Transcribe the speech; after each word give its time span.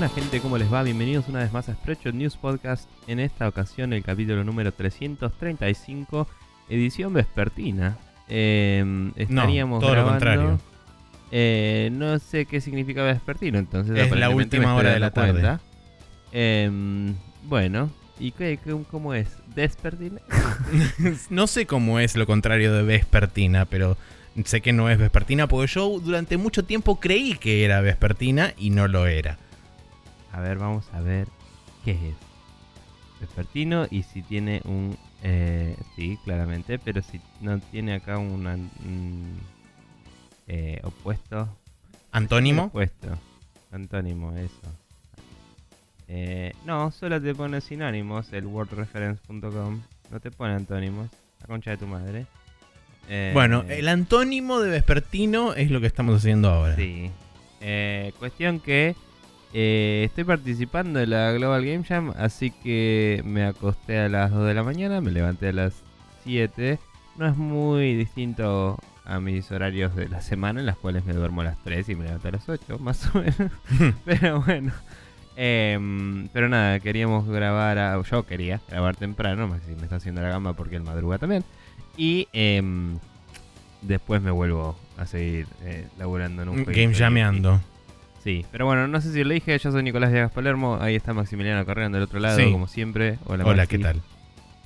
Buenas, 0.00 0.14
gente, 0.16 0.40
¿cómo 0.40 0.56
les 0.56 0.72
va? 0.72 0.82
Bienvenidos 0.82 1.28
una 1.28 1.40
vez 1.40 1.52
más 1.52 1.68
a 1.68 1.74
Spreadshot 1.74 2.14
News 2.14 2.38
Podcast. 2.38 2.88
En 3.06 3.20
esta 3.20 3.46
ocasión 3.46 3.92
el 3.92 4.02
capítulo 4.02 4.42
número 4.44 4.72
335, 4.72 6.26
edición 6.70 7.12
vespertina. 7.12 7.98
Eh, 8.26 9.12
estaríamos 9.16 9.80
todo 9.80 9.90
lo 9.90 9.96
grabando- 9.96 10.12
contrario. 10.12 10.60
Eh, 11.30 11.90
no 11.92 12.18
sé 12.18 12.46
qué 12.46 12.62
significa 12.62 13.02
vespertino, 13.02 13.58
entonces. 13.58 13.94
Es 13.98 14.10
la 14.12 14.30
última 14.30 14.74
hora 14.74 14.92
de 14.92 15.00
la 15.00 15.10
tarde. 15.10 15.58
Eh, 16.32 17.12
bueno, 17.42 17.90
¿y 18.18 18.30
qué, 18.30 18.58
qué- 18.64 18.82
cómo 18.90 19.12
es? 19.12 19.28
¿Despertina? 19.54 20.22
No 21.28 21.46
sé 21.46 21.66
cómo 21.66 22.00
es 22.00 22.16
lo 22.16 22.24
contrario 22.24 22.72
de 22.72 22.84
vespertina, 22.84 23.66
pero 23.66 23.98
sé 24.46 24.62
que 24.62 24.72
no 24.72 24.88
es 24.88 24.96
vespertina 24.98 25.46
porque 25.46 25.70
yo 25.70 26.00
durante 26.00 26.38
mucho 26.38 26.64
tiempo 26.64 26.98
creí 27.00 27.34
que 27.34 27.66
era 27.66 27.82
vespertina 27.82 28.54
y 28.56 28.70
no 28.70 28.88
lo 28.88 29.06
era. 29.06 29.36
A 30.32 30.40
ver, 30.40 30.58
vamos 30.58 30.86
a 30.92 31.00
ver 31.00 31.28
qué 31.84 31.92
es. 31.92 32.14
Vespertino 33.20 33.86
y 33.90 34.02
si 34.02 34.22
tiene 34.22 34.62
un... 34.64 34.96
eh, 35.22 35.76
sí, 35.96 36.18
claramente, 36.24 36.78
pero 36.78 37.02
si 37.02 37.20
no 37.40 37.58
tiene 37.60 37.94
acá 37.94 38.16
un 38.18 39.38
eh, 40.46 40.80
opuesto. 40.82 41.48
¿Antónimo? 42.12 42.64
Opuesto. 42.64 43.18
Antónimo, 43.72 44.32
eso. 44.36 44.60
Eh, 46.08 46.52
no, 46.64 46.90
solo 46.90 47.20
te 47.22 47.34
pone 47.34 47.60
sinónimos 47.60 48.32
el 48.32 48.46
wordreference.com. 48.46 49.80
No 50.10 50.20
te 50.20 50.30
pone 50.32 50.54
antónimos. 50.54 51.08
La 51.40 51.46
concha 51.46 51.70
de 51.70 51.76
tu 51.76 51.86
madre. 51.86 52.26
Eh, 53.08 53.30
Bueno, 53.32 53.64
el 53.68 53.86
antónimo 53.88 54.60
de 54.60 54.70
vespertino 54.70 55.54
es 55.54 55.70
lo 55.70 55.80
que 55.80 55.86
estamos 55.86 56.16
haciendo 56.16 56.50
ahora. 56.50 56.74
Sí. 56.74 57.10
Eh, 57.60 58.12
cuestión 58.18 58.58
que 58.60 58.96
eh, 59.52 60.02
estoy 60.06 60.24
participando 60.24 61.00
en 61.00 61.10
la 61.10 61.32
Global 61.32 61.64
Game 61.64 61.84
Jam, 61.84 62.12
así 62.16 62.50
que 62.50 63.22
me 63.24 63.44
acosté 63.44 63.98
a 63.98 64.08
las 64.08 64.30
2 64.30 64.46
de 64.46 64.54
la 64.54 64.62
mañana, 64.62 65.00
me 65.00 65.10
levanté 65.10 65.48
a 65.48 65.52
las 65.52 65.74
7. 66.24 66.78
No 67.16 67.26
es 67.26 67.36
muy 67.36 67.94
distinto 67.94 68.78
a 69.04 69.18
mis 69.20 69.50
horarios 69.50 69.94
de 69.96 70.08
la 70.08 70.20
semana, 70.22 70.60
en 70.60 70.66
las 70.66 70.76
cuales 70.76 71.04
me 71.04 71.12
duermo 71.12 71.40
a 71.40 71.44
las 71.44 71.58
3 71.64 71.88
y 71.88 71.94
me 71.96 72.04
levanto 72.04 72.28
a 72.28 72.32
las 72.32 72.48
8, 72.48 72.78
más 72.80 73.14
o 73.14 73.18
menos. 73.18 73.52
pero 74.04 74.40
bueno. 74.42 74.72
Em, 75.36 76.28
pero 76.32 76.48
nada, 76.48 76.80
queríamos 76.80 77.26
grabar, 77.26 77.78
a- 77.78 78.02
yo 78.02 78.26
quería 78.26 78.60
grabar 78.68 78.96
temprano, 78.96 79.48
Maxi 79.48 79.74
me 79.76 79.84
está 79.84 79.96
haciendo 79.96 80.20
la 80.20 80.28
gamba 80.28 80.52
porque 80.52 80.76
él 80.76 80.82
madruga 80.82 81.18
también. 81.18 81.44
Y 81.96 82.28
em, 82.32 82.98
después 83.82 84.20
me 84.22 84.30
vuelvo 84.30 84.76
a 84.98 85.06
seguir 85.06 85.46
eh, 85.62 85.86
laburando 85.98 86.42
en 86.42 86.48
un 86.50 86.54
jueguito 86.64 86.78
Game 86.80 86.92
de 86.92 86.98
llameando. 86.98 87.60
Sí, 88.22 88.44
pero 88.52 88.66
bueno, 88.66 88.86
no 88.86 89.00
sé 89.00 89.12
si 89.12 89.24
lo 89.24 89.32
dije, 89.32 89.58
yo 89.58 89.72
soy 89.72 89.82
Nicolás 89.82 90.12
Viegas 90.12 90.30
Palermo, 90.30 90.76
ahí 90.80 90.94
está 90.94 91.14
Maximiliano 91.14 91.64
corriendo 91.64 91.96
del 91.96 92.04
otro 92.04 92.20
lado, 92.20 92.38
Sí. 92.38 92.50
como 92.52 92.66
siempre. 92.68 93.18
Hola, 93.24 93.44
Hola, 93.44 93.62
Maxi. 93.62 93.76
¿qué 93.76 93.82
tal? 93.82 94.02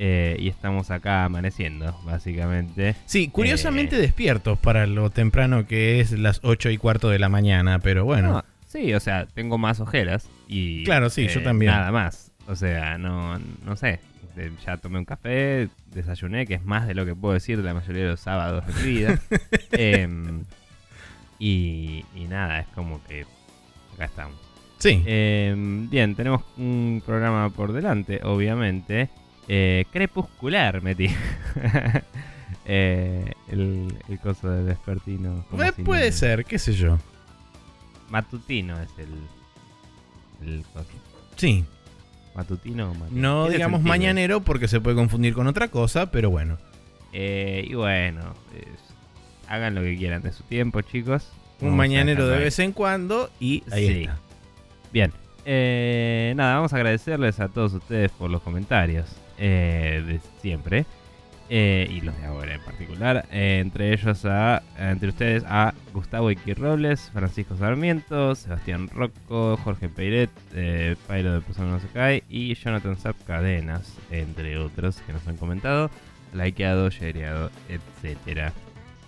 Eh, 0.01 0.37
y 0.41 0.49
estamos 0.49 0.91
acá 0.91 1.25
amaneciendo, 1.25 1.97
básicamente. 2.05 2.97
Sí, 3.07 3.29
curiosamente 3.29 3.95
Eh. 3.97 4.01
despiertos 4.01 4.59
para 4.59 4.87
lo 4.89 5.09
temprano 5.11 5.67
que 5.69 6.01
es 6.01 6.11
las 6.13 6.41
8 6.43 6.71
y 6.71 6.79
cuarto 6.79 7.09
de 7.11 7.21
la 7.21 7.29
mañana, 7.29 7.79
pero 7.79 8.05
bueno. 8.05 8.33
No, 8.33 8.45
sí, 8.67 8.93
o 8.93 8.99
sea, 8.99 9.27
tengo 9.27 9.57
más 9.57 9.79
ojeras 9.79 10.29
y... 10.49 10.81
eh, 10.83 10.85
Claro, 10.85 11.09
sí, 11.11 11.29
yo 11.29 11.41
también. 11.45 11.71
Nada 11.71 11.93
más, 11.93 12.33
o 12.49 12.57
sea, 12.57 12.99
no, 12.99 13.39
no 13.65 13.77
sé. 13.77 14.01
Eh, 14.37 14.51
Ya 14.67 14.79
tomé 14.79 14.99
un 14.99 15.05
café, 15.05 15.69
desayuné, 15.93 16.45
que 16.45 16.55
es 16.55 16.65
más 16.65 16.89
de 16.89 16.95
lo 16.95 17.07
que 17.07 17.15
puedo 17.15 17.35
decir 17.35 17.57
de 17.59 17.63
la 17.63 17.73
mayoría 17.75 18.03
de 18.03 18.09
los 18.09 18.21
sábados 18.21 18.67
de 18.67 18.73
mi 18.83 18.83
vida. 18.91 19.21
Em, 19.71 20.43
y, 21.39 22.05
y 22.17 22.25
nada, 22.25 22.59
es 22.61 22.67
como 22.75 23.01
que 23.05 23.27
acá 23.95 24.05
estamos. 24.07 24.37
Sí, 24.79 25.03
Eh, 25.07 25.55
bien, 25.89 26.15
tenemos 26.15 26.43
un 26.59 27.03
programa 27.05 27.49
por 27.51 27.73
delante, 27.73 28.21
obviamente. 28.23 29.09
Eh, 29.49 29.85
crepuscular, 29.93 30.83
metí. 30.83 31.09
Eh, 32.67 33.31
el, 33.49 33.95
el 34.09 34.19
coso 34.21 34.49
de 34.51 34.63
vespertino. 34.63 35.45
Eh, 35.59 35.73
si 35.77 35.83
puede 35.83 36.07
no- 36.11 36.17
ser, 36.17 36.45
qué 36.47 36.59
sé 36.59 36.73
yo. 36.73 36.99
Matutino 38.09 38.81
es 38.81 38.89
el, 38.97 40.49
el 40.49 40.65
coso. 40.73 40.89
Sí, 41.37 41.63
¿Matutino 42.35 42.91
o 42.91 42.95
matutino? 42.95 43.21
no 43.45 43.49
digamos 43.51 43.83
mañanero 43.83 44.41
porque 44.41 44.67
se 44.67 44.81
puede 44.81 44.97
confundir 44.97 45.35
con 45.35 45.47
otra 45.47 45.69
cosa, 45.69 46.11
pero 46.11 46.31
bueno. 46.31 46.57
Eh, 47.13 47.67
y 47.69 47.75
bueno, 47.75 48.33
hagan 49.49 49.75
lo 49.75 49.83
que 49.83 49.97
quieran 49.99 50.23
de 50.23 50.33
su 50.33 50.43
tiempo, 50.45 50.81
chicos. 50.81 51.31
Un 51.61 51.69
Vamos 51.69 51.77
mañanero 51.79 52.27
de 52.29 52.39
vez 52.39 52.59
en 52.59 52.73
cuando 52.73 53.31
y 53.41 53.63
ahí 53.71 53.87
Sí. 53.87 54.01
está. 54.03 54.19
Bien. 54.93 55.13
Eh, 55.47 56.33
nada, 56.37 56.55
vamos 56.57 56.73
a 56.73 56.77
agradecerles 56.77 57.39
a 57.41 57.49
todos 57.49 57.75
ustedes 57.75 58.11
por 58.13 58.31
los 58.31 58.43
comentarios 58.43 59.07
eh, 59.39 60.03
de 60.07 60.21
siempre. 60.41 60.85
eh, 61.51 61.87
y 61.91 62.01
los 62.01 62.17
de 62.19 62.25
ahora 62.27 62.55
en 62.55 62.61
particular. 62.63 63.27
eh, 63.31 63.59
entre 63.61 63.93
ellos 63.93 64.25
a. 64.25 64.63
Entre 64.79 65.11
ustedes 65.11 65.45
a 65.47 65.75
Gustavo 65.93 66.31
Iki 66.31 66.55
Robles, 66.55 67.11
Francisco 67.13 67.55
Sarmiento, 67.59 68.35
Sebastián 68.35 68.89
Rocco, 68.89 69.59
Jorge 69.63 69.91
Peiret, 69.91 70.31
eh, 70.55 70.97
Pairo 71.07 71.35
de 71.35 71.41
Persona 71.43 71.73
No 71.73 71.81
Se 71.81 71.89
Cae 71.89 72.25
y 72.31 72.55
Jonathan 72.55 72.97
Zap 72.97 73.17
Cadenas, 73.27 73.93
entre 74.11 74.57
otros 74.57 74.97
que 75.07 75.13
nos 75.13 75.29
han 75.29 75.37
comentado. 75.37 75.91
Likeado, 76.33 76.89
shareado, 76.89 77.51
etcétera. 77.69 78.53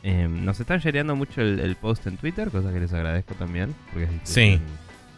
Eh, 0.09 0.29
nos 0.29 0.61
están 0.61 0.79
shareando 0.79 1.17
mucho 1.17 1.41
el, 1.41 1.59
el 1.59 1.75
post 1.75 2.07
en 2.07 2.17
Twitter, 2.17 2.49
cosa 2.51 2.73
que 2.73 2.79
les 2.79 2.93
agradezco 2.93 3.35
también, 3.35 3.75
porque 3.93 4.05
es 4.05 4.11
Sí. 4.23 4.41
difusión, 4.51 4.69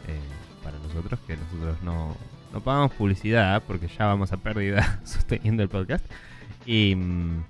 eh, 0.08 0.18
para 0.64 0.78
nosotros, 0.78 1.20
que 1.26 1.36
nosotros 1.36 1.76
no, 1.82 2.16
no 2.54 2.60
pagamos 2.60 2.92
publicidad, 2.92 3.62
porque 3.66 3.86
ya 3.88 4.06
vamos 4.06 4.32
a 4.32 4.38
pérdida 4.38 5.00
sosteniendo 5.04 5.62
el 5.62 5.68
podcast. 5.68 6.04
Y 6.64 6.94
mm, 6.96 7.42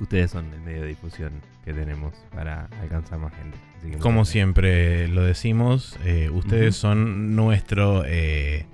ustedes 0.00 0.30
son 0.30 0.52
el 0.54 0.60
medio 0.60 0.82
de 0.82 0.88
difusión 0.88 1.32
que 1.64 1.72
tenemos 1.72 2.14
para 2.32 2.68
alcanzar 2.80 3.18
más 3.18 3.34
gente. 3.34 3.56
Así 3.72 3.80
que 3.82 3.86
muchas 3.88 4.02
Como 4.02 4.24
siempre 4.24 5.08
lo 5.08 5.22
decimos, 5.22 5.98
eh, 6.04 6.30
ustedes 6.32 6.76
Ujú. 6.76 6.80
son 6.82 7.34
nuestro 7.34 8.04
eh, 8.06 8.66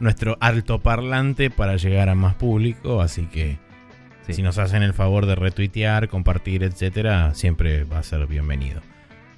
nuestro 0.00 0.36
altoparlante 0.40 1.50
para 1.50 1.76
llegar 1.76 2.08
a 2.10 2.14
más 2.14 2.34
público, 2.34 3.00
así 3.00 3.26
que 3.26 3.58
Sí. 4.28 4.34
si 4.34 4.42
nos 4.42 4.58
hacen 4.58 4.82
el 4.82 4.92
favor 4.92 5.26
de 5.26 5.34
retuitear, 5.34 6.08
compartir, 6.08 6.62
etcétera, 6.62 7.34
siempre 7.34 7.84
va 7.84 7.98
a 7.98 8.02
ser 8.02 8.26
bienvenido. 8.26 8.80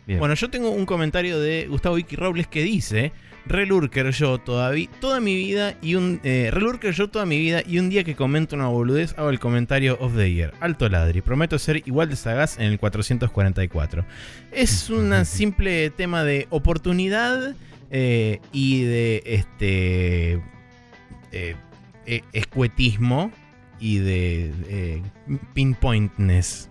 Bien. 0.06 0.18
Bueno, 0.18 0.34
yo 0.34 0.50
tengo 0.50 0.70
un 0.70 0.86
comentario 0.86 1.38
de 1.38 1.66
Gustavo 1.68 1.94
Vicky 1.94 2.16
Robles 2.16 2.48
que 2.48 2.62
dice: 2.62 3.12
Relurker 3.46 4.10
yo 4.10 4.38
todavía 4.38 4.88
toda 5.00 5.20
mi 5.20 5.34
vida 5.36 5.74
y 5.80 5.94
un 5.94 6.20
eh, 6.24 6.50
Relurker 6.52 6.92
yo 6.92 7.08
toda 7.08 7.24
mi 7.24 7.38
vida 7.38 7.62
y 7.66 7.78
un 7.78 7.88
día 7.88 8.02
que 8.04 8.16
comento 8.16 8.56
una 8.56 8.66
boludez 8.66 9.14
hago 9.16 9.30
el 9.30 9.38
comentario 9.38 9.96
of 10.00 10.16
the 10.16 10.32
year. 10.32 10.52
Alto 10.60 10.88
ladri, 10.88 11.20
prometo 11.20 11.58
ser 11.58 11.82
igual 11.86 12.08
de 12.08 12.16
sagaz 12.16 12.58
en 12.58 12.64
el 12.64 12.78
444. 12.78 14.04
Es 14.50 14.90
un 14.90 15.24
simple 15.24 15.90
tema 15.90 16.24
de 16.24 16.48
oportunidad 16.50 17.54
eh, 17.92 18.40
y 18.52 18.84
de 18.84 19.22
este 19.24 20.34
eh, 21.32 21.56
eh, 22.06 22.22
escuetismo 22.32 23.32
y 23.80 23.98
de 23.98 24.52
eh, 24.68 25.02
pinpointness. 25.54 26.68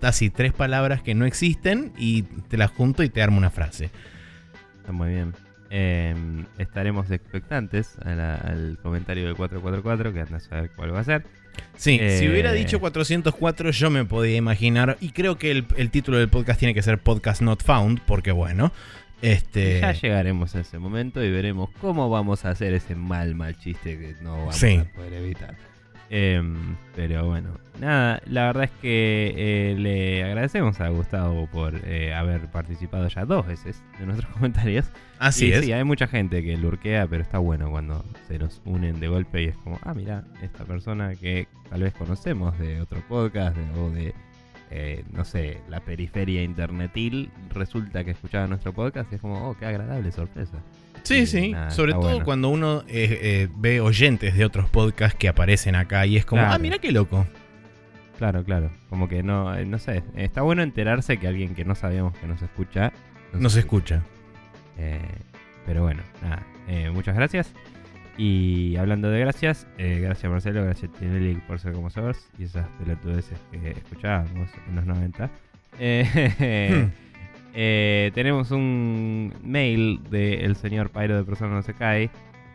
Así, 0.00 0.30
tres 0.30 0.52
palabras 0.52 1.02
que 1.02 1.14
no 1.14 1.24
existen 1.24 1.92
y 1.96 2.22
te 2.22 2.56
las 2.56 2.70
junto 2.70 3.02
y 3.02 3.08
te 3.08 3.22
armo 3.22 3.38
una 3.38 3.50
frase. 3.50 3.90
Está 4.80 4.92
muy 4.92 5.08
bien. 5.10 5.34
Eh, 5.70 6.14
estaremos 6.58 7.10
expectantes 7.10 7.96
a 8.04 8.10
la- 8.14 8.34
al 8.34 8.78
comentario 8.82 9.24
del 9.24 9.36
444, 9.36 10.12
que 10.12 10.20
anda 10.20 10.36
a 10.36 10.40
saber 10.40 10.70
cuál 10.76 10.94
va 10.94 11.00
a 11.00 11.04
ser. 11.04 11.24
Sí, 11.76 11.98
si 11.98 12.24
Eh. 12.24 12.30
hubiera 12.30 12.52
dicho 12.52 12.80
404 12.80 13.70
yo 13.70 13.90
me 13.90 14.04
podía 14.04 14.36
imaginar, 14.36 14.96
y 15.00 15.10
creo 15.10 15.38
que 15.38 15.50
el, 15.50 15.66
el 15.76 15.90
título 15.90 16.18
del 16.18 16.28
podcast 16.28 16.58
tiene 16.58 16.74
que 16.74 16.82
ser 16.82 16.98
Podcast 16.98 17.40
Not 17.42 17.62
Found, 17.62 18.00
porque 18.06 18.32
bueno, 18.32 18.72
este... 19.22 19.80
Ya 19.80 19.92
llegaremos 19.92 20.54
a 20.56 20.60
ese 20.60 20.78
momento 20.78 21.22
y 21.24 21.30
veremos 21.30 21.70
cómo 21.80 22.10
vamos 22.10 22.44
a 22.44 22.50
hacer 22.50 22.74
ese 22.74 22.94
mal, 22.96 23.34
mal 23.34 23.56
chiste 23.58 23.98
que 23.98 24.14
no 24.22 24.32
vamos 24.38 24.56
Sí. 24.56 24.76
a 24.76 24.84
poder 24.94 25.12
evitar. 25.14 25.56
Em, 26.14 26.76
pero 26.94 27.24
bueno, 27.26 27.48
nada, 27.80 28.20
la 28.26 28.44
verdad 28.48 28.64
es 28.64 28.70
que 28.82 29.32
eh, 29.34 29.74
le 29.78 30.22
agradecemos 30.24 30.78
a 30.80 30.88
Gustavo 30.90 31.46
por 31.46 31.74
eh, 31.86 32.12
haber 32.12 32.50
participado 32.50 33.08
ya 33.08 33.24
dos 33.24 33.46
veces 33.46 33.82
de 33.98 34.04
nuestros 34.04 34.30
comentarios. 34.34 34.90
Así 35.18 35.46
Y 35.48 35.52
es. 35.52 35.64
Sí, 35.64 35.72
hay 35.72 35.84
mucha 35.84 36.06
gente 36.06 36.42
que 36.42 36.58
lurquea, 36.58 37.06
pero 37.06 37.22
está 37.22 37.38
bueno 37.38 37.70
cuando 37.70 38.04
se 38.28 38.38
nos 38.38 38.60
unen 38.66 39.00
de 39.00 39.08
golpe 39.08 39.42
y 39.42 39.46
es 39.46 39.56
como, 39.56 39.78
ah, 39.84 39.94
mira, 39.94 40.24
esta 40.42 40.64
persona 40.64 41.14
que 41.14 41.48
tal 41.70 41.80
vez 41.82 41.94
conocemos 41.94 42.58
de 42.58 42.82
otro 42.82 43.00
podcast 43.08 43.56
de- 43.56 43.80
o 43.80 43.90
de, 43.90 44.14
eh, 44.70 45.04
no 45.12 45.24
sé, 45.24 45.62
la 45.70 45.80
periferia 45.80 46.42
internetil, 46.42 47.30
resulta 47.54 48.04
que 48.04 48.10
escuchaba 48.10 48.46
nuestro 48.46 48.74
podcast 48.74 49.10
y 49.12 49.14
es 49.14 49.20
como, 49.22 49.48
oh, 49.48 49.56
qué 49.56 49.64
agradable 49.64 50.12
sorpresa. 50.12 50.58
Sí, 51.02 51.26
sí. 51.26 51.50
nada, 51.52 51.70
Sobre 51.70 51.92
todo 51.92 52.02
bueno. 52.02 52.24
cuando 52.24 52.48
uno 52.48 52.82
eh, 52.88 53.18
eh, 53.22 53.48
ve 53.56 53.80
oyentes 53.80 54.36
de 54.36 54.44
otros 54.44 54.68
podcasts 54.70 55.18
que 55.18 55.28
aparecen 55.28 55.74
acá 55.74 56.06
y 56.06 56.16
es 56.16 56.24
como, 56.24 56.42
Claro. 56.42 56.54
ah, 56.54 56.58
mira 56.58 56.78
qué 56.78 56.92
loco. 56.92 57.26
Claro, 58.18 58.44
claro. 58.44 58.70
Como 58.88 59.08
que 59.08 59.22
no, 59.22 59.54
eh, 59.56 59.64
no 59.66 59.78
sé, 59.78 60.04
está 60.16 60.42
bueno 60.42 60.62
enterarse 60.62 61.16
que 61.18 61.26
alguien 61.26 61.54
que 61.54 61.64
no 61.64 61.74
sabíamos 61.74 62.16
que 62.18 62.26
nos 62.26 62.40
escucha 62.42 62.92
Nos 63.32 63.56
escucha. 63.56 64.02
Eh, 64.78 65.00
pero 65.66 65.82
bueno, 65.82 66.02
nada. 66.22 66.46
eh, 66.68 66.90
muchas 66.90 67.14
gracias. 67.16 67.52
Y 68.18 68.76
hablando 68.76 69.10
de 69.10 69.18
gracias, 69.20 69.66
eh, 69.78 69.98
gracias 70.00 70.30
Marcelo, 70.30 70.62
gracias 70.62 70.92
Tinelli 70.92 71.34
por 71.48 71.58
ser 71.58 71.72
como 71.72 71.88
sabes 71.90 72.28
y 72.38 72.44
esas 72.44 72.66
pelotudeces 72.78 73.38
que 73.50 73.70
escuchábamos 73.70 74.50
en 74.68 74.76
los 74.76 74.84
90. 74.86 75.30
Eh, 75.78 76.88
eh, 77.54 78.10
tenemos 78.14 78.50
un 78.50 79.34
mail 79.42 80.00
del 80.10 80.56
señor 80.56 80.90
Pyro 80.90 81.16
de 81.16 81.24
Persona 81.24 81.54
No 81.54 81.62
Se 81.62 81.74
Cae, 81.74 82.10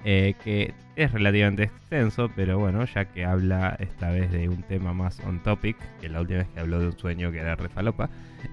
eh, 0.06 0.36
que 0.44 0.74
es 0.96 1.12
relativamente 1.12 1.64
extenso, 1.64 2.32
pero 2.36 2.58
bueno, 2.60 2.86
ya 2.86 3.06
que 3.06 3.26
habla 3.26 3.76
esta 3.80 4.12
vez 4.12 4.32
de 4.32 4.50
un 4.50 4.64
tema 4.64 4.94
más 4.94 5.20
on 5.22 5.42
topic, 5.44 5.78
que 6.00 6.10
la 6.10 6.22
última 6.22 6.40
vez 6.40 6.48
que 6.50 6.60
habló 6.60 6.80
de 6.80 6.88
un 6.88 6.98
sueño 6.98 7.32
que 7.32 7.40
era 7.40 7.56
refalopa, 7.56 8.10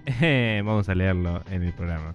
vamos 0.64 0.88
a 0.88 0.94
leerlo 0.94 1.42
en 1.50 1.62
el 1.62 1.72
programa. 1.72 2.14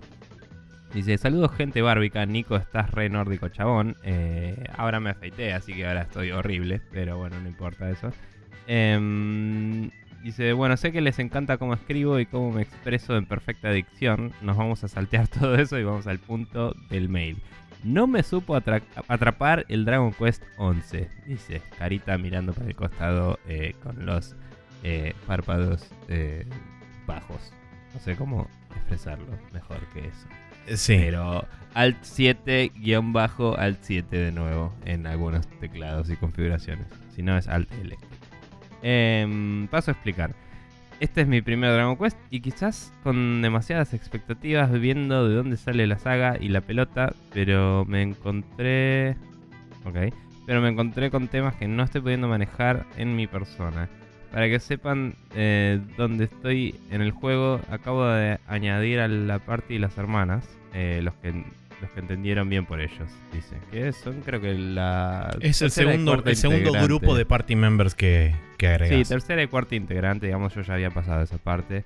Dice, 0.94 1.20
saludos 1.20 1.52
gente 1.56 1.84
bárbica, 1.84 2.26
Nico, 2.26 2.56
estás 2.56 2.90
re 2.92 3.10
nórdico 3.10 3.48
chabón. 3.50 3.96
Eh, 4.04 4.64
ahora 4.76 5.00
me 5.00 5.12
afeité, 5.12 5.54
así 5.54 5.74
que 5.74 5.86
ahora 5.86 6.02
estoy 6.02 6.32
horrible, 6.32 6.82
pero 6.92 7.18
bueno, 7.18 7.40
no 7.40 7.48
importa 7.48 7.92
eso. 7.92 8.12
Em, 8.66 9.92
dice, 10.24 10.54
bueno, 10.54 10.78
sé 10.78 10.92
que 10.92 11.02
les 11.02 11.20
encanta 11.20 11.58
cómo 11.58 11.74
escribo 11.74 12.20
y 12.20 12.26
cómo 12.26 12.52
me 12.52 12.62
expreso 12.62 13.16
en 13.18 13.26
perfecta 13.26 13.72
dicción. 13.72 14.34
Nos 14.42 14.58
vamos 14.58 14.84
a 14.84 14.88
saltear 14.88 15.28
todo 15.40 15.56
eso 15.56 15.78
y 15.78 15.84
vamos 15.84 16.08
al 16.08 16.20
punto 16.20 16.76
del 16.90 17.10
mail. 17.10 17.38
No 17.84 18.08
me 18.08 18.24
supo 18.24 18.56
atra- 18.58 18.82
atrapar 19.08 19.66
el 19.70 19.86
Dragon 19.86 20.12
Quest 20.12 20.44
11, 20.58 21.10
dice, 21.28 21.62
carita 21.78 22.18
mirando 22.18 22.54
para 22.54 22.68
el 22.68 22.76
costado 22.76 23.40
eh, 23.48 23.74
con 23.82 24.06
los 24.06 24.36
eh, 24.84 25.14
párpados 25.26 25.90
eh, 26.10 26.46
bajos. 27.08 27.54
No 27.94 28.00
sé 28.02 28.16
cómo 28.18 28.48
expresarlo 28.76 29.28
mejor 29.54 29.80
que 29.94 30.08
eso. 30.08 30.28
Sí. 30.78 30.98
Pero 31.00 31.48
Alt 31.74 31.98
7 32.02 32.74
guion 32.76 33.14
bajo 33.14 33.58
Alt 33.58 33.80
7 33.82 34.16
de 34.18 34.32
nuevo 34.34 34.74
en 34.86 35.08
algunos 35.08 35.48
teclados 35.60 36.10
y 36.10 36.18
configuraciones. 36.18 36.86
Si 37.16 37.24
no 37.24 37.38
es 37.38 37.48
Alt 37.48 37.72
L. 37.82 37.98
Em, 38.82 39.68
paso 39.68 39.92
a 39.92 39.94
explicar. 39.94 40.34
Este 41.00 41.22
es 41.22 41.28
mi 41.28 41.42
primer 41.42 41.72
Dragon 41.72 41.96
Quest 41.96 42.18
y 42.30 42.42
quizás 42.42 42.94
con 43.04 43.42
demasiadas 43.42 43.94
expectativas 43.94 44.70
viendo 44.72 45.30
de 45.30 45.36
dónde 45.36 45.56
sale 45.56 45.88
la 45.88 45.98
saga 45.98 46.38
y 46.40 46.50
la 46.50 46.62
pelota, 46.62 47.14
pero 47.34 47.86
me 47.86 48.02
encontré... 48.02 49.16
Ok. 49.86 50.14
Pero 50.46 50.62
me 50.62 50.70
encontré 50.70 51.10
con 51.10 51.28
temas 51.28 51.56
que 51.56 51.68
no 51.68 51.84
estoy 51.84 52.02
pudiendo 52.02 52.28
manejar 52.28 52.86
en 52.98 53.16
mi 53.16 53.28
persona. 53.28 53.88
Para 54.32 54.48
que 54.48 54.60
sepan 54.60 55.16
eh, 55.36 55.80
dónde 55.96 56.26
estoy 56.26 56.76
en 56.92 57.02
el 57.02 57.12
juego, 57.12 57.62
acabo 57.72 58.06
de 58.06 58.40
añadir 58.48 59.00
a 59.00 59.08
la 59.08 59.40
party 59.40 59.80
las 59.80 59.98
hermanas, 59.98 60.48
eh, 60.74 61.00
los 61.02 61.14
que 61.16 61.46
los 61.82 61.90
que 61.92 62.00
entendieron 62.00 62.50
bien 62.50 62.66
por 62.66 62.82
ellos, 62.82 63.10
dice. 63.34 63.56
Que 63.72 63.92
son 63.92 64.22
creo 64.22 64.40
que 64.42 64.54
la... 64.54 65.36
Es 65.42 65.62
el 65.62 65.72
segundo, 65.72 66.22
el 66.26 66.36
segundo 66.36 66.72
grupo 66.74 67.16
de 67.16 67.26
party 67.26 67.56
members 67.56 67.96
que, 67.96 68.34
que 68.58 68.68
Sí, 68.68 68.74
agregas. 68.74 69.10
tercera 69.10 69.42
y 69.44 69.48
cuarta 69.48 69.76
integrante, 69.76 70.26
digamos, 70.28 70.54
yo 70.56 70.62
ya 70.62 70.74
había 70.74 70.92
pasado 70.92 71.22
esa 71.24 71.38
parte 71.38 71.86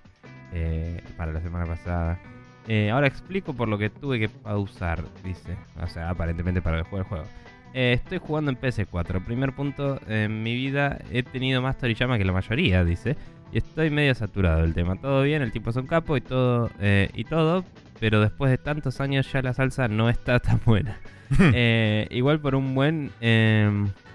eh, 0.53 1.01
para 1.17 1.31
la 1.31 1.41
semana 1.41 1.65
pasada. 1.65 2.19
Eh, 2.67 2.89
ahora 2.91 3.07
explico 3.07 3.53
por 3.53 3.67
lo 3.67 3.77
que 3.77 3.89
tuve 3.89 4.19
que 4.19 4.29
pausar, 4.29 5.03
dice. 5.23 5.55
O 5.81 5.87
sea, 5.87 6.09
aparentemente 6.09 6.61
para 6.61 6.77
el 6.77 6.83
juego 6.83 6.99
el 6.99 7.03
juego. 7.09 7.25
Eh, 7.73 7.93
estoy 7.93 8.19
jugando 8.19 8.51
en 8.51 8.59
PS4. 8.59 9.25
Primer 9.25 9.51
punto, 9.53 9.99
en 10.07 10.43
mi 10.43 10.53
vida 10.55 10.99
he 11.11 11.23
tenido 11.23 11.61
más 11.61 11.77
Toriyama 11.77 12.17
que 12.17 12.23
la 12.25 12.31
mayoría, 12.31 12.83
dice. 12.85 13.17
Y 13.53 13.59
estoy 13.59 13.89
medio 13.91 14.15
saturado 14.15 14.61
del 14.63 14.73
tema. 14.73 14.95
Todo 14.99 15.21
bien, 15.21 15.41
el 15.43 15.51
tipo 15.51 15.69
es 15.69 15.75
un 15.75 15.85
capo 15.85 16.17
y 16.17 16.21
todo, 16.21 16.71
eh, 16.79 17.09
y 17.13 17.23
todo. 17.23 17.63
Pero 17.99 18.19
después 18.19 18.49
de 18.51 18.57
tantos 18.57 18.99
años 18.99 19.31
ya 19.31 19.41
la 19.41 19.53
salsa 19.53 19.87
no 19.87 20.09
está 20.09 20.39
tan 20.39 20.59
buena. 20.65 20.97
Eh, 21.39 22.05
igual 22.11 22.39
por 22.41 22.53
un 22.53 22.75
buen 22.75 23.09
eh, 23.19 23.67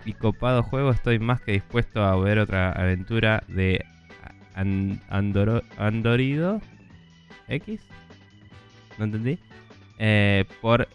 y 0.05 0.13
copado 0.13 0.63
juego 0.63 0.91
estoy 0.91 1.19
más 1.19 1.41
que 1.41 1.51
dispuesto 1.51 2.05
a 2.05 2.15
ver 2.17 2.39
otra 2.39 2.71
aventura 2.71 3.43
de 3.49 3.85
An- 4.55 5.01
Andoro- 5.11 5.65
Andorido 5.79 6.61
X. 7.49 7.81
¿No 8.99 9.07
entendí? 9.07 9.39
Eh, 9.99 10.45
por... 10.61 10.87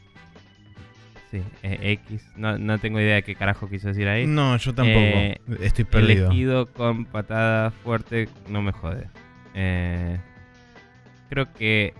Sí, 1.33 1.41
eh, 1.63 1.97
X. 2.03 2.23
No, 2.35 2.59
no 2.59 2.77
tengo 2.77 2.99
idea 2.99 3.15
de 3.15 3.23
qué 3.23 3.33
carajo 3.33 3.67
quiso 3.67 3.87
decir 3.87 4.07
ahí. 4.07 4.27
No, 4.27 4.55
yo 4.55 4.71
tampoco. 4.75 4.99
Eh, 4.99 5.41
Estoy 5.61 5.83
perdido. 5.83 6.27
Elegido 6.27 6.67
con 6.67 7.05
patada 7.05 7.71
fuerte, 7.71 8.29
no 8.49 8.61
me 8.61 8.71
jode. 8.71 9.07
Eh, 9.55 10.19
creo 11.31 11.51
que 11.51 11.95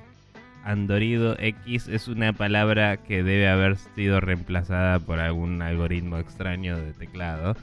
Andorido 0.63 1.35
X 1.39 1.87
es 1.87 2.07
una 2.07 2.33
palabra 2.33 2.97
que 2.97 3.23
debe 3.23 3.49
haber 3.49 3.77
sido 3.95 4.19
reemplazada 4.21 4.99
por 4.99 5.19
algún 5.19 5.63
algoritmo 5.63 6.19
extraño 6.19 6.77
de 6.77 6.93
teclado. 6.93 7.57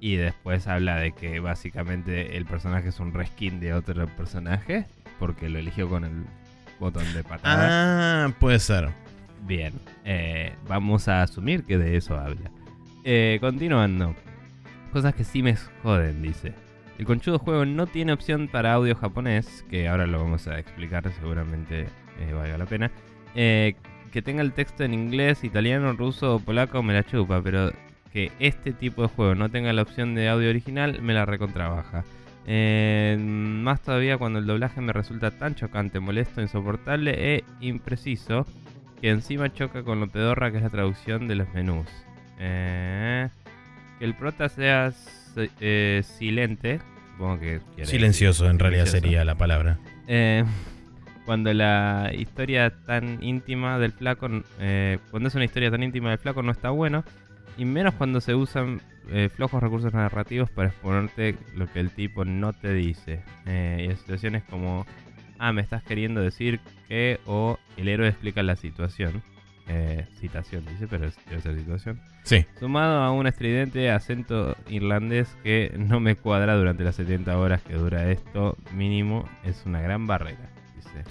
Y 0.00 0.16
después 0.16 0.66
habla 0.66 0.96
de 0.96 1.12
que 1.12 1.40
básicamente 1.40 2.36
el 2.36 2.44
personaje 2.44 2.90
es 2.90 3.00
un 3.00 3.14
reskin 3.14 3.60
de 3.60 3.72
otro 3.72 4.06
personaje. 4.08 4.84
Porque 5.18 5.48
lo 5.48 5.58
eligió 5.58 5.88
con 5.88 6.04
el 6.04 6.24
botón 6.78 7.10
de 7.14 7.24
patada. 7.24 8.26
Ah, 8.26 8.34
puede 8.38 8.58
ser. 8.58 8.90
Bien, 9.46 9.74
eh, 10.04 10.54
vamos 10.66 11.06
a 11.08 11.22
asumir 11.22 11.64
que 11.64 11.76
de 11.76 11.96
eso 11.96 12.16
habla. 12.16 12.50
Eh, 13.04 13.38
continuando. 13.40 14.14
Cosas 14.92 15.14
que 15.14 15.24
sí 15.24 15.42
me 15.42 15.56
joden, 15.82 16.22
dice. 16.22 16.54
El 16.98 17.04
conchudo 17.04 17.38
juego 17.38 17.66
no 17.66 17.86
tiene 17.86 18.12
opción 18.12 18.48
para 18.48 18.72
audio 18.72 18.94
japonés, 18.94 19.64
que 19.68 19.88
ahora 19.88 20.06
lo 20.06 20.18
vamos 20.18 20.46
a 20.46 20.58
explicar, 20.58 21.10
seguramente 21.12 21.88
eh, 22.20 22.32
valga 22.32 22.56
la 22.56 22.66
pena. 22.66 22.90
Eh, 23.34 23.74
que 24.12 24.22
tenga 24.22 24.42
el 24.42 24.52
texto 24.52 24.84
en 24.84 24.94
inglés, 24.94 25.44
italiano, 25.44 25.92
ruso 25.92 26.36
o 26.36 26.40
polaco 26.40 26.82
me 26.82 26.94
la 26.94 27.02
chupa, 27.02 27.42
pero 27.42 27.72
que 28.12 28.30
este 28.38 28.72
tipo 28.72 29.02
de 29.02 29.08
juego 29.08 29.34
no 29.34 29.50
tenga 29.50 29.72
la 29.72 29.82
opción 29.82 30.14
de 30.14 30.28
audio 30.28 30.48
original 30.48 31.02
me 31.02 31.12
la 31.12 31.26
recontrabaja. 31.26 32.04
Eh, 32.46 33.16
más 33.18 33.82
todavía 33.82 34.16
cuando 34.16 34.38
el 34.38 34.46
doblaje 34.46 34.80
me 34.80 34.92
resulta 34.92 35.32
tan 35.32 35.56
chocante, 35.56 35.98
molesto, 35.98 36.40
insoportable 36.40 37.34
e 37.34 37.44
impreciso 37.60 38.46
que 39.00 39.10
encima 39.10 39.52
choca 39.52 39.82
con 39.82 40.00
lo 40.00 40.08
pedorra 40.08 40.50
que 40.50 40.58
es 40.58 40.62
la 40.62 40.70
traducción 40.70 41.28
de 41.28 41.34
los 41.34 41.52
menús. 41.54 41.86
Eh, 42.38 43.28
que 43.98 44.04
el 44.04 44.14
prota 44.14 44.48
sea 44.48 44.92
eh, 45.60 46.02
silente, 46.04 46.80
supongo 47.12 47.40
que 47.40 47.60
Silencioso 47.84 48.48
en 48.48 48.58
realidad 48.58 48.86
silencioso. 48.86 49.06
sería 49.06 49.24
la 49.24 49.34
palabra. 49.36 49.78
Eh, 50.06 50.44
cuando 51.24 51.52
la 51.54 52.10
historia 52.14 52.70
tan 52.86 53.22
íntima 53.22 53.78
del 53.78 53.92
flaco, 53.92 54.28
eh, 54.60 54.98
cuando 55.10 55.28
es 55.28 55.34
una 55.34 55.44
historia 55.44 55.70
tan 55.70 55.82
íntima 55.82 56.10
del 56.10 56.18
flaco 56.18 56.42
no 56.42 56.52
está 56.52 56.70
bueno, 56.70 57.04
y 57.56 57.64
menos 57.64 57.94
cuando 57.94 58.20
se 58.20 58.34
usan 58.34 58.80
eh, 59.10 59.28
flojos 59.34 59.62
recursos 59.62 59.92
narrativos 59.92 60.50
para 60.50 60.68
exponerte 60.68 61.36
lo 61.54 61.70
que 61.72 61.80
el 61.80 61.90
tipo 61.90 62.24
no 62.24 62.52
te 62.52 62.72
dice. 62.74 63.22
Eh, 63.46 63.84
y 63.86 63.90
en 63.90 63.96
situaciones 63.96 64.42
como, 64.44 64.86
ah, 65.38 65.52
me 65.52 65.62
estás 65.62 65.82
queriendo 65.82 66.20
decir 66.20 66.60
que, 66.88 67.20
o 67.26 67.58
el 67.76 67.88
héroe 67.88 68.08
explica 68.08 68.42
la 68.42 68.56
situación. 68.56 69.22
Eh, 69.66 70.06
citación 70.20 70.66
dice, 70.66 70.86
pero 70.88 71.06
es 71.06 71.16
debe 71.26 71.40
ser 71.40 71.56
situación. 71.56 72.00
Sí. 72.24 72.44
Sumado 72.60 73.02
a 73.02 73.10
un 73.12 73.26
estridente 73.26 73.90
acento 73.90 74.54
irlandés 74.68 75.34
que 75.42 75.72
no 75.78 76.00
me 76.00 76.16
cuadra 76.16 76.54
durante 76.54 76.84
las 76.84 76.96
70 76.96 77.38
horas 77.38 77.62
que 77.62 77.72
dura 77.74 78.10
esto, 78.10 78.58
mínimo, 78.74 79.26
es 79.44 79.62
una 79.64 79.80
gran 79.80 80.06
barrera. 80.06 80.50
Dice. 80.76 81.02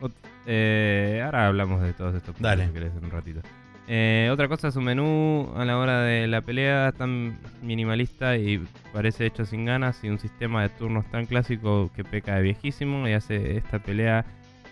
Ot- 0.00 0.12
eh, 0.46 1.22
ahora 1.24 1.46
hablamos 1.46 1.80
de 1.82 1.92
todos 1.92 2.14
estos 2.16 2.34
puntos 2.34 2.42
Dale. 2.42 2.66
si 2.66 2.72
querés 2.72 2.92
en 2.96 3.04
un 3.04 3.10
ratito. 3.12 3.40
Eh, 3.88 4.30
otra 4.32 4.46
cosa, 4.48 4.70
su 4.70 4.80
menú 4.80 5.52
a 5.56 5.64
la 5.64 5.76
hora 5.76 6.02
de 6.02 6.26
la 6.28 6.40
pelea 6.40 6.92
tan 6.92 7.38
minimalista 7.62 8.36
y 8.36 8.64
parece 8.92 9.26
hecho 9.26 9.44
sin 9.44 9.64
ganas 9.64 10.02
y 10.04 10.08
un 10.08 10.18
sistema 10.20 10.62
de 10.62 10.68
turnos 10.68 11.04
tan 11.10 11.26
clásico 11.26 11.90
que 11.94 12.04
peca 12.04 12.36
de 12.36 12.42
viejísimo 12.42 13.08
y 13.08 13.12
hace 13.12 13.56
esta 13.56 13.80
pelea 13.80 14.24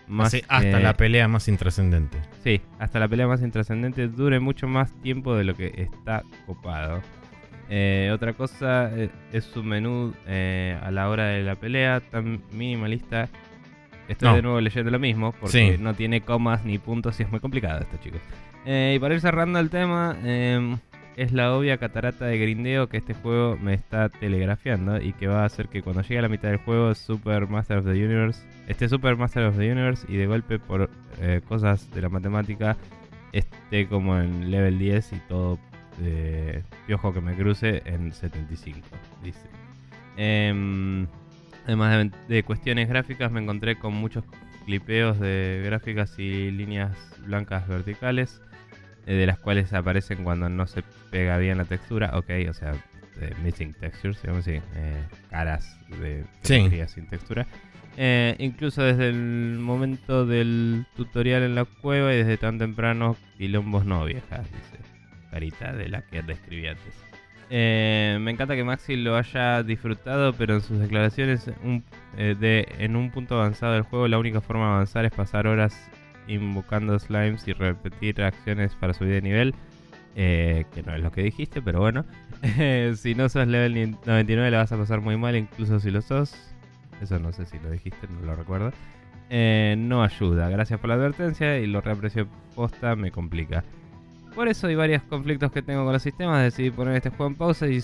más... 0.07 0.29
Hace 0.29 0.45
hasta 0.49 0.79
eh, 0.79 0.83
la 0.83 0.95
pelea 0.95 1.27
más 1.29 1.49
intrascendente. 1.49 2.19
Sí, 2.45 2.61
hasta 2.79 3.01
la 3.01 3.09
pelea 3.09 3.27
más 3.27 3.43
intrascendente 3.43 4.07
dure 4.09 4.39
mucho 4.39 4.69
más 4.69 4.93
tiempo 5.03 5.35
de 5.35 5.45
lo 5.45 5.55
que 5.55 5.73
está 5.77 6.23
copado. 6.47 7.01
Eh, 7.69 8.11
otra 8.15 8.33
cosa 8.33 8.91
eh, 8.97 9.11
es 9.33 9.45
su 9.45 9.63
menú 9.65 10.15
a 10.27 10.91
la 10.93 11.09
hora 11.09 11.27
de 11.27 11.43
la 11.43 11.57
pelea, 11.57 12.01
tan 12.01 12.43
minimalista. 12.53 13.29
Estoy 14.09 14.29
No. 14.29 14.37
de 14.37 14.43
nuevo 14.43 14.61
leyendo 14.61 14.91
lo 14.91 14.99
mismo, 14.99 15.33
porque 15.33 15.77
Sí. 15.77 15.83
no 15.83 15.95
tiene 15.95 16.21
comas 16.21 16.65
ni 16.65 16.79
puntos 16.79 17.19
y 17.21 17.25
es 17.25 17.31
muy 17.31 17.39
complicado 17.41 17.81
esto, 17.81 17.97
chicos. 18.03 18.21
Eh, 18.67 18.95
y 18.97 18.99
para 18.99 19.15
ir 19.15 19.21
cerrando 19.21 19.59
el 19.59 19.71
tema, 19.71 20.17
eh, 20.23 20.77
es 21.17 21.33
la 21.33 21.55
obvia 21.55 21.79
catarata 21.79 22.27
de 22.27 22.39
grindeo 22.39 22.89
que 22.89 22.99
este 22.99 23.15
juego 23.15 23.57
me 23.57 23.75
está 23.75 24.09
telegrafiando 24.09 25.01
y 25.01 25.13
que 25.13 25.27
va 25.27 25.43
a 25.43 25.45
hacer 25.45 25.69
que 25.69 25.83
cuando 25.83 26.03
llegue 26.03 26.19
a 26.19 26.23
la 26.23 26.29
mitad 26.29 26.49
del 26.49 26.59
juego 26.59 26.95
Super 26.95 27.47
Master 27.47 27.79
of 27.79 27.85
the 27.85 27.91
Universe, 27.91 28.43
esté 28.69 28.89
Super 28.89 29.17
Master 29.17 29.45
of 29.45 29.57
the 29.59 29.71
Universe 29.71 30.07
y 30.09 30.17
de 30.17 30.27
golpe 30.27 30.59
por 30.59 30.89
eh, 31.21 31.41
cosas 31.47 31.91
de 31.93 32.01
la 32.01 32.09
matemática 32.09 32.77
esté 33.33 33.87
como 33.87 34.19
en 34.19 34.51
level 34.51 34.79
10 34.79 35.13
y 35.13 35.17
todo 35.29 35.59
eh, 36.01 36.63
piojo 36.87 37.13
que 37.13 37.21
me 37.21 37.35
cruce 37.35 37.83
en 37.85 38.13
75, 38.13 38.81
dice. 39.23 39.47
Em, 40.17 41.07
además 41.67 42.11
de, 42.29 42.35
de 42.35 42.43
cuestiones 42.43 42.89
gráficas 42.89 43.31
me 43.31 43.41
encontré 43.41 43.79
con 43.79 43.95
muchos 43.95 44.25
clipeos 44.65 45.19
de 45.21 45.63
gráficas 45.65 46.19
y 46.19 46.51
líneas 46.51 46.97
blancas 47.27 47.69
verticales. 47.69 48.41
Eh, 49.07 49.15
de 49.15 49.27
las 49.27 49.39
cuales 49.39 49.73
aparecen 49.73 50.25
cuando 50.25 50.49
no 50.49 50.67
se 50.67 50.83
pega 51.11 51.37
bien 51.39 51.59
la 51.59 51.65
textura. 51.65 52.11
Ok, 52.15 52.31
o 52.49 52.55
sea, 52.55 52.73
eh, 53.21 53.33
missing 53.43 53.75
textures, 53.75 54.21
digamos 54.23 54.47
así, 54.47 54.61
eh, 54.75 55.03
caras 55.31 55.79
de 56.01 56.25
Sí. 56.43 56.55
geometría 56.55 56.89
sin 56.89 57.07
textura. 57.07 57.47
Eh, 57.97 58.37
incluso 58.39 58.83
desde 58.83 59.09
el 59.09 59.59
momento 59.59 60.25
del 60.25 60.87
tutorial 60.97 61.43
en 61.43 61.55
la 61.55 61.65
cueva 61.65 62.15
y 62.15 62.19
desde 62.19 62.37
tan 62.39 62.59
temprano, 62.59 63.17
quilombos 63.37 63.85
no 63.85 64.05
viejas, 64.05 64.47
dice 64.51 64.83
Carita 65.31 65.73
de 65.73 65.89
la 65.89 66.03
que 66.03 66.23
describí 66.23 66.67
antes. 66.67 66.95
Eh, 67.51 68.17
me 68.21 68.31
encanta 68.31 68.55
que 68.55 68.63
Maxi 68.63 68.95
lo 68.97 69.17
haya 69.17 69.63
disfrutado, 69.65 70.33
pero 70.35 70.55
en 70.55 70.61
sus 70.61 70.79
declaraciones 70.79 71.51
un- 71.65 71.85
de 72.17 72.67
en 72.79 72.95
un 72.97 73.11
punto 73.11 73.35
avanzado 73.41 73.73
del 73.75 73.83
juego 73.83 74.07
la 74.09 74.19
única 74.19 74.41
forma 74.41 74.67
de 74.67 74.73
avanzar 74.73 75.05
es 75.05 75.13
pasar 75.13 75.47
horas 75.49 75.91
invocando 76.33 76.99
slimes 76.99 77.47
y 77.49 77.53
repetir 77.53 78.23
acciones 78.23 78.75
para 78.77 78.95
subir 78.95 79.13
de 79.13 79.23
nivel. 79.23 79.55
eh, 80.17 80.65
que 80.75 80.83
no 80.83 80.95
es 80.95 81.03
lo 81.03 81.13
que 81.13 81.23
dijiste, 81.23 81.63
pero 81.63 81.81
bueno. 81.81 82.05
si 82.97 83.15
no 83.15 83.29
sos 83.29 83.47
level 83.47 83.75
ni- 83.75 83.87
99 84.07 84.51
la 84.51 84.59
vas 84.59 84.73
a 84.73 84.77
pasar 84.77 85.01
muy 85.01 85.17
mal, 85.17 85.37
incluso 85.37 85.79
si 85.81 85.91
lo 85.91 86.03
sos. 86.03 86.35
Eso 87.01 87.19
no 87.19 87.33
sé 87.33 87.47
si 87.47 87.59
lo 87.61 87.71
dijiste, 87.71 88.07
no 88.09 88.27
lo 88.27 88.35
recuerdo. 88.37 88.73
Eh, 89.31 89.77
no 89.79 90.03
ayuda. 90.03 90.49
Gracias 90.49 90.81
por 90.81 90.89
la 90.89 90.95
advertencia 90.97 91.59
y 91.59 91.67
lo 91.67 91.81
reaprecio 91.81 92.27
posta, 92.57 92.97
me 92.97 93.11
complica. 93.13 93.63
Por 94.35 94.49
eso 94.49 94.67
hay 94.67 94.75
varios 94.75 95.03
conflictos 95.05 95.51
que 95.53 95.63
tengo 95.63 95.85
con 95.85 95.93
los 95.93 96.03
sistemas. 96.03 96.43
Decidí 96.43 96.71
poner 96.71 96.97
este 96.97 97.11
juego 97.11 97.27
en 97.29 97.35
pausa 97.37 97.69
y, 97.69 97.81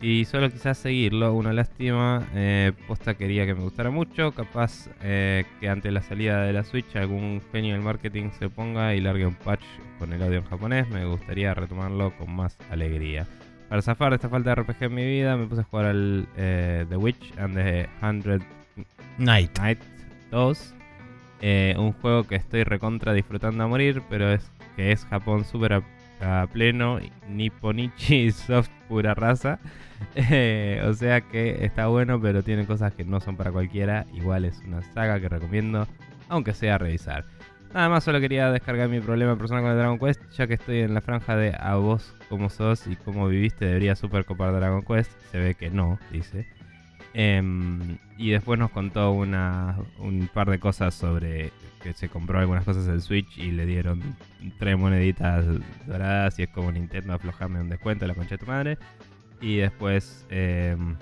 y 0.00 0.24
solo 0.24 0.50
quizás 0.50 0.78
seguirlo. 0.78 1.34
Una 1.34 1.52
lástima. 1.52 2.26
eh, 2.34 2.72
posta 2.86 3.14
quería 3.14 3.46
que 3.46 3.54
me 3.54 3.62
gustara 3.62 3.90
mucho. 3.90 4.32
Capaz 4.32 4.88
eh, 5.02 5.44
que 5.60 5.68
ante 5.68 5.90
la 5.90 6.02
salida 6.02 6.42
de 6.42 6.52
la 6.52 6.64
Switch 6.64 6.94
algún 6.96 7.42
genio 7.52 7.74
del 7.74 7.82
marketing 7.82 8.30
se 8.38 8.48
ponga 8.48 8.94
y 8.94 9.00
largue 9.00 9.26
un 9.26 9.34
patch 9.34 9.64
con 9.98 10.12
el 10.12 10.22
audio 10.22 10.38
en 10.38 10.44
japonés. 10.44 10.88
Me 10.88 11.04
gustaría 11.04 11.52
retomarlo 11.54 12.16
con 12.16 12.34
más 12.34 12.56
alegría. 12.70 13.26
Para 13.68 13.82
zafar 13.82 14.10
de 14.10 14.16
esta 14.16 14.28
falta 14.30 14.50
de 14.50 14.54
RPG 14.62 14.84
en 14.84 14.94
mi 14.94 15.04
vida, 15.06 15.36
me 15.36 15.46
puse 15.46 15.60
a 15.60 15.64
jugar 15.64 15.86
al 15.86 16.26
eh, 16.36 16.86
The 16.88 16.96
Witch 16.96 17.32
and 17.38 17.54
the 17.54 17.88
Hundred 18.00 18.42
Night. 19.18 19.58
Night 19.58 19.78
2. 20.30 20.74
eh, 21.40 21.74
un 21.78 21.92
juego 21.92 22.24
que 22.24 22.36
estoy 22.36 22.64
recontra 22.64 23.12
disfrutando 23.12 23.62
a 23.64 23.66
morir, 23.66 24.02
pero 24.08 24.30
es 24.32 24.50
que 24.76 24.92
es 24.92 25.04
Japón 25.06 25.44
súper 25.44 25.74
a, 25.74 25.82
a 26.42 26.46
pleno. 26.46 26.98
Nipponichi 27.28 28.30
soft 28.32 28.70
pura 28.88 29.14
raza. 29.14 29.58
Eh, 30.14 30.82
o 30.84 30.94
sea 30.94 31.20
que 31.20 31.64
está 31.64 31.86
bueno, 31.86 32.20
pero 32.20 32.42
tiene 32.42 32.66
cosas 32.66 32.92
que 32.92 33.04
no 33.04 33.20
son 33.20 33.36
para 33.36 33.52
cualquiera. 33.52 34.06
Igual 34.12 34.44
es 34.44 34.60
una 34.66 34.82
saga 34.82 35.20
que 35.20 35.28
recomiendo, 35.28 35.86
aunque 36.28 36.54
sea 36.54 36.78
revisar. 36.78 37.24
Nada 37.72 37.88
más, 37.90 38.04
solo 38.04 38.18
quería 38.20 38.50
descargar 38.50 38.88
mi 38.88 39.00
problema 39.00 39.36
personal 39.36 39.62
con 39.62 39.72
el 39.72 39.78
Dragon 39.78 39.98
Quest, 39.98 40.22
ya 40.32 40.46
que 40.46 40.54
estoy 40.54 40.80
en 40.80 40.94
la 40.94 41.02
franja 41.02 41.36
de 41.36 41.54
a 41.58 41.74
vos 41.76 42.14
cómo 42.28 42.48
sos 42.48 42.86
y 42.86 42.96
cómo 42.96 43.28
viviste, 43.28 43.66
debería 43.66 43.94
super 43.94 44.24
copar 44.24 44.54
Dragon 44.54 44.82
Quest. 44.82 45.10
Se 45.30 45.38
ve 45.38 45.54
que 45.54 45.70
no, 45.70 45.98
dice. 46.10 46.46
Em, 47.12 47.98
y 48.16 48.30
después 48.30 48.58
nos 48.58 48.70
contó 48.70 49.12
una, 49.12 49.76
un 49.98 50.28
par 50.32 50.50
de 50.50 50.58
cosas 50.58 50.94
sobre 50.94 51.50
que 51.82 51.92
se 51.92 52.08
compró 52.08 52.38
algunas 52.38 52.64
cosas 52.64 52.86
en 52.88 53.00
Switch 53.00 53.38
y 53.38 53.50
le 53.50 53.66
dieron 53.66 54.16
tres 54.58 54.78
moneditas 54.78 55.44
doradas 55.86 56.38
y 56.38 56.42
es 56.44 56.48
como 56.50 56.72
Nintendo 56.72 57.14
aflojarme 57.14 57.60
un 57.60 57.68
descuento, 57.68 58.06
la 58.06 58.14
concha 58.14 58.36
de 58.36 58.38
tu 58.38 58.46
madre. 58.46 58.78
Y 59.40 59.56
después, 59.58 60.26
em, 60.30 60.96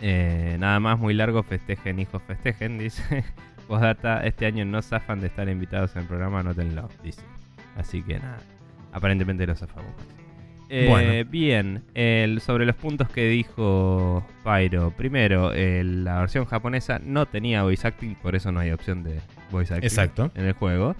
eh, 0.00 0.56
nada 0.58 0.78
más, 0.80 0.98
muy 0.98 1.14
largo, 1.14 1.42
festejen, 1.42 1.98
hijos, 1.98 2.22
festejen, 2.26 2.78
dice. 2.78 3.24
Postdata, 3.66 4.24
este 4.24 4.46
año 4.46 4.64
no 4.64 4.80
zafan 4.82 5.20
de 5.20 5.26
estar 5.26 5.48
invitados 5.48 5.96
en 5.96 6.02
el 6.02 6.08
programa, 6.08 6.40
anótenlo, 6.40 6.88
dice. 7.02 7.22
Así 7.76 8.02
que 8.02 8.18
nada, 8.20 8.38
aparentemente 8.92 9.46
lo 9.46 9.56
zafamos. 9.56 9.90
Eh, 10.68 10.86
Bueno. 10.88 11.30
Bien, 11.30 11.82
el- 11.94 12.40
sobre 12.40 12.66
los 12.66 12.74
puntos 12.76 13.08
que 13.08 13.26
dijo 13.28 14.24
Pyro. 14.44 14.92
Primero, 14.96 15.52
el- 15.52 16.04
la 16.04 16.20
versión 16.20 16.44
japonesa 16.44 16.98
no 17.02 17.26
tenía 17.26 17.62
voice 17.62 17.86
acting, 17.86 18.14
por 18.16 18.34
eso 18.36 18.50
no 18.52 18.60
hay 18.60 18.70
opción 18.72 19.02
de 19.04 19.20
voice 19.50 19.72
acting 19.74 19.86
Exacto. 19.86 20.30
en 20.34 20.44
el 20.46 20.52
juego. 20.54 20.94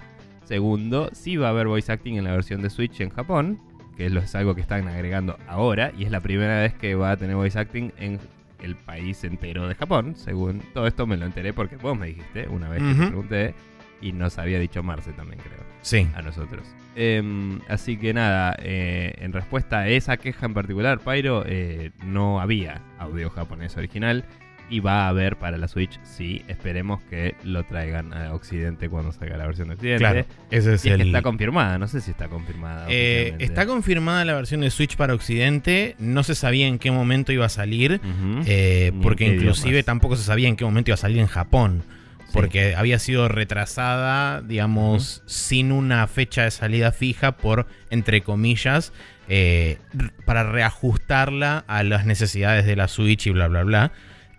Segundo, 0.45 1.09
sí 1.13 1.35
va 1.37 1.47
a 1.47 1.49
haber 1.49 1.67
voice 1.67 1.91
acting 1.91 2.15
en 2.15 2.23
la 2.23 2.31
versión 2.31 2.61
de 2.61 2.69
Switch 2.69 3.01
en 3.01 3.09
Japón, 3.09 3.59
que 3.97 4.05
es, 4.05 4.35
algo 4.35 4.55
que 4.55 4.61
están 4.61 4.87
agregando 4.87 5.37
ahora, 5.47 5.91
y 5.97 6.05
es 6.05 6.11
la 6.11 6.21
primera 6.21 6.61
vez 6.61 6.73
que 6.75 6.95
va 6.95 7.11
a 7.11 7.17
tener 7.17 7.35
voice 7.35 7.57
acting 7.57 7.91
en 7.97 8.19
el 8.61 8.75
país 8.75 9.23
entero 9.23 9.67
de 9.67 9.75
Japón. 9.75 10.15
Según 10.15 10.61
todo 10.73 10.87
esto 10.87 11.07
me 11.07 11.17
lo 11.17 11.25
enteré 11.25 11.53
porque 11.53 11.77
vos 11.77 11.97
me 11.97 12.07
dijiste 12.07 12.47
una 12.47 12.69
vez 12.69 12.81
que 12.81 12.93
te 12.93 13.07
pregunté, 13.07 13.55
y 13.99 14.11
nos 14.11 14.37
había 14.37 14.59
dicho 14.59 14.83
Marce 14.83 15.11
también, 15.13 15.39
creo 15.41 15.65
Sí. 15.81 16.07
a 16.13 16.21
nosotros. 16.21 16.67
Em, 16.95 17.59
así 17.67 17.97
que 17.97 18.13
nada, 18.13 18.55
eh, 18.59 19.13
en 19.19 19.33
respuesta 19.33 19.79
a 19.79 19.87
esa 19.87 20.17
queja 20.17 20.45
en 20.45 20.53
particular, 20.53 20.99
Pyro, 20.99 21.43
eh, 21.45 21.91
no 22.03 22.39
había 22.39 22.81
audio 22.99 23.29
japonés 23.29 23.77
original 23.77 24.25
y 24.69 24.79
va 24.79 25.05
a 25.05 25.09
haber 25.09 25.37
para 25.37 25.57
la 25.57 25.67
Switch, 25.67 25.99
sí, 26.03 26.43
esperemos 26.47 27.01
que 27.09 27.35
lo 27.43 27.63
traigan 27.63 28.13
a 28.13 28.33
Occidente 28.33 28.89
cuando 28.89 29.11
salga 29.11 29.37
la 29.37 29.45
versión 29.45 29.69
de 29.69 29.75
Occidente. 29.75 29.99
Claro. 29.99 30.25
Ese 30.51 30.73
es 30.73 30.81
que 30.81 30.93
el. 30.93 31.01
está 31.01 31.21
confirmada, 31.21 31.77
no 31.77 31.87
sé 31.87 32.01
si 32.01 32.11
está 32.11 32.27
confirmada. 32.27 32.85
Eh, 32.89 33.35
está 33.39 33.65
confirmada 33.65 34.25
la 34.25 34.33
versión 34.33 34.61
de 34.61 34.69
Switch 34.69 34.95
para 34.95 35.13
Occidente. 35.13 35.95
No 35.99 36.23
se 36.23 36.35
sabía 36.35 36.67
en 36.67 36.79
qué 36.79 36.91
momento 36.91 37.31
iba 37.31 37.45
a 37.45 37.49
salir. 37.49 38.01
Eh, 38.45 38.91
porque 39.01 39.25
inclusive 39.25 39.69
idiomas. 39.69 39.85
tampoco 39.85 40.15
se 40.15 40.23
sabía 40.23 40.47
en 40.47 40.55
qué 40.55 40.65
momento 40.65 40.91
iba 40.91 40.95
a 40.95 40.97
salir 40.97 41.19
en 41.19 41.27
Japón. 41.27 41.83
Sí. 42.27 42.33
Porque 42.33 42.75
había 42.75 42.99
sido 42.99 43.29
retrasada, 43.29 44.41
digamos, 44.41 45.23
sin 45.25 45.71
una 45.71 46.05
fecha 46.07 46.43
de 46.43 46.51
salida 46.51 46.91
fija 46.91 47.37
por, 47.37 47.67
entre 47.89 48.21
comillas, 48.21 48.91
eh, 49.29 49.77
para 50.25 50.43
reajustarla 50.43 51.63
a 51.67 51.83
las 51.83 52.05
necesidades 52.05 52.65
de 52.65 52.75
la 52.75 52.87
Switch 52.87 53.27
y 53.27 53.31
bla, 53.31 53.47
bla, 53.47 53.63
bla. 53.63 53.91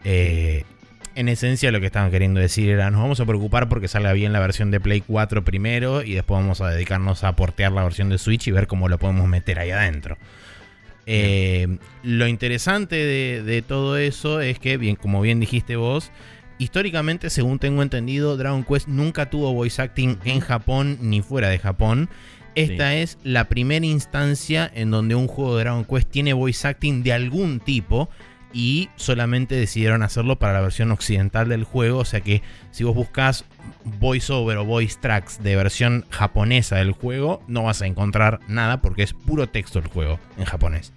Eh, 0.04 0.64
en 1.14 1.28
esencia 1.28 1.72
lo 1.72 1.80
que 1.80 1.86
estaban 1.86 2.10
queriendo 2.10 2.38
decir 2.38 2.68
era, 2.68 2.90
nos 2.90 3.00
vamos 3.00 3.18
a 3.18 3.26
preocupar 3.26 3.68
porque 3.68 3.88
salga 3.88 4.12
bien 4.12 4.32
la 4.32 4.38
versión 4.38 4.70
de 4.70 4.78
Play 4.78 5.00
4 5.00 5.42
primero 5.44 6.02
y 6.02 6.14
después 6.14 6.40
vamos 6.40 6.60
a 6.60 6.68
dedicarnos 6.68 7.24
a 7.24 7.34
portear 7.34 7.72
la 7.72 7.82
versión 7.82 8.08
de 8.08 8.18
Switch 8.18 8.46
y 8.46 8.52
ver 8.52 8.68
cómo 8.68 8.88
lo 8.88 8.98
podemos 8.98 9.26
meter 9.26 9.58
ahí 9.58 9.70
adentro. 9.70 10.16
Eh, 11.06 11.78
lo 12.02 12.28
interesante 12.28 12.94
de, 12.94 13.42
de 13.42 13.62
todo 13.62 13.96
eso 13.96 14.40
es 14.40 14.58
que, 14.58 14.76
bien, 14.76 14.94
como 14.94 15.20
bien 15.20 15.40
dijiste 15.40 15.74
vos, 15.74 16.12
históricamente, 16.58 17.30
según 17.30 17.58
tengo 17.58 17.82
entendido, 17.82 18.36
Dragon 18.36 18.62
Quest 18.62 18.88
nunca 18.88 19.30
tuvo 19.30 19.52
voice 19.54 19.80
acting 19.80 20.18
en 20.24 20.40
Japón 20.40 20.98
ni 21.00 21.22
fuera 21.22 21.48
de 21.48 21.58
Japón. 21.58 22.08
Esta 22.54 22.94
es 22.96 23.18
la 23.22 23.48
primera 23.48 23.86
instancia 23.86 24.70
en 24.74 24.90
donde 24.90 25.14
un 25.14 25.28
juego 25.28 25.56
de 25.56 25.64
Dragon 25.64 25.84
Quest 25.84 26.10
tiene 26.10 26.32
voice 26.32 26.66
acting 26.66 27.02
de 27.02 27.12
algún 27.12 27.60
tipo 27.60 28.10
y 28.52 28.88
solamente 28.96 29.54
decidieron 29.54 30.02
hacerlo 30.02 30.38
para 30.38 30.54
la 30.54 30.60
versión 30.60 30.90
occidental 30.90 31.48
del 31.48 31.64
juego. 31.64 31.98
O 31.98 32.04
sea 32.04 32.20
que 32.20 32.42
si 32.70 32.84
vos 32.84 32.94
buscas 32.94 33.44
voice 33.84 34.32
over 34.32 34.56
o 34.58 34.64
voice 34.64 34.98
tracks 35.00 35.42
de 35.42 35.56
versión 35.56 36.04
japonesa 36.10 36.76
del 36.76 36.92
juego, 36.92 37.42
no 37.46 37.64
vas 37.64 37.82
a 37.82 37.86
encontrar 37.86 38.40
nada 38.48 38.80
porque 38.80 39.02
es 39.02 39.12
puro 39.12 39.48
texto 39.48 39.78
el 39.78 39.86
juego 39.86 40.18
en 40.38 40.44
japonés. 40.44 40.92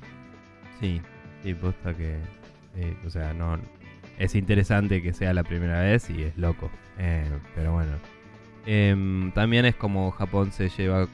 Sí, 0.79 1.01
sí, 1.43 1.53
posta 1.53 1.93
que. 1.93 2.17
eh, 2.75 2.98
o 3.05 3.10
sea, 3.10 3.34
no. 3.34 3.60
Es 4.17 4.36
interesante 4.36 5.01
que 5.01 5.13
sea 5.13 5.34
la 5.34 5.43
primera 5.43 5.81
vez 5.81 6.10
y 6.10 6.24
es 6.24 6.38
loco. 6.38 6.70
eh, 6.98 7.29
pero 7.55 7.74
bueno. 7.74 7.91
Em, 8.65 9.31
también 9.31 9.65
es 9.65 9.75
como 9.75 10.12
Japón 10.12 10.51
se 10.51 10.70
lleva. 10.70 11.08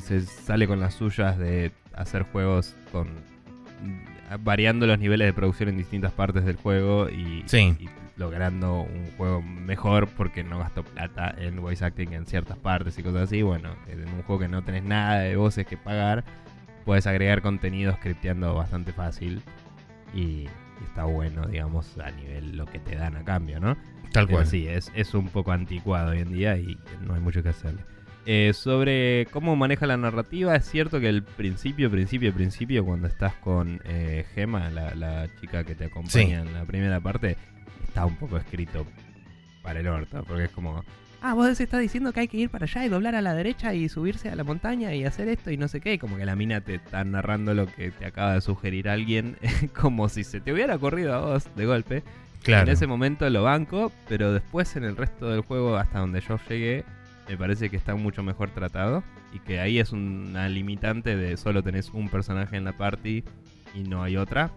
Se 0.00 0.22
sale 0.22 0.66
con 0.66 0.80
las 0.80 0.94
suyas 0.94 1.38
de 1.38 1.72
hacer 1.94 2.22
juegos 2.22 2.74
con. 2.90 3.08
Variando 4.42 4.86
los 4.86 4.98
niveles 4.98 5.26
de 5.26 5.32
producción 5.32 5.68
en 5.68 5.76
distintas 5.76 6.12
partes 6.12 6.44
del 6.44 6.56
juego 6.56 7.08
y, 7.08 7.42
Sí. 7.46 7.76
y 7.78 7.88
logrando 8.16 8.82
un 8.82 9.10
juego 9.16 9.42
mejor 9.42 10.08
porque 10.08 10.44
no 10.44 10.58
gastó 10.58 10.84
plata 10.84 11.34
en 11.36 11.60
voice 11.60 11.84
acting 11.84 12.12
en 12.12 12.26
ciertas 12.26 12.56
partes 12.58 12.98
y 12.98 13.02
cosas 13.02 13.22
así. 13.22 13.42
Bueno, 13.42 13.70
en 13.88 14.00
un 14.08 14.22
juego 14.22 14.40
que 14.40 14.48
no 14.48 14.62
tenés 14.62 14.84
nada 14.84 15.18
de 15.20 15.36
voces 15.36 15.66
que 15.66 15.76
pagar, 15.76 16.24
puedes 16.84 17.06
agregar 17.06 17.42
contenido 17.42 17.92
scripteando 17.94 18.54
bastante 18.54 18.92
fácil 18.92 19.42
y, 20.14 20.20
y 20.20 20.48
está 20.86 21.04
bueno, 21.04 21.46
digamos, 21.46 21.98
a 21.98 22.10
nivel 22.12 22.56
lo 22.56 22.66
que 22.66 22.78
te 22.78 22.94
dan 22.94 23.16
a 23.16 23.24
cambio, 23.24 23.58
¿no? 23.58 23.76
Tal 24.12 24.26
Pero 24.26 24.38
cual. 24.38 24.46
sí, 24.46 24.68
es, 24.68 24.92
es 24.94 25.12
un 25.14 25.28
poco 25.28 25.50
anticuado 25.50 26.12
hoy 26.12 26.20
en 26.20 26.32
día 26.32 26.56
y 26.56 26.78
no 27.04 27.14
hay 27.14 27.20
mucho 27.20 27.42
que 27.42 27.48
hacerle. 27.48 27.80
Eh, 28.26 28.52
sobre 28.54 29.26
cómo 29.30 29.54
maneja 29.54 29.86
la 29.86 29.98
narrativa, 29.98 30.56
es 30.56 30.64
cierto 30.64 30.98
que 30.98 31.10
el 31.10 31.22
principio, 31.22 31.90
principio, 31.90 32.32
principio, 32.32 32.84
cuando 32.84 33.06
estás 33.06 33.34
con 33.34 33.82
eh, 33.84 34.24
Gema, 34.34 34.70
la, 34.70 34.94
la 34.94 35.28
chica 35.40 35.64
que 35.64 35.74
te 35.74 35.84
acompaña 35.84 36.40
en 36.40 36.54
la 36.54 36.64
primera 36.64 37.00
parte, 37.00 37.36
está 37.86 38.06
un 38.06 38.16
poco 38.16 38.38
escrito 38.38 38.86
para 39.62 39.80
el 39.80 39.88
orto, 39.88 40.24
porque 40.26 40.44
es 40.44 40.50
como, 40.50 40.82
ah, 41.20 41.34
vos 41.34 41.60
estás 41.60 41.80
diciendo 41.80 42.12
que 42.12 42.20
hay 42.20 42.28
que 42.28 42.38
ir 42.38 42.48
para 42.48 42.64
allá 42.64 42.86
y 42.86 42.88
doblar 42.88 43.14
a 43.14 43.20
la 43.20 43.34
derecha 43.34 43.74
y 43.74 43.90
subirse 43.90 44.30
a 44.30 44.36
la 44.36 44.44
montaña 44.44 44.94
y 44.94 45.04
hacer 45.04 45.28
esto 45.28 45.50
y 45.50 45.58
no 45.58 45.68
sé 45.68 45.80
qué, 45.80 45.94
y 45.94 45.98
como 45.98 46.16
que 46.16 46.24
la 46.24 46.34
mina 46.34 46.62
te 46.62 46.76
está 46.76 47.04
narrando 47.04 47.52
lo 47.52 47.66
que 47.66 47.90
te 47.90 48.06
acaba 48.06 48.34
de 48.34 48.40
sugerir 48.40 48.88
alguien, 48.88 49.36
como 49.78 50.08
si 50.08 50.24
se 50.24 50.40
te 50.40 50.50
hubiera 50.50 50.76
ocurrido 50.76 51.14
a 51.14 51.20
vos 51.20 51.48
de 51.56 51.66
golpe. 51.66 52.02
Claro. 52.42 52.64
En 52.64 52.74
ese 52.74 52.86
momento 52.86 53.28
lo 53.30 53.42
banco, 53.42 53.92
pero 54.06 54.32
después 54.32 54.76
en 54.76 54.84
el 54.84 54.96
resto 54.96 55.30
del 55.30 55.40
juego, 55.40 55.76
hasta 55.76 55.98
donde 55.98 56.20
yo 56.20 56.38
llegué, 56.48 56.84
me 57.28 57.36
parece 57.36 57.70
que 57.70 57.76
está 57.76 57.94
mucho 57.94 58.22
mejor 58.22 58.50
tratado 58.50 59.02
y 59.32 59.38
que 59.40 59.60
ahí 59.60 59.78
es 59.78 59.92
una 59.92 60.48
limitante 60.48 61.16
de 61.16 61.36
solo 61.36 61.62
tenés 61.62 61.90
un 61.90 62.08
personaje 62.08 62.56
en 62.56 62.64
la 62.64 62.72
party 62.76 63.24
y 63.74 63.80
no 63.82 64.02
hay 64.02 64.16
otra. 64.16 64.50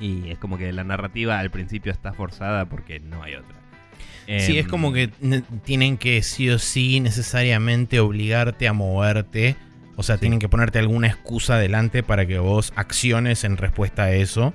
Y 0.00 0.30
es 0.30 0.38
como 0.38 0.56
que 0.56 0.72
la 0.72 0.84
narrativa 0.84 1.38
al 1.38 1.50
principio 1.50 1.92
está 1.92 2.12
forzada 2.12 2.64
porque 2.66 3.00
no 3.00 3.22
hay 3.22 3.34
otra. 3.34 3.56
Sí, 4.38 4.58
es 4.58 4.68
como 4.68 4.94
Em, 4.94 5.10
que 5.20 5.42
tienen 5.64 5.98
que 5.98 6.22
sí 6.22 6.48
o 6.50 6.58
sí 6.58 7.00
necesariamente 7.00 7.98
obligarte 8.00 8.68
a 8.68 8.72
moverte. 8.72 9.56
O 9.96 10.02
sea, 10.02 10.16
Sí. 10.16 10.20
tienen 10.20 10.38
que 10.38 10.48
ponerte 10.48 10.78
alguna 10.78 11.08
excusa 11.08 11.54
adelante 11.56 12.02
para 12.02 12.24
que 12.26 12.38
vos 12.38 12.72
acciones 12.76 13.44
en 13.44 13.56
respuesta 13.56 14.04
a 14.04 14.12
eso. 14.12 14.54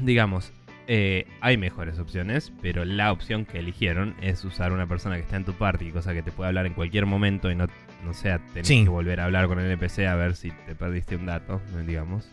digamos, 0.00 0.52
eh, 0.88 1.26
hay 1.40 1.56
mejores 1.56 1.98
opciones, 1.98 2.52
pero 2.62 2.84
la 2.84 3.10
opción 3.12 3.44
que 3.44 3.58
eligieron 3.58 4.14
es 4.20 4.44
usar 4.44 4.72
una 4.72 4.86
persona 4.86 5.16
que 5.16 5.22
está 5.22 5.36
en 5.36 5.44
tu 5.44 5.52
party, 5.54 5.90
cosa 5.90 6.12
que 6.14 6.22
te 6.22 6.30
puede 6.32 6.48
hablar 6.48 6.66
en 6.66 6.74
cualquier 6.74 7.06
momento 7.06 7.50
y 7.50 7.56
no, 7.56 7.66
no 8.04 8.14
sea 8.14 8.38
tenés 8.52 8.68
Sí. 8.68 8.84
que 8.84 8.88
volver 8.90 9.20
a 9.20 9.24
hablar 9.24 9.48
con 9.48 9.58
el 9.58 9.66
NPC 9.70 10.06
a 10.06 10.14
ver 10.14 10.36
si 10.36 10.50
te 10.66 10.74
perdiste 10.74 11.16
un 11.16 11.26
dato, 11.26 11.60
digamos. 11.86 12.30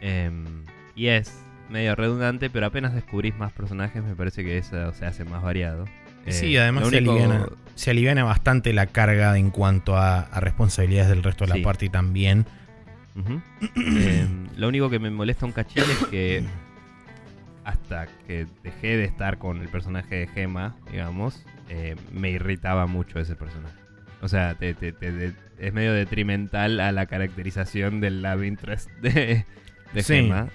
Em, 0.00 0.44
y 0.96 1.06
es 1.08 1.38
medio 1.70 1.94
redundante, 1.94 2.50
pero 2.50 2.66
apenas 2.66 2.94
descubrís 2.94 3.36
más 3.36 3.52
personajes, 3.52 4.02
me 4.02 4.14
parece 4.14 4.44
que 4.44 4.58
eso 4.58 4.92
se 4.92 5.06
hace 5.06 5.24
más 5.24 5.42
variado. 5.42 5.84
Eh, 6.26 6.32
sí, 6.32 6.56
además 6.56 6.84
lo 6.84 6.90
se, 6.90 6.96
aliviana, 6.98 7.46
se 7.74 7.90
aliviana 7.90 8.24
bastante 8.24 8.72
la 8.72 8.86
carga 8.86 9.36
en 9.38 9.50
cuanto 9.50 9.96
a, 9.96 10.20
a 10.20 10.40
responsabilidades 10.40 11.10
del 11.10 11.22
resto 11.22 11.44
de 11.44 11.48
la 11.50 11.54
Sí. 11.56 11.60
party 11.62 11.88
también. 11.90 12.46
Em, 13.76 14.46
lo 14.56 14.68
único 14.68 14.90
que 14.90 14.98
me 14.98 15.10
molesta 15.10 15.46
un 15.46 15.52
cachín 15.52 15.82
es 15.84 16.06
que 16.10 16.44
hasta 17.64 18.06
que 18.26 18.46
dejé 18.62 18.96
de 18.96 19.04
estar 19.04 19.38
con 19.38 19.60
el 19.60 19.68
personaje 19.68 20.14
de 20.16 20.26
Gema, 20.28 20.76
digamos, 20.90 21.44
eh, 21.68 21.96
me 22.12 22.30
irritaba 22.30 22.86
mucho 22.86 23.18
ese 23.18 23.36
personaje. 23.36 23.74
O 24.20 24.28
sea, 24.28 24.54
te- 24.54 24.74
te- 24.74 24.92
te- 24.92 25.32
es 25.58 25.72
medio 25.72 25.92
detrimental 25.92 26.80
a 26.80 26.92
la 26.92 27.06
caracterización 27.06 28.00
del 28.00 28.22
love 28.22 28.44
interest 28.44 28.90
de, 29.02 29.44
de 29.92 30.02
Sí. 30.02 30.14
Gema 30.14 30.48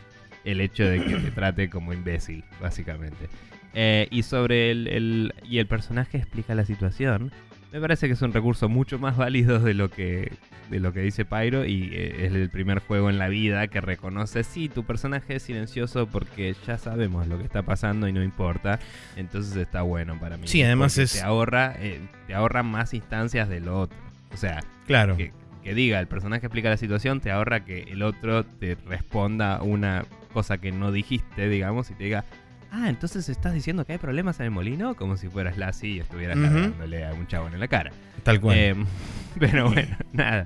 el 0.45 0.61
hecho 0.61 0.85
de 0.85 1.03
que 1.03 1.15
te 1.17 1.31
trate 1.31 1.69
como 1.69 1.93
imbécil, 1.93 2.43
básicamente. 2.61 3.27
Eh, 3.73 4.07
y 4.09 4.23
sobre 4.23 4.71
el, 4.71 4.87
el- 4.87 5.33
y 5.43 5.59
el 5.59 5.67
personaje 5.67 6.17
explica 6.17 6.55
la 6.55 6.65
situación. 6.65 7.31
Me 7.71 7.79
parece 7.79 8.07
que 8.07 8.13
es 8.13 8.21
un 8.23 8.33
recurso 8.33 8.67
mucho 8.67 8.97
más 8.97 9.15
válido 9.15 9.59
de 9.59 9.73
lo 9.75 9.89
que 9.91 10.31
de 10.71 10.79
lo 10.79 10.91
que 10.93 11.01
dice 11.01 11.25
Pyro 11.25 11.65
y 11.65 11.89
eh, 11.93 12.25
es 12.25 12.33
el 12.33 12.49
primer 12.49 12.79
juego 12.79 13.09
en 13.09 13.17
la 13.17 13.27
vida 13.27 13.67
que 13.67 13.81
reconoce 13.81 14.43
sí 14.43 14.69
tu 14.69 14.83
personaje 14.83 15.35
es 15.35 15.43
silencioso 15.43 16.07
porque 16.07 16.55
ya 16.67 16.77
sabemos 16.77 17.27
lo 17.27 17.37
que 17.39 17.43
está 17.43 17.61
pasando 17.63 18.07
y 18.07 18.13
no 18.13 18.23
importa. 18.23 18.79
Entonces 19.15 19.55
está 19.55 19.81
bueno 19.83 20.19
para 20.19 20.37
mí. 20.37 20.47
Sí, 20.47 20.61
además 20.63 20.97
es- 20.97 21.13
te 21.13 21.21
ahorra 21.21 21.75
eh, 21.79 21.99
te 22.27 22.33
ahorra 22.33 22.63
más 22.63 22.93
instancias 22.93 23.49
de 23.49 23.59
lo 23.59 23.79
otro. 23.81 23.97
O 24.33 24.37
sea 24.37 24.59
Claro. 24.87 25.15
que, 25.17 25.31
que 25.63 25.73
diga 25.75 25.99
el 25.99 26.07
personaje 26.07 26.45
explica 26.47 26.69
la 26.69 26.77
situación 26.77 27.19
te 27.19 27.29
ahorra 27.31 27.65
que 27.65 27.83
el 27.83 28.01
otro 28.01 28.45
te 28.45 28.75
responda 28.87 29.61
una 29.61 30.05
cosa 30.33 30.57
que 30.59 30.71
no 30.71 30.91
dijiste 30.91 31.49
digamos 31.49 31.89
y 31.91 31.93
te 31.95 32.03
diga 32.03 32.25
ah 32.71 32.89
entonces 32.89 33.27
estás 33.29 33.53
diciendo 33.53 33.85
que 33.85 33.93
hay 33.93 33.97
problemas 33.97 34.39
en 34.39 34.45
el 34.45 34.51
molino 34.51 34.95
como 34.95 35.17
si 35.17 35.27
fueras 35.27 35.57
Lassie 35.57 35.89
y 35.95 35.99
estuvieras 35.99 36.37
Ujú. 36.37 36.47
dándole 36.47 37.05
a 37.05 37.13
un 37.13 37.25
chabón 37.27 37.53
en 37.53 37.59
la 37.59 37.67
cara 37.67 37.91
Tal 38.23 38.39
cual. 38.41 38.57
Em, 38.57 38.85
pero 39.39 39.69
bueno, 39.69 39.95
nada. 40.13 40.45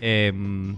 Em, 0.00 0.76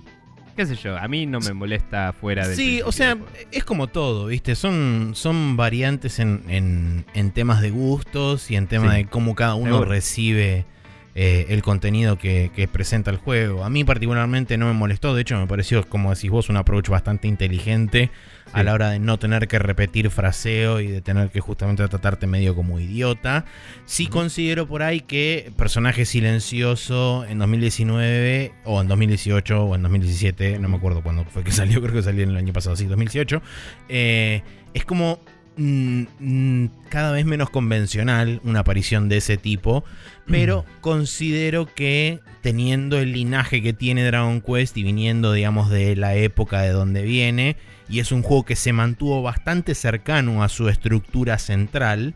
qué 0.57 0.67
sé 0.67 0.75
yo, 0.77 0.97
a 0.97 1.07
mí 1.09 1.27
no 1.27 1.41
me 1.41 1.53
molesta 1.53 2.13
fuera 2.13 2.47
de. 2.47 2.57
Sí, 2.57 2.81
o 2.85 2.93
sea, 2.93 3.17
es 3.53 3.65
como 3.65 3.87
todo, 3.87 4.27
¿viste? 4.27 4.55
Son, 4.55 5.13
son 5.15 5.57
variantes 5.57 6.19
en, 6.19 6.43
en- 6.49 7.05
en 7.15 7.31
temas 7.31 7.61
de 7.63 7.71
gustos 7.71 8.51
y 8.51 8.57
en 8.57 8.67
temas 8.67 8.91
Sí. 8.93 8.97
de 8.99 9.07
cómo 9.07 9.35
cada 9.35 9.55
uno 9.55 9.73
Seguro. 9.75 9.91
recibe 9.91 10.67
eh, 11.15 11.47
el 11.51 11.63
contenido 11.63 12.19
que, 12.19 12.51
que 12.55 12.67
presenta 12.69 13.11
el 13.13 13.17
juego. 13.19 13.65
A 13.65 13.71
mí 13.71 13.85
particularmente 13.85 14.59
no 14.59 14.67
me 14.67 14.73
molestó, 14.73 15.15
de 15.15 15.23
hecho 15.23 15.39
me 15.39 15.47
pareció, 15.47 15.89
como 15.89 16.13
decís 16.15 16.31
vos, 16.31 16.49
un 16.49 16.57
approach 16.57 16.89
bastante 16.89 17.29
inteligente 17.29 18.11
a 18.55 18.63
la 18.63 18.73
hora 18.73 18.91
de 18.91 19.01
no 19.01 19.19
tener 19.19 19.49
que 19.49 19.59
repetir 19.59 20.11
fraseo 20.11 20.79
y 20.81 20.87
de 20.87 21.01
tener 21.01 21.31
que 21.31 21.41
justamente 21.41 21.87
tratarte 21.89 22.29
medio 22.29 22.55
como 22.55 22.79
idiota. 22.79 23.45
Sí 23.85 24.07
considero 24.07 24.69
por 24.69 24.85
ahí 24.85 25.01
que 25.01 25.51
personaje 25.57 26.05
silencioso 26.05 27.25
en 27.29 27.41
2019 27.41 28.53
o 28.65 28.81
en 28.81 28.87
2018 28.87 29.65
o 29.65 29.75
en 29.75 29.83
2017, 29.83 30.61
no 30.61 30.69
me 30.69 30.77
acuerdo 30.77 31.03
cuándo 31.03 31.25
fue 31.25 31.43
que 31.43 31.51
salió, 31.53 31.83
creo 31.83 31.95
que 31.95 32.03
salió 32.03 32.23
en 32.23 32.31
el 32.31 32.37
año 32.37 32.53
pasado, 32.53 32.77
sí, 32.77 32.85
2018, 32.85 33.43
eh, 33.89 34.43
es 34.73 34.85
como 34.85 35.19
mm, 35.57 36.03
mm, 36.21 36.71
cada 36.91 37.11
vez 37.11 37.27
menos 37.27 37.51
convencional 37.51 38.41
una 38.45 38.61
aparición 38.61 39.09
de 39.09 39.17
ese 39.17 39.37
tipo, 39.37 39.85
pero 40.29 40.65
considero 40.81 41.67
que 41.67 42.21
teniendo 42.41 43.01
el 43.01 43.13
linaje 43.13 43.63
que 43.63 43.73
tiene 43.73 44.05
Dragon 44.05 44.41
Quest 44.41 44.77
y 44.77 44.85
viniendo, 44.85 45.33
digamos, 45.33 45.71
de 45.71 45.97
la 45.97 46.15
época 46.15 46.63
de 46.63 46.71
donde 46.71 47.03
viene, 47.03 47.57
y 47.89 48.01
es 48.01 48.13
un 48.13 48.23
juego 48.23 48.45
que 48.45 48.57
se 48.57 48.73
mantuvo 48.73 49.23
bastante 49.23 49.75
cercano 49.75 50.43
a 50.43 50.49
su 50.49 50.69
estructura 50.69 51.39
central, 51.39 52.15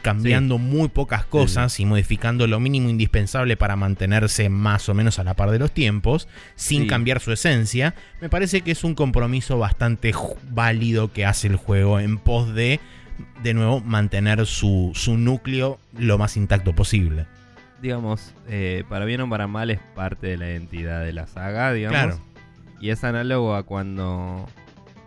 cambiando 0.00 0.56
muy 0.56 0.88
pocas 0.88 1.26
cosas 1.26 1.78
y 1.78 1.84
modificando 1.84 2.46
lo 2.46 2.58
mínimo 2.58 2.88
indispensable 2.88 3.56
para 3.58 3.76
mantenerse 3.76 4.48
más 4.48 4.88
o 4.88 4.94
menos 4.94 5.18
a 5.18 5.24
la 5.24 5.34
par 5.34 5.50
de 5.50 5.58
los 5.58 5.72
tiempos, 5.72 6.26
sin 6.54 6.82
Sí. 6.82 6.86
cambiar 6.88 7.20
su 7.20 7.32
esencia, 7.32 7.94
me 8.22 8.30
parece 8.30 8.62
que 8.62 8.70
es 8.70 8.82
un 8.82 8.94
compromiso 8.94 9.58
bastante 9.58 10.14
válido 10.50 11.12
que 11.12 11.26
hace 11.26 11.48
el 11.48 11.56
juego 11.56 12.00
en 12.00 12.16
pos 12.16 12.54
de, 12.54 12.80
de 13.42 13.52
nuevo, 13.52 13.80
mantener 13.82 14.46
su, 14.46 14.92
su 14.94 15.18
núcleo 15.18 15.78
lo 15.98 16.16
más 16.16 16.38
intacto 16.38 16.74
posible. 16.74 17.26
Digamos, 17.82 18.32
eh, 18.48 18.84
para 18.88 19.04
bien 19.04 19.20
o 19.20 19.28
para 19.28 19.46
mal 19.46 19.70
es 19.70 19.80
parte 19.94 20.28
de 20.28 20.38
la 20.38 20.48
identidad 20.48 21.04
de 21.04 21.12
la 21.12 21.26
saga, 21.26 21.74
digamos. 21.74 21.98
Claro. 22.16 22.20
Y 22.80 22.88
es 22.88 23.04
análogo 23.04 23.54
a 23.54 23.64
cuando. 23.64 24.48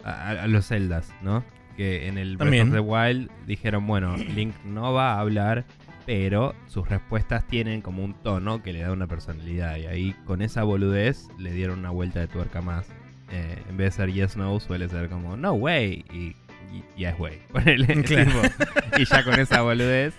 A, 0.10 0.30
a 0.44 0.48
los 0.48 0.68
Zeldas, 0.68 1.14
¿no? 1.22 1.44
Que 1.76 2.08
en 2.08 2.18
el 2.18 2.38
Breath 2.38 2.68
of 2.68 2.74
the 2.74 2.80
Wild 2.80 3.30
dijeron, 3.46 3.86
bueno, 3.86 4.18
Link 4.18 4.56
no 4.66 4.94
va 4.94 5.14
a 5.14 5.20
hablar, 5.20 5.66
pero 6.08 6.56
sus 6.68 6.88
respuestas 6.90 7.46
tienen 7.48 7.82
como 7.82 8.04
un 8.04 8.14
tono 8.16 8.64
que 8.64 8.74
le 8.74 8.80
da 8.82 8.92
una 8.92 9.06
personalidad. 9.08 9.76
Y 9.78 9.86
ahí 9.86 10.16
con 10.26 10.42
esa 10.42 10.64
boludez 10.64 11.28
le 11.38 11.52
dieron 11.52 11.80
una 11.80 11.92
vuelta 11.92 12.20
de 12.20 12.28
tuerca 12.28 12.62
más. 12.62 12.88
Eh, 13.30 13.62
en 13.70 13.78
vez 13.78 13.98
de 13.98 14.04
ser 14.06 14.12
yes, 14.14 14.38
no, 14.38 14.60
suele 14.60 14.88
ser 14.90 15.10
como 15.10 15.36
no 15.38 15.52
way 15.54 16.06
y, 16.14 16.36
y 16.76 16.84
yes 16.96 17.14
way. 17.20 17.40
Ponele, 17.52 18.02
Claro. 18.04 18.32
tipo, 18.42 18.64
y 18.98 19.06
ya 19.06 19.24
con 19.24 19.40
esa 19.40 19.62
boludez, 19.62 20.16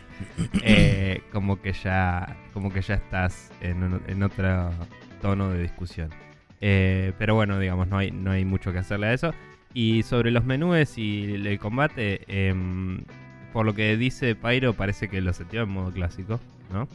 eh, 0.62 1.22
como 1.32 1.60
que 1.60 1.72
ya, 1.72 2.36
como 2.52 2.70
que 2.72 2.82
ya 2.82 2.94
estás 2.94 3.50
en, 3.60 3.82
un- 3.82 4.02
en 4.06 4.22
otro 4.22 4.70
tono 5.22 5.50
de 5.50 5.62
discusión. 5.62 6.10
Eh, 6.60 7.12
pero 7.18 7.34
bueno, 7.34 7.58
digamos, 7.58 7.88
no 7.88 7.98
hay, 7.98 8.10
no 8.10 8.30
hay 8.30 8.44
mucho 8.44 8.72
que 8.72 8.78
hacerle 8.78 9.06
a 9.08 9.12
eso. 9.12 9.32
Y 9.74 10.02
sobre 10.02 10.30
los 10.30 10.44
menús 10.44 10.96
y 10.98 11.34
el, 11.34 11.58
combate, 11.58 12.22
em, 12.26 13.04
por 13.52 13.66
lo 13.66 13.74
que 13.74 13.96
dice 13.96 14.34
Pyro, 14.34 14.72
parece 14.72 15.08
que 15.08 15.20
lo 15.20 15.32
setió 15.32 15.62
en 15.62 15.70
modo 15.70 15.92
clásico, 15.92 16.40
¿no? 16.72 16.88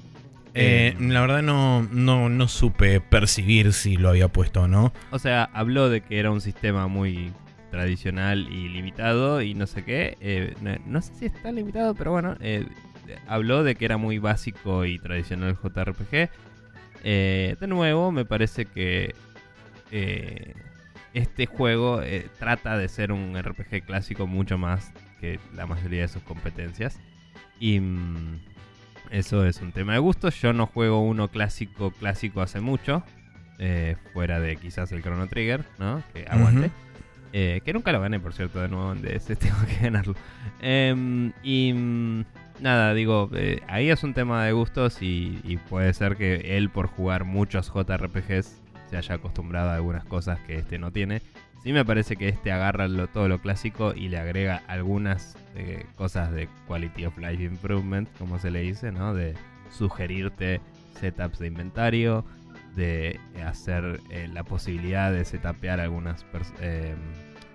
Eh, 0.55 0.95
Em, 0.97 1.09
la 1.09 1.21
verdad 1.21 1.41
no, 1.41 1.83
no, 1.83 2.29
no 2.29 2.47
supe 2.47 2.99
percibir 3.01 3.73
si 3.73 3.97
lo 3.97 4.09
había 4.09 4.27
puesto 4.27 4.63
o 4.63 4.67
no. 4.67 4.93
O 5.11 5.19
sea, 5.19 5.49
habló 5.53 5.89
de 5.89 6.01
que 6.01 6.19
era 6.19 6.31
un 6.31 6.41
sistema 6.41 6.87
muy 6.87 7.31
tradicional 7.71 8.47
y 8.51 8.69
limitado 8.69 9.41
y 9.41 9.55
no 9.55 9.65
sé 9.65 9.83
qué. 9.83 10.17
eh, 10.21 10.53
no, 10.61 10.75
no 10.85 11.01
sé 11.01 11.13
si 11.15 11.25
está 11.25 11.51
limitado, 11.51 11.95
pero 11.95 12.11
bueno, 12.11 12.35
eh, 12.39 12.67
habló 13.27 13.63
de 13.63 13.75
que 13.75 13.85
era 13.85 13.97
muy 13.97 14.19
básico 14.19 14.85
y 14.85 14.99
tradicional 14.99 15.49
el 15.49 15.55
JRPG. 15.55 16.29
De 17.03 17.67
nuevo, 17.67 18.11
me 18.11 18.25
parece 18.25 18.65
que 18.65 19.15
este 21.13 21.45
juego 21.45 22.01
eh, 22.01 22.27
trata 22.39 22.77
de 22.77 22.87
ser 22.89 23.11
un 23.11 23.37
RPG 23.41 23.85
clásico 23.85 24.27
mucho 24.27 24.57
más 24.57 24.91
que 25.19 25.39
la 25.55 25.65
mayoría 25.67 26.01
de 26.01 26.07
sus 26.07 26.23
competencias. 26.23 26.99
Y 27.59 27.79
mm, 27.79 28.39
eso 29.11 29.45
es 29.45 29.61
un 29.61 29.71
tema 29.71 29.93
de 29.93 29.99
gusto. 29.99 30.29
Yo 30.29 30.53
no 30.53 30.65
juego 30.67 31.01
uno 31.01 31.29
clásico, 31.29 31.91
clásico 31.91 32.41
hace 32.41 32.59
mucho. 32.61 33.03
eh, 33.59 33.95
fuera 34.13 34.39
de 34.39 34.57
quizás 34.57 34.91
el 34.91 35.01
Chrono 35.03 35.27
Trigger, 35.27 35.63
¿no? 35.79 36.03
Que 36.13 36.25
aguante. 36.27 36.71
Eh, 37.33 37.61
que 37.63 37.73
nunca 37.73 37.91
lo 37.91 38.01
gané, 38.01 38.19
por 38.19 38.33
cierto, 38.33 38.59
de 38.61 38.67
nuevo 38.67 38.91
en 38.93 39.01
DS, 39.01 39.25
tengo 39.39 39.57
que 39.67 39.75
ganarlo. 39.81 40.15
Em, 40.61 41.31
y 41.43 41.73
mm, 41.73 42.25
nada, 42.59 42.93
digo, 42.93 43.29
ahí 43.67 43.89
es 43.89 44.03
un 44.03 44.13
tema 44.13 44.43
de 44.45 44.51
gustos 44.53 45.01
y, 45.01 45.39
y 45.43 45.57
puede 45.57 45.93
ser 45.93 46.15
que 46.17 46.57
él 46.57 46.69
por 46.69 46.87
jugar 46.87 47.23
muchos 47.25 47.71
JRPGs 47.73 48.62
se 48.93 48.97
haya 48.97 49.15
acostumbrado 49.15 49.71
a 49.71 49.75
algunas 49.75 50.05
cosas 50.05 50.39
que 50.41 50.57
este 50.57 50.77
no 50.77 50.91
tiene. 50.91 51.21
Sí 51.63 51.73
me 51.73 51.83
parece 51.83 52.15
que 52.15 52.29
este 52.29 52.51
agarra 52.51 52.87
todo 53.07 53.27
lo 53.27 53.39
clásico 53.39 53.93
y 53.95 54.09
le 54.09 54.19
agrega 54.19 54.61
algunas 54.67 55.35
eh, 55.55 55.85
cosas 55.95 56.31
de 56.31 56.47
Quality 56.67 57.05
of 57.05 57.17
Life 57.17 57.43
Improvement, 57.43 58.07
como 58.19 58.37
se 58.37 58.51
le 58.51 58.61
dice, 58.61 58.91
¿no? 58.91 59.13
De 59.13 59.33
sugerirte 59.71 60.61
setups 60.99 61.39
de 61.39 61.47
inventario, 61.47 62.25
de 62.75 63.19
hacer 63.43 63.99
eh, 64.09 64.29
la 64.31 64.43
posibilidad 64.43 65.11
de 65.11 65.25
setapear 65.25 65.79
algunas 65.79 66.25
pers- 66.31 66.53
eh, 66.59 66.95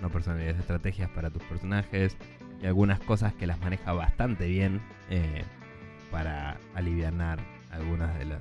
no 0.01 0.11
personalidades, 0.11 0.59
estrategias 0.59 1.11
para 1.11 1.31
tus 1.31 1.42
personajes 1.44 2.16
y 2.61 2.66
algunas 2.66 2.98
cosas 3.01 3.35
que 3.35 3.46
las 3.46 3.61
maneja 3.61 3.92
bastante 3.92 4.48
bien 4.48 4.81
eh, 5.11 5.44
para 6.11 6.57
aliviar 6.74 7.38
algunas 7.70 8.18
de 8.18 8.24
las, 8.24 8.40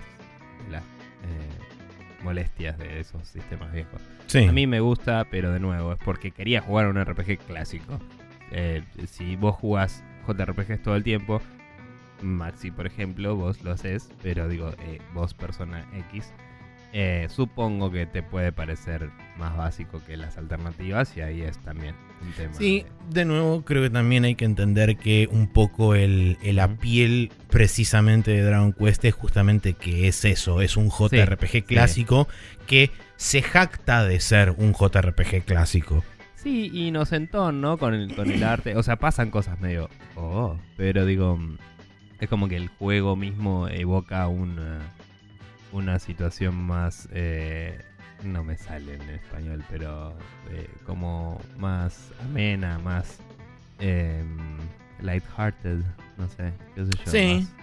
molestias 2.24 2.78
de 2.78 3.00
esos 3.00 3.28
sistemas 3.28 3.72
viejos. 3.72 4.02
Sí. 4.28 4.46
A 4.46 4.52
mí 4.52 4.68
me 4.68 4.80
gusta, 4.80 5.26
pero 5.30 5.52
de 5.52 5.60
nuevo, 5.60 5.94
es 5.94 6.00
porque 6.04 6.32
quería 6.32 6.62
jugar 6.62 6.88
un 6.88 7.04
RPG 7.04 7.40
clásico. 7.40 8.00
Eh, 8.52 8.84
si 9.08 9.36
vos 9.36 9.56
jugás 9.56 10.04
JRPGs 10.28 10.82
todo 10.82 10.96
el 10.96 11.04
tiempo, 11.04 11.42
Maxi, 12.22 12.72
por 12.72 12.88
ejemplo, 12.88 13.36
vos 13.36 13.62
lo 13.64 13.72
haces, 13.72 14.10
pero 14.22 14.48
digo, 14.48 14.72
eh, 14.80 15.00
vos, 15.14 15.34
persona 15.34 15.86
X, 16.12 16.34
eh, 16.94 17.28
supongo 17.30 17.92
que 17.92 18.06
te 18.06 18.24
puede 18.24 18.52
parecer 18.52 19.10
más 19.38 19.56
básico 19.56 20.02
que 20.06 20.18
las 20.18 20.38
alternativas 20.38 21.16
y 21.18 21.22
ahí 21.22 21.42
es 21.42 21.58
también 21.60 21.96
un 22.22 22.32
tema. 22.34 22.54
Sí, 22.54 22.86
de- 23.10 23.20
de 23.20 23.26
nuevo 23.26 23.64
creo 23.64 23.84
que 23.84 23.90
también 23.90 24.24
hay 24.26 24.36
que 24.36 24.46
entender 24.46 24.98
que 24.98 25.28
un 25.32 25.48
poco 25.48 25.96
el, 25.96 26.38
el 26.44 26.60
precisamente 27.50 28.32
de 28.32 28.42
Dragon 28.42 28.74
Quest 28.74 29.06
es 29.06 29.14
justamente 29.14 29.74
que 29.74 30.08
es 30.08 30.24
eso, 30.26 30.62
es 30.62 30.78
un 30.78 30.90
JRPG 30.90 31.66
clásico 31.66 32.28
que 32.66 32.92
se 33.16 33.42
jacta 33.42 34.04
de 34.06 34.20
ser 34.20 34.52
un 34.58 34.74
JRPG 34.74 35.44
clásico. 35.46 36.04
Sí, 36.36 36.70
inocentón, 36.74 37.62
¿no? 37.62 37.78
Con 37.78 37.94
el, 37.94 38.16
con 38.16 38.30
el 38.32 38.44
arte. 38.44 38.76
O 38.78 38.84
sea, 38.84 38.96
pasan 38.98 39.32
cosas 39.32 39.60
medio. 39.60 39.90
Oh, 40.16 40.58
pero 40.78 41.06
digo. 41.06 41.38
Es 42.20 42.30
como 42.30 42.48
que 42.48 42.56
el 42.58 42.68
juego 42.70 43.16
mismo 43.16 43.68
evoca 43.68 44.28
una, 44.28 44.80
una 45.72 46.00
situación 46.00 46.56
más. 46.56 47.08
eh, 47.12 47.80
no 48.24 48.44
me 48.44 48.58
sale 48.58 48.96
en 48.96 49.02
español, 49.10 49.64
pero. 49.70 50.16
eh, 50.52 50.70
como 50.86 51.40
más 51.58 52.12
amena, 52.24 52.80
más. 52.80 53.20
Eh, 53.80 54.24
lighthearted, 55.02 55.82
no 56.18 56.28
sé, 56.30 56.52
qué 56.76 56.86
sé 56.86 56.92
yo. 57.06 57.12
Sí. 57.12 57.34
más, 57.42 57.56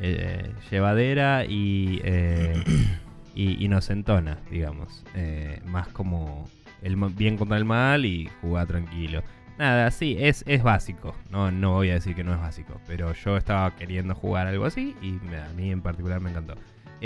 eh, 0.00 0.52
llevadera 0.70 1.44
y. 1.44 2.00
eh, 2.04 2.62
y 3.34 3.64
inocentona, 3.64 4.38
digamos. 4.50 5.04
Eh, 5.14 5.60
más 5.66 5.88
como 5.88 6.48
el 6.82 6.96
bien 6.96 7.36
contra 7.36 7.56
el 7.56 7.64
mal 7.64 8.04
y 8.06 8.30
jugar 8.40 8.66
tranquilo. 8.66 9.22
Nada, 9.58 9.90
sí, 9.90 10.16
es, 10.18 10.42
es 10.46 10.62
básico. 10.62 11.14
No, 11.30 11.50
no 11.52 11.72
voy 11.72 11.90
a 11.90 11.94
decir 11.94 12.14
que 12.16 12.24
no 12.24 12.32
es 12.34 12.40
básico. 12.40 12.80
Pero 12.86 13.12
yo 13.12 13.36
estaba 13.36 13.74
queriendo 13.76 14.14
jugar 14.14 14.46
algo 14.48 14.64
así 14.64 14.96
y 15.00 15.12
me- 15.12 15.38
a 15.38 15.48
mí 15.50 15.70
en 15.70 15.80
particular 15.80 16.20
me 16.20 16.30
encantó. 16.30 16.54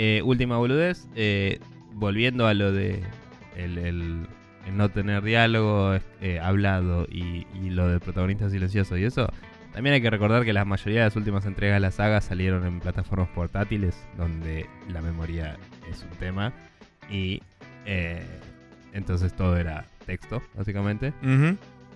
Eh, 0.01 0.21
última 0.23 0.55
boludez, 0.55 1.07
eh, 1.15 1.59
volviendo 1.91 2.47
a 2.47 2.53
lo 2.53 2.71
de 2.71 3.03
el, 3.57 3.77
el- 3.77 4.27
el 4.65 4.77
no 4.77 4.87
tener 4.89 5.23
diálogo 5.23 5.97
eh, 6.21 6.39
hablado 6.39 7.05
y, 7.11 7.45
y 7.61 7.69
lo 7.71 7.87
del 7.89 7.99
protagonista 7.99 8.49
silencioso 8.49 8.95
y 8.97 9.03
eso. 9.03 9.29
También 9.73 9.93
hay 9.95 10.01
que 10.01 10.09
recordar 10.09 10.45
que 10.45 10.53
la 10.53 10.63
mayoría 10.63 10.99
de 11.01 11.05
las 11.07 11.15
últimas 11.17 11.45
entregas 11.45 11.75
de 11.75 11.79
la 11.81 11.91
saga 11.91 12.21
salieron 12.21 12.65
en 12.65 12.79
plataformas 12.79 13.27
portátiles 13.29 14.07
donde 14.17 14.67
la 14.89 15.01
memoria 15.01 15.57
es 15.91 16.01
un 16.03 16.17
tema 16.17 16.53
y 17.09 17.41
eh, 17.85 18.23
entonces 18.93 19.35
todo 19.35 19.57
era 19.57 19.85
texto, 20.05 20.41
básicamente. 20.55 21.13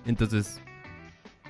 Entonces, 0.06 0.60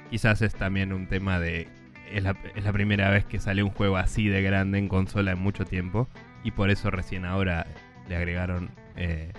quizás 0.09 0.41
es 0.41 0.53
también 0.55 0.93
un 0.93 1.07
tema 1.07 1.39
de. 1.39 1.67
Es 2.11 2.21
la, 2.23 2.35
es 2.55 2.63
la 2.63 2.71
primera 2.73 3.09
vez 3.09 3.25
que 3.25 3.39
sale 3.39 3.63
un 3.63 3.71
juego 3.71 3.97
así 3.97 4.27
de 4.27 4.41
grande 4.43 4.77
en 4.77 4.87
consola 4.87 5.31
en 5.31 5.39
mucho 5.39 5.65
tiempo. 5.65 6.07
Y 6.43 6.51
por 6.51 6.69
eso 6.69 6.91
recién 6.91 7.25
ahora 7.25 7.65
le 8.09 8.15
agregaron 8.15 8.69
eh, 8.95 9.31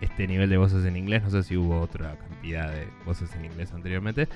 este 0.00 0.26
nivel 0.26 0.50
de 0.50 0.56
voces 0.56 0.84
en 0.84 0.96
inglés. 0.96 1.22
No 1.22 1.30
sé 1.30 1.42
si 1.42 1.56
hubo 1.56 1.80
otra 1.80 2.16
cantidad 2.16 2.70
de 2.72 2.86
voces 3.04 3.34
en 3.36 3.44
inglés 3.44 3.72
anteriormente. 3.72 4.28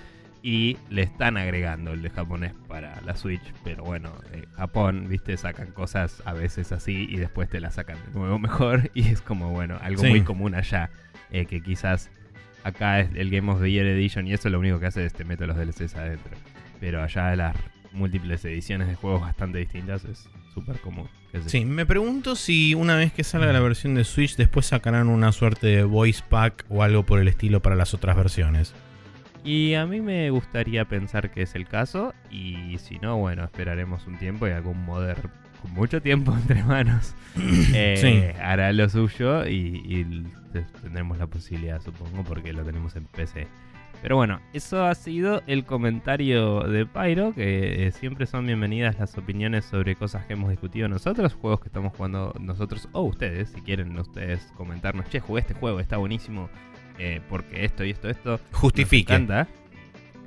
Y 0.45 0.77
le 0.91 1.03
están 1.03 1.37
agregando 1.37 1.93
el 1.93 2.03
de 2.03 2.11
japonés 2.11 2.53
para 2.67 3.01
la 3.03 3.15
Switch. 3.17 3.43
Pero 3.63 3.85
bueno, 3.85 4.13
eh, 4.33 4.45
Japón, 4.57 5.07
viste, 5.09 5.37
sacan 5.37 5.71
cosas 5.71 6.21
a 6.27 6.33
veces 6.33 6.73
así 6.73 7.07
y 7.09 7.17
después 7.17 7.49
te 7.49 7.61
las 7.61 7.75
sacan 7.77 7.97
de 8.07 8.19
nuevo 8.19 8.39
mejor. 8.41 8.91
Y 8.95 9.09
es 9.09 9.21
como, 9.21 9.51
bueno, 9.51 9.79
algo 9.81 10.03
Sí. 10.03 10.11
muy 10.11 10.23
común 10.23 10.55
allá. 10.55 10.91
eh, 11.31 11.47
que 11.47 11.63
quizás 11.63 12.11
acá 12.65 13.01
es 13.01 13.09
el 13.15 13.31
Game 13.31 13.51
of 13.51 13.61
the 13.61 13.71
Year 13.71 13.87
Edition 13.87 14.27
y 14.27 14.35
eso 14.35 14.51
lo 14.51 14.59
único 14.59 14.79
que 14.81 14.87
hace 14.87 15.05
es 15.07 15.13
te 15.15 15.25
mete 15.25 15.47
los 15.47 15.57
DLCs 15.57 15.95
adentro. 15.97 16.33
Pero 16.81 17.03
allá 17.03 17.35
las 17.37 17.57
múltiples 17.93 18.45
ediciones 18.45 18.89
de 18.89 18.97
juegos 18.97 19.21
bastante 19.23 19.59
distintas 19.59 20.05
es 20.05 20.29
súper 20.53 20.79
común. 20.81 21.09
Sí, 21.47 21.65
me 21.65 21.87
pregunto 21.87 22.37
si 22.37 22.75
una 22.75 22.97
vez 22.97 23.13
que 23.13 23.25
salga 23.25 23.53
la 23.53 23.61
versión 23.61 23.95
de 23.95 24.05
Switch 24.05 24.37
después 24.37 24.67
sacarán 24.67 25.09
una 25.09 25.33
suerte 25.33 25.67
de 25.67 25.85
voice 25.85 26.23
pack 26.29 26.65
o 26.69 26.83
algo 26.83 27.05
por 27.05 27.21
el 27.21 27.29
estilo 27.29 27.63
para 27.63 27.75
las 27.77 27.95
otras 27.95 28.17
versiones. 28.17 28.75
Y 29.45 29.75
a 29.75 29.87
mí 29.87 30.01
me 30.01 30.31
gustaría 30.31 30.85
pensar 30.85 31.31
que 31.33 31.43
es 31.43 31.55
el 31.55 31.67
caso 31.67 32.15
y 32.31 32.77
si 32.79 32.99
no, 32.99 33.17
bueno, 33.17 33.45
esperaremos 33.45 34.07
un 34.07 34.19
tiempo 34.19 34.47
y 34.47 34.51
algún 34.51 34.85
modder 34.85 35.17
con 35.63 35.73
mucho 35.73 36.01
tiempo 36.03 36.33
entre 36.37 36.63
manos 36.65 37.15
eh, 37.75 37.97
Sí. 38.35 38.41
hará 38.41 38.73
lo 38.73 38.89
suyo 38.89 39.47
y, 39.47 39.83
y 39.85 40.27
te- 40.53 40.67
tendremos 40.83 41.19
la 41.19 41.27
posibilidad, 41.27 41.81
supongo, 41.81 42.23
porque 42.25 42.53
lo 42.53 42.63
tenemos 42.63 42.95
en 42.95 43.07
PC. 43.07 43.49
Pero 44.03 44.17
bueno, 44.17 44.41
eso 44.53 44.85
ha 44.85 44.95
sido 44.97 45.43
el 45.47 45.65
comentario 45.65 46.65
de 46.65 46.87
Pyro, 46.87 47.33
que 47.33 47.87
eh, 47.87 47.93
siempre 47.93 48.27
son 48.27 48.45
bienvenidas 48.47 48.99
las 48.99 49.17
opiniones 49.17 49.65
sobre 49.65 49.95
cosas 49.95 50.27
que 50.27 50.33
hemos 50.33 50.51
discutido 50.51 50.89
nosotros, 50.89 51.35
juegos 51.35 51.61
que 51.61 51.69
estamos 51.69 51.93
jugando 51.97 52.35
nosotros 52.41 52.89
o 52.91 53.03
ustedes, 53.03 53.51
si 53.51 53.61
quieren 53.61 53.97
ustedes 53.97 54.53
comentarnos, 54.57 55.09
che, 55.09 55.21
jugué 55.21 55.43
este 55.43 55.55
juego, 55.55 55.79
está 55.79 55.99
buenísimo, 55.99 56.51
eh, 56.99 57.21
porque 57.29 57.65
esto 57.65 57.85
y 57.85 57.91
esto, 57.91 58.11
esto. 58.11 58.41
Justifique. 58.51 59.13
Nos 59.13 59.23
encanta. 59.23 59.49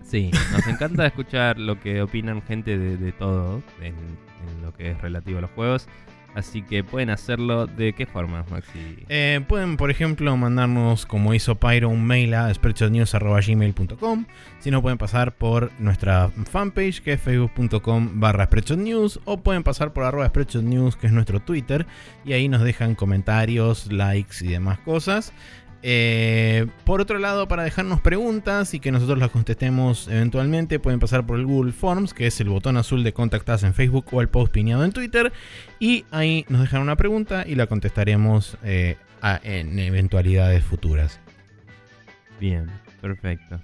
Sí, 0.04 0.32
nos 0.54 0.66
encanta 0.68 1.06
escuchar 1.08 1.60
lo 1.60 1.78
que 1.78 2.02
opinan 2.02 2.42
gente 2.44 2.78
de, 2.78 2.96
de 2.96 3.12
todo 3.12 3.62
en, 3.82 3.94
en 3.94 4.62
lo 4.62 4.74
que 4.74 4.92
es 4.92 5.02
relativo 5.02 5.40
a 5.40 5.42
los 5.42 5.52
juegos. 5.52 5.90
Así 6.36 6.62
que 6.62 6.84
pueden 6.84 7.10
hacerlo 7.10 7.66
de 7.66 7.94
qué 7.94 8.06
forma, 8.06 8.46
Maxi. 8.50 9.06
Eh, 9.08 9.40
pueden, 9.48 9.78
por 9.78 9.90
ejemplo, 9.90 10.36
mandarnos, 10.36 11.06
como 11.06 11.34
hizo 11.34 11.56
Pyro, 11.56 11.88
un 11.88 12.06
mail 12.06 12.34
a 12.34 12.54
spreadshotnews.gmail.com. 12.54 14.26
Si 14.60 14.70
no, 14.70 14.82
pueden 14.82 14.98
pasar 14.98 15.36
por 15.36 15.72
nuestra 15.80 16.30
fanpage, 16.52 17.02
que 17.02 17.14
es 17.14 17.22
facebook.com 17.22 18.20
barra 18.20 18.46
spreadshotnews. 18.46 19.22
O 19.24 19.38
pueden 19.38 19.64
pasar 19.64 19.94
por 19.94 20.04
arroba 20.04 20.28
spreadshotnews, 20.28 20.98
que 20.98 21.08
es 21.08 21.14
nuestro 21.14 21.40
Twitter. 21.40 21.86
Y 22.26 22.34
ahí 22.34 22.50
nos 22.50 22.64
dejan 22.64 22.96
comentarios, 22.96 23.92
likes 23.92 24.44
y 24.44 24.50
demás 24.50 24.80
cosas. 24.80 25.32
Eh, 25.88 26.66
por 26.84 27.00
otro 27.00 27.20
lado, 27.20 27.48
para 27.48 27.62
dejarnos 27.62 28.02
preguntas 28.02 28.74
y 28.74 28.80
que 28.80 28.92
nosotros 28.92 29.20
las 29.20 29.30
contestemos 29.30 30.08
eventualmente, 30.08 30.80
pueden 30.80 31.00
pasar 31.00 31.28
por 31.28 31.38
el 31.38 31.46
Google 31.46 31.74
Forms, 31.74 32.16
que 32.16 32.26
es 32.26 32.42
el 32.42 32.50
botón 32.50 32.76
azul 32.78 33.04
de 33.04 33.14
contactas 33.14 33.62
en 33.64 33.76
Facebook 33.76 34.08
o 34.12 34.20
el 34.22 34.28
post 34.28 34.52
piñado 34.52 34.84
en 34.84 34.92
Twitter. 34.94 35.32
Y 35.80 36.06
ahí 36.10 36.44
nos 36.50 36.62
dejan 36.62 36.82
una 36.82 36.96
pregunta 36.96 37.44
y 37.48 37.54
la 37.54 37.68
contestaremos 37.68 38.58
eh, 38.64 38.98
a- 39.22 39.40
en 39.44 39.78
eventualidades 39.78 40.64
futuras. 40.64 41.20
Bien, 42.40 42.66
perfecto. 43.00 43.62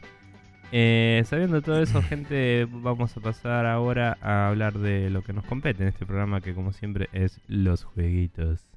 Eh, 0.72 1.24
sabiendo 1.26 1.64
todo 1.64 1.82
eso, 1.82 2.02
gente, 2.08 2.68
vamos 2.70 3.18
a 3.18 3.20
pasar 3.22 3.66
ahora 3.66 4.20
a 4.22 4.48
hablar 4.50 4.78
de 4.78 5.10
lo 5.10 5.24
que 5.24 5.34
nos 5.34 5.44
compete 5.46 5.82
en 5.82 5.90
este 5.90 6.06
programa, 6.06 6.40
que 6.42 6.54
como 6.54 6.72
siempre 6.72 7.10
es 7.14 7.42
los 7.48 7.84
jueguitos. 7.84 8.68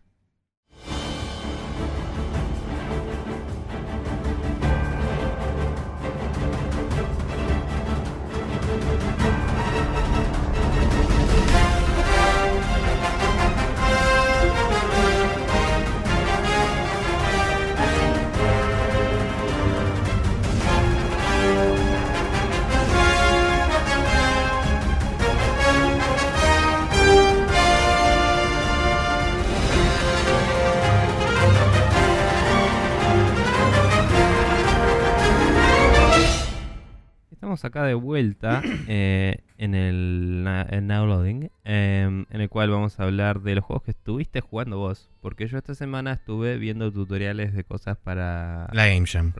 Acá 37.75 37.85
de 37.85 37.95
vuelta 37.95 38.63
eh, 38.87 39.39
en 39.59 39.75
el 39.75 40.47
en 40.71 40.87
Now 40.87 41.07
Loading, 41.07 41.51
em, 41.65 42.25
en 42.31 42.41
el 42.41 42.49
cual 42.49 42.71
vamos 42.71 43.01
a 43.01 43.03
hablar 43.03 43.41
de 43.41 43.57
los 43.57 43.65
juegos 43.65 43.83
que 43.83 43.91
estuviste 43.91 44.41
jugando 44.41 44.79
vos. 44.79 45.11
Porque 45.21 45.49
yo 45.49 45.59
esta 45.59 45.75
semana 45.75 46.13
estuve 46.13 46.57
viendo 46.59 46.93
tutoriales 46.93 47.53
de 47.53 47.65
cosas 47.65 47.97
para 47.97 48.69
La 48.73 48.87
Game 48.87 49.07
Jam. 49.07 49.33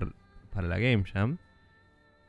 para 0.53 0.67
la 0.67 0.79
Game 0.79 1.05
Jam 1.05 1.39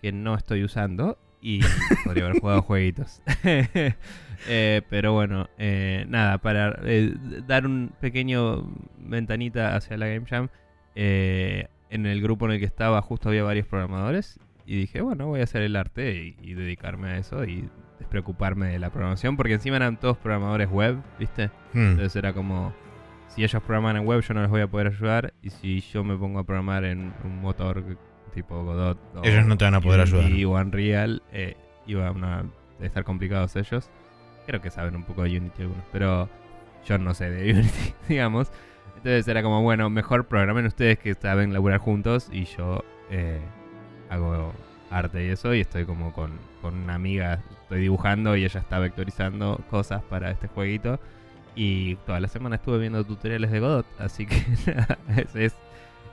que 0.01 0.11
no 0.11 0.35
estoy 0.35 0.63
usando 0.63 1.17
y 1.41 1.61
podría 2.03 2.25
haber 2.25 2.39
jugado 2.39 2.61
jueguitos. 2.63 3.21
Eh, 4.49 4.81
pero 4.89 5.13
bueno, 5.13 5.49
eh, 5.57 6.05
nada, 6.09 6.37
para 6.39 6.77
dar 7.47 7.65
un 7.65 7.93
pequeño 8.01 8.69
ventanita 8.99 9.75
hacia 9.75 9.97
la 9.97 10.07
Game 10.07 10.25
Jam, 10.27 10.49
en 10.93 12.05
el 12.05 12.21
grupo 12.21 12.45
en 12.45 12.51
el 12.51 12.59
que 12.59 12.65
estaba 12.65 13.01
justo 13.01 13.29
había 13.29 13.43
varios 13.43 13.65
programadores 13.65 14.39
y 14.65 14.77
dije, 14.77 15.01
bueno, 15.01 15.27
voy 15.27 15.41
a 15.41 15.43
hacer 15.43 15.61
el 15.61 15.75
arte 15.75 16.15
y, 16.15 16.35
y 16.41 16.53
dedicarme 16.53 17.09
a 17.09 17.17
eso 17.17 17.45
y 17.45 17.69
preocuparme 18.15 18.67
de 18.67 18.79
la 18.79 18.91
programación, 18.91 19.35
porque 19.37 19.53
encima 19.53 19.75
eran 19.75 19.99
todos 19.99 20.17
programadores 20.17 20.69
web, 20.69 20.97
¿viste? 21.19 21.47
Hmm. 21.73 21.91
Entonces 21.91 22.15
era 22.15 22.33
como, 22.33 22.73
si 23.27 23.43
ellos 23.43 23.61
programan 23.61 23.97
en 23.97 24.05
web, 24.05 24.21
yo 24.21 24.33
no 24.33 24.41
les 24.41 24.49
voy 24.49 24.61
a 24.61 24.67
poder 24.67 24.87
ayudar, 24.87 25.33
y 25.41 25.49
si 25.49 25.81
yo 25.81 26.03
me 26.03 26.15
pongo 26.15 26.39
a 26.39 26.43
programar 26.45 26.85
en 26.85 27.13
un 27.23 27.41
motor 27.41 27.83
tipo 28.33 28.63
Godot, 28.63 28.97
o 29.15 29.23
Ellos 29.23 29.45
no 29.45 29.57
te 29.57 29.65
van 29.65 29.75
a 29.75 29.81
poder 29.81 30.01
Unity 30.01 30.43
ayudar. 30.43 30.65
Unreal, 30.65 31.23
eh, 31.31 31.57
iban 31.87 32.23
a 32.23 32.45
estar 32.81 33.03
complicados 33.03 33.55
ellos. 33.55 33.89
Creo 34.45 34.61
que 34.61 34.69
saben 34.69 34.95
un 34.95 35.03
poco 35.03 35.23
de 35.23 35.37
Unity 35.37 35.63
algunos, 35.63 35.85
pero 35.91 36.29
yo 36.85 36.97
no 36.97 37.13
sé 37.13 37.29
de 37.29 37.51
Unity, 37.53 37.93
digamos. 38.07 38.51
Entonces 38.97 39.27
era 39.27 39.43
como, 39.43 39.61
bueno, 39.61 39.89
mejor 39.89 40.27
programen 40.27 40.65
ustedes 40.65 40.99
que 40.99 41.13
saben 41.13 41.53
laburar 41.53 41.79
juntos 41.79 42.29
y 42.31 42.45
yo 42.45 42.83
eh, 43.09 43.39
hago 44.09 44.53
arte 44.89 45.25
y 45.25 45.29
eso 45.29 45.53
y 45.53 45.61
estoy 45.61 45.85
como 45.85 46.13
con, 46.13 46.31
con 46.61 46.75
una 46.75 46.95
amiga, 46.95 47.41
estoy 47.63 47.81
dibujando 47.81 48.35
y 48.35 48.45
ella 48.45 48.59
está 48.59 48.79
vectorizando 48.79 49.61
cosas 49.69 50.01
para 50.03 50.31
este 50.31 50.47
jueguito. 50.47 50.99
Y 51.55 51.95
toda 52.05 52.19
la 52.19 52.27
semana 52.27 52.57
estuve 52.57 52.79
viendo 52.79 53.03
tutoriales 53.05 53.49
de 53.49 53.59
Godot, 53.59 53.85
así 53.97 54.25
que 54.25 54.35
ese, 55.17 55.45
es, 55.45 55.55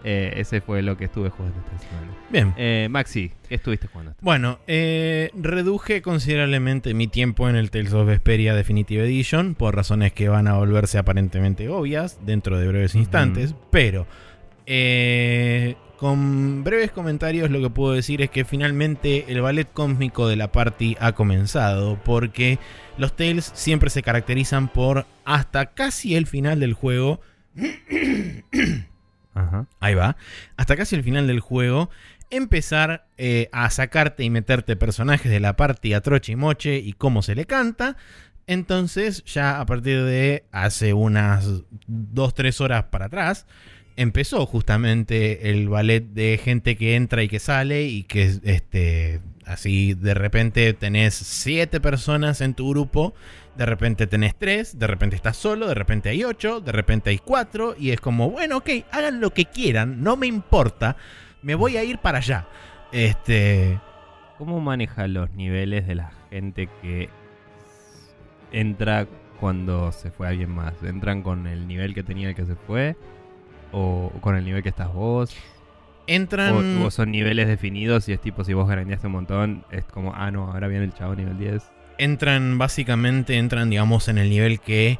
eh, 0.04 0.34
ese 0.36 0.60
fue 0.60 0.82
lo 0.82 0.96
que 0.96 1.06
estuve 1.06 1.30
jugando 1.30 1.58
esta 1.58 1.88
semana. 1.88 2.12
Bien. 2.30 2.54
Eh, 2.56 2.86
Maxi, 2.88 3.32
¿qué 3.48 3.56
estuviste 3.56 3.88
jugando? 3.88 4.14
Bueno, 4.20 4.60
eh, 4.68 5.30
reduje 5.34 6.00
considerablemente 6.00 6.94
mi 6.94 7.08
tiempo 7.08 7.48
en 7.48 7.56
el 7.56 7.72
Tales 7.72 7.92
of 7.92 8.06
Vesperia 8.06 8.54
Definitive 8.54 9.04
Edition 9.04 9.56
por 9.56 9.74
razones 9.74 10.12
que 10.12 10.28
van 10.28 10.46
a 10.46 10.54
volverse 10.54 10.98
aparentemente 10.98 11.68
obvias 11.68 12.20
dentro 12.24 12.58
de 12.60 12.68
breves 12.68 12.94
instantes, 12.94 13.56
pero 13.72 14.06
eh, 14.66 15.74
con 16.02 16.64
breves 16.64 16.90
comentarios 16.90 17.48
lo 17.48 17.60
que 17.60 17.70
puedo 17.70 17.92
decir 17.92 18.22
es 18.22 18.30
que 18.30 18.44
finalmente 18.44 19.26
el 19.28 19.40
ballet 19.40 19.72
cósmico 19.72 20.26
de 20.26 20.34
la 20.34 20.50
party 20.50 20.96
ha 20.98 21.12
comenzado 21.12 21.96
porque 22.02 22.58
los 22.98 23.14
Tales 23.14 23.52
siempre 23.54 23.88
se 23.88 24.02
caracterizan 24.02 24.66
por 24.66 25.06
hasta 25.24 25.66
casi 25.66 26.16
el 26.16 26.26
final 26.26 26.58
del 26.58 26.74
juego 26.74 27.20
Ajá. 29.34 29.68
Ahí 29.78 29.94
va. 29.94 30.16
Hasta 30.56 30.74
casi 30.74 30.96
el 30.96 31.04
final 31.04 31.28
del 31.28 31.38
juego. 31.38 31.88
Empezar 32.30 33.06
eh, 33.16 33.48
a 33.52 33.70
sacarte 33.70 34.24
y 34.24 34.30
meterte 34.30 34.74
personajes 34.74 35.30
de 35.30 35.38
la 35.38 35.54
party 35.54 35.94
a 35.94 36.00
troche 36.00 36.32
y 36.32 36.36
moche 36.36 36.78
y 36.78 36.94
cómo 36.94 37.22
se 37.22 37.36
le 37.36 37.44
canta. 37.44 37.96
Entonces, 38.48 39.22
ya 39.24 39.60
a 39.60 39.66
partir 39.66 40.02
de 40.02 40.46
hace 40.50 40.94
unas 40.94 41.62
2-3 41.88 42.60
horas 42.60 42.84
para 42.90 43.04
atrás, 43.04 43.46
empezó 43.96 44.46
justamente 44.46 45.50
el 45.50 45.68
ballet 45.68 46.04
de 46.04 46.38
gente 46.42 46.76
que 46.76 46.96
entra 46.96 47.22
y 47.22 47.28
que 47.28 47.38
sale 47.38 47.84
y 47.84 48.04
que 48.04 48.38
este, 48.42 49.20
así 49.44 49.94
de 49.94 50.14
repente 50.14 50.72
tenés 50.72 51.14
7 51.14 51.80
personas 51.80 52.40
en 52.40 52.54
tu 52.54 52.70
grupo 52.70 53.14
de 53.56 53.66
repente 53.66 54.06
tenés 54.06 54.34
tres, 54.34 54.78
de 54.78 54.86
repente 54.86 55.16
estás 55.16 55.36
solo, 55.36 55.66
de 55.66 55.74
repente 55.74 56.08
hay 56.08 56.24
ocho, 56.24 56.60
de 56.60 56.72
repente 56.72 57.10
hay 57.10 57.18
cuatro, 57.18 57.74
y 57.78 57.90
es 57.90 58.00
como, 58.00 58.30
bueno, 58.30 58.58
ok, 58.58 58.70
hagan 58.90 59.20
lo 59.20 59.30
que 59.30 59.44
quieran, 59.44 60.02
no 60.02 60.16
me 60.16 60.26
importa, 60.26 60.96
me 61.42 61.54
voy 61.54 61.76
a 61.76 61.84
ir 61.84 61.98
para 61.98 62.18
allá. 62.18 62.46
Este. 62.92 63.78
¿Cómo 64.38 64.60
maneja 64.60 65.06
los 65.06 65.30
niveles 65.32 65.86
de 65.86 65.94
la 65.94 66.12
gente 66.30 66.68
que 66.80 67.10
entra 68.50 69.06
cuando 69.38 69.92
se 69.92 70.10
fue 70.10 70.28
alguien 70.28 70.50
más? 70.50 70.74
¿Entran 70.82 71.22
con 71.22 71.46
el 71.46 71.68
nivel 71.68 71.94
que 71.94 72.02
tenía 72.02 72.30
el 72.30 72.34
que 72.34 72.46
se 72.46 72.56
fue? 72.56 72.96
¿O 73.72 74.12
con 74.20 74.36
el 74.36 74.44
nivel 74.44 74.62
que 74.62 74.68
estás 74.68 74.92
vos? 74.92 75.34
Entran. 76.06 76.82
¿O, 76.82 76.86
o 76.86 76.90
son 76.90 77.10
niveles 77.10 77.46
definidos 77.48 78.08
y 78.08 78.12
es 78.12 78.20
tipo 78.20 78.44
si 78.44 78.52
vos 78.54 78.68
grandeaste 78.68 79.06
un 79.06 79.12
montón, 79.14 79.64
es 79.70 79.84
como, 79.84 80.12
ah, 80.14 80.30
no, 80.30 80.50
ahora 80.52 80.68
viene 80.68 80.84
el 80.84 80.94
chavo 80.94 81.14
nivel 81.14 81.38
10? 81.38 81.62
entran 81.98 82.58
básicamente, 82.58 83.36
entran 83.38 83.70
digamos 83.70 84.08
en 84.08 84.18
el 84.18 84.28
nivel 84.30 84.58
que 84.60 84.98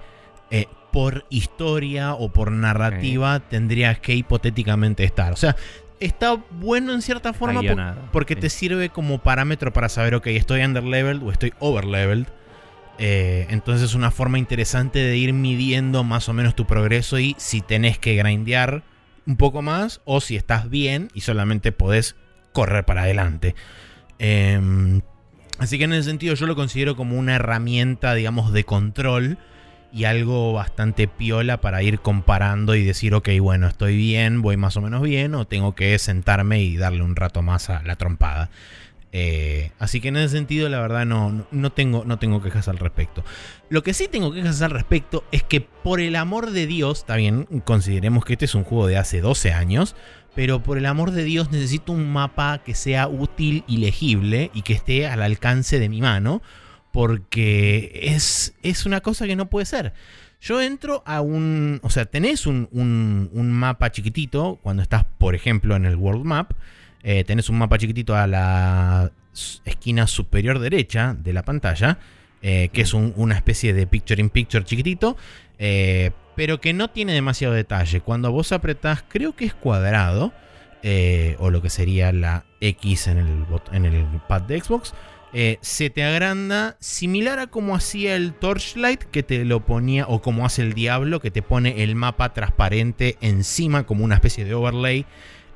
eh, 0.51 0.67
por 0.93 1.25
historia 1.31 2.15
o 2.15 2.29
por 2.29 2.53
narrativa 2.53 3.41
tendrías 3.41 3.99
que 3.99 4.15
hipotéticamente 4.15 5.03
estar. 5.03 5.33
O 5.33 5.37
sea, 5.37 5.57
está 5.99 6.35
bueno 6.51 6.93
en 6.93 7.03
cierta 7.03 7.33
forma 7.33 7.61
por- 7.63 8.11
porque 8.13 8.35
sí. 8.35 8.41
te 8.43 8.51
sirve 8.51 8.91
como 8.91 9.19
parámetro 9.19 9.73
para 9.73 9.89
saber, 9.89 10.15
ok, 10.15 10.27
estoy 10.29 10.63
underleveled 10.63 11.23
o 11.23 11.33
estoy 11.33 11.53
overleveled. 11.59 12.27
Eh, 13.05 13.49
entonces 13.51 13.91
es 13.91 13.95
una 13.97 14.13
forma 14.13 14.39
interesante 14.39 15.01
de 15.01 15.17
ir 15.17 15.33
midiendo 15.33 16.05
más 16.05 16.29
o 16.29 16.33
menos 16.33 16.55
tu 16.55 16.67
progreso 16.67 17.19
y 17.19 17.35
si 17.37 17.61
tenés 17.61 17.99
que 17.99 18.15
grindear 18.15 18.85
un 19.27 19.37
poco 19.37 19.61
más 19.61 20.01
o 20.05 20.21
si 20.21 20.37
estás 20.37 20.71
bien 20.71 21.09
y 21.13 21.23
solamente 21.23 21.73
podés 21.73 22.15
correr 22.53 22.85
para 22.85 23.03
adelante. 23.03 23.57
Em, 24.21 25.03
Así 25.59 25.79
que 25.79 25.85
en 25.85 25.93
ese 25.93 26.09
sentido 26.09 26.35
yo 26.35 26.47
lo 26.47 26.57
considero 26.57 26.97
como 26.97 27.17
una 27.17 27.37
herramienta, 27.37 28.15
digamos, 28.15 28.53
de 28.53 28.65
control 28.65 29.39
y 29.93 30.05
algo 30.05 30.53
bastante 30.53 31.07
piola 31.07 31.61
para 31.61 31.83
ir 31.85 32.01
comparando 32.01 32.75
y 32.75 32.83
decir, 32.83 33.15
ok, 33.15 33.29
bueno, 33.41 33.69
estoy 33.69 33.97
bien, 33.97 34.43
voy 34.43 34.57
más 34.57 34.77
o 34.77 34.81
menos 34.81 35.03
bien, 35.03 35.35
o 35.35 35.47
tengo 35.47 35.75
que 35.75 35.97
sentarme 35.99 36.63
y 36.63 36.77
darle 36.77 37.03
un 37.03 37.15
rato 37.15 37.43
más 37.43 37.71
a 37.71 37.83
la 37.83 37.97
trompada. 37.97 38.51
Eh, 39.15 39.73
así 39.79 40.01
que 40.01 40.09
en 40.09 40.17
ese 40.17 40.31
sentido, 40.37 40.69
la 40.71 40.81
verdad, 40.81 41.05
no, 41.05 41.45
no- 41.51 41.73
tengo, 41.73 42.05
no 42.07 42.19
tengo 42.19 42.43
quejas 42.43 42.69
al 42.69 42.79
respecto. 42.79 43.23
Lo 43.69 43.83
que 43.83 43.93
sí 43.93 44.09
tengo 44.11 44.33
quejas 44.33 44.63
al 44.63 44.71
respecto 44.71 45.23
es 45.33 45.43
que, 45.43 45.61
por 45.61 46.01
el 46.01 46.17
amor 46.17 46.51
de 46.51 46.67
Dios, 46.67 47.01
está 47.01 47.17
bien, 47.17 47.45
consideremos 47.65 48.25
que 48.25 48.33
este 48.35 48.47
es 48.47 48.55
un 48.55 48.65
juego 48.65 48.87
de 48.87 48.97
hace 48.97 49.21
12 49.21 49.53
años, 49.53 49.95
pero 50.35 50.63
por 50.63 50.79
el 50.79 50.87
amor 50.87 51.11
de 51.11 51.25
Dios 51.25 51.51
necesito 51.53 51.93
un 51.93 52.11
mapa 52.11 52.63
que 52.65 52.75
sea 52.75 53.07
útil 53.07 53.65
y 53.67 53.77
legible 53.79 54.51
y 54.55 54.63
que 54.63 54.73
esté 54.73 55.07
al 55.07 55.21
alcance 55.23 55.79
de 55.79 55.91
mi 55.91 56.01
mano, 56.01 56.41
porque 56.91 58.01
es, 58.03 58.55
es 58.63 58.87
una 58.87 59.01
cosa 59.03 59.27
que 59.27 59.37
no 59.37 59.51
puede 59.51 59.67
ser. 59.67 59.93
Yo 60.41 60.61
entro 60.61 61.03
a 61.07 61.21
un... 61.21 61.81
O 61.83 61.91
sea, 61.91 62.07
tenés 62.07 62.47
un- 62.47 62.69
un 62.73 63.53
mapa 63.53 63.93
chiquitito 63.93 64.59
cuando 64.63 64.83
estás, 64.83 65.05
por 65.19 65.35
ejemplo, 65.35 65.77
en 65.77 65.85
el 65.85 65.97
World 65.97 66.25
Map. 66.25 66.53
Eh, 67.03 67.25
tenés 67.25 67.49
un 67.49 67.59
mapa 67.59 67.79
chiquitito 67.79 68.15
a 68.17 68.27
la 68.27 69.11
esquina 69.65 70.07
superior 70.07 70.59
derecha 70.59 71.15
de 71.19 71.33
la 71.33 71.43
pantalla, 71.43 71.99
eh, 72.43 72.69
que 72.73 72.83
es 72.83 72.93
un- 72.95 73.13
una 73.17 73.35
especie 73.35 73.73
de 73.73 73.87
picture 73.87 74.21
in 74.21 74.31
picture 74.31 74.65
chiquitito, 74.65 75.17
eh, 75.59 76.11
pero 76.37 76.61
que 76.61 76.73
no 76.73 76.91
tiene 76.91 77.13
demasiado 77.13 77.55
detalle. 77.55 78.01
Cuando 78.01 78.33
vos 78.33 78.53
apretás, 78.53 79.05
creo 79.09 79.35
que 79.37 79.45
es 79.45 79.55
cuadrado, 79.55 80.33
eh, 80.83 81.37
o 81.39 81.51
lo 81.51 81.63
que 81.63 81.71
sería 81.71 82.11
la 82.13 82.45
X 82.61 83.07
en 83.07 83.19
el, 83.19 83.47
bot- 83.47 83.73
en 83.73 83.85
el 83.85 84.05
pad 84.29 84.43
de 84.43 84.61
Xbox, 84.61 84.95
eh, 85.35 85.59
se 85.63 85.89
te 85.91 86.05
agranda 86.05 86.77
similar 86.81 87.39
a 87.39 87.47
como 87.47 87.75
hacía 87.75 88.17
el 88.17 88.35
Torchlight 88.35 89.05
que 89.05 89.23
te 89.23 89.45
lo 89.45 89.65
ponía, 89.65 90.07
o 90.09 90.21
como 90.21 90.45
hace 90.45 90.61
el 90.63 90.75
Diablo 90.75 91.21
que 91.21 91.31
te 91.31 91.41
pone 91.43 91.83
el 91.85 91.95
mapa 91.95 92.35
transparente 92.35 93.17
encima, 93.21 93.85
como 93.85 94.05
una 94.05 94.17
especie 94.17 94.45
de 94.45 94.53
overlay 94.55 95.07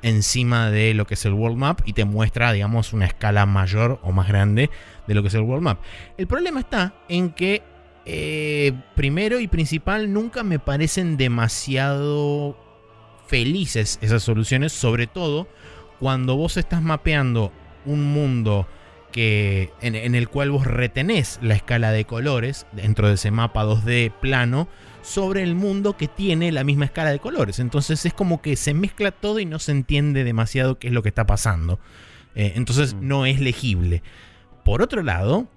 encima 0.01 0.69
de 0.69 0.93
lo 0.93 1.05
que 1.05 1.15
es 1.15 1.25
el 1.25 1.33
World 1.33 1.57
Map 1.57 1.81
y 1.85 1.93
te 1.93 2.05
muestra, 2.05 2.51
digamos, 2.51 2.93
una 2.93 3.05
escala 3.05 3.45
mayor 3.45 3.99
o 4.03 4.11
más 4.11 4.27
grande 4.27 4.69
de 5.07 5.13
lo 5.13 5.21
que 5.21 5.29
es 5.29 5.33
el 5.33 5.41
World 5.41 5.63
Map. 5.63 5.79
El 6.17 6.27
problema 6.27 6.59
está 6.59 6.95
en 7.09 7.31
que, 7.31 7.63
eh, 8.05 8.73
primero 8.95 9.39
y 9.39 9.47
principal, 9.47 10.11
nunca 10.13 10.43
me 10.43 10.59
parecen 10.59 11.17
demasiado 11.17 12.57
felices 13.27 13.99
esas 14.01 14.23
soluciones, 14.23 14.71
sobre 14.71 15.07
todo 15.07 15.47
cuando 15.99 16.35
vos 16.35 16.57
estás 16.57 16.81
mapeando 16.81 17.51
un 17.85 18.03
mundo 18.13 18.67
que, 19.11 19.71
en, 19.81 19.95
en 19.95 20.15
el 20.15 20.29
cual 20.29 20.51
vos 20.51 20.67
retenés 20.67 21.39
la 21.41 21.55
escala 21.55 21.91
de 21.91 22.05
colores 22.05 22.67
dentro 22.71 23.07
de 23.07 23.15
ese 23.15 23.31
mapa 23.31 23.65
2D 23.65 24.11
plano 24.11 24.67
sobre 25.07 25.41
el 25.41 25.55
mundo 25.55 25.95
que 25.95 26.07
tiene 26.09 26.51
la 26.51 26.65
misma 26.65 26.85
escala 26.85 27.11
de 27.11 27.19
colores. 27.19 27.59
Entonces 27.59 28.05
es 28.05 28.13
como 28.13 28.41
que 28.41 28.57
se 28.57 28.73
mezcla 28.73 29.11
todo 29.11 29.39
y 29.39 29.45
no 29.45 29.57
se 29.57 29.71
entiende 29.71 30.23
demasiado 30.25 30.79
qué 30.79 30.87
es 30.87 30.93
lo 30.93 31.01
que 31.01 31.09
está 31.09 31.25
pasando. 31.25 31.79
Eh, 32.35 32.53
entonces 32.55 32.93
Mm. 32.93 33.07
no 33.07 33.25
es 33.25 33.39
legible. 33.39 34.03
Por 34.65 34.81
otro 34.81 35.01
lado, 35.03 35.47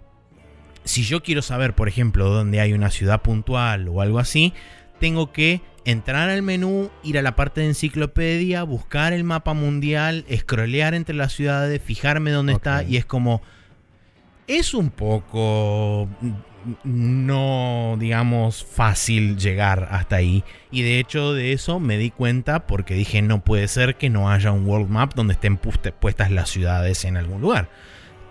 si 0.84 1.02
yo 1.02 1.22
quiero 1.22 1.42
saber, 1.42 1.74
por 1.74 1.88
ejemplo, 1.88 2.28
dónde 2.28 2.60
hay 2.60 2.72
una 2.72 2.90
ciudad 2.90 3.22
puntual 3.22 3.88
o 3.88 4.00
algo 4.00 4.20
así, 4.20 4.54
tengo 5.00 5.32
que 5.32 5.60
entrar 5.84 6.30
al 6.30 6.42
menú, 6.42 6.90
ir 7.02 7.18
a 7.18 7.22
la 7.22 7.34
parte 7.34 7.62
de 7.62 7.68
enciclopedia, 7.68 8.62
buscar 8.62 9.12
el 9.12 9.24
mapa 9.24 9.52
mundial, 9.52 10.24
scrollear 10.32 10.94
entre 10.94 11.16
las 11.16 11.32
ciudades, 11.32 11.82
fijarme 11.82 12.30
dónde 12.30 12.52
está 12.52 12.84
y 12.84 12.96
es 12.96 13.04
como... 13.04 13.42
Es 14.46 14.74
un 14.74 14.90
poco 14.90 16.08
no, 16.84 17.96
digamos, 17.98 18.64
fácil 18.64 19.36
llegar 19.36 19.88
hasta 19.90 20.16
ahí. 20.16 20.44
Y 20.70 20.82
de 20.82 20.98
hecho 20.98 21.32
de 21.32 21.52
eso 21.52 21.80
me 21.80 21.98
di 21.98 22.10
cuenta 22.10 22.66
porque 22.66 22.94
dije, 22.94 23.22
no 23.22 23.42
puede 23.42 23.68
ser 23.68 23.96
que 23.96 24.10
no 24.10 24.30
haya 24.30 24.52
un 24.52 24.66
world 24.66 24.88
map 24.88 25.14
donde 25.14 25.34
estén 25.34 25.56
puestas 25.58 26.30
las 26.30 26.50
ciudades 26.50 27.04
en 27.04 27.16
algún 27.16 27.40
lugar. 27.40 27.70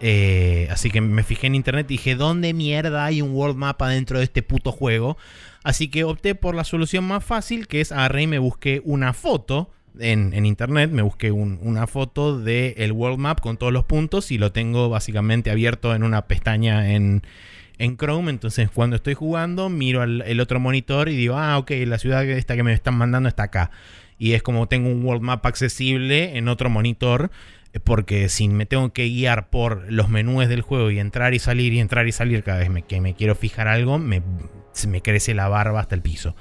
Eh, 0.01 0.67
así 0.71 0.89
que 0.91 1.01
me 1.01 1.23
fijé 1.23 1.47
en 1.47 1.55
internet 1.55 1.85
y 1.89 1.95
dije, 1.95 2.15
¿dónde 2.15 2.53
mierda 2.53 3.05
hay 3.05 3.21
un 3.21 3.31
world 3.31 3.57
map 3.57 3.81
dentro 3.83 4.19
de 4.19 4.23
este 4.23 4.41
puto 4.41 4.71
juego? 4.71 5.17
Así 5.63 5.89
que 5.89 6.05
opté 6.05 6.35
por 6.35 6.55
la 6.55 6.63
solución 6.63 7.03
más 7.05 7.23
fácil, 7.23 7.67
que 7.67 7.81
es 7.81 7.91
agarré 7.91 8.23
y 8.23 8.27
me 8.27 8.39
busqué 8.39 8.81
una 8.85 9.11
foto 9.13 9.69
en, 9.99 10.33
en 10.33 10.45
internet, 10.45 10.89
me 10.91 11.01
busqué 11.01 11.31
un- 11.31 11.59
una 11.61 11.85
foto 11.85 12.39
del 12.39 12.75
el 12.77 12.91
World 12.93 13.19
Map 13.19 13.41
con 13.41 13.57
todos 13.57 13.73
los 13.73 13.83
puntos 13.83 14.31
y 14.31 14.37
lo 14.37 14.53
tengo 14.53 14.87
básicamente 14.87 15.51
abierto 15.51 15.93
en 15.93 16.03
una 16.03 16.27
pestaña 16.27 16.93
en, 16.93 17.23
en 17.79 17.97
Chrome. 17.97 18.29
Entonces, 18.29 18.69
cuando 18.71 18.95
estoy 18.97 19.15
jugando, 19.15 19.69
miro 19.69 20.01
al, 20.03 20.21
el 20.21 20.39
otro 20.39 20.59
monitor 20.59 21.09
y 21.09 21.15
digo, 21.15 21.35
ah, 21.37 21.57
ok, 21.57 21.71
la 21.87 21.97
ciudad 21.97 22.23
esta 22.23 22.55
que 22.55 22.61
me 22.63 22.73
están 22.73 22.95
mandando 22.95 23.27
está 23.27 23.43
acá. 23.43 23.71
Y 24.19 24.33
es 24.33 24.43
como 24.43 24.67
tengo 24.67 24.89
un 24.89 25.03
World 25.03 25.23
Map 25.23 25.45
accesible 25.45 26.37
en 26.37 26.47
otro 26.49 26.69
monitor. 26.69 27.31
eh, 27.73 27.79
Porque 27.79 28.29
si 28.29 28.47
me 28.49 28.65
tengo 28.65 28.91
que 28.93 29.05
guiar 29.07 29.49
por 29.49 29.91
los 29.91 30.09
menús 30.09 30.47
del 30.47 30.61
juego 30.61 30.91
y 30.91 30.99
entrar 30.99 31.33
y 31.33 31.39
salir 31.39 31.73
y 31.73 31.79
entrar 31.79 32.07
y 32.07 32.11
salir 32.11 32.43
cada 32.43 32.59
vez 32.59 32.69
me- 32.69 32.83
que 32.83 32.99
me 33.01 33.15
quiero 33.15 33.33
fijar 33.35 33.67
algo, 33.67 33.97
me, 33.97 34.21
me 34.87 35.01
crece 35.01 35.33
la 35.33 35.47
barba 35.47 35.79
hasta 35.79 35.95
el 35.95 36.01
piso. 36.01 36.35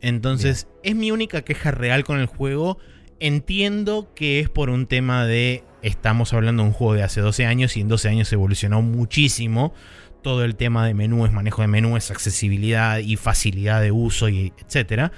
Entonces, 0.00 0.66
es 0.82 0.94
mi 0.96 1.10
única 1.10 1.42
queja 1.42 1.70
real 1.70 2.02
con 2.04 2.18
el 2.18 2.26
juego. 2.26 2.78
Entiendo 3.20 4.12
que 4.14 4.40
es 4.40 4.48
por 4.48 4.68
un 4.70 4.86
tema 4.86 5.26
de. 5.26 5.62
Estamos 5.82 6.32
hablando 6.32 6.62
de 6.62 6.68
un 6.70 6.72
juego 6.74 6.94
de 6.94 7.02
hace 7.02 7.20
12 7.20 7.44
años 7.46 7.76
y 7.76 7.80
en 7.80 7.88
12 7.88 8.08
años 8.08 8.32
evolucionó 8.32 8.82
muchísimo. 8.82 9.74
Todo 10.22 10.44
el 10.44 10.56
tema 10.56 10.86
de 10.86 10.94
menús, 10.94 11.32
manejo 11.32 11.62
de 11.62 11.68
menús, 11.68 12.10
accesibilidad 12.10 12.98
y 12.98 13.16
facilidad 13.16 13.80
de 13.82 13.90
uso, 13.92 14.28
y 14.28 14.52
etcétera. 14.64 15.12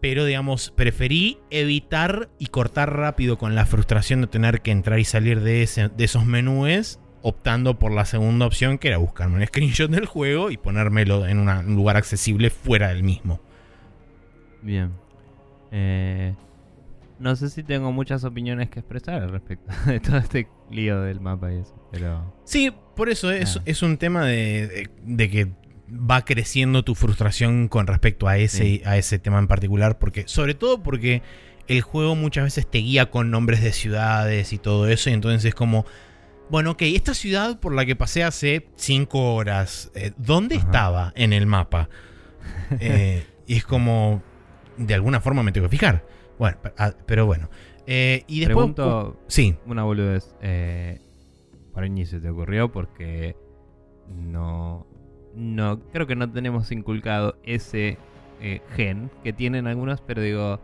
Pero, 0.00 0.24
digamos, 0.26 0.70
preferí 0.70 1.38
evitar 1.50 2.28
y 2.38 2.46
cortar 2.46 2.94
rápido 2.94 3.38
con 3.38 3.54
la 3.54 3.64
frustración 3.66 4.20
de 4.20 4.26
tener 4.26 4.60
que 4.60 4.70
entrar 4.70 4.98
y 4.98 5.04
salir 5.04 5.40
de, 5.40 5.62
ese- 5.62 5.88
de 5.88 6.04
esos 6.04 6.26
menús, 6.26 6.98
optando 7.22 7.78
por 7.78 7.90
la 7.90 8.04
segunda 8.04 8.44
opción, 8.46 8.76
que 8.76 8.88
era 8.88 8.98
buscarme 8.98 9.36
un 9.40 9.46
screenshot 9.46 9.90
del 9.90 10.04
juego 10.04 10.50
y 10.50 10.58
ponérmelo 10.58 11.26
en 11.26 11.38
una- 11.38 11.60
un 11.60 11.74
lugar 11.74 11.96
accesible 11.96 12.50
fuera 12.50 12.88
del 12.88 13.02
mismo. 13.02 13.40
Bien. 14.62 14.92
Eh, 15.72 16.34
no 17.18 17.34
sé 17.34 17.48
si 17.48 17.62
tengo 17.62 17.90
muchas 17.90 18.24
opiniones 18.24 18.68
que 18.68 18.80
expresar 18.80 19.22
al 19.22 19.30
respecto 19.30 19.72
de 19.86 20.00
todo 20.00 20.18
este 20.18 20.48
lío 20.70 21.00
del 21.00 21.20
mapa 21.20 21.50
y 21.52 21.56
eso, 21.60 21.74
pero... 21.90 22.34
Sí, 22.44 22.70
por 22.94 23.08
eso 23.08 23.30
es, 23.30 23.56
Ah. 23.58 23.62
es 23.64 23.82
un 23.82 23.96
tema 23.98 24.24
de, 24.26 24.66
de- 24.68 24.90
de 25.04 25.30
que 25.30 25.48
va 25.90 26.24
creciendo 26.24 26.82
tu 26.82 26.94
frustración 26.94 27.68
con 27.68 27.86
respecto 27.86 28.26
a 28.28 28.38
ese, 28.38 28.62
Sí. 28.64 28.82
a 28.84 28.96
ese 28.96 29.18
tema 29.18 29.38
en 29.38 29.46
particular, 29.48 29.98
porque 29.98 30.24
sobre 30.26 30.54
todo 30.54 30.82
porque 30.82 31.22
el 31.68 31.80
juego 31.82 32.14
muchas 32.16 32.44
veces 32.44 32.66
te 32.70 32.78
guía 32.78 33.10
con 33.10 33.30
nombres 33.30 33.62
de 33.62 33.72
ciudades 33.72 34.52
y 34.52 34.58
todo 34.58 34.88
eso, 34.88 35.10
y 35.10 35.12
entonces 35.12 35.44
es 35.46 35.54
como, 35.54 35.84
bueno, 36.50 36.72
ok, 36.72 36.82
esta 36.82 37.14
ciudad 37.14 37.58
por 37.60 37.74
la 37.74 37.84
que 37.86 37.96
pasé 37.96 38.22
hace 38.24 38.66
5 38.76 39.34
horas, 39.34 39.90
eh, 39.94 40.12
¿dónde 40.16 40.56
Ajá. 40.56 40.64
estaba 40.66 41.12
en 41.16 41.32
el 41.32 41.46
mapa? 41.46 41.88
Eh, 42.80 43.24
y 43.46 43.56
es 43.56 43.64
como, 43.64 44.22
de 44.76 44.94
alguna 44.94 45.20
forma 45.20 45.42
me 45.42 45.52
tengo 45.52 45.68
que 45.68 45.76
fijar. 45.76 46.04
Bueno, 46.38 46.58
ah, 46.78 46.92
pero 47.06 47.26
bueno. 47.26 47.48
Eh, 47.86 48.24
y 48.26 48.40
después... 48.40 48.54
Pregunto 48.56 49.20
sí, 49.28 49.56
una 49.66 49.82
boludez. 49.84 50.34
Por 51.74 51.82
ahí 51.82 51.90
ni 51.90 52.06
se 52.06 52.20
te 52.20 52.30
ocurrió 52.30 52.70
porque 52.72 53.36
no... 54.08 54.86
No, 55.34 55.80
creo 55.92 56.06
que 56.06 56.14
no 56.14 56.30
tenemos 56.30 56.70
inculcado 56.70 57.36
ese 57.42 57.98
eh, 58.40 58.60
gen 58.76 59.10
que 59.24 59.32
tienen 59.32 59.66
algunos, 59.66 60.00
pero 60.00 60.22
digo, 60.22 60.60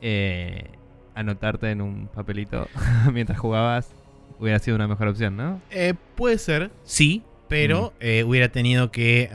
eh, 0.00 0.70
anotarte 1.14 1.70
en 1.72 1.80
un 1.80 2.06
papelito 2.06 2.68
mientras 3.12 3.38
jugabas 3.40 3.92
hubiera 4.38 4.60
sido 4.60 4.76
una 4.76 4.86
mejor 4.86 5.08
opción, 5.08 5.36
¿no? 5.36 5.60
Eh, 5.70 5.94
puede 6.14 6.38
ser, 6.38 6.70
sí, 6.84 7.22
pero 7.48 7.92
eh, 8.00 8.22
hubiera 8.24 8.48
tenido 8.48 8.90
que 8.92 9.28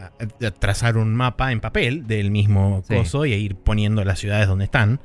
trazar 0.60 0.98
un 0.98 1.14
mapa 1.14 1.52
en 1.52 1.60
papel 1.60 2.08
del 2.08 2.32
mismo 2.32 2.82
Sí. 2.88 2.96
coso 2.96 3.26
y 3.26 3.34
ir 3.34 3.56
poniendo 3.56 4.04
las 4.06 4.20
ciudades 4.20 4.48
donde 4.48 4.66
están. 4.66 5.00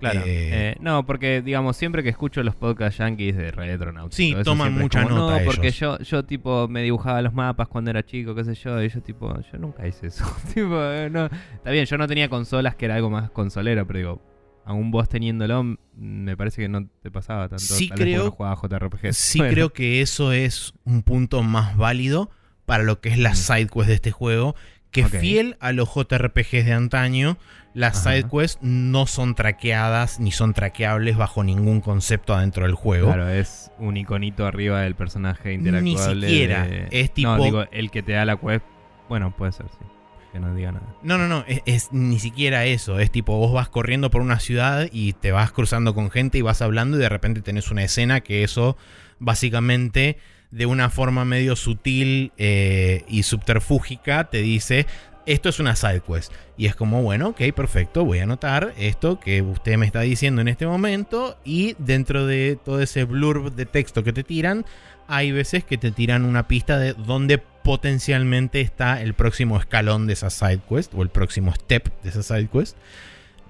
Claro. 0.00 0.20
Eh, 0.26 0.48
Eh, 0.72 0.76
no, 0.80 1.04
porque, 1.06 1.42
digamos, 1.42 1.76
siempre 1.76 2.02
que 2.02 2.08
escucho 2.08 2.42
los 2.42 2.54
podcasts 2.56 2.98
yankees 2.98 3.36
de 3.36 3.50
Retronauts. 3.52 4.16
Sí, 4.16 4.32
eso, 4.32 4.42
toman 4.42 4.72
mucha 4.76 5.02
como, 5.04 5.14
nota 5.16 5.38
No, 5.40 5.44
porque 5.44 5.68
ellos". 5.68 5.78
yo, 5.78 5.98
yo, 5.98 6.24
tipo, 6.24 6.66
me 6.68 6.82
dibujaba 6.82 7.20
los 7.22 7.32
mapas 7.34 7.68
cuando 7.68 7.90
era 7.90 8.02
chico, 8.04 8.34
qué 8.34 8.44
sé 8.44 8.54
yo. 8.54 8.82
Y 8.82 8.88
yo, 8.88 9.00
tipo, 9.02 9.32
yo 9.52 9.58
nunca 9.58 9.86
hice 9.86 10.08
eso. 10.08 10.24
tipo, 10.54 10.80
eh, 10.82 11.08
no. 11.10 11.26
Está 11.26 11.70
bien, 11.70 11.84
yo 11.86 11.98
no 11.98 12.06
tenía 12.08 12.28
consolas 12.28 12.74
que 12.76 12.86
era 12.86 12.96
algo 12.96 13.10
más 13.10 13.30
consolero, 13.30 13.86
pero 13.86 13.98
digo, 13.98 14.22
aún 14.64 14.90
vos 14.90 15.08
teniéndolo, 15.08 15.76
me 15.96 16.36
parece 16.36 16.62
que 16.62 16.68
no 16.68 16.86
te 17.02 17.10
pasaba 17.10 17.48
tanto. 17.48 17.62
Sí 17.64 17.88
Tal 17.88 17.98
creo- 17.98 18.36
no 18.38 18.56
JRPG. 18.56 19.12
Sí 19.12 19.38
Bueno, 19.40 19.52
creo 19.52 19.72
que 19.72 20.00
eso 20.00 20.32
es 20.32 20.72
un 20.84 21.02
punto 21.02 21.42
más 21.42 21.76
válido 21.76 22.30
para 22.66 22.84
lo 22.84 23.00
que 23.00 23.08
es 23.10 23.18
la 23.18 23.32
Mm. 23.32 23.36
side 23.36 23.66
quest 23.66 23.88
de 23.88 23.94
este 23.94 24.10
juego, 24.12 24.54
que 24.90 25.04
fiel 25.06 25.56
a 25.60 25.72
los 25.72 25.88
JRPGs 25.94 26.64
de 26.64 26.72
antaño, 26.72 27.36
las 27.74 28.04
Ajá. 28.04 28.16
side 28.16 28.28
quests 28.28 28.58
no 28.62 29.06
son 29.06 29.34
traqueadas 29.36 30.18
ni 30.18 30.32
son 30.32 30.52
traqueables 30.54 31.16
bajo 31.16 31.44
ningún 31.44 31.80
concepto 31.80 32.34
adentro 32.34 32.64
del 32.66 32.74
juego. 32.74 33.06
Claro, 33.08 33.28
es 33.28 33.70
un 33.78 33.96
iconito 33.96 34.46
arriba 34.46 34.80
del 34.80 34.96
personaje 34.96 35.50
Ni 35.50 35.54
interactuable. 35.68 36.28
siquiera, 36.28 36.66
de- 36.66 36.88
es 36.90 37.14
tipo- 37.14 37.36
No, 37.36 37.44
digo, 37.44 37.64
el 37.70 37.90
que 37.92 38.02
te 38.02 38.12
da 38.12 38.24
la 38.24 38.36
quest. 38.36 38.64
Bueno, 39.08 39.34
puede 39.36 39.52
ser, 39.52 39.66
sí. 39.70 39.84
Que 40.32 40.38
no 40.40 40.54
diga 40.54 40.70
nada. 40.72 40.86
No, 41.02 41.18
no, 41.18 41.26
no, 41.26 41.44
es, 41.48 41.60
es 41.66 41.88
ni 41.92 42.18
siquiera 42.20 42.64
eso. 42.64 42.98
Es 43.00 43.10
tipo, 43.10 43.36
vos 43.36 43.52
vas 43.52 43.68
corriendo 43.68 44.10
por 44.10 44.22
una 44.22 44.38
ciudad 44.38 44.86
y 44.92 45.12
te 45.12 45.32
vas 45.32 45.50
cruzando 45.52 45.92
con 45.94 46.10
gente 46.10 46.38
y 46.38 46.42
vas 46.42 46.62
hablando 46.62 46.96
y 46.96 47.00
de 47.00 47.08
repente 47.08 47.42
tenés 47.42 47.70
una 47.72 47.82
escena 47.82 48.20
que 48.20 48.44
eso 48.44 48.76
básicamente 49.18 50.18
de 50.50 50.66
una 50.66 50.90
forma 50.90 51.24
medio 51.24 51.56
sutil 51.56 52.32
eh, 52.36 53.04
y 53.08 53.22
subterfúgica 53.22 54.30
te 54.30 54.42
dice, 54.42 54.86
esto 55.26 55.48
es 55.48 55.60
una 55.60 55.76
side 55.76 56.00
quest. 56.00 56.32
Y 56.56 56.66
es 56.66 56.74
como, 56.74 57.02
bueno, 57.02 57.28
ok, 57.28 57.40
perfecto, 57.54 58.04
voy 58.04 58.18
a 58.18 58.24
anotar 58.24 58.74
esto 58.76 59.20
que 59.20 59.42
usted 59.42 59.76
me 59.76 59.86
está 59.86 60.00
diciendo 60.00 60.40
en 60.40 60.48
este 60.48 60.66
momento 60.66 61.38
y 61.44 61.76
dentro 61.78 62.26
de 62.26 62.58
todo 62.62 62.80
ese 62.80 63.04
blurb 63.04 63.54
de 63.54 63.66
texto 63.66 64.02
que 64.02 64.12
te 64.12 64.24
tiran, 64.24 64.64
hay 65.08 65.32
veces 65.32 65.64
que 65.64 65.78
te 65.78 65.90
tiran 65.90 66.24
una 66.24 66.48
pista 66.48 66.78
de 66.78 66.94
dónde 66.94 67.38
potencialmente 67.38 68.60
está 68.60 69.02
el 69.02 69.14
próximo 69.14 69.58
escalón 69.58 70.06
de 70.06 70.14
esa 70.14 70.30
side 70.30 70.60
quest 70.68 70.92
o 70.94 71.02
el 71.02 71.08
próximo 71.08 71.52
step 71.54 71.88
de 72.02 72.08
esa 72.08 72.22
side 72.22 72.48
quest. 72.48 72.76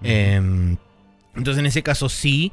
Em, 0.02 0.76
entonces 1.36 1.58
en 1.60 1.66
ese 1.66 1.82
caso 1.82 2.08
sí 2.08 2.52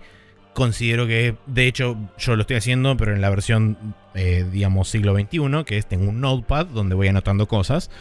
considero 0.54 1.08
que, 1.08 1.36
de 1.46 1.68
hecho 1.68 1.98
yo 2.18 2.36
lo 2.36 2.42
estoy 2.42 2.58
haciendo, 2.58 2.98
pero 2.98 3.14
en 3.14 3.22
la 3.22 3.30
versión, 3.30 3.78
eh, 4.18 4.46
digamos, 4.52 4.90
siglo 4.90 5.14
XXI, 5.14 5.64
que 5.64 5.78
es 5.78 5.86
tengo 5.86 6.10
un 6.10 6.20
notepad 6.20 6.66
donde 6.66 6.96
voy 6.96 7.08
anotando 7.08 7.48
cosas, 7.48 7.92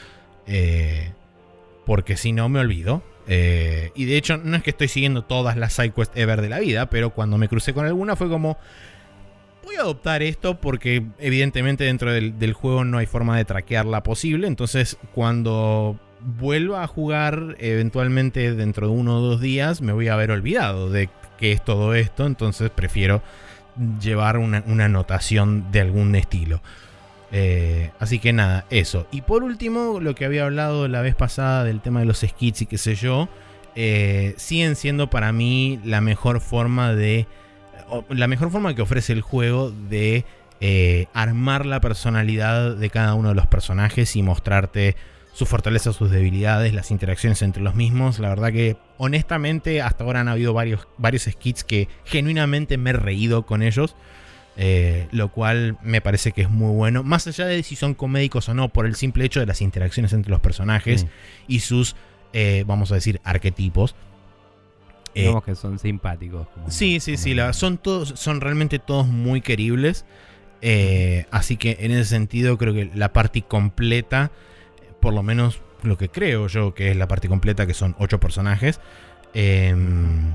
eh, 0.46 1.12
porque 1.85 2.16
si 2.16 2.33
no 2.33 2.48
me 2.48 2.61
olvido. 2.61 3.02
Eh, 3.29 3.90
y 3.94 4.05
de 4.05 4.16
hecho 4.16 4.38
no 4.38 4.57
es 4.57 4.62
que 4.62 4.70
estoy 4.70 4.88
siguiendo 4.88 5.24
todas 5.24 5.57
las 5.57 5.74
side 5.74 5.90
quests 5.90 6.16
ever 6.16 6.40
de 6.40 6.48
la 6.48 6.61
vida, 6.61 6.88
pero 6.88 7.11
cuando 7.11 7.38
me 7.38 7.48
crucé 7.48 7.74
con 7.74 7.85
alguna 7.85 8.16
fue 8.16 8.29
como, 8.29 8.57
voy 9.64 9.76
a 9.76 9.81
adoptar 9.81 10.22
esto 10.22 10.61
porque 10.61 11.05
evidentemente 11.18 11.85
dentro 11.85 12.12
del, 12.12 12.38
del 12.38 12.52
juego 12.55 12.85
no 12.85 12.98
hay 12.98 13.07
forma 13.07 13.37
de 13.37 13.44
traquearla 13.44 14.02
posible. 14.02 14.46
Entonces 14.46 14.96
cuando 15.12 15.98
vuelva 16.20 16.83
a 16.83 16.87
jugar 16.87 17.57
eventualmente 17.59 18.55
dentro 18.55 18.87
de 18.87 18.94
uno 18.94 19.18
o 19.18 19.20
dos 19.20 19.40
días 19.40 19.83
me 19.83 19.92
voy 19.92 20.09
a 20.09 20.14
haber 20.14 20.31
olvidado 20.31 20.88
de 20.88 21.11
qué 21.37 21.52
es 21.52 21.64
todo 21.64 21.94
esto. 21.94 22.26
Entonces 22.26 22.70
prefiero 22.70 23.22
llevar 24.01 24.39
una, 24.39 24.62
una 24.67 24.89
de 25.71 25.81
algún 25.81 26.15
estilo. 26.15 26.61
Eh, 27.33 27.91
así 27.99 28.19
que 28.19 28.33
nada, 28.33 28.65
eso. 28.71 29.07
Y 29.11 29.23
por 29.23 29.43
último, 29.43 30.01
lo 30.01 30.15
que 30.15 30.25
había 30.25 30.45
hablado 30.45 30.89
la 30.89 31.03
vez 31.03 31.15
pasada 31.15 31.65
del 31.65 31.81
tema 31.81 32.01
de 32.01 32.07
los 32.07 32.21
skits 32.21 32.62
y 32.62 32.67
qué 32.67 32.79
sé 32.79 32.95
yo, 32.95 33.29
eh, 33.75 34.35
siguen 34.37 34.77
siendo 34.77 35.11
para 35.11 35.33
mí 35.33 35.81
la 35.85 36.01
mejor 36.01 36.41
forma 36.41 36.95
de 36.95 37.27
la 38.09 38.27
mejor 38.27 38.51
forma 38.51 38.75
que 38.75 38.83
ofrece 38.83 39.12
el 39.12 39.21
juego 39.21 39.71
de 39.71 40.25
eh, 40.61 41.07
armar 41.13 41.67
la 41.67 41.81
personalidad 41.81 42.75
de 42.75 42.90
cada 42.90 43.15
uno 43.15 43.29
de 43.29 43.35
los 43.35 43.46
personajes 43.46 44.17
y 44.17 44.23
mostrarte 44.23 44.96
sus 45.37 45.49
fortalezas, 45.49 45.95
sus 45.95 46.11
debilidades, 46.11 46.73
las 46.73 46.91
interacciones 46.91 47.43
entre 47.43 47.63
los 47.63 47.75
mismos. 47.75 48.19
La 48.21 48.31
verdad 48.31 48.53
que 48.53 48.79
honestamente 48.97 49.83
hasta 49.83 50.03
ahora 50.05 50.21
han 50.21 50.29
habido 50.29 50.55
varios, 50.55 50.89
varios 50.97 51.25
skits 51.25 51.63
que 51.63 51.89
genuinamente 52.05 52.79
me 52.79 52.91
he 52.91 52.93
reído 52.95 53.45
con 53.45 53.63
ellos. 53.63 53.95
eh, 54.59 55.07
lo 55.13 55.31
cual 55.31 55.77
me 55.83 56.01
parece 56.01 56.33
que 56.33 56.41
es 56.41 56.49
muy 56.49 56.75
bueno. 56.75 57.03
Más 57.03 57.27
allá 57.27 57.45
de 57.45 57.63
si 57.63 57.77
son 57.77 57.93
comédicos 57.93 58.49
o 58.49 58.55
no, 58.55 58.71
por 58.71 58.87
el 58.87 58.95
simple 58.97 59.27
hecho 59.27 59.39
de 59.41 59.45
las 59.45 59.61
interacciones 59.61 60.15
entre 60.15 60.31
los 60.31 60.41
personajes 60.41 61.07
y 61.47 61.61
sus, 61.61 61.95
eh, 62.33 62.65
vamos 62.67 62.91
a 62.91 62.95
decir, 62.95 63.21
arquetipos. 63.23 63.95
Eh, 65.15 65.21
Digamos 65.25 65.45
que 65.45 65.55
son 65.57 65.79
simpáticos. 65.79 66.49
como- 66.49 66.71
Sí, 66.71 67.01
sí, 67.01 67.13
como- 67.13 67.23
sí. 67.25 67.35
la- 67.35 67.53
son 67.53 67.77
todos, 67.77 68.15
son 68.17 68.41
realmente 68.41 68.79
todos 68.79 69.07
muy 69.07 69.43
queribles. 69.43 70.07
Así 71.31 71.59
que 71.59 71.77
en 71.81 71.91
ese 71.93 72.07
sentido 72.07 72.57
creo 72.57 72.73
que 72.73 72.91
la 72.95 73.13
parte 73.13 73.43
completa, 73.43 74.31
por 75.01 75.15
lo 75.15 75.23
menos 75.23 75.61
lo 75.83 75.99
que 75.99 76.09
creo 76.09 76.49
yo 76.49 76.75
que 76.75 76.90
es 76.90 76.97
la 76.97 77.09
parte 77.09 77.29
completa, 77.29 77.67
que 77.67 77.75
son 77.75 77.94
ocho 77.99 78.21
personajes. 78.21 78.81
em, 79.35 80.35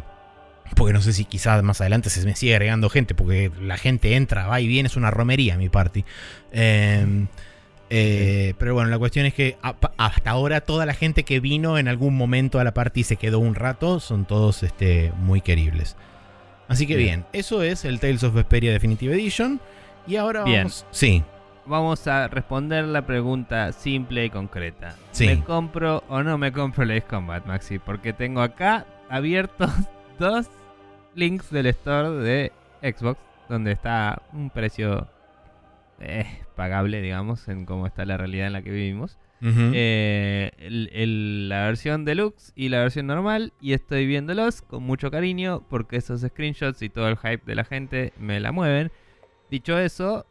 porque 0.75 0.93
no 0.93 1.01
sé 1.01 1.11
si 1.11 1.25
quizás 1.25 1.61
más 1.63 1.81
adelante 1.81 2.09
se 2.09 2.23
me 2.25 2.35
sigue 2.35 2.55
agregando 2.55 2.89
gente, 2.89 3.13
porque 3.13 3.51
la 3.61 3.77
gente 3.77 4.15
entra, 4.15 4.47
va 4.47 4.61
y 4.61 4.67
viene, 4.67 4.87
es 4.87 4.95
una 4.95 5.11
romería 5.11 5.57
mi 5.57 5.69
party. 5.69 6.05
Em, 6.51 7.27
Eh, 7.93 8.53
pero 8.57 8.73
bueno, 8.73 8.89
la 8.89 8.97
cuestión 8.97 9.25
es 9.25 9.33
que 9.33 9.57
hasta 9.97 10.29
ahora 10.29 10.61
toda 10.61 10.85
la 10.85 10.93
gente 10.93 11.23
que 11.25 11.41
vino 11.41 11.77
en 11.77 11.89
algún 11.89 12.15
momento 12.15 12.57
a 12.57 12.63
la 12.63 12.73
party 12.73 13.01
y 13.01 13.03
se 13.03 13.17
quedó 13.17 13.39
un 13.39 13.53
rato 13.53 13.99
son 13.99 14.23
todos 14.23 14.63
este, 14.63 15.11
muy 15.17 15.41
queribles. 15.41 15.97
Así 16.69 16.87
que 16.87 16.95
bien. 16.95 17.25
eso 17.33 17.63
es 17.63 17.83
el 17.83 17.99
Tales 17.99 18.23
of 18.23 18.33
Vesperia 18.33 18.71
Definitive 18.71 19.13
Edition. 19.13 19.59
Y 20.07 20.15
ahora 20.15 20.45
bien. 20.45 20.59
vamos. 20.59 20.85
Sí. 20.91 21.21
Vamos 21.71 22.05
a 22.05 22.27
responder 22.27 22.83
la 22.83 23.05
pregunta 23.05 23.71
simple 23.71 24.25
y 24.25 24.29
concreta. 24.29 24.97
¿Me 25.21 25.41
compro 25.41 26.03
o 26.09 26.21
no 26.21 26.37
me 26.37 26.51
compro 26.51 26.83
el 26.83 26.91
Ace 26.91 27.07
Combat, 27.07 27.45
Maxi? 27.45 27.79
Porque 27.79 28.11
tengo 28.11 28.41
acá 28.41 28.85
abiertos 29.07 29.71
dos 30.19 30.49
links 31.15 31.49
del 31.49 31.67
store 31.67 32.09
de 32.09 32.51
Xbox, 32.81 33.21
donde 33.47 33.71
está 33.71 34.21
un 34.33 34.49
precio 34.49 35.07
eh, 36.01 36.25
pagable, 36.57 37.01
digamos, 37.01 37.47
en 37.47 37.65
cómo 37.65 37.87
está 37.87 38.03
la 38.03 38.17
realidad 38.17 38.47
en 38.47 38.53
la 38.53 38.63
que 38.63 38.71
vivimos. 38.71 39.17
Eh, 39.41 40.51
la 40.59 41.67
versión 41.67 42.03
deluxe 42.03 42.51
y 42.53 42.67
la 42.67 42.79
versión 42.79 43.07
normal. 43.07 43.53
Y 43.61 43.71
estoy 43.71 44.07
viéndolos 44.07 44.61
con 44.61 44.83
mucho 44.83 45.09
cariño 45.09 45.63
porque 45.69 45.95
esos 45.95 46.19
screenshots 46.19 46.81
y 46.81 46.89
todo 46.89 47.07
el 47.07 47.15
hype 47.15 47.45
de 47.45 47.55
la 47.55 47.63
gente 47.63 48.11
me 48.19 48.41
la 48.41 48.51
mueven. 48.51 48.91
Dicho 49.49 49.77
eso, 49.79 50.25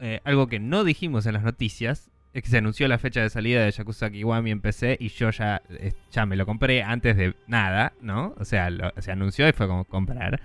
eh, 0.00 0.20
algo 0.24 0.46
que 0.46 0.58
no 0.58 0.84
dijimos 0.84 1.26
en 1.26 1.34
las 1.34 1.42
noticias 1.42 2.10
es 2.36 2.42
que 2.42 2.50
se 2.50 2.58
anunció 2.58 2.86
la 2.86 2.98
fecha 2.98 3.22
de 3.22 3.30
salida 3.30 3.64
de 3.64 3.70
Yakuza 3.70 4.10
Kiwami 4.10 4.50
en 4.50 4.60
PC 4.60 4.98
y 5.00 5.08
yo 5.08 5.30
ya, 5.30 5.62
ya 6.10 6.26
me 6.26 6.36
lo 6.36 6.44
compré 6.44 6.82
antes 6.82 7.16
de 7.16 7.34
nada, 7.46 7.94
¿no? 8.02 8.34
O 8.38 8.44
sea, 8.44 8.68
se 8.98 9.10
anunció 9.10 9.48
y 9.48 9.52
fue 9.52 9.66
como 9.66 9.86
comprar. 9.86 10.42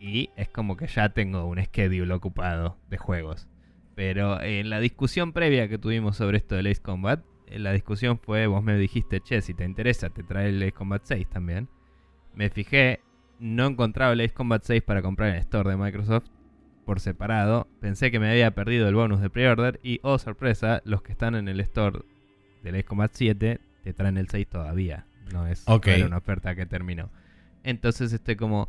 Y 0.00 0.30
es 0.36 0.48
como 0.48 0.76
que 0.78 0.86
ya 0.86 1.10
tengo 1.10 1.44
un 1.44 1.62
schedule 1.62 2.14
ocupado 2.14 2.78
de 2.88 2.96
juegos. 2.96 3.46
Pero 3.94 4.40
en 4.40 4.70
la 4.70 4.80
discusión 4.80 5.34
previa 5.34 5.68
que 5.68 5.76
tuvimos 5.76 6.16
sobre 6.16 6.38
esto 6.38 6.54
del 6.54 6.66
Ace 6.66 6.80
Combat, 6.80 7.22
eh, 7.46 7.58
la 7.58 7.72
discusión 7.72 8.18
fue, 8.18 8.46
vos 8.46 8.62
me 8.62 8.78
dijiste, 8.78 9.20
che, 9.20 9.42
si 9.42 9.52
te 9.52 9.64
interesa, 9.64 10.08
te 10.08 10.22
trae 10.22 10.48
el 10.48 10.62
Ace 10.62 10.72
Combat 10.72 11.02
6 11.04 11.28
también. 11.28 11.68
Me 12.34 12.48
fijé, 12.48 13.00
no 13.38 13.66
encontraba 13.66 14.14
el 14.14 14.20
Ace 14.20 14.32
Combat 14.32 14.62
6 14.64 14.82
para 14.82 15.02
comprar 15.02 15.28
en 15.28 15.34
el 15.34 15.40
store 15.42 15.70
de 15.70 15.76
Microsoft 15.76 16.24
por 16.84 17.00
separado. 17.00 17.68
Pensé 17.80 18.10
que 18.10 18.20
me 18.20 18.30
había 18.30 18.50
perdido 18.52 18.88
el 18.88 18.94
bonus 18.94 19.20
de 19.20 19.30
pre-order 19.30 19.80
y, 19.82 20.00
oh 20.02 20.18
sorpresa, 20.18 20.82
los 20.84 21.02
que 21.02 21.12
están 21.12 21.34
en 21.34 21.48
el 21.48 21.60
store 21.60 22.00
del 22.62 22.84
Combat 22.84 23.10
7 23.12 23.60
te 23.82 23.92
traen 23.92 24.16
el 24.16 24.28
6 24.28 24.48
todavía. 24.48 25.06
No 25.32 25.46
es 25.46 25.64
una 25.66 26.18
oferta 26.18 26.54
que 26.54 26.66
terminó. 26.66 27.10
Entonces 27.62 28.12
estoy 28.12 28.36
como, 28.36 28.66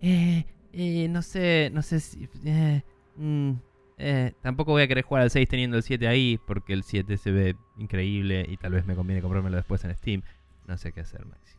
eh, 0.00 0.44
eh, 0.72 1.08
no 1.08 1.22
sé, 1.22 1.70
no 1.72 1.82
sé 1.82 2.00
si... 2.00 2.28
Eh, 2.44 2.82
mm, 3.16 3.52
eh, 3.98 4.32
tampoco 4.42 4.72
voy 4.72 4.82
a 4.82 4.88
querer 4.88 5.04
jugar 5.04 5.22
al 5.22 5.30
6 5.30 5.48
teniendo 5.48 5.78
el 5.78 5.82
7 5.82 6.06
ahí, 6.06 6.38
porque 6.46 6.74
el 6.74 6.82
7 6.82 7.16
se 7.16 7.30
ve 7.30 7.56
increíble 7.78 8.44
y 8.46 8.58
tal 8.58 8.72
vez 8.72 8.84
me 8.84 8.94
conviene 8.94 9.22
comprármelo 9.22 9.56
después 9.56 9.84
en 9.84 9.96
Steam. 9.96 10.22
No 10.66 10.76
sé 10.76 10.92
qué 10.92 11.00
hacer, 11.00 11.24
Maxi. 11.24 11.54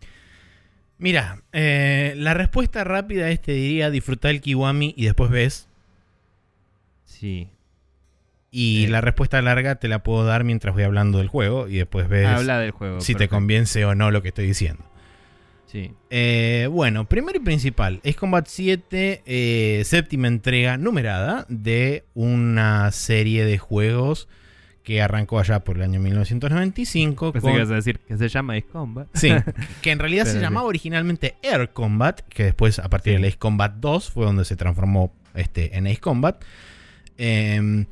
Mira, 0.99 1.41
la 1.51 2.33
respuesta 2.33 2.83
rápida 2.83 3.29
es 3.29 3.41
te 3.41 3.53
diría 3.53 3.89
disfrutar 3.89 4.31
el 4.31 4.41
Kiwami 4.41 4.93
y 4.95 5.05
después 5.05 5.31
ves. 5.31 5.66
Sí. 7.07 7.49
Y 8.51 8.85
eh. 8.85 8.87
la 8.89 9.01
respuesta 9.01 9.41
larga 9.41 9.75
te 9.75 9.87
la 9.87 10.03
puedo 10.03 10.23
dar 10.23 10.43
mientras 10.43 10.75
voy 10.75 10.83
hablando 10.83 11.17
del 11.17 11.27
juego 11.27 11.67
y 11.67 11.77
después 11.77 12.07
ves 12.07 12.27
Habla 12.27 12.59
del 12.59 12.71
juego, 12.71 13.01
si 13.01 13.15
te 13.15 13.27
convence 13.27 13.83
o 13.85 13.95
no 13.95 14.11
lo 14.11 14.21
que 14.21 14.29
estoy 14.29 14.45
diciendo. 14.45 14.83
Sí. 15.65 15.91
Eh, 16.09 16.69
bueno, 16.71 17.09
primero 17.09 17.37
y 17.37 17.41
principal, 17.41 17.99
es 18.03 18.15
Combat 18.15 18.47
7, 18.47 19.23
eh, 19.25 19.81
séptima 19.83 20.27
entrega 20.27 20.77
numerada 20.77 21.45
de 21.49 22.05
una 22.13 22.91
serie 22.91 23.43
de 23.43 23.57
juegos 23.57 24.29
que 24.83 25.01
arrancó 25.01 25.39
allá 25.39 25.65
por 25.65 25.75
el 25.75 25.83
año 25.83 25.99
1995. 25.99 27.33
Pensé 27.33 27.47
que 27.49 27.55
ibas 27.57 27.71
a 27.71 27.75
decir 27.75 27.99
que 27.99 28.15
se 28.15 28.29
llama 28.29 28.53
Ace 28.53 28.67
Combat. 28.71 29.09
Sí, 29.13 29.29
que 29.81 29.91
en 29.91 29.99
realidad 29.99 30.25
se 30.25 30.39
llamaba 30.39 30.65
originalmente 30.65 31.35
Air 31.41 31.71
Combat, 31.71 32.21
que 32.21 32.45
después 32.45 32.79
a 32.79 32.89
partir 32.89 33.13
del 33.13 33.25
Ace 33.25 33.37
Combat 33.37 33.73
2 33.73 34.09
fue 34.11 34.25
donde 34.25 34.45
se 34.45 34.55
transformó 34.55 35.13
este, 35.35 35.77
en 35.77 35.87
Ace 35.87 35.99
Combat. 35.99 36.41
Em, 37.17 37.85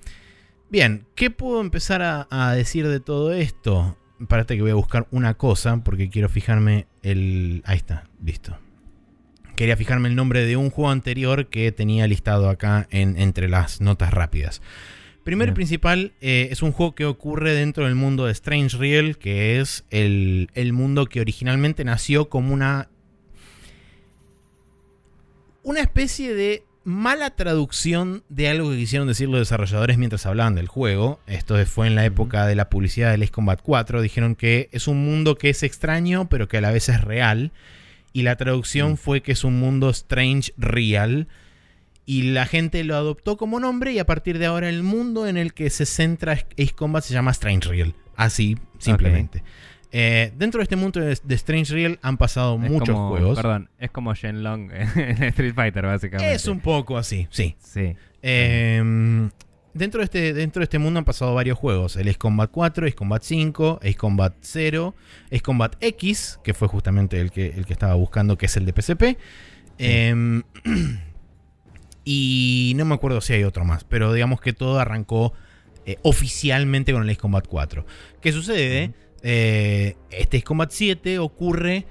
bien, 0.70 1.06
¿qué 1.16 1.32
puedo 1.32 1.62
empezar 1.62 2.28
a 2.30 2.54
decir 2.54 2.88
de 2.88 3.00
todo 3.00 3.34
esto? 3.34 3.98
Parate 4.28 4.56
que 4.56 4.62
voy 4.62 4.72
a 4.72 4.76
buscar 4.76 5.08
una 5.12 5.34
cosa 5.34 5.84
porque 5.84 6.10
quiero 6.10 6.30
fijarme 6.30 6.88
el... 7.04 7.62
Ahí 7.66 7.78
está, 7.78 8.08
listo. 8.24 8.58
Quería 9.56 9.78
fijarme 9.78 10.08
el 10.08 10.16
nombre 10.16 10.46
de 10.46 10.58
un 10.58 10.70
juego 10.70 10.92
anterior 10.92 11.48
que 11.48 11.72
tenía 11.72 12.08
listado 12.08 12.50
acá 12.50 12.88
en, 12.92 13.18
entre 13.18 13.50
las 13.50 13.82
notas 13.82 14.14
rápidas. 14.14 14.62
Primero 15.24 15.52
y 15.52 15.56
principal, 15.56 16.14
eh, 16.22 16.50
es 16.52 16.62
un 16.62 16.72
juego 16.72 16.94
que 16.94 17.06
ocurre 17.06 17.54
dentro 17.54 17.86
del 17.86 17.96
mundo 17.96 18.26
de 18.26 18.32
Strange 18.32 18.78
Real, 18.78 19.18
que 19.18 19.60
es 19.60 19.84
el, 19.90 20.50
el 20.54 20.72
mundo 20.72 21.08
que 21.08 21.20
originalmente 21.20 21.84
nació 21.84 22.30
como 22.30 22.54
una... 22.54 22.90
Una 25.64 25.82
especie 25.82 26.36
de 26.36 26.64
mala 26.86 27.32
traducción 27.32 28.24
de 28.30 28.48
algo 28.48 28.70
que 28.70 28.78
quisieron 28.78 29.08
decir 29.08 29.28
los 29.28 29.40
desarrolladores 29.40 29.98
mientras 29.98 30.26
hablaban 30.26 30.56
del 30.56 30.68
juego. 30.68 31.20
Esto 31.28 31.64
fue 31.66 31.88
en 31.88 31.96
la 31.96 32.06
época 32.06 32.46
de 32.46 32.56
la 32.56 32.70
publicidad 32.70 33.10
de 33.10 33.24
Ace 33.24 33.32
Combat 33.32 33.60
4. 33.62 34.02
Dijeron 34.02 34.36
que 34.36 34.70
es 34.72 34.88
un 34.88 35.04
mundo 35.04 35.36
que 35.36 35.50
es 35.50 35.64
extraño, 35.64 36.30
pero 36.30 36.48
que 36.48 36.58
a 36.58 36.62
la 36.62 36.72
vez 36.72 36.88
es 36.88 37.02
real. 37.02 37.52
Y 38.14 38.22
la 38.22 38.38
traducción 38.38 38.94
mm. 38.94 38.98
fue 38.98 39.22
que 39.22 39.32
es 39.34 39.44
un 39.44 39.60
mundo 39.60 39.90
strange 39.90 40.54
real. 40.58 41.28
Y 42.06 42.32
la 42.32 42.46
gente 42.46 42.84
lo 42.84 42.96
adoptó 42.96 43.36
como 43.36 43.60
nombre 43.60 43.92
y 43.92 44.00
a 44.00 44.06
partir 44.06 44.38
de 44.38 44.46
ahora 44.46 44.70
el 44.70 44.84
mundo 44.84 45.28
en 45.28 45.38
el 45.38 45.56
que 45.56 45.72
se 45.72 45.88
centra 45.88 46.34
Ace 46.34 46.76
Combat 46.76 47.04
se 47.04 47.16
llama 47.16 47.32
Strange 47.32 47.68
Real. 47.68 47.96
Así, 48.16 48.58
simplemente. 48.78 49.44
Eh, 49.98 50.34
dentro 50.36 50.60
de 50.60 50.64
este 50.64 50.76
mundo 50.76 51.00
de, 51.00 51.36
Strange 51.36 51.74
Real 51.74 52.00
han 52.02 52.18
pasado 52.18 52.58
muchos 52.58 52.98
juegos. 52.98 53.38
Perdón, 53.38 53.70
es 53.80 53.92
como 53.92 54.14
Shenlong 54.14 54.70
en 54.98 55.24
Street 55.24 55.54
Fighter, 55.56 55.86
básicamente. 55.86 56.34
Es 56.34 56.50
un 56.50 56.60
poco 56.60 56.98
así, 56.98 57.30
sí. 57.32 57.56
Sí. 57.60 57.96
Em, 58.22 59.30
dentro, 59.74 60.00
de 60.00 60.04
este, 60.04 60.34
dentro 60.34 60.60
de 60.60 60.66
este 60.66 60.80
mundo 60.80 60.98
han 60.98 61.06
pasado 61.06 61.34
varios 61.34 61.58
juegos. 61.58 61.96
El 61.96 62.10
Ace 62.10 62.18
Combat 62.18 62.52
4, 62.52 62.88
Ace 62.88 62.94
Combat 62.94 63.24
5, 63.24 63.80
Ace 63.82 63.96
Combat 63.96 64.34
0, 64.42 64.96
Ace 65.28 65.40
Combat 65.40 65.78
X, 65.80 66.42
que 66.44 66.54
fue 66.54 66.68
justamente 66.68 67.22
el 67.22 67.32
que, 67.32 67.54
el 67.56 67.66
que 67.66 67.72
estaba 67.72 67.94
buscando, 67.94 68.38
que 68.38 68.48
es 68.48 68.58
el 68.58 68.66
de 68.66 68.74
PSP. 68.74 69.18
Em, 69.78 70.44
y 72.04 72.74
no 72.76 72.84
me 72.84 72.96
acuerdo 72.96 73.22
si 73.22 73.32
hay 73.32 73.46
otro 73.46 73.64
más, 73.64 73.86
pero 73.86 74.12
digamos 74.12 74.42
que 74.42 74.52
todo 74.52 74.78
arrancó 74.78 75.32
eh, 75.86 76.00
oficialmente 76.02 76.92
con 76.92 77.02
el 77.02 77.10
Ace 77.10 77.18
Combat 77.18 77.48
4. 77.48 77.86
¿Qué 78.20 78.34
sucede? 78.34 78.94
Eh, 79.28 79.96
este 80.12 80.44
Combat 80.44 80.70
7 80.70 81.18
ocurre 81.18 81.88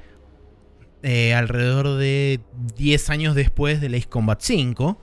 eh, 1.03 1.35
alrededor 1.35 1.97
de 1.97 2.39
10 2.77 3.11
años 3.11 3.35
después 3.35 3.81
del 3.81 3.95
Ace 3.97 4.09
Combat 4.09 4.41
5, 4.41 4.97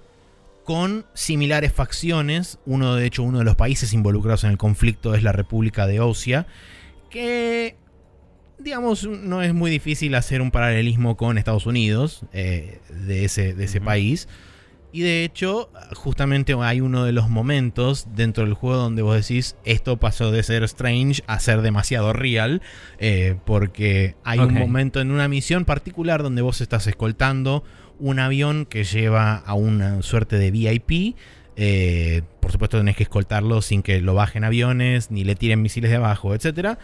con 0.64 1.06
similares 1.14 1.74
facciones. 1.74 2.58
Uno, 2.66 2.96
de 2.96 3.06
hecho, 3.06 3.24
uno 3.24 3.40
de 3.40 3.44
los 3.44 3.58
países 3.58 3.92
involucrados 3.92 4.46
en 4.46 4.52
el 4.52 4.58
conflicto 4.58 5.14
es 5.14 5.24
la 5.24 5.34
República 5.34 5.88
de 5.88 6.00
Osia, 6.00 6.48
que, 7.10 7.76
digamos, 8.60 9.06
no 9.06 9.42
es 9.42 9.54
muy 9.54 9.70
difícil 9.70 10.16
hacer 10.16 10.42
un 10.42 10.52
paralelismo 10.52 11.18
con 11.18 11.38
Estados 11.38 11.66
Unidos 11.66 12.24
eh, 12.32 12.80
de 12.90 13.26
ese, 13.26 13.54
de 13.56 13.66
ese 13.66 13.82
país. 13.82 14.30
Y 14.94 15.02
de 15.02 15.24
hecho, 15.24 15.70
justamente 15.96 16.54
hay 16.60 16.82
uno 16.82 17.06
de 17.06 17.14
los 17.14 17.30
momentos 17.30 18.08
dentro 18.14 18.44
del 18.44 18.54
juego 18.54 18.78
donde 18.78 19.02
vos 19.02 19.16
decís, 19.16 19.56
esto 19.64 19.98
pasó 19.98 20.32
de 20.32 20.44
ser 20.44 20.64
strange 20.64 21.24
a 21.28 21.40
ser 21.40 21.62
demasiado 21.62 22.12
real, 22.12 22.62
eh, 23.00 23.38
porque 23.46 24.16
hay 24.24 24.40
un 24.40 24.54
momento 24.54 25.00
en 25.00 25.12
una 25.12 25.28
misión 25.30 25.64
particular 25.64 26.24
donde 26.24 26.42
vos 26.42 26.60
estás 26.60 26.88
escoltando 26.88 27.64
un 28.00 28.20
avión 28.20 28.66
que 28.66 28.84
lleva 28.84 29.36
a 29.36 29.54
una 29.54 30.02
suerte 30.02 30.38
de 30.38 30.52
VIP. 30.52 31.16
Eh, 31.56 32.24
por 32.40 32.52
supuesto 32.52 32.78
tenés 32.78 32.96
que 32.98 33.04
escoltarlo 33.04 33.62
sin 33.62 33.84
que 33.84 34.02
lo 34.02 34.14
bajen 34.14 34.44
aviones, 34.44 35.12
ni 35.12 35.24
le 35.24 35.36
tiren 35.36 35.62
misiles 35.62 35.90
de 35.90 35.98
abajo, 35.98 36.34
etc 36.36 36.78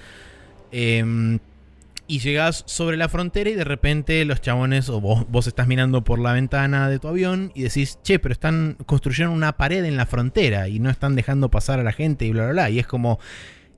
y 2.07 2.19
llegas 2.19 2.63
sobre 2.65 2.97
la 2.97 3.09
frontera 3.09 3.49
y 3.49 3.55
de 3.55 3.63
repente 3.63 4.23
los 4.25 4.41
chabones 4.41 4.89
o 4.89 5.01
vos, 5.01 5.25
vos 5.29 5.47
estás 5.47 5.67
mirando 5.67 6.03
por 6.03 6.19
la 6.19 6.33
ventana 6.33 6.89
de 6.89 6.99
tu 6.99 7.07
avión 7.07 7.51
y 7.53 7.63
decís, 7.63 7.99
che, 8.01 8.19
pero 8.19 8.33
están 8.33 8.77
construyendo 8.85 9.33
una 9.33 9.57
pared 9.57 9.83
en 9.83 9.97
la 9.97 10.05
frontera 10.05 10.69
y 10.69 10.79
no 10.79 10.89
están 10.89 11.15
dejando 11.15 11.49
pasar 11.51 11.79
a 11.79 11.83
la 11.83 11.91
gente 11.91 12.25
y 12.25 12.31
bla, 12.31 12.43
bla, 12.43 12.51
bla. 12.51 12.69
Y 12.69 12.79
es 12.79 12.87
como, 12.87 13.19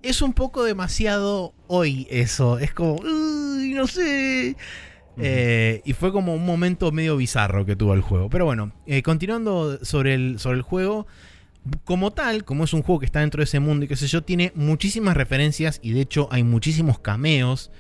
es 0.03 0.21
un 0.21 0.33
poco 0.33 0.63
demasiado 0.63 1.53
hoy 1.67 2.07
eso. 2.09 2.59
Es 2.59 2.73
como, 2.73 2.95
Uy, 2.95 3.73
no 3.73 3.87
sé. 3.87 4.55
Eh, 5.17 5.81
y 5.83 5.93
fue 5.93 6.11
como 6.11 6.33
un 6.33 6.45
momento 6.45 6.91
medio 6.91 7.17
bizarro 7.17 7.65
que 7.65 7.75
tuvo 7.75 7.93
el 7.93 8.01
juego. 8.01 8.29
Pero 8.29 8.45
bueno, 8.45 8.71
eh, 8.85 9.01
continuando 9.01 9.83
sobre 9.83 10.13
el, 10.13 10.39
sobre 10.39 10.57
el 10.57 10.63
juego 10.63 11.07
como 11.83 12.11
tal, 12.11 12.45
como 12.45 12.63
es 12.63 12.73
un 12.73 12.83
juego 12.83 12.99
que 12.99 13.05
está 13.05 13.19
dentro 13.19 13.39
de 13.39 13.45
ese 13.45 13.59
mundo 13.59 13.85
y 13.85 13.87
qué 13.87 13.95
sé 13.95 14.07
yo, 14.07 14.23
tiene 14.23 14.51
muchísimas 14.55 15.17
referencias 15.17 15.79
y 15.83 15.91
de 15.91 16.01
hecho 16.01 16.29
hay 16.31 16.43
muchísimos 16.43 16.99
cameos 16.99 17.71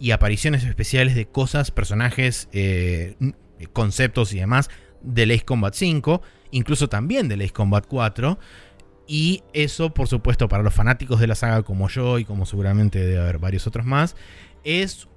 y 0.00 0.12
apariciones 0.12 0.64
especiales 0.64 1.14
de 1.14 1.26
cosas, 1.26 1.70
personajes, 1.70 2.48
eh, 2.52 3.16
conceptos 3.72 4.32
y 4.32 4.38
demás 4.38 4.70
del 5.00 5.30
Ace 5.30 5.44
Combat 5.44 5.74
5, 5.74 6.22
incluso 6.50 6.88
también 6.88 7.28
del 7.28 7.40
Ace 7.42 7.52
Combat 7.52 7.86
4. 7.86 8.38
Y 9.06 9.42
eso, 9.54 9.94
por 9.94 10.06
supuesto, 10.06 10.48
para 10.48 10.62
los 10.62 10.74
fanáticos 10.74 11.18
de 11.18 11.26
la 11.26 11.34
saga 11.34 11.62
como 11.62 11.88
yo 11.88 12.18
y 12.18 12.24
como 12.24 12.44
seguramente 12.44 12.98
debe 12.98 13.20
haber 13.20 13.38
varios 13.38 13.66
otros 13.66 13.86
más, 13.86 14.16
es 14.64 15.08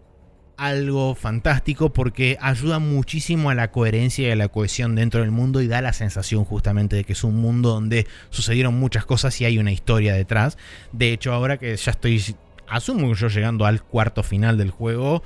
algo 0.61 1.15
fantástico 1.15 1.91
porque 1.91 2.37
ayuda 2.39 2.77
muchísimo 2.77 3.49
a 3.49 3.55
la 3.55 3.71
coherencia 3.71 4.27
y 4.27 4.31
a 4.31 4.35
la 4.35 4.47
cohesión 4.47 4.95
dentro 4.95 5.21
del 5.21 5.31
mundo 5.31 5.61
y 5.61 5.67
da 5.67 5.81
la 5.81 5.91
sensación 5.91 6.45
justamente 6.45 6.95
de 6.95 7.03
que 7.03 7.13
es 7.13 7.23
un 7.23 7.35
mundo 7.35 7.69
donde 7.69 8.05
sucedieron 8.29 8.75
muchas 8.75 9.05
cosas 9.05 9.41
y 9.41 9.45
hay 9.45 9.57
una 9.57 9.71
historia 9.71 10.13
detrás. 10.13 10.57
De 10.91 11.13
hecho, 11.13 11.33
ahora 11.33 11.57
que 11.57 11.75
ya 11.75 11.91
estoy, 11.91 12.23
asumo 12.71 13.09
que 13.09 13.15
yo 13.15 13.27
llegando 13.27 13.65
al 13.65 13.83
cuarto 13.83 14.23
final 14.23 14.57
del 14.57 14.71
juego, 14.71 15.21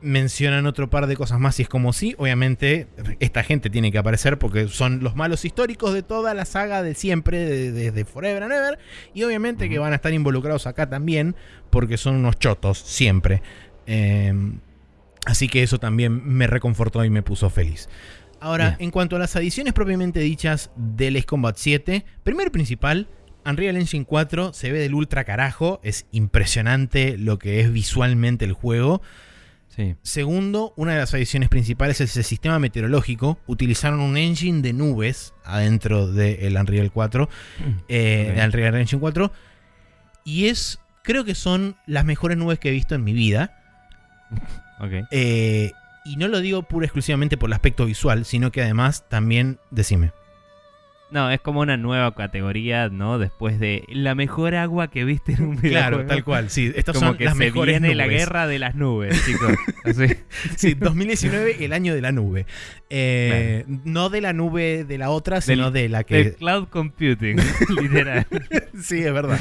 mencionan 0.00 0.66
otro 0.66 0.88
par 0.88 1.06
de 1.06 1.16
cosas 1.16 1.40
más 1.40 1.58
y 1.58 1.62
es 1.62 1.68
como 1.68 1.92
si, 1.92 2.14
obviamente, 2.18 2.86
esta 3.20 3.42
gente 3.42 3.68
tiene 3.68 3.90
que 3.90 3.98
aparecer 3.98 4.38
porque 4.38 4.68
son 4.68 5.02
los 5.02 5.16
malos 5.16 5.44
históricos 5.44 5.92
de 5.92 6.02
toda 6.02 6.34
la 6.34 6.44
saga 6.44 6.82
de 6.82 6.94
siempre, 6.94 7.72
desde 7.72 8.04
Forever 8.04 8.44
and 8.44 8.52
Ever, 8.52 8.78
y 9.12 9.24
obviamente 9.24 9.68
que 9.68 9.78
van 9.78 9.92
a 9.92 9.96
estar 9.96 10.12
involucrados 10.12 10.66
acá 10.66 10.88
también 10.88 11.34
porque 11.70 11.96
son 11.96 12.16
unos 12.16 12.38
chotos 12.38 12.78
siempre. 12.78 13.42
Em, 13.86 14.60
así 15.26 15.48
que 15.48 15.62
eso 15.62 15.78
también 15.78 16.22
me 16.24 16.46
reconfortó 16.46 17.04
y 17.04 17.10
me 17.10 17.22
puso 17.22 17.50
feliz. 17.50 17.88
Ahora, 18.40 18.76
en 18.78 18.92
cuanto 18.92 19.16
a 19.16 19.18
las 19.18 19.34
adiciones 19.34 19.72
propiamente 19.72 20.20
dichas 20.20 20.70
del 20.76 21.16
Ace 21.16 21.26
Combat 21.26 21.56
7, 21.56 22.04
primero 22.22 22.46
y 22.46 22.50
principal, 22.50 23.08
Unreal 23.48 23.76
Engine 23.76 24.04
4 24.04 24.52
se 24.52 24.70
ve 24.70 24.78
del 24.78 24.94
ultra 24.94 25.24
carajo, 25.24 25.80
es 25.82 26.06
impresionante 26.12 27.16
lo 27.16 27.38
que 27.38 27.60
es 27.60 27.72
visualmente 27.72 28.44
el 28.44 28.52
juego. 28.52 29.02
Segundo, 30.02 30.72
una 30.76 30.94
de 30.94 30.98
las 30.98 31.14
adiciones 31.14 31.48
principales 31.48 32.00
es 32.00 32.16
el 32.16 32.24
sistema 32.24 32.58
meteorológico. 32.58 33.38
Utilizaron 33.46 34.00
un 34.00 34.16
engine 34.16 34.60
de 34.60 34.72
nubes 34.72 35.34
adentro 35.44 36.08
del 36.08 36.56
Unreal 36.56 36.90
4, 36.90 37.28
eh, 37.88 38.40
Unreal 38.44 38.74
Engine 38.74 38.98
4. 38.98 39.32
Y 40.24 40.46
es, 40.46 40.80
creo 41.02 41.24
que 41.24 41.36
son 41.36 41.76
las 41.86 42.04
mejores 42.04 42.36
nubes 42.36 42.58
que 42.58 42.70
he 42.70 42.72
visto 42.72 42.94
en 42.94 43.04
mi 43.04 43.12
vida. 43.12 43.54
Eh, 45.10 45.72
y 46.04 46.14
no 46.18 46.28
lo 46.28 46.38
digo 46.38 46.62
pura 46.62 46.86
exclusivamente 46.86 47.36
por 47.36 47.48
el 47.48 47.54
aspecto 47.54 47.84
visual, 47.84 48.24
sino 48.24 48.52
que 48.52 48.62
además 48.62 49.08
también, 49.08 49.58
decime. 49.72 50.12
No, 51.10 51.30
es 51.30 51.40
como 51.40 51.60
una 51.60 51.76
nueva 51.78 52.14
categoría, 52.14 52.88
¿no? 52.90 53.18
Después 53.18 53.58
de 53.58 53.84
la 53.88 54.14
mejor 54.14 54.54
agua 54.54 54.88
que 54.88 55.04
viste 55.04 55.32
en 55.32 55.42
un 55.42 55.56
videojuego. 55.56 55.88
Claro, 55.88 56.06
tal 56.06 56.22
cual, 56.24 56.50
sí. 56.50 56.70
Estas 56.76 56.96
como 56.96 57.08
son 57.08 57.16
que 57.16 57.24
las 57.24 57.32
se 57.34 57.38
mejores 57.38 57.80
viene 57.80 57.94
la 57.94 58.06
guerra 58.06 58.46
de 58.46 58.58
las 58.58 58.74
nubes, 58.74 59.24
chicos. 59.24 59.52
Así. 59.84 60.06
Sí, 60.56 60.74
2019, 60.74 61.64
el 61.64 61.72
año 61.72 61.94
de 61.94 62.02
la 62.02 62.12
nube. 62.12 62.46
Eh, 62.90 63.64
No 63.84 64.10
de 64.10 64.20
la 64.20 64.32
nube 64.34 64.84
de 64.84 64.98
la 64.98 65.10
otra, 65.10 65.40
sino 65.40 65.70
de 65.70 65.88
la 65.88 65.98
De 66.00 66.04
que... 66.04 66.32
cloud 66.34 66.68
computing, 66.68 67.38
literal. 67.80 68.26
sí, 68.80 69.02
es 69.02 69.12
verdad. 69.12 69.40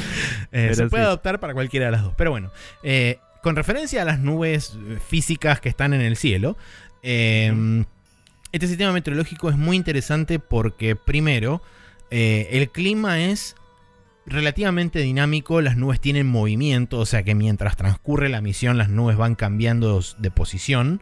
Eh, 0.53 0.71
se 0.73 0.87
puede 0.87 1.03
sí. 1.03 1.07
adoptar 1.07 1.39
para 1.39 1.53
cualquiera 1.53 1.87
de 1.87 1.91
las 1.91 2.03
dos. 2.03 2.13
Pero 2.17 2.31
bueno, 2.31 2.51
eh, 2.83 3.19
con 3.43 3.55
referencia 3.57 4.01
a 4.03 4.05
las 4.05 4.19
nubes 4.19 4.77
físicas 5.07 5.59
que 5.59 5.67
están 5.69 5.93
en 5.93 6.01
el 6.01 6.15
cielo, 6.15 6.57
eh, 7.03 7.83
este 8.51 8.67
sistema 8.67 8.91
meteorológico 8.91 9.49
es 9.49 9.57
muy 9.57 9.75
interesante 9.75 10.39
porque, 10.39 10.95
primero, 10.95 11.61
eh, 12.11 12.47
el 12.51 12.69
clima 12.69 13.19
es 13.19 13.55
relativamente 14.25 14.99
dinámico, 14.99 15.61
las 15.61 15.77
nubes 15.77 16.01
tienen 16.01 16.27
movimiento, 16.27 16.99
o 16.99 17.05
sea 17.05 17.23
que 17.23 17.33
mientras 17.33 17.77
transcurre 17.77 18.29
la 18.29 18.41
misión 18.41 18.77
las 18.77 18.89
nubes 18.89 19.17
van 19.17 19.35
cambiando 19.35 20.01
de 20.17 20.31
posición. 20.31 21.01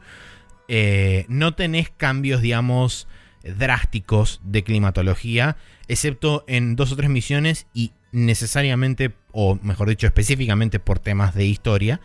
Eh, 0.67 1.25
no 1.27 1.53
tenés 1.53 1.89
cambios, 1.89 2.41
digamos, 2.41 3.07
drásticos 3.43 4.41
de 4.43 4.63
climatología, 4.63 5.57
excepto 5.87 6.43
en 6.47 6.75
dos 6.75 6.91
o 6.91 6.95
tres 6.95 7.09
misiones 7.09 7.67
y 7.73 7.91
necesariamente, 8.11 9.13
o 9.31 9.59
mejor 9.61 9.89
dicho, 9.89 10.07
específicamente 10.07 10.79
por 10.79 10.99
temas 10.99 11.35
de 11.35 11.45
historia. 11.45 11.99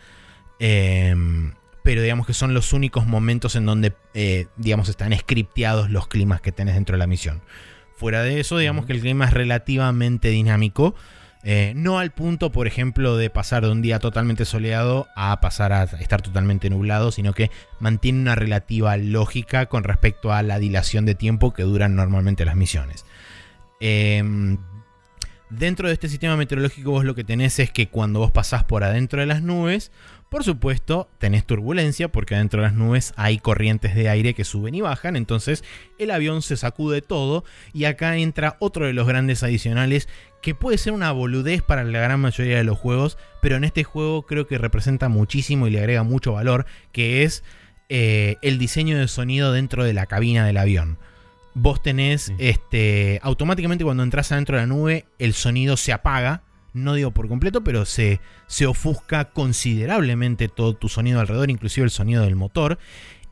Em, 0.59 1.53
pero 1.83 2.01
digamos 2.01 2.27
que 2.27 2.33
son 2.33 2.53
los 2.53 2.73
únicos 2.73 3.07
momentos 3.07 3.55
en 3.55 3.65
donde, 3.65 3.93
eh, 4.13 4.47
digamos, 4.57 4.89
están 4.89 5.17
scripteados 5.17 5.89
los 5.89 6.07
climas 6.07 6.41
que 6.41 6.51
tenés 6.51 6.75
dentro 6.75 6.93
de 6.93 6.99
la 6.99 7.07
misión. 7.07 7.41
Fuera 7.95 8.23
de 8.23 8.39
eso, 8.39 8.57
digamos 8.57 8.85
que 8.85 8.93
el 8.93 9.01
clima 9.01 9.25
es 9.25 9.33
relativamente 9.33 10.29
dinámico. 10.29 10.95
eh, 11.43 11.73
no 11.75 11.97
al 11.97 12.11
punto, 12.11 12.51
por 12.51 12.67
ejemplo, 12.67 13.17
de 13.17 13.31
pasar 13.31 13.63
de 13.65 13.71
un 13.71 13.81
día 13.81 13.97
totalmente 13.97 14.45
soleado 14.45 15.07
a 15.15 15.41
pasar 15.41 15.73
a 15.73 15.83
estar 15.85 16.21
totalmente 16.21 16.69
nublado, 16.69 17.11
sino 17.11 17.33
que 17.33 17.49
mantiene 17.79 18.21
una 18.21 18.35
relativa 18.35 18.95
lógica 18.97 19.65
con 19.65 19.83
respecto 19.83 20.31
a 20.31 20.43
la 20.43 20.59
dilación 20.59 21.05
de 21.05 21.15
tiempo 21.15 21.51
que 21.51 21.63
duran 21.63 21.95
normalmente 21.95 22.45
las 22.45 22.55
misiones. 22.55 23.05
Em, 23.79 24.59
dentro 25.49 25.87
de 25.87 25.93
este 25.95 26.09
sistema 26.09 26.37
meteorológico 26.37 26.91
vos 26.91 27.05
lo 27.05 27.15
que 27.15 27.23
tenés 27.23 27.57
es 27.57 27.71
que 27.71 27.89
cuando 27.89 28.19
vos 28.19 28.31
pasás 28.31 28.63
por 28.63 28.83
adentro 28.83 29.19
de 29.19 29.25
las 29.25 29.41
nubes, 29.41 29.91
por 30.31 30.45
supuesto, 30.45 31.09
tenés 31.17 31.45
turbulencia 31.45 32.07
porque 32.07 32.35
adentro 32.35 32.61
de 32.61 32.67
las 32.69 32.73
nubes 32.73 33.13
hay 33.17 33.37
corrientes 33.37 33.95
de 33.95 34.07
aire 34.07 34.33
que 34.33 34.45
suben 34.45 34.73
y 34.73 34.79
bajan, 34.79 35.17
entonces 35.17 35.61
el 35.99 36.09
avión 36.09 36.41
se 36.41 36.55
sacude 36.55 37.01
todo 37.01 37.43
y 37.73 37.83
acá 37.83 38.15
entra 38.15 38.55
otro 38.59 38.85
de 38.85 38.93
los 38.93 39.05
grandes 39.05 39.43
adicionales 39.43 40.07
que 40.41 40.55
puede 40.55 40.77
ser 40.77 40.93
una 40.93 41.11
boludez 41.11 41.61
para 41.63 41.83
la 41.83 41.99
gran 41.99 42.21
mayoría 42.21 42.55
de 42.55 42.63
los 42.63 42.79
juegos, 42.79 43.17
pero 43.41 43.57
en 43.57 43.65
este 43.65 43.83
juego 43.83 44.21
creo 44.25 44.47
que 44.47 44.57
representa 44.57 45.09
muchísimo 45.09 45.67
y 45.67 45.71
le 45.71 45.79
agrega 45.79 46.03
mucho 46.03 46.31
valor, 46.31 46.65
que 46.93 47.23
es 47.23 47.43
eh, 47.89 48.37
el 48.41 48.57
diseño 48.57 48.97
de 48.97 49.09
sonido 49.09 49.51
dentro 49.51 49.83
de 49.83 49.91
la 49.91 50.05
cabina 50.05 50.45
del 50.45 50.55
avión. 50.55 50.97
Vos 51.55 51.83
tenés, 51.83 52.21
Sí. 52.27 52.35
este, 52.37 53.19
automáticamente 53.21 53.83
cuando 53.83 54.03
entras 54.03 54.31
adentro 54.31 54.55
de 54.55 54.61
la 54.63 54.67
nube, 54.67 55.07
el 55.19 55.33
sonido 55.33 55.75
se 55.75 55.91
apaga, 55.91 56.43
no 56.73 56.93
digo 56.93 57.11
por 57.11 57.27
completo, 57.27 57.63
pero 57.63 57.85
se, 57.85 58.19
se 58.47 58.65
ofusca 58.65 59.25
considerablemente 59.25 60.47
todo 60.47 60.73
tu 60.73 60.89
sonido 60.89 61.19
alrededor, 61.19 61.49
inclusive 61.49 61.85
el 61.85 61.91
sonido 61.91 62.23
del 62.23 62.35
motor. 62.35 62.79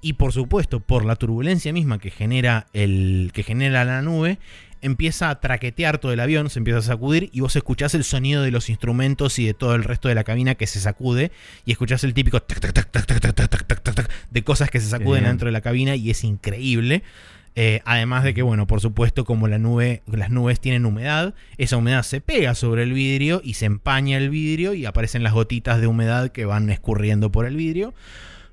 Y 0.02 0.14
por 0.14 0.32
supuesto, 0.32 0.80
por 0.80 1.06
la 1.06 1.16
turbulencia 1.16 1.74
misma 1.74 2.00
que 2.00 2.10
genera, 2.10 2.68
el, 2.74 3.32
que 3.34 3.44
genera 3.44 3.84
la 3.84 4.02
nube, 4.02 4.40
empieza 4.82 5.30
a 5.30 5.40
traquetear 5.40 5.98
todo 5.98 6.14
el 6.14 6.20
avión, 6.20 6.50
se 6.50 6.60
empieza 6.60 6.80
a 6.80 6.84
sacudir 6.84 7.30
y 7.34 7.42
vos 7.42 7.56
escuchás 7.56 7.94
el 7.96 8.04
sonido 8.04 8.44
de 8.44 8.52
los 8.52 8.70
instrumentos 8.70 9.40
y 9.40 9.46
de 9.46 9.54
todo 9.54 9.76
el 9.76 9.84
resto 9.84 10.08
de 10.08 10.16
la 10.16 10.24
cabina 10.24 10.56
que 10.56 10.68
se 10.68 10.80
sacude 10.80 11.32
y 11.66 11.72
escuchás 11.72 12.04
el 12.04 12.14
típico 12.14 12.42
tac, 12.42 12.60
tac, 12.60 12.74
tac, 12.74 12.90
tac, 12.90 13.06
tac, 13.06 13.34
tac, 13.34 13.66
tac, 13.68 13.96
tac, 13.96 14.12
de 14.32 14.44
cosas 14.44 14.70
que 14.70 14.80
se 14.80 14.88
sacuden 14.88 15.26
dentro 15.26 15.48
de 15.48 15.52
la 15.52 15.62
cabina 15.62 15.96
y 15.96 16.10
es 16.10 16.24
increíble. 16.24 17.04
Eh, 17.56 17.82
además 17.84 18.24
de 18.24 18.34
que, 18.34 18.42
bueno, 18.42 18.68
por 18.68 18.80
supuesto, 18.80 19.26
como 19.26 19.48
la 19.48 19.58
nube, 19.58 20.02
las 20.08 20.30
nubes 20.30 20.60
tienen 20.60 20.86
humedad, 20.86 21.34
esa 21.58 21.78
humedad 21.78 22.04
se 22.04 22.22
pega 22.22 22.56
sobre 22.56 22.84
el 22.84 22.94
vidrio 22.94 23.42
y 23.44 23.56
se 23.56 23.66
empaña 23.66 24.18
el 24.18 24.30
vidrio 24.30 24.74
y 24.74 24.86
aparecen 24.86 25.24
las 25.24 25.34
gotitas 25.34 25.82
de 25.82 25.88
humedad 25.88 26.30
que 26.30 26.46
van 26.46 26.70
escurriendo 26.70 27.32
por 27.32 27.46
el 27.46 27.56
vidrio. 27.56 27.94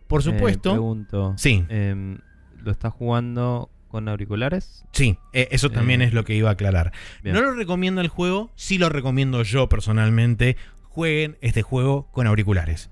Por 0.09 0.20
Eh, 0.20 0.24
supuesto, 0.24 0.72
pregunto, 0.72 1.34
sí, 1.36 1.64
em, 1.68 2.18
¿lo 2.64 2.70
estás 2.72 2.92
jugando 2.92 3.70
con 3.88 4.09
auriculares? 4.09 4.84
sí, 4.92 5.18
eh, 5.32 5.49
eso 5.53 5.70
también 5.70 6.03
es 6.03 6.12
lo 6.12 6.24
que 6.24 6.34
iba 6.34 6.49
a 6.49 6.53
aclarar. 6.53 6.92
Bien. 7.22 7.34
No 7.34 7.42
lo 7.42 7.53
recomiendo 7.53 8.01
el 8.01 8.09
juego, 8.09 8.51
sí 8.57 8.78
lo 8.78 8.88
recomiendo 8.88 9.42
yo 9.42 9.68
personalmente. 9.68 10.57
Jueguen 10.88 11.36
este 11.42 11.62
juego 11.62 12.09
con 12.12 12.26
auriculares. 12.26 12.90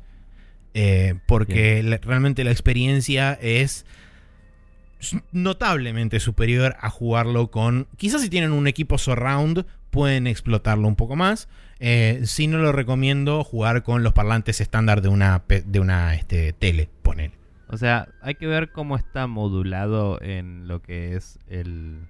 Porque 1.26 1.82
la- 1.82 1.98
realmente 1.98 2.44
la 2.44 2.50
experiencia 2.50 3.32
es 3.40 3.86
notablemente 5.32 6.20
superior 6.20 6.76
a 6.80 6.90
jugarlo 6.90 7.50
con... 7.50 7.86
Quizás 7.96 8.22
si 8.22 8.30
tienen 8.30 8.52
un 8.52 8.66
equipo 8.66 8.98
surround 8.98 9.64
pueden 9.90 10.26
explotarlo 10.26 10.88
un 10.88 10.96
poco 10.96 11.16
más. 11.16 11.48
Eh, 11.80 12.20
si 12.24 12.46
no 12.46 12.59
lo 12.59 12.72
recomiendo 12.72 13.44
jugar 13.44 13.82
con 13.82 14.02
los 14.02 14.12
parlantes 14.12 14.61
estándar 14.61 15.02
de 15.02 15.09
una, 15.09 15.42
de 15.66 15.80
una 15.80 16.14
este, 16.14 16.52
tele, 16.52 16.88
ponele. 17.02 17.34
O 17.68 17.76
sea, 17.76 18.09
hay 18.22 18.34
que 18.36 18.46
ver 18.46 18.70
cómo 18.72 18.96
está 18.96 19.26
modulado 19.26 20.20
en 20.22 20.68
lo 20.68 20.80
que 20.82 21.14
es 21.16 21.38
el, 21.48 22.07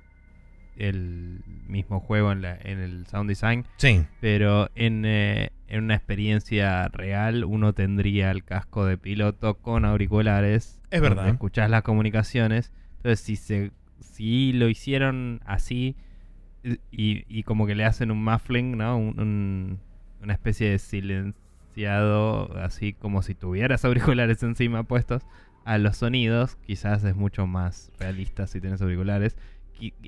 el 0.76 1.40
mismo 1.66 2.01
juego 2.01 2.32
en, 2.32 2.42
la- 2.42 2.57
en 2.61 2.80
el 2.80 3.07
sound 3.07 3.28
design. 3.28 3.64
Sí, 3.76 4.05
Pero 4.20 4.68
en, 4.74 5.05
eh, 5.07 5.51
en 5.68 5.84
una 5.84 5.95
experiencia 5.95 6.88
real 6.88 7.45
uno 7.45 7.72
tendría 7.72 8.30
el 8.30 8.45
casco 8.45 8.84
de 8.84 8.99
piloto 8.99 9.55
con 9.55 9.84
auriculares. 9.84 10.80
Es 10.90 11.01
verdad. 11.01 11.28
Escuchás 11.28 11.70
las 11.70 11.82
comunicaciones. 11.82 12.72
Entonces 13.05 13.20
si, 13.20 13.36
se, 13.36 13.70
si 14.00 14.55
lo 14.55 14.68
hicieron 14.70 15.42
así 15.44 15.94
y, 16.90 17.24
y 17.28 17.42
como 17.42 17.66
que 17.66 17.74
le 17.74 17.84
hacen 17.84 18.11
un 18.11 18.24
muffling, 18.24 18.78
¿no? 18.78 18.96
Un- 18.96 19.20
un- 19.20 19.78
una 20.22 20.32
especie 20.32 20.70
de 20.70 20.78
silenciado, 20.78 22.57
así 22.59 22.94
como 22.94 23.22
si 23.22 23.34
tuvieras 23.34 23.84
auriculares 23.84 24.42
encima 24.42 24.84
puestos 24.84 25.22
a 25.66 25.76
los 25.78 25.98
sonidos, 25.98 26.57
quizás 26.66 27.05
es 27.05 27.14
mucho 27.14 27.46
más 27.46 27.90
realista 27.98 28.46
si 28.46 28.61
tienes 28.61 28.80
auriculares. 28.82 29.36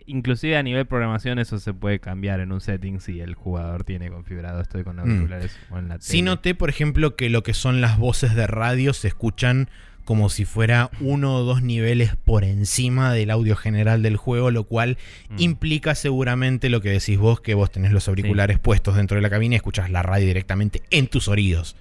Inclusive 0.07 0.57
a 0.57 0.63
nivel 0.63 0.87
programación 0.87 1.39
eso 1.39 1.59
se 1.59 1.75
puede 1.75 1.99
cambiar 1.99 2.41
en 2.41 2.53
un 2.53 2.61
setting 2.61 3.01
si 3.01 3.21
el 3.21 3.35
jugador 3.35 3.85
tiene 3.85 4.11
configurado 4.11 4.61
esto 4.61 4.83
con 4.85 5.01
auriculares 5.01 5.59
o 5.71 5.79
en 5.79 5.89
la 5.89 5.95
tele. 5.97 6.03
Sí 6.05 6.23
noté, 6.23 6.55
por 6.55 6.71
ejemplo, 6.71 7.17
que 7.17 7.29
lo 7.31 7.43
que 7.43 7.53
son 7.53 7.81
las 7.81 7.99
voces 7.99 8.35
de 8.35 8.47
radio 8.47 8.93
se 8.95 9.09
escuchan 9.09 9.69
como 10.07 10.31
si 10.31 10.47
fuera 10.47 10.89
uno 11.01 11.35
o 11.35 11.43
dos 11.43 11.61
niveles 11.63 12.17
por 12.25 12.45
encima 12.45 13.13
del 13.13 13.31
audio 13.31 13.57
general 13.57 14.03
del 14.03 14.17
juego, 14.17 14.51
lo 14.51 14.65
cual 14.65 14.97
Mm. 15.29 15.35
implica 15.41 15.95
seguramente 15.95 16.71
lo 16.71 16.81
que 16.81 16.89
decís 16.89 17.19
vos, 17.19 17.43
que 17.43 17.53
vos 17.53 17.71
tenés 17.71 17.93
los 17.93 18.09
auriculares 18.09 18.59
puestos 18.59 18.97
dentro 18.97 19.17
de 19.17 19.21
la 19.23 19.29
cabina 19.29 19.55
y 19.55 19.57
escuchas 19.57 19.91
la 19.91 20.03
radio 20.03 20.27
directamente 20.27 20.81
en 20.91 21.09
tus 21.09 21.29
oídos. 21.29 21.77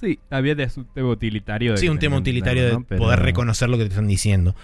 Sí, 0.00 0.18
había 0.30 0.54
de 0.54 0.68
un 0.76 0.86
tema 0.94 1.08
utilitario. 1.10 1.72
de 1.72 1.78
Sí, 1.78 1.88
un 1.88 1.98
tema 1.98 2.16
utilitario 2.16 2.64
de 2.64 2.96
poder 2.96 3.20
reconocer 3.20 3.68
lo 3.68 3.76
que 3.78 3.84
te 3.84 3.90
están 3.90 4.06
diciendo. 4.08 4.56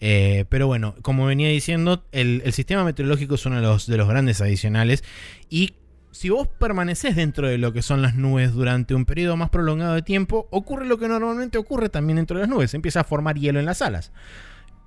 Eh, 0.00 0.44
pero 0.48 0.66
bueno, 0.66 0.94
como 1.02 1.26
venía 1.26 1.48
diciendo, 1.48 2.04
el, 2.12 2.42
el 2.44 2.52
sistema 2.52 2.84
meteorológico 2.84 3.36
es 3.36 3.46
uno 3.46 3.56
de 3.56 3.62
los, 3.62 3.86
de 3.86 3.96
los 3.96 4.08
grandes 4.08 4.40
adicionales. 4.40 5.04
Y 5.48 5.74
si 6.12 6.28
vos 6.28 6.46
permaneces 6.46 7.16
dentro 7.16 7.48
de 7.48 7.58
lo 7.58 7.72
que 7.72 7.82
son 7.82 8.00
las 8.02 8.14
nubes 8.14 8.52
durante 8.52 8.94
un 8.94 9.04
periodo 9.04 9.36
más 9.36 9.50
prolongado 9.50 9.94
de 9.94 10.02
tiempo, 10.02 10.46
ocurre 10.50 10.86
lo 10.86 10.98
que 10.98 11.08
normalmente 11.08 11.58
ocurre 11.58 11.88
también 11.88 12.16
dentro 12.16 12.36
de 12.36 12.42
las 12.42 12.50
nubes. 12.50 12.74
Empieza 12.74 13.00
a 13.00 13.04
formar 13.04 13.36
hielo 13.38 13.58
en 13.58 13.66
las 13.66 13.82
alas. 13.82 14.12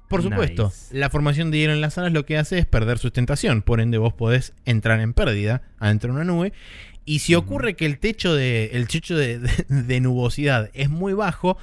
Por 0.08 0.22
supuesto, 0.22 0.66
Nice. 0.66 0.96
la 0.98 1.10
formación 1.10 1.50
de 1.52 1.58
hielo 1.58 1.74
en 1.74 1.82
las 1.82 1.98
alas 1.98 2.14
lo 2.14 2.26
que 2.26 2.38
hace 2.38 2.60
es 2.60 2.66
perder 2.68 3.00
sustentación. 3.00 3.64
Por 3.64 3.82
ende, 3.82 3.98
vos 3.98 4.14
podés 4.14 4.54
entrar 4.64 5.00
en 5.02 5.14
pérdida 5.14 5.64
adentro 5.80 6.10
de 6.14 6.16
una 6.22 6.24
nube. 6.26 6.54
Y 7.06 7.20
si 7.20 7.34
ocurre 7.36 7.76
que 7.76 7.86
el 7.88 7.98
techo 8.00 8.34
de, 8.36 8.66
el 8.74 8.88
techo 8.88 9.18
de, 9.18 9.40
de- 9.40 9.66
de 9.68 10.00
nubosidad 10.02 10.70
es 10.74 10.90
muy 10.90 11.14
bajo, 11.14 11.58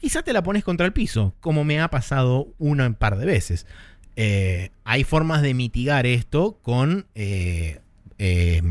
quizá 0.00 0.22
te 0.22 0.32
la 0.32 0.42
pones 0.42 0.64
contra 0.64 0.86
el 0.86 0.92
piso, 0.94 1.34
como 1.40 1.62
me 1.64 1.80
ha 1.80 1.88
pasado 1.90 2.48
una 2.58 2.86
un 2.86 2.94
par 2.94 3.16
de 3.18 3.26
veces. 3.26 3.66
Eh, 4.16 4.70
hay 4.84 5.04
formas 5.04 5.42
de 5.42 5.52
mitigar 5.54 6.06
esto 6.06 6.58
con 6.62 7.06
eh, 7.14 7.80
eh, 8.18 8.62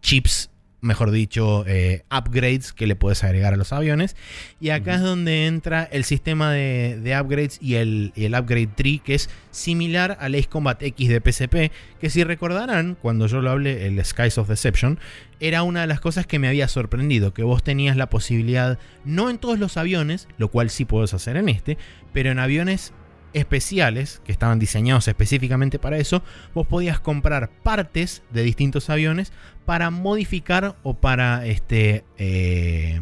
chips, 0.00 0.50
mejor 0.82 1.12
dicho, 1.12 1.64
eh, 1.66 2.02
upgrades 2.10 2.72
que 2.72 2.88
le 2.88 2.96
puedes 2.96 3.22
agregar 3.22 3.54
a 3.54 3.56
los 3.56 3.72
aviones. 3.72 4.16
Y 4.60 4.70
acá 4.70 4.96
es 4.96 5.00
donde 5.00 5.46
entra 5.46 5.84
el 5.84 6.04
sistema 6.04 6.52
de, 6.52 6.98
de 7.00 7.18
upgrades 7.18 7.58
y 7.62 7.76
el, 7.76 8.12
y 8.16 8.24
el 8.24 8.34
upgrade 8.34 8.66
tree, 8.74 8.98
que 8.98 9.14
es 9.14 9.30
similar 9.52 10.18
al 10.20 10.34
Ace 10.34 10.48
Combat 10.48 10.82
X 10.82 11.08
de 11.08 11.20
PSP, 11.20 11.72
que 12.00 12.10
si 12.10 12.24
recordarán, 12.24 12.96
cuando 13.00 13.28
yo 13.28 13.40
lo 13.40 13.50
hablé, 13.50 13.86
el 13.86 14.04
Skies 14.04 14.38
of 14.38 14.48
Deception, 14.48 14.98
era 15.38 15.62
una 15.62 15.82
de 15.82 15.86
las 15.86 16.00
cosas 16.00 16.26
que 16.26 16.40
me 16.40 16.48
había 16.48 16.66
sorprendido, 16.66 17.32
que 17.32 17.44
vos 17.44 17.62
tenías 17.62 17.96
la 17.96 18.10
posibilidad, 18.10 18.78
no 19.04 19.30
en 19.30 19.38
todos 19.38 19.60
los 19.60 19.76
aviones, 19.76 20.26
lo 20.36 20.48
cual 20.48 20.68
sí 20.68 20.84
puedes 20.84 21.14
hacer 21.14 21.36
en 21.36 21.48
este, 21.48 21.78
pero 22.12 22.30
en 22.30 22.40
aviones 22.40 22.92
especiales 23.32 24.20
que 24.24 24.32
estaban 24.32 24.58
diseñados 24.58 25.08
específicamente 25.08 25.78
para 25.78 25.98
eso, 25.98 26.22
vos 26.54 26.66
podías 26.66 27.00
comprar 27.00 27.50
partes 27.62 28.22
de 28.30 28.42
distintos 28.42 28.90
aviones 28.90 29.32
para 29.64 29.90
modificar 29.90 30.76
o 30.82 30.94
para 30.94 31.46
este 31.46 32.04
eh, 32.18 33.00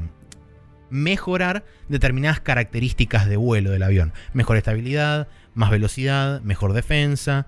mejorar 0.90 1.64
determinadas 1.88 2.40
características 2.40 3.28
de 3.28 3.36
vuelo 3.36 3.70
del 3.70 3.82
avión. 3.82 4.12
Mejor 4.32 4.56
estabilidad, 4.56 5.28
más 5.54 5.70
velocidad, 5.70 6.40
mejor 6.42 6.72
defensa. 6.72 7.46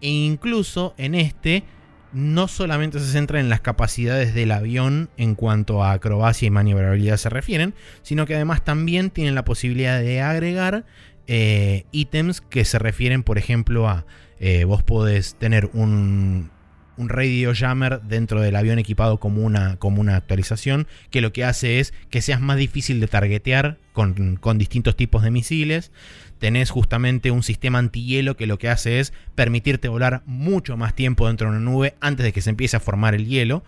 E 0.00 0.08
incluso 0.08 0.94
en 0.96 1.14
este 1.14 1.64
no 2.12 2.48
solamente 2.48 2.98
se 2.98 3.12
centra 3.12 3.38
en 3.38 3.48
las 3.48 3.60
capacidades 3.60 4.34
del 4.34 4.50
avión 4.50 5.10
en 5.16 5.34
cuanto 5.36 5.84
a 5.84 5.92
acrobacia 5.92 6.46
y 6.46 6.50
maniobrabilidad 6.50 7.16
se 7.18 7.28
refieren, 7.28 7.74
sino 8.02 8.26
que 8.26 8.34
además 8.34 8.64
también 8.64 9.10
tienen 9.10 9.34
la 9.34 9.44
posibilidad 9.44 10.00
de 10.00 10.20
agregar 10.20 10.84
eh, 11.32 11.84
ítems 11.92 12.40
que 12.40 12.64
se 12.64 12.80
refieren, 12.80 13.22
por 13.22 13.38
ejemplo, 13.38 13.88
a 13.88 14.04
eh, 14.40 14.64
vos 14.64 14.82
podés 14.82 15.36
tener 15.36 15.70
un, 15.74 16.50
radio 16.98 17.52
jammer 17.54 18.02
dentro 18.02 18.40
del 18.40 18.56
avión 18.56 18.80
equipado 18.80 19.20
como 19.20 19.42
una, 19.42 19.76
como 19.76 20.00
una 20.00 20.16
actualización, 20.16 20.88
que 21.10 21.20
lo 21.20 21.32
que 21.32 21.44
hace 21.44 21.78
es 21.78 21.94
que 22.10 22.20
seas 22.20 22.40
más 22.40 22.56
difícil 22.56 22.98
de 22.98 23.06
targetear 23.06 23.78
con, 23.92 24.38
con 24.40 24.58
distintos 24.58 24.96
tipos 24.96 25.22
de 25.22 25.30
misiles. 25.30 25.92
Tenés 26.40 26.70
justamente 26.70 27.30
un 27.30 27.44
sistema 27.44 27.78
antihielo 27.78 28.36
que 28.36 28.48
lo 28.48 28.58
que 28.58 28.68
hace 28.68 28.98
es 28.98 29.12
permitirte 29.36 29.86
volar 29.86 30.24
mucho 30.26 30.76
más 30.76 30.96
tiempo 30.96 31.28
dentro 31.28 31.48
de 31.48 31.56
una 31.56 31.64
nube 31.64 31.94
antes 32.00 32.24
de 32.24 32.32
que 32.32 32.40
se 32.40 32.50
empiece 32.50 32.76
a 32.76 32.80
formar 32.80 33.14
el 33.14 33.26
hielo. 33.26 33.62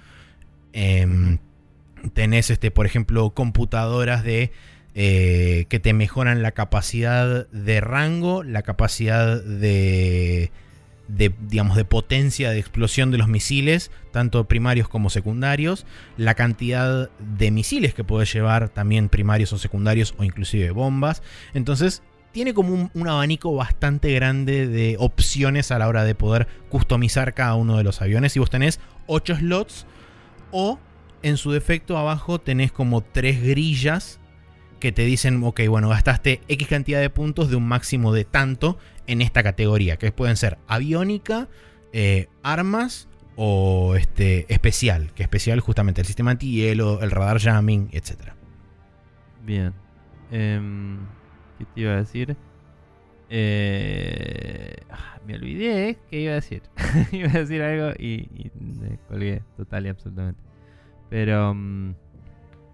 Em, 0.72 1.38
tenés, 2.12 2.50
este, 2.50 2.72
por 2.72 2.86
ejemplo, 2.86 3.30
computadoras 3.30 4.24
de 4.24 4.50
eh, 4.94 5.64
que 5.68 5.80
te 5.80 5.94
mejoran 5.94 6.42
la 6.42 6.52
capacidad 6.52 7.48
de 7.48 7.80
rango, 7.80 8.42
la 8.42 8.60
capacidad 8.62 9.42
de, 9.42 10.50
digamos, 11.08 11.76
de 11.76 11.84
potencia 11.84 12.50
de 12.50 12.58
explosión 12.58 13.10
de 13.10 13.18
los 13.18 13.28
misiles, 13.28 13.90
tanto 14.10 14.44
primarios 14.44 14.88
como 14.88 15.08
secundarios, 15.08 15.86
la 16.18 16.34
cantidad 16.34 17.10
de 17.18 17.50
misiles 17.50 17.94
que 17.94 18.04
puedes 18.04 18.32
llevar, 18.32 18.68
también 18.68 19.08
primarios 19.08 19.52
o 19.52 19.58
secundarios, 19.58 20.14
o 20.18 20.24
inclusive 20.24 20.70
bombas. 20.72 21.22
Entonces, 21.54 22.02
tiene 22.32 22.54
como 22.54 22.90
un, 22.92 23.08
abanico 23.08 23.54
bastante 23.54 24.12
grande 24.12 24.66
de 24.66 24.96
opciones 24.98 25.70
a 25.70 25.78
la 25.78 25.88
hora 25.88 26.04
de 26.04 26.14
poder 26.14 26.48
customizar 26.70 27.34
cada 27.34 27.54
uno 27.54 27.76
de 27.76 27.84
los 27.84 28.02
aviones. 28.02 28.36
Y 28.36 28.40
vos 28.40 28.50
tenés 28.50 28.80
8 29.06 29.36
slots 29.36 29.86
o 30.50 30.78
en 31.22 31.36
su 31.36 31.52
defecto 31.52 31.96
abajo 31.96 32.40
tenés 32.40 32.72
como 32.72 33.02
3 33.02 33.42
grillas 33.42 34.18
que 34.82 34.90
te 34.90 35.04
dicen, 35.04 35.44
ok, 35.44 35.60
bueno, 35.68 35.88
gastaste 35.88 36.40
X 36.48 36.66
cantidad 36.66 37.00
de 37.00 37.08
puntos 37.08 37.48
de 37.48 37.54
un 37.54 37.68
máximo 37.68 38.12
de 38.12 38.24
tanto 38.24 38.78
en 39.06 39.22
esta 39.22 39.44
categoría, 39.44 39.96
que 39.96 40.10
pueden 40.10 40.36
ser 40.36 40.58
aviónica, 40.66 41.48
eh, 41.92 42.26
armas 42.42 43.08
o 43.36 43.94
este, 43.94 44.52
especial, 44.52 45.12
que 45.14 45.22
especial 45.22 45.60
justamente 45.60 46.00
el 46.00 46.06
sistema 46.08 46.32
antihielo, 46.32 47.00
el 47.00 47.12
radar 47.12 47.38
jamming, 47.38 47.90
etc. 47.92 48.32
Bien. 49.44 49.72
Em, 50.32 50.98
¿Qué 51.58 51.64
te 51.64 51.80
iba 51.82 51.92
a 51.92 51.96
decir? 51.98 52.36
Eh, 53.30 54.74
ah, 54.90 55.20
me 55.24 55.36
olvidé 55.36 55.96
qué 56.10 56.22
iba 56.22 56.32
a 56.32 56.36
decir. 56.36 56.62
iba 57.12 57.28
a 57.28 57.38
decir 57.38 57.62
algo 57.62 57.92
y, 58.00 58.28
y 58.34 58.50
me 58.58 58.98
colgué 59.08 59.44
total 59.56 59.86
y 59.86 59.90
absolutamente. 59.90 60.42
Pero 61.08 61.54
mm, 61.54 61.94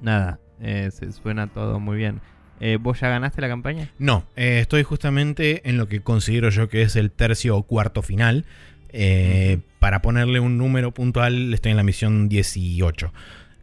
nada, 0.00 0.40
eh, 0.60 0.90
se 0.92 1.12
suena 1.12 1.46
todo 1.46 1.80
muy 1.80 1.96
bien. 1.96 2.20
Eh, 2.60 2.76
¿Vos 2.80 3.00
ya 3.00 3.08
ganaste 3.08 3.40
la 3.40 3.48
campaña? 3.48 3.90
No, 3.98 4.24
eh, 4.36 4.58
estoy 4.60 4.82
justamente 4.82 5.68
en 5.68 5.76
lo 5.76 5.86
que 5.88 6.00
considero 6.00 6.50
yo 6.50 6.68
que 6.68 6.82
es 6.82 6.96
el 6.96 7.10
tercio 7.10 7.56
o 7.56 7.62
cuarto 7.62 8.02
final. 8.02 8.44
Eh. 8.90 9.58
Para 9.78 10.02
ponerle 10.02 10.40
un 10.40 10.58
número 10.58 10.92
puntual, 10.92 11.54
estoy 11.54 11.70
en 11.70 11.76
la 11.76 11.84
misión 11.84 12.28
18. 12.28 13.12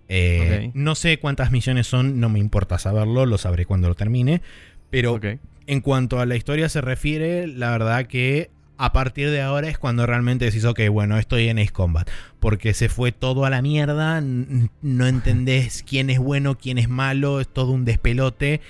Eh, 0.08 0.68
Ok. 0.70 0.76
No 0.76 0.96
sé 0.96 1.18
cuántas 1.18 1.52
misiones 1.52 1.88
son, 1.88 2.20
no 2.20 2.30
me 2.30 2.40
importa 2.40 2.78
saberlo, 2.80 3.26
lo 3.26 3.38
sabré 3.38 3.66
cuando 3.66 3.90
lo 3.90 3.96
termine. 3.96 4.42
Pero 4.90 5.20
en 5.68 5.82
cuanto 5.82 6.20
a 6.20 6.26
la 6.26 6.36
historia 6.36 6.70
se 6.70 6.80
refiere, 6.80 7.48
la 7.48 7.72
verdad 7.72 8.06
que 8.06 8.50
a 8.78 8.94
partir 8.94 9.30
de 9.30 9.42
ahora 9.42 9.70
es 9.70 9.78
cuando 9.78 10.06
realmente 10.06 10.46
decís, 10.46 10.66
ok, 10.66 10.82
bueno, 10.92 11.18
estoy 11.18 11.48
en 11.50 11.60
Ace 11.60 11.72
Combat. 11.72 12.10
Porque 12.40 12.74
se 12.74 12.90
fue 12.90 13.12
todo 13.12 13.46
a 13.46 13.50
la 13.50 13.62
mierda, 13.62 14.22
no 14.22 15.08
entendés 15.08 15.84
quién 15.88 16.10
es 16.10 16.20
bueno, 16.20 16.58
quién 16.58 16.78
es 16.78 16.90
malo, 16.90 17.40
es 17.40 17.48
todo 17.48 17.72
un 17.72 17.86
despelote. 17.86 18.62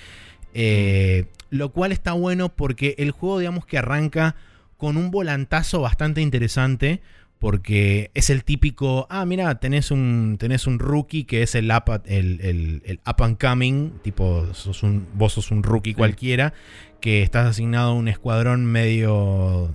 Eh, 0.54 1.26
lo 1.50 1.70
cual 1.72 1.92
está 1.92 2.12
bueno 2.12 2.48
porque 2.48 2.94
el 2.98 3.10
juego, 3.10 3.38
digamos 3.38 3.66
que 3.66 3.78
arranca 3.78 4.36
con 4.76 4.96
un 4.96 5.10
volantazo 5.10 5.80
bastante 5.80 6.20
interesante. 6.20 7.00
Porque 7.38 8.10
es 8.14 8.30
el 8.30 8.44
típico, 8.44 9.06
ah, 9.10 9.26
mira, 9.26 9.54
tenés 9.60 9.90
un, 9.90 10.36
tenés 10.38 10.66
un 10.66 10.78
rookie 10.78 11.24
que 11.24 11.42
es 11.42 11.54
el 11.54 11.70
up, 11.70 12.00
el, 12.06 12.40
el- 12.40 12.82
el 12.86 13.00
up 13.06 13.22
and 13.22 13.38
coming, 13.38 13.90
tipo, 14.02 14.46
sos 14.54 14.82
un, 14.82 15.06
vos 15.14 15.34
sos 15.34 15.50
un 15.50 15.62
rookie 15.62 15.92
cualquiera, 15.94 16.54
que 17.00 17.22
estás 17.22 17.46
asignado 17.46 17.90
a 17.90 17.94
un 17.94 18.08
escuadrón 18.08 18.64
medio, 18.64 19.74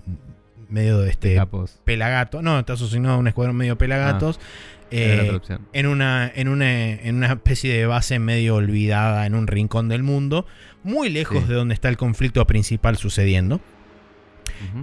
medio 0.69 0.99
de 1.01 1.11
este, 1.11 1.35
Capos. 1.35 1.79
pelagato, 1.85 2.41
no, 2.41 2.57
estás 2.57 2.81
asignado 2.81 3.15
a 3.15 3.17
un 3.19 3.27
escuadrón 3.27 3.55
medio 3.57 3.77
pelagatos, 3.77 4.39
la 4.89 4.97
eh, 4.97 5.39
en 5.73 5.85
una, 5.85 6.29
en, 6.33 6.47
una, 6.49 6.93
en 6.93 7.15
una 7.15 7.27
especie 7.27 7.73
de 7.73 7.85
base 7.85 8.17
medio 8.19 8.55
olvidada 8.55 9.25
en 9.27 9.35
un 9.35 9.45
rincón 9.47 9.87
del 9.87 10.01
mundo, 10.01 10.47
muy 10.83 11.09
lejos 11.09 11.43
Sí. 11.43 11.47
de 11.47 11.53
donde 11.55 11.75
está 11.75 11.89
el 11.89 11.95
conflicto 11.97 12.45
principal 12.47 12.97
sucediendo. 12.97 13.61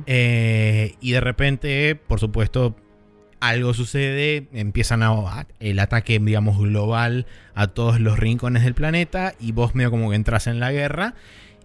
Eh, 0.06 0.94
y 1.00 1.12
de 1.12 1.20
repente, 1.20 1.94
por 1.94 2.20
supuesto, 2.20 2.76
algo 3.40 3.74
sucede, 3.74 4.48
empiezan 4.52 5.02
a, 5.02 5.46
el 5.60 5.78
ataque, 5.78 6.18
digamos, 6.18 6.58
global 6.58 7.26
a 7.54 7.68
todos 7.68 8.00
los 8.00 8.18
rincones 8.18 8.64
del 8.64 8.74
planeta 8.74 9.34
y 9.38 9.52
vos 9.52 9.74
medio 9.74 9.90
como 9.90 10.10
que 10.10 10.16
entras 10.16 10.46
en 10.46 10.60
la 10.60 10.72
guerra 10.72 11.14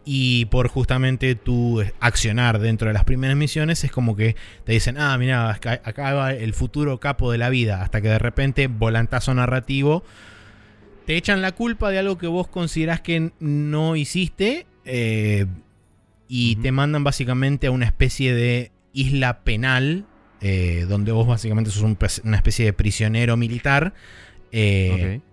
y 0.05 0.45
por 0.45 0.67
justamente 0.67 1.35
tu 1.35 1.81
accionar 1.99 2.59
dentro 2.59 2.89
de 2.89 2.93
las 2.93 3.05
primeras 3.05 3.37
misiones 3.37 3.83
es 3.83 3.91
como 3.91 4.15
que 4.15 4.35
te 4.65 4.73
dicen, 4.73 4.97
ah, 4.97 5.17
mira, 5.17 5.49
acá 5.49 6.13
va 6.13 6.33
el 6.33 6.53
futuro 6.53 6.99
capo 6.99 7.31
de 7.31 7.37
la 7.37 7.49
vida, 7.49 7.81
hasta 7.81 8.01
que 8.01 8.09
de 8.09 8.19
repente, 8.19 8.67
volantazo 8.67 9.33
narrativo, 9.33 10.03
te 11.05 11.15
echan 11.15 11.41
la 11.41 11.53
culpa 11.53 11.89
de 11.89 11.99
algo 11.99 12.17
que 12.17 12.27
vos 12.27 12.47
considerás 12.47 13.01
que 13.01 13.31
no 13.39 13.95
hiciste 13.95 14.65
eh, 14.85 15.45
y 16.35 16.55
te 16.55 16.71
mandan 16.71 17.03
básicamente 17.03 17.67
a 17.67 17.71
una 17.71 17.85
especie 17.85 18.33
de 18.33 18.71
isla 18.91 19.43
penal, 19.43 20.07
eh, 20.41 20.87
donde 20.89 21.11
vos 21.11 21.27
básicamente 21.27 21.69
sos 21.69 21.83
un 21.83 21.95
una 22.23 22.37
especie 22.37 22.65
de 22.65 22.73
prisionero 22.73 23.37
militar, 23.37 23.93
eh, 24.51 25.19
Ok. 25.19 25.23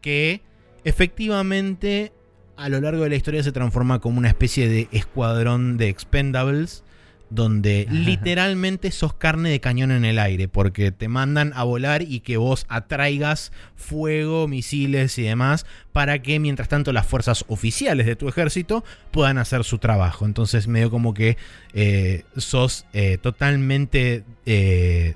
que 0.00 0.40
efectivamente 0.84 2.12
a 2.56 2.70
lo 2.70 2.80
largo 2.80 3.02
de 3.02 3.10
la 3.10 3.16
historia 3.16 3.42
se 3.42 3.52
transforma 3.52 3.98
como 3.98 4.16
una 4.16 4.28
especie 4.28 4.70
de 4.70 4.88
escuadrón 4.90 5.76
de 5.76 5.90
expendables 5.90 6.82
donde 7.30 7.86
literalmente 7.90 8.90
sos 8.90 9.12
carne 9.14 9.50
de 9.50 9.60
cañón 9.60 9.90
en 9.90 10.04
el 10.04 10.18
aire, 10.18 10.48
porque 10.48 10.90
te 10.92 11.08
mandan 11.08 11.52
a 11.54 11.62
volar 11.64 12.02
y 12.02 12.20
que 12.20 12.36
vos 12.36 12.64
atraigas 12.68 13.52
fuego, 13.76 14.48
misiles 14.48 15.18
y 15.18 15.22
demás, 15.22 15.66
para 15.92 16.20
que 16.22 16.38
mientras 16.40 16.68
tanto 16.68 16.92
las 16.92 17.06
fuerzas 17.06 17.44
oficiales 17.48 18.06
de 18.06 18.16
tu 18.16 18.28
ejército 18.28 18.84
puedan 19.10 19.38
hacer 19.38 19.64
su 19.64 19.78
trabajo. 19.78 20.24
Entonces 20.26 20.68
medio 20.68 20.90
como 20.90 21.14
que 21.14 21.36
eh, 21.74 22.24
sos 22.36 22.86
eh, 22.92 23.18
totalmente... 23.18 24.24
Eh, 24.46 25.14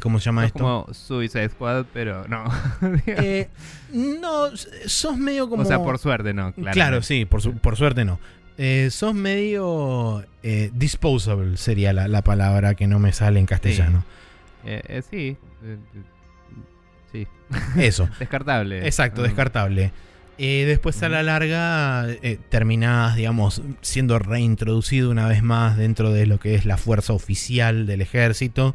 ¿Cómo 0.00 0.20
se 0.20 0.26
llama 0.26 0.42
Es 0.44 0.48
esto? 0.48 0.58
como 0.60 0.94
Suicide 0.94 1.48
Squad, 1.48 1.86
pero 1.92 2.24
no. 2.28 2.44
Eh, 3.08 3.48
no, 3.92 4.56
sos 4.86 5.16
medio 5.18 5.48
como... 5.48 5.62
O 5.62 5.66
sea, 5.66 5.82
por 5.82 5.98
suerte 5.98 6.32
no. 6.32 6.52
Claro, 6.72 7.02
sí, 7.02 7.24
por, 7.24 7.42
su- 7.42 7.54
por 7.54 7.76
suerte 7.76 8.04
no. 8.04 8.20
Eh, 8.62 8.88
sos 8.90 9.14
medio 9.14 10.22
eh, 10.42 10.70
disposable, 10.74 11.56
sería 11.56 11.94
la, 11.94 12.08
la 12.08 12.22
palabra 12.22 12.74
que 12.74 12.86
no 12.86 12.98
me 12.98 13.12
sale 13.12 13.40
en 13.40 13.46
castellano. 13.46 14.04
Eh, 14.66 15.00
sí. 15.10 15.36
eh, 15.64 15.76
eh, 15.94 16.02
sí. 17.10 17.26
Eso, 17.80 18.08
Descartable. 18.18 18.86
exacto, 18.86 19.22
Mm. 19.22 19.24
descartable. 19.24 19.92
Después 20.36 21.02
a 21.02 21.08
la 21.10 21.22
larga 21.22 22.06
terminás, 22.48 23.14
digamos, 23.16 23.60
siendo 23.82 24.18
reintroducido 24.18 25.10
una 25.10 25.26
vez 25.28 25.42
más 25.42 25.76
dentro 25.76 26.12
de 26.12 26.24
lo 26.26 26.38
que 26.40 26.54
es 26.54 26.64
la 26.64 26.78
fuerza 26.78 27.12
oficial 27.12 27.86
del 27.86 28.00
ejército. 28.00 28.74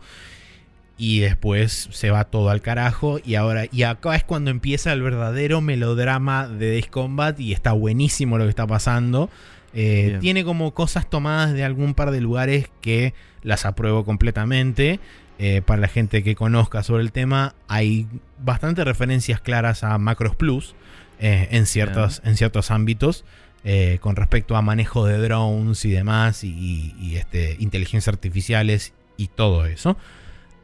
Y 0.98 1.20
después 1.22 1.90
se 1.92 2.12
va 2.12 2.24
todo 2.26 2.52
al 2.52 2.62
carajo. 2.62 3.20
Y 3.26 3.34
ahora, 3.34 3.66
y 3.72 3.82
acá 3.82 4.16
es 4.16 4.24
cuando 4.24 4.52
empieza 4.52 4.94
el 4.94 5.02
verdadero 5.02 5.60
melodrama 5.60 6.48
de 6.48 6.70
Days 6.70 6.86
Combat. 6.88 7.40
Y 7.40 7.52
está 7.52 7.72
buenísimo 7.72 8.38
lo 8.38 8.44
que 8.44 8.52
está 8.52 8.68
pasando. 8.68 9.32
Eh, 9.76 10.18
tiene 10.22 10.44
como 10.46 10.74
cosas 10.74 11.10
tomadas 11.10 11.54
de 11.54 11.64
algún 11.66 11.94
par 11.94 12.12
de 12.12 12.22
lugares 12.22 12.70
que 12.82 13.14
las 13.44 13.66
apruebo 13.66 14.06
completamente. 14.06 15.00
Eh, 15.38 15.62
para 15.66 15.82
la 15.82 15.90
gente 15.90 16.24
que 16.24 16.34
conozca 16.34 16.82
sobre 16.82 17.04
el 17.04 17.12
tema, 17.12 17.56
hay 17.68 18.08
bastantes 18.40 18.86
referencias 18.86 19.42
claras 19.42 19.84
a 19.84 19.98
Macros 19.98 20.36
Plus 20.36 20.76
eh, 21.20 21.50
en, 21.52 21.66
ciertos, 21.66 22.22
en 22.24 22.38
ciertos 22.38 22.72
ámbitos. 22.72 23.26
eh, 23.68 23.98
con 24.00 24.16
respecto 24.16 24.56
a 24.56 24.62
manejo 24.62 25.06
de 25.08 25.18
drones 25.18 25.84
y 25.86 25.90
demás, 25.92 26.44
y, 26.44 26.50
y- 26.50 26.96
y, 27.02 27.16
este, 27.16 27.58
inteligencias 27.60 28.14
artificiales 28.14 28.94
y 29.18 29.28
todo 29.28 29.66
eso. 29.66 29.98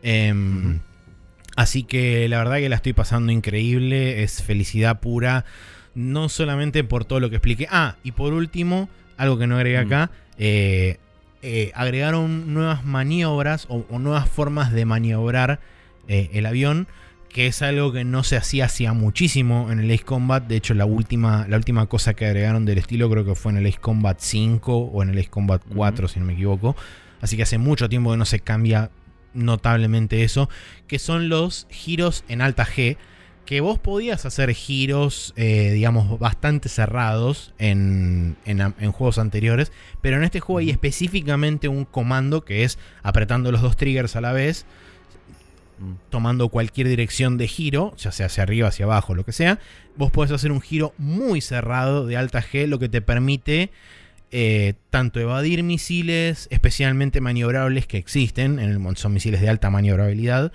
Em. 0.04 0.80
Así 1.56 1.84
que 1.84 2.28
la 2.30 2.38
verdad 2.38 2.58
que 2.58 2.70
la 2.70 2.76
estoy 2.78 2.94
pasando 2.94 3.32
increíble, 3.32 4.24
es 4.24 4.42
felicidad 4.44 5.00
pura, 5.02 5.46
no 5.96 6.30
solamente 6.30 6.84
por 6.84 7.06
todo 7.06 7.20
lo 7.20 7.30
que 7.30 7.38
expliqué. 7.38 7.68
Ah, 7.70 7.96
y 8.04 8.12
por 8.12 8.34
último, 8.34 8.90
algo 9.18 9.38
que 9.38 9.48
no 9.48 9.56
agregué 9.56 9.84
Mm. 9.84 9.88
acá, 9.88 10.12
eh, 10.38 10.98
eh, 11.42 11.72
agregaron 11.76 12.54
nuevas 12.54 12.86
maniobras 12.86 13.66
o, 13.70 13.86
o 13.90 14.00
nuevas 14.00 14.30
formas 14.30 14.72
de 14.72 14.86
maniobrar 14.86 15.60
eh, 16.08 16.30
el 16.34 16.46
avión, 16.46 16.88
que 17.30 17.48
es 17.48 17.62
algo 17.62 17.94
que 17.94 18.04
no 18.04 18.24
se 18.24 18.36
hacía 18.36 18.66
hacía 18.66 18.94
muchísimo 18.94 19.72
en 19.72 19.80
el 19.80 19.90
Ace 19.92 20.04
Combat. 20.04 20.44
De 20.46 20.58
hecho, 20.58 20.74
la 20.74 20.86
última, 20.86 21.46
la 21.48 21.58
última 21.58 21.86
cosa 21.88 22.14
que 22.14 22.26
agregaron 22.26 22.66
del 22.66 22.78
estilo 22.78 23.10
creo 23.10 23.24
que 23.26 23.36
fue 23.36 23.52
en 23.54 23.60
el 23.60 23.68
Ace 23.68 23.80
Combat 23.80 24.20
5 24.20 24.78
o 24.78 25.04
en 25.04 25.10
el 25.10 25.18
Ace 25.18 25.30
Combat 25.30 25.62
4, 25.74 26.08
si 26.10 26.20
no 26.20 26.26
me 26.26 26.34
equivoco. 26.34 26.76
Así 27.22 27.38
que 27.38 27.44
hace 27.44 27.58
mucho 27.58 27.88
tiempo 27.88 28.12
que 28.12 28.18
no 28.18 28.26
se 28.26 28.40
cambia 28.40 28.92
notablemente 29.34 30.24
eso, 30.24 30.50
que 30.88 31.00
son 31.00 31.30
los 31.30 31.68
giros 31.70 32.24
en 32.28 32.42
alta 32.42 32.66
G, 32.66 32.98
que 33.46 33.60
vos 33.60 33.80
podías 33.80 34.26
hacer 34.26 34.54
giros, 34.54 35.34
eh, 35.36 35.72
digamos, 35.74 36.18
bastante 36.20 36.70
cerrados 36.70 37.54
en, 37.58 38.38
en- 38.46 38.62
en 38.80 38.92
juegos 38.92 39.18
anteriores, 39.18 39.72
pero 40.02 40.18
en 40.18 40.24
este 40.24 40.40
juego 40.40 40.60
hay 40.60 40.70
específicamente 40.70 41.68
un 41.68 41.86
comando 41.86 42.46
que 42.46 42.64
es 42.64 42.78
apretando 43.04 43.52
los 43.52 43.62
dos 43.62 43.76
triggers 43.78 44.16
a 44.16 44.22
la 44.22 44.32
vez, 44.32 44.66
Mm. 45.80 45.94
tomando 46.12 46.50
cualquier 46.50 46.88
dirección 46.88 47.40
de 47.40 47.48
giro, 47.48 47.96
ya 47.98 48.12
sea 48.12 48.28
hacia 48.28 48.44
arriba, 48.44 48.68
hacia 48.68 48.86
abajo, 48.86 49.16
lo 49.16 49.26
que 49.26 49.32
sea, 49.32 49.58
vos 49.98 50.12
podés 50.12 50.30
hacer 50.32 50.52
un 50.52 50.62
giro 50.62 50.94
muy 51.00 51.42
cerrado 51.42 52.06
de 52.06 52.18
alta 52.18 52.40
G, 52.44 52.68
lo 52.68 52.78
que 52.78 52.88
te 52.88 53.02
permite 53.02 53.72
eh, 54.34 54.76
tanto 54.92 55.20
evadir 55.20 55.64
misiles 55.64 56.48
especialmente 56.52 57.20
maniobrables 57.20 57.88
que 57.88 57.98
existen, 57.98 58.60
en 58.60 58.70
el, 58.86 58.96
son 58.98 59.12
misiles 59.14 59.42
de 59.42 59.50
alta 59.50 59.72
maniobrabilidad, 59.72 60.52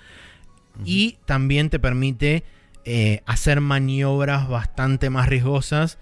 y 0.85 1.17
también 1.25 1.69
te 1.69 1.77
permite 1.77 2.43
eh, 2.89 3.21
hacer 3.25 3.59
maniobras 3.59 4.47
bastante 4.47 5.09
más 5.09 5.27
riesgosas 5.27 5.97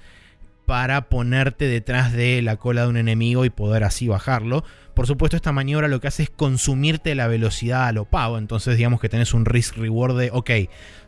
para 0.67 1.09
ponerte 1.09 1.65
detrás 1.67 2.11
de 2.13 2.41
la 2.41 2.57
cola 2.57 2.83
de 2.83 2.87
un 2.89 2.97
enemigo 2.97 3.43
y 3.45 3.49
poder 3.49 3.83
así 3.83 4.07
bajarlo. 4.07 4.63
Por 4.95 5.07
supuesto, 5.07 5.35
esta 5.35 5.51
maniobra 5.51 5.87
lo 5.87 5.99
que 5.99 6.07
hace 6.07 6.23
es 6.23 6.29
consumirte 6.29 7.15
la 7.15 7.27
velocidad 7.27 7.85
a 7.87 7.91
lo 7.91 8.05
pavo. 8.05 8.37
Entonces, 8.37 8.77
digamos 8.77 8.99
que 9.01 9.09
tenés 9.09 9.33
un 9.33 9.45
risk 9.45 9.77
reward 9.77 10.17
de, 10.17 10.29
ok, 10.31 10.49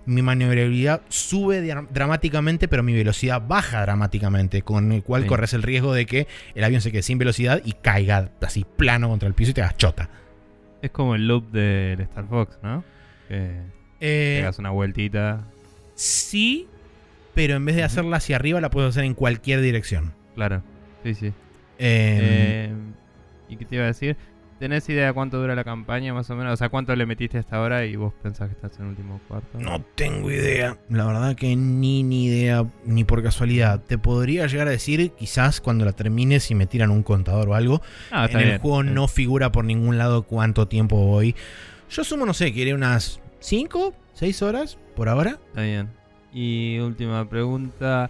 mi 0.06 0.22
maniobrabilidad 0.22 1.02
sube 1.10 1.64
dra- 1.64 1.88
dramáticamente, 1.90 2.68
pero 2.68 2.84
mi 2.84 2.94
velocidad 2.94 3.42
baja 3.48 3.82
dramáticamente, 3.82 4.62
con 4.62 4.92
el 4.92 5.04
cual 5.04 5.24
Sí. 5.24 5.28
corres 5.28 5.54
el 5.54 5.64
riesgo 5.64 5.94
de 5.94 6.06
que 6.06 6.28
el 6.54 6.64
avión 6.64 6.82
se 6.82 6.92
quede 6.92 7.02
sin 7.04 7.18
velocidad 7.18 7.62
y 7.66 7.74
caiga 7.74 8.30
así 8.42 8.66
plano 8.78 9.10
contra 9.10 9.28
el 9.28 9.34
piso 9.36 9.52
y 9.52 9.54
te 9.54 9.62
hagas 9.62 9.78
chota. 9.78 10.10
Es 10.82 10.92
como 10.92 11.16
el 11.16 11.28
loop 11.28 11.52
del 11.52 12.02
Star 12.02 12.28
Fox, 12.28 12.58
¿no? 12.62 12.84
Que 13.28 13.62
Eh, 14.00 14.38
pegas 14.42 14.60
una 14.60 14.70
vueltita. 14.70 15.48
Sí, 15.98 16.68
pero 17.34 17.56
en 17.56 17.66
vez 17.66 17.76
de 17.76 17.84
hacerla 17.84 18.18
hacia 18.18 18.36
arriba, 18.38 18.62
la 18.62 18.70
puedes 18.70 18.90
hacer 18.92 19.04
en 19.04 19.14
cualquier 19.14 19.62
dirección. 19.62 20.14
Claro. 20.36 20.64
Sí, 21.04 21.14
sí. 21.14 21.26
Em, 21.28 21.34
Eh, 21.80 22.72
¿Y 23.50 23.58
qué 23.58 23.66
te 23.66 23.76
iba 23.76 23.84
a 23.84 23.88
decir? 23.88 24.16
¿Tenés 24.60 24.90
idea 24.90 25.14
cuánto 25.14 25.38
dura 25.40 25.54
la 25.54 25.64
campaña 25.64 26.16
más 26.16 26.28
o 26.32 26.36
menos? 26.36 26.54
O 26.54 26.58
sea, 26.58 26.70
¿cuánto 26.70 26.96
le 26.96 27.06
metiste 27.06 27.38
hasta 27.38 27.58
ahora 27.58 27.86
y 27.86 27.96
vos 27.96 28.12
pensás 28.24 28.48
que 28.50 28.56
estás 28.56 28.76
en 28.80 28.86
el 28.86 28.90
último 28.90 29.22
cuarto? 29.28 29.60
No 29.60 29.82
tengo 29.94 30.32
idea. 30.32 30.76
La 30.90 31.06
verdad 31.06 31.36
que 31.36 31.56
ni, 31.56 32.02
ni 32.02 32.26
idea, 32.26 32.66
ni 32.84 33.04
por 33.04 33.22
casualidad. 33.22 33.84
Te 33.84 34.00
podría 34.00 34.48
llegar 34.48 34.68
a 34.68 34.72
decir, 34.72 35.12
quizás 35.12 35.62
cuando 35.62 35.86
la 35.86 35.92
termines, 35.94 36.44
si 36.44 36.56
me 36.56 36.66
tiran 36.66 36.90
un 36.90 37.04
contador 37.04 37.50
o 37.50 37.54
algo. 37.54 37.84
Ah, 38.10 38.28
en 38.32 38.38
el 38.40 38.46
bien. 38.46 38.60
juego 38.60 38.82
no 38.82 39.08
figura 39.08 39.52
por 39.52 39.64
ningún 39.64 40.00
lado 40.00 40.24
cuánto 40.24 40.68
tiempo 40.68 40.96
voy. 41.06 41.36
Yo 41.92 42.04
sumo, 42.04 42.26
no 42.26 42.34
sé, 42.34 42.52
que 42.52 42.62
iré 42.62 42.74
unas 42.74 43.22
5, 43.40 43.94
6 44.14 44.42
horas 44.42 44.78
por 44.96 45.10
ahora. 45.10 45.40
Está 45.50 45.62
bien. 45.62 45.90
Y 46.34 46.80
última 46.80 47.28
pregunta. 47.30 48.10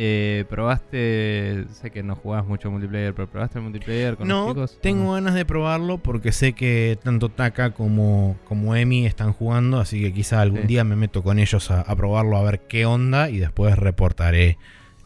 Eh, 0.00 0.44
¿Probaste? 0.48 1.64
Sé 1.72 1.90
que 1.90 2.04
no 2.04 2.14
jugás 2.14 2.46
mucho 2.46 2.70
multiplayer, 2.70 3.12
pero 3.14 3.28
¿probaste 3.28 3.58
el 3.58 3.64
multiplayer 3.64 4.16
con 4.16 4.28
No, 4.28 4.54
los 4.54 4.70
chicos? 4.70 4.78
tengo 4.80 5.12
ganas 5.14 5.34
de 5.34 5.44
probarlo 5.44 5.98
porque 5.98 6.30
sé 6.30 6.52
que 6.52 6.96
tanto 7.02 7.30
Taka 7.30 7.72
como, 7.72 8.36
como 8.44 8.76
Emi 8.76 9.06
están 9.06 9.32
jugando, 9.32 9.80
así 9.80 10.00
que 10.00 10.12
quizá 10.12 10.40
algún 10.40 10.60
Sí. 10.62 10.66
día 10.68 10.84
me 10.84 10.94
meto 10.94 11.24
con 11.24 11.40
ellos 11.40 11.72
a, 11.72 11.80
a 11.80 11.96
probarlo 11.96 12.36
a 12.36 12.42
ver 12.44 12.60
qué 12.68 12.86
onda 12.86 13.28
y 13.28 13.38
después 13.38 13.76
reportaré 13.76 14.56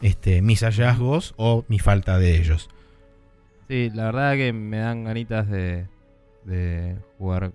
este, 0.03 0.43
mis 0.43 0.61
hallazgos 0.61 1.33
o 1.37 1.65
mi 1.69 1.79
falta 1.79 2.19
de 2.19 2.37
ellos. 2.37 2.69
Sí, 3.67 3.89
la 3.95 4.05
verdad 4.05 4.35
que 4.35 4.53
me 4.53 4.77
dan 4.77 5.05
ganitas 5.05 5.49
de, 5.49 5.87
de 6.43 6.97
jugar 7.17 7.51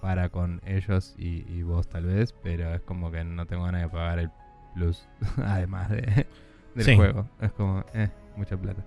para 0.00 0.28
con 0.30 0.60
ellos 0.66 1.14
y, 1.18 1.44
y 1.48 1.62
vos 1.62 1.88
tal 1.88 2.06
vez, 2.06 2.34
pero 2.42 2.74
es 2.74 2.80
como 2.82 3.10
que 3.10 3.22
no 3.24 3.46
tengo 3.46 3.64
ganas 3.64 3.82
de 3.82 3.88
pagar 3.88 4.18
el 4.18 4.30
plus 4.74 5.06
además 5.44 5.90
de, 5.90 6.26
del 6.74 6.84
Sí. 6.84 6.96
juego. 6.96 7.28
Es 7.40 7.52
como, 7.52 7.84
eh, 7.94 8.08
mucha 8.36 8.56
plata. 8.56 8.82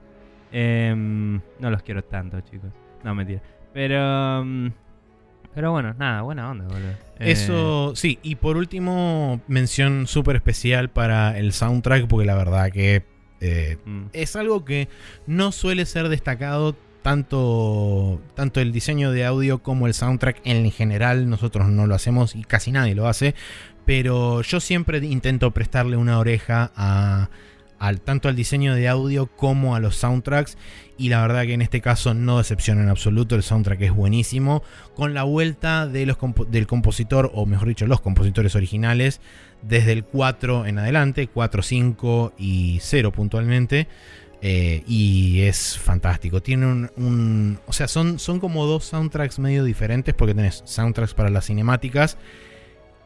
Em, 0.51 1.41
no 1.59 1.69
los 1.71 1.81
quiero 1.83 2.03
tanto, 2.03 2.39
chicos. 2.41 2.71
No, 3.03 3.15
mentira. 3.15 3.41
Pero, 3.73 4.43
mm, 4.45 4.67
pero 5.53 5.71
bueno, 5.71 5.93
nada, 5.97 6.21
buena 6.21 6.49
onda, 6.49 6.65
boludo. 6.65 6.91
Eh, 7.19 7.31
Eso, 7.31 7.93
sí, 7.95 8.19
y 8.23 8.35
por 8.35 8.57
último, 8.57 9.41
mención 9.47 10.07
súper 10.07 10.35
especial 10.35 10.89
para 10.89 11.37
el 11.37 11.53
soundtrack, 11.53 12.07
porque 12.07 12.25
la 12.25 12.35
verdad 12.35 12.71
que 12.71 13.03
eh, 13.41 13.77
mm, 13.85 14.05
es 14.13 14.35
algo 14.35 14.63
que 14.63 14.87
no 15.27 15.51
suele 15.51 15.85
ser 15.85 16.07
destacado 16.09 16.75
tanto, 17.03 18.21
tanto 18.33 18.61
el 18.61 18.71
diseño 18.71 19.11
de 19.11 19.25
audio 19.25 19.61
como 19.61 19.85
el 19.85 19.93
soundtrack 19.93 20.41
en 20.45 20.71
general. 20.71 21.29
Nosotros 21.29 21.67
no 21.67 21.85
lo 21.85 21.93
hacemos 21.93 22.35
y 22.35 22.43
casi 22.43 22.71
nadie 22.71 22.95
lo 22.95 23.07
hace. 23.07 23.35
Pero 23.85 24.41
yo 24.41 24.59
siempre 24.59 24.97
intento 24.99 25.51
prestarle 25.51 25.97
una 25.97 26.17
oreja 26.17 26.71
al, 27.77 27.99
tanto 28.01 28.29
al 28.29 28.35
diseño 28.35 28.73
de 28.73 28.87
audio 28.87 29.27
como 29.27 29.75
a 29.75 29.81
los 29.81 29.97
soundtracks. 29.97 30.57
Y 30.97 31.09
la 31.09 31.21
verdad 31.21 31.43
que 31.43 31.53
en 31.53 31.61
este 31.61 31.81
caso 31.81 32.13
no 32.13 32.37
decepciona 32.37 32.81
en 32.81 32.89
absoluto. 32.89 33.35
El 33.35 33.43
soundtrack 33.43 33.81
es 33.81 33.93
buenísimo. 33.93 34.63
Con 34.95 35.13
la 35.13 35.23
vuelta 35.23 35.85
de 35.87 36.05
los 36.05 36.17
del 36.47 36.67
compositor, 36.67 37.31
o 37.33 37.45
mejor 37.45 37.67
dicho, 37.67 37.85
los 37.85 37.99
compositores 37.99 38.55
originales, 38.55 39.19
desde 39.61 39.91
el 39.91 40.05
4 40.05 40.65
en 40.65 40.79
adelante, 40.79 41.27
4, 41.27 41.61
5 41.61 42.33
y 42.37 42.79
0 42.81 43.11
puntualmente. 43.11 43.89
Eh, 44.45 44.83
y 44.85 45.41
es 45.43 45.77
fantástico. 45.79 46.41
Tiene 46.41 46.65
un. 46.67 46.91
un- 46.97 47.59
o 47.65 47.71
sea, 47.71 47.87
son, 47.87 48.19
son 48.19 48.39
como 48.41 48.65
dos 48.65 48.83
soundtracks 48.83 49.39
medio 49.39 49.63
diferentes. 49.63 50.13
Porque 50.13 50.35
tenés 50.35 50.61
soundtracks 50.65 51.13
para 51.13 51.29
las 51.29 51.45
cinemáticas. 51.45 52.17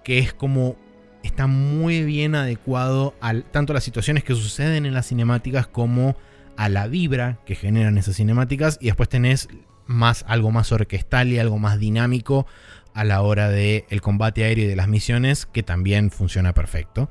Que 0.03 0.17
es 0.19 0.33
como 0.33 0.75
está 1.23 1.45
muy 1.47 2.03
bien 2.03 2.33
adecuado 2.35 3.13
al, 3.21 3.43
tanto 3.43 3.73
a 3.73 3.75
las 3.75 3.83
situaciones 3.83 4.23
que 4.23 4.33
suceden 4.33 4.85
en 4.85 4.93
las 4.93 5.07
cinemáticas 5.07 5.67
como 5.67 6.15
a 6.55 6.69
la 6.69 6.87
vibra 6.87 7.39
que 7.45 7.53
generan 7.55 7.97
esas 7.99 8.15
cinemáticas. 8.15 8.77
Y 8.81 8.85
después 8.87 9.07
tenés 9.09 9.47
más, 9.85 10.25
algo 10.27 10.49
más 10.51 10.71
orquestal 10.71 11.27
y 11.27 11.37
algo 11.39 11.59
más 11.59 11.77
dinámico 11.79 12.47
a 12.95 13.03
la 13.03 13.21
hora 13.21 13.49
del 13.49 13.83
el 13.89 14.01
combate 14.01 14.43
aéreo 14.43 14.65
y 14.65 14.67
de 14.67 14.75
las 14.75 14.87
misiones, 14.87 15.45
que 15.45 15.61
también 15.61 16.09
funciona 16.09 16.53
perfecto. 16.53 17.09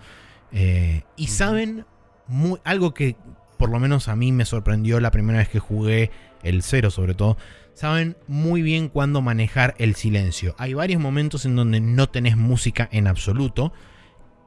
Eh, 0.51 1.03
y 1.16 1.29
saben 1.29 1.85
muy- 2.27 2.59
algo 2.64 2.93
que 2.93 3.14
por 3.57 3.70
lo 3.70 3.78
menos 3.78 4.09
a 4.09 4.16
mí 4.16 4.32
me 4.32 4.44
sorprendió 4.44 5.00
la 5.00 5.11
primera 5.11 5.38
vez 5.38 5.48
que 5.48 5.59
jugué 5.59 6.11
el 6.42 6.62
cero 6.62 6.90
sobre 6.90 7.14
todo. 7.14 7.36
Saben 7.74 8.16
muy 8.26 8.62
bien 8.62 8.88
cuándo 8.88 9.20
manejar 9.20 9.74
el 9.78 9.96
silencio. 9.96 10.54
Hay 10.59 10.72
varios 10.74 11.00
momentos 11.00 11.44
en 11.44 11.57
donde 11.57 11.80
no 11.80 12.09
tenés 12.09 12.36
música 12.36 12.88
en 12.90 13.07
absoluto. 13.07 13.72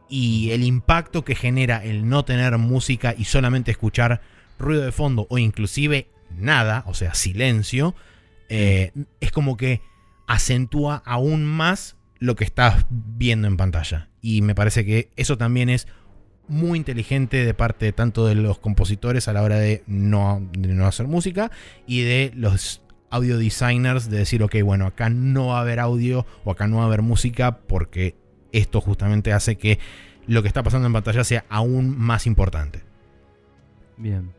Y 0.09 0.49
el 0.51 0.63
impacto 0.63 1.23
que 1.23 1.35
genera 1.35 1.83
el 1.83 2.09
no 2.09 2.25
tener 2.25 2.57
música 2.57 3.13
y 3.15 3.25
solamente 3.25 3.69
escuchar 3.69 4.21
ruido 4.57 4.83
de 4.83 4.91
fondo 4.91 5.27
o 5.29 5.37
inclusive 5.37 6.09
nada, 6.35 6.83
o 6.87 6.95
sea, 6.95 7.13
silencio, 7.13 7.93
eh, 8.49 8.91
es 9.19 9.31
como 9.31 9.57
que 9.57 9.81
acentúa 10.25 11.03
aún 11.05 11.45
más 11.45 11.95
lo 12.17 12.35
que 12.35 12.43
estás 12.43 12.85
viendo 12.89 13.47
en 13.47 13.57
pantalla. 13.57 14.09
Y 14.21 14.41
me 14.41 14.55
parece 14.55 14.85
que 14.85 15.11
eso 15.15 15.37
también 15.37 15.69
es 15.69 15.87
muy 16.49 16.77
inteligente 16.77 17.45
de 17.45 17.53
parte 17.53 17.93
tanto 17.93 18.25
de 18.25 18.35
los 18.35 18.59
compositores 18.59 19.27
a 19.27 19.33
la 19.33 19.43
hora 19.43 19.57
de 19.57 19.83
no, 19.87 20.41
no 20.57 20.85
hacer 20.85 21.07
música 21.07 21.51
y 21.87 22.01
de 22.01 22.31
los 22.35 22.81
audio 23.09 23.37
designers 23.37 24.09
de 24.09 24.17
decir, 24.17 24.43
ok, 24.43 24.55
bueno, 24.63 24.85
acá 24.85 25.09
no 25.09 25.47
va 25.47 25.59
a 25.59 25.61
haber 25.61 25.79
audio 25.79 26.25
o 26.43 26.51
acá 26.51 26.67
no 26.67 26.77
va 26.77 26.83
a 26.83 26.85
haber 26.87 27.01
música 27.01 27.57
porque 27.57 28.15
esto 28.51 28.81
justamente 28.81 29.31
hace 29.31 29.57
que 29.57 29.79
lo 30.27 30.41
que 30.41 30.47
está 30.47 30.63
pasando 30.63 30.87
en 30.87 30.93
pantalla 30.93 31.23
sea 31.23 31.45
aún 31.49 31.97
más 31.97 32.27
importante. 32.27 32.83
Bien. 33.97 34.31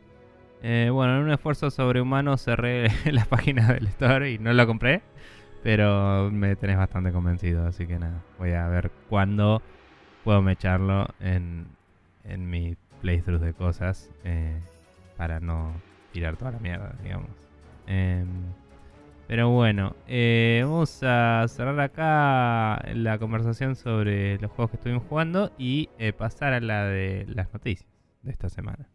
Eh, 0.63 0.91
bueno, 0.93 1.17
en 1.17 1.23
un 1.23 1.33
esfuerzo 1.33 1.71
sobrehumano 1.71 2.37
cerré 2.37 2.89
la 3.13 3.25
página 3.25 3.73
del 3.73 3.87
store 3.89 4.33
y 4.33 4.39
no 4.39 4.53
la 4.53 4.67
compré. 4.67 5.03
Pero 5.63 6.31
me 6.31 6.57
tenés 6.57 6.79
bastante 6.79 7.13
convencido, 7.13 7.67
así 7.67 7.87
que 7.87 7.99
nada. 7.99 8.23
Voy 8.39 8.53
a 8.53 8.67
ver 8.69 8.91
cuándo 9.11 9.61
puedo 10.25 10.41
mecharlo 10.41 11.07
en, 11.21 11.67
en 12.25 12.49
mis 12.51 12.77
playthroughs 13.01 13.43
de 13.43 13.53
cosas. 13.55 14.11
eh, 14.25 14.61
para 15.17 15.39
no 15.39 15.75
tirar 16.13 16.39
toda 16.39 16.53
la 16.53 16.59
mierda, 16.61 16.95
digamos. 17.03 17.29
Em, 17.87 18.27
pero 19.27 19.51
bueno, 19.51 19.95
eh, 20.09 20.63
vamos 20.65 21.03
a 21.03 21.45
cerrar 21.47 21.79
acá 21.79 22.83
la 22.95 23.19
conversación 23.19 23.77
sobre 23.77 24.39
los 24.39 24.51
juegos 24.51 24.71
que 24.71 24.77
estuvimos 24.79 25.03
jugando 25.09 25.53
y 25.59 25.91
eh, 25.99 26.15
pasar 26.15 26.55
a 26.55 26.61
la 26.61 26.87
de 26.87 27.27
las 27.29 27.53
noticias 27.53 27.87
de 28.23 28.31
esta 28.33 28.49
semana. 28.49 28.89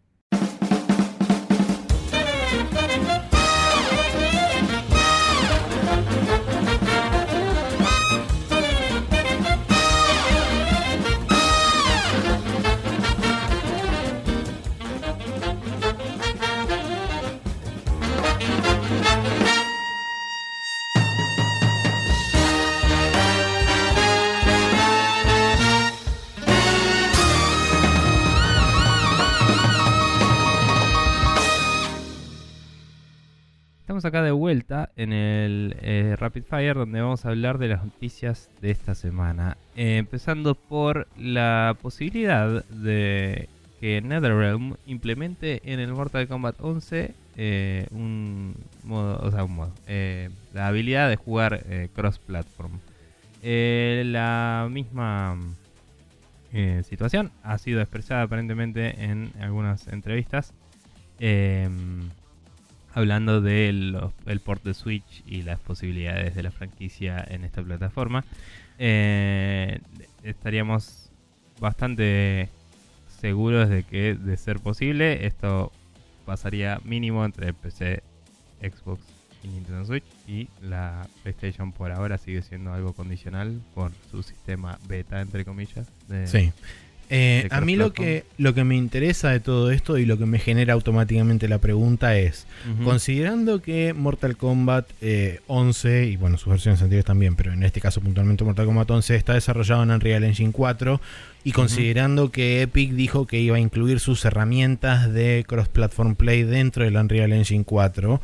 De 34.21 34.31
vuelta 34.31 34.91
en 34.95 35.13
el 35.13 35.75
eh, 35.81 36.15
Rapid 36.17 36.43
Fire 36.43 36.75
donde 36.75 37.01
vamos 37.01 37.25
a 37.25 37.29
hablar 37.29 37.57
de 37.57 37.69
las 37.69 37.83
noticias 37.83 38.49
de 38.61 38.71
esta 38.71 38.95
semana. 38.95 39.57
Eh, 39.75 39.97
empezando 39.97 40.55
por 40.55 41.07
la 41.17 41.75
posibilidad 41.81 42.63
de 42.65 43.49
que 43.79 44.01
NetherRealm 44.01 44.75
implemente 44.85 45.61
en 45.65 45.79
el 45.79 45.93
Mortal 45.93 46.27
Kombat 46.27 46.55
11 46.59 47.13
eh, 47.37 47.87
un 47.91 48.55
modo, 48.83 49.19
o 49.21 49.31
sea, 49.31 49.43
un 49.43 49.55
modo, 49.55 49.73
la 50.53 50.67
habilidad 50.67 51.09
de 51.09 51.17
jugar 51.17 51.63
cross-platform. 51.93 52.79
La 53.43 54.67
misma 54.71 55.37
situación 56.83 57.31
ha 57.43 57.57
sido 57.57 57.81
expresada 57.81 58.23
aparentemente 58.23 59.03
en 59.03 59.31
algunas 59.41 59.87
entrevistas. 59.89 60.53
Em, 61.19 62.09
hablando 62.95 63.41
del 63.41 63.97
el 64.25 64.39
port 64.39 64.63
de 64.63 64.73
Switch 64.73 65.21
y 65.27 65.43
las 65.43 65.59
posibilidades 65.59 66.33
de 66.33 66.41
la 66.43 66.49
franquicia 66.51 67.23
en 67.29 67.43
esta 67.43 67.61
plataforma. 67.61 68.23
Eh, 68.79 69.79
estaríamos 70.23 71.09
bastante 71.59 72.49
seguros 73.19 73.69
de 73.69 73.83
que, 73.83 74.15
de 74.15 74.37
ser 74.37 74.59
posible, 74.59 75.25
esto 75.27 75.71
pasaría 76.25 76.79
mínimo 76.83 77.23
entre 77.25 77.53
PC, 77.53 78.01
Xbox 78.61 79.01
y 79.43 79.47
Nintendo 79.49 79.85
Switch. 79.85 80.05
Y 80.27 80.47
la 80.61 81.07
PlayStation 81.23 81.71
por 81.71 81.91
ahora 81.91 82.17
sigue 82.17 82.41
siendo 82.41 82.73
algo 82.73 82.93
condicional 82.93 83.61
por 83.73 83.91
su 84.09 84.23
sistema 84.23 84.79
beta, 84.87 85.21
entre 85.21 85.45
comillas. 85.45 85.87
de- 86.07 86.27
Sí. 86.27 86.51
Eh, 87.09 87.47
a 87.51 87.61
mí 87.61 87.75
lo 87.75 87.93
que, 87.93 88.25
lo 88.37 88.53
que 88.53 88.63
me 88.63 88.75
interesa 88.75 89.29
de 89.29 89.39
todo 89.39 89.69
esto 89.69 89.97
y 89.97 90.05
lo 90.05 90.17
que 90.17 90.25
me 90.25 90.39
genera 90.39 90.73
automáticamente 90.73 91.47
la 91.47 91.59
pregunta 91.59 92.17
es, 92.17 92.47
considerando 92.83 93.61
que 93.61 93.93
Mortal 93.93 94.37
Kombat 94.37 94.89
eh, 95.01 95.41
11, 95.47 96.05
y 96.05 96.17
bueno, 96.17 96.37
sus 96.37 96.49
versiones 96.49 96.81
anteriores 96.81 97.05
también, 97.05 97.35
pero 97.35 97.53
en 97.53 97.63
este 97.63 97.79
caso 97.79 98.01
puntualmente 98.01 98.43
Mortal 98.43 98.65
Kombat 98.65 98.89
11 98.89 99.15
está 99.15 99.33
desarrollado 99.33 99.83
en 99.83 99.91
Unreal 99.91 100.23
Engine 100.23 100.51
4, 100.51 100.99
y 101.43 101.51
considerando 101.51 102.31
que 102.31 102.63
Epic 102.63 102.91
dijo 102.93 103.27
que 103.27 103.39
iba 103.39 103.57
a 103.57 103.59
incluir 103.59 103.99
sus 103.99 104.25
herramientas 104.25 105.13
de 105.13 105.45
cross-platform 105.47 106.15
play 106.15 106.41
dentro 106.43 106.85
del 106.85 106.95
Unreal 106.95 107.33
Engine 107.33 107.65
4, 107.65 108.19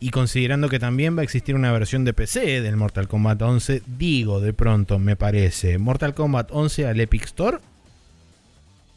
y 0.00 0.10
considerando 0.10 0.68
que 0.68 0.80
también 0.80 1.16
va 1.16 1.20
a 1.20 1.24
existir 1.24 1.54
una 1.54 1.70
versión 1.70 2.04
de 2.04 2.12
PC 2.12 2.62
del 2.62 2.76
Mortal 2.76 3.06
Kombat 3.06 3.40
11, 3.40 3.82
digo 3.86 4.40
de 4.40 4.52
pronto, 4.52 4.98
me 4.98 5.14
parece, 5.14 5.78
Mortal 5.78 6.14
Kombat 6.14 6.50
11 6.50 6.86
al 6.88 7.00
Epic 7.00 7.24
Store. 7.26 7.58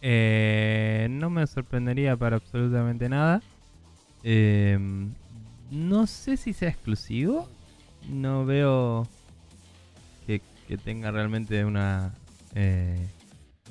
Eh, 0.02 1.08
no 1.10 1.30
me 1.30 1.46
sorprendería 1.48 2.16
para 2.16 2.38
absolutamente 2.38 3.10
nada. 3.10 3.42
Eh, 4.24 4.78
no 5.72 6.08
sé 6.08 6.38
si 6.38 6.54
sea 6.54 6.70
exclusivo. 6.70 7.50
No 8.10 8.46
veo 8.46 9.08
que, 10.26 10.42
que 10.68 10.78
tenga 10.78 11.12
realmente 11.12 11.66
una 11.66 12.14
eh, 12.56 13.06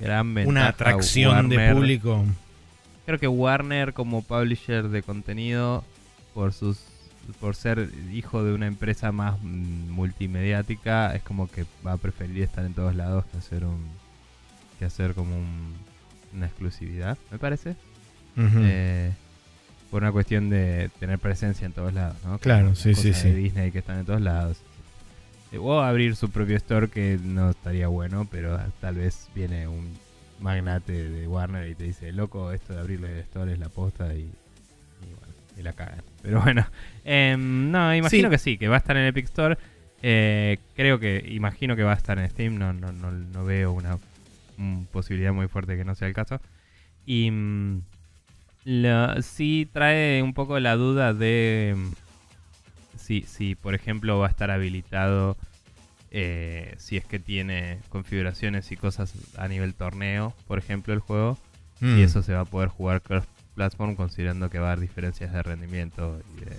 gran 0.00 0.34
ventaja. 0.34 0.50
una 0.50 0.68
atracción 0.68 1.48
de 1.48 1.72
público. 1.72 2.24
Creo 3.06 3.18
que 3.18 3.28
Warner 3.28 3.92
como 3.92 4.22
publisher 4.22 4.88
de 4.88 5.02
contenido 5.02 5.84
por 6.34 6.52
sus 6.52 6.78
por 7.40 7.56
ser 7.56 7.90
hijo 8.12 8.44
de 8.44 8.52
una 8.54 8.66
empresa 8.68 9.10
más 9.10 9.36
mm, 9.42 9.90
multimediática 9.90 11.12
es 11.16 11.22
como 11.22 11.50
que 11.50 11.64
va 11.84 11.92
a 11.92 11.96
preferir 11.96 12.42
estar 12.42 12.64
en 12.64 12.72
todos 12.72 12.94
lados 12.94 13.24
que 13.32 13.38
hacer 13.38 13.64
un 13.64 13.84
que 14.78 14.84
hacer 14.84 15.14
como 15.14 15.34
un- 15.36 15.74
una 16.36 16.46
exclusividad, 16.46 17.16
me 17.30 17.38
parece. 17.38 17.74
Eh, 18.38 19.12
por 19.90 20.02
una 20.02 20.12
cuestión 20.12 20.50
de 20.50 20.90
tener 21.00 21.18
presencia 21.18 21.64
en 21.64 21.72
todos 21.72 21.94
lados, 21.94 22.16
¿no? 22.24 22.38
Claro, 22.38 22.64
Como 22.66 22.76
sí, 22.76 22.94
sí, 22.94 23.10
de 23.12 23.34
Disney 23.34 23.70
que 23.72 23.78
están 23.78 23.98
en 24.00 24.04
todos 24.06 24.20
lados. 24.20 24.58
Eh, 25.52 25.58
O 25.58 25.80
abrir 25.80 26.16
su 26.16 26.30
propio 26.30 26.56
store 26.56 26.88
que 26.88 27.18
no 27.22 27.50
estaría 27.50 27.88
bueno, 27.88 28.26
pero 28.30 28.58
tal 28.80 28.96
vez 28.96 29.28
viene 29.34 29.66
un 29.68 29.96
magnate 30.40 30.92
de 31.08 31.26
Warner 31.26 31.68
y 31.70 31.74
te 31.74 31.84
dice, 31.84 32.12
loco, 32.12 32.52
esto 32.52 32.74
de 32.74 32.80
abrirle 32.80 33.12
el 33.12 33.18
store 33.20 33.52
es 33.54 33.58
la 33.58 33.68
posta 33.70 34.12
y, 34.12 34.18
y 34.22 35.14
bueno, 35.18 35.34
y 35.56 35.62
la 35.62 35.72
cagan. 35.72 36.02
Pero 36.20 36.42
bueno, 36.42 36.66
em, 37.04 37.70
no, 37.70 37.94
imagino 37.94 38.28
Sí. 38.28 38.30
que 38.32 38.38
sí, 38.38 38.58
que 38.58 38.68
va 38.68 38.74
a 38.74 38.78
estar 38.78 38.96
en 38.98 39.06
Epic 39.06 39.24
Store. 39.26 39.56
Eh, 40.02 40.58
creo 40.74 40.98
que, 41.00 41.24
imagino 41.30 41.74
que 41.74 41.84
va 41.84 41.92
a 41.92 41.96
estar 41.96 42.18
en 42.18 42.28
Steam, 42.28 42.58
no, 42.58 42.74
no, 42.74 42.92
no, 42.92 43.10
no 43.12 43.44
veo 43.46 43.72
una 43.72 43.96
posibilidad 44.92 45.32
muy 45.32 45.48
fuerte 45.48 45.76
que 45.76 45.84
no 45.84 45.94
sea 45.94 46.08
el 46.08 46.14
caso. 46.14 46.40
Y 47.04 47.30
mm, 47.30 47.82
sí 49.22 49.68
trae 49.72 50.22
un 50.22 50.34
poco 50.34 50.58
la 50.60 50.76
duda 50.76 51.14
de 51.14 51.74
mm, 51.76 52.98
si, 52.98 53.22
si 53.22 53.54
por 53.54 53.74
ejemplo, 53.74 54.18
va 54.18 54.26
a 54.26 54.30
estar 54.30 54.50
habilitado 54.50 55.36
eh, 56.10 56.74
si 56.78 56.96
es 56.96 57.04
que 57.04 57.18
tiene 57.18 57.78
configuraciones 57.88 58.70
y 58.72 58.76
cosas 58.76 59.12
a 59.36 59.48
nivel 59.48 59.74
torneo, 59.74 60.34
por 60.46 60.58
ejemplo, 60.58 60.94
el 60.94 61.00
juego. 61.00 61.38
Mm. 61.80 61.98
Y 61.98 62.02
eso 62.02 62.22
se 62.22 62.32
va 62.32 62.40
a 62.40 62.44
poder 62.44 62.68
jugar 62.68 63.02
cross-platform 63.02 63.96
considerando 63.96 64.48
que 64.48 64.58
va 64.58 64.68
a 64.68 64.72
haber 64.72 64.80
diferencias 64.80 65.32
de 65.32 65.42
rendimiento 65.42 66.20
y 66.36 66.44
de, 66.44 66.56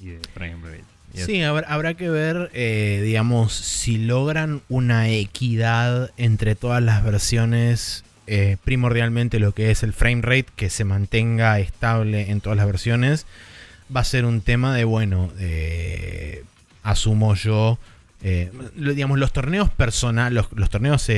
y 0.00 0.16
de 0.16 0.28
frame 0.30 0.56
rate. 0.64 0.84
Sí, 1.14 1.42
habrá, 1.42 1.66
habrá 1.68 1.94
que 1.94 2.08
ver, 2.08 2.50
eh, 2.54 3.00
digamos, 3.04 3.52
si 3.52 3.98
logran 3.98 4.62
una 4.68 5.08
equidad 5.10 6.10
entre 6.16 6.54
todas 6.54 6.82
las 6.82 7.04
versiones, 7.04 8.04
eh, 8.26 8.56
primordialmente 8.64 9.38
lo 9.38 9.52
que 9.52 9.70
es 9.70 9.82
el 9.82 9.92
frame 9.92 10.22
rate, 10.22 10.46
que 10.56 10.70
se 10.70 10.84
mantenga 10.84 11.58
estable 11.60 12.30
en 12.30 12.40
todas 12.40 12.56
las 12.56 12.66
versiones, 12.66 13.26
va 13.94 14.00
a 14.00 14.04
ser 14.04 14.24
un 14.24 14.40
tema 14.40 14.74
de, 14.74 14.84
bueno, 14.84 15.30
eh, 15.38 16.44
asumo 16.82 17.34
yo, 17.34 17.78
eh, 18.22 18.50
digamos, 18.76 19.18
los 19.18 19.32
torneos 19.32 19.68
personal, 19.70 20.32
los, 20.32 20.46
los 20.52 20.70
torneos 20.70 21.08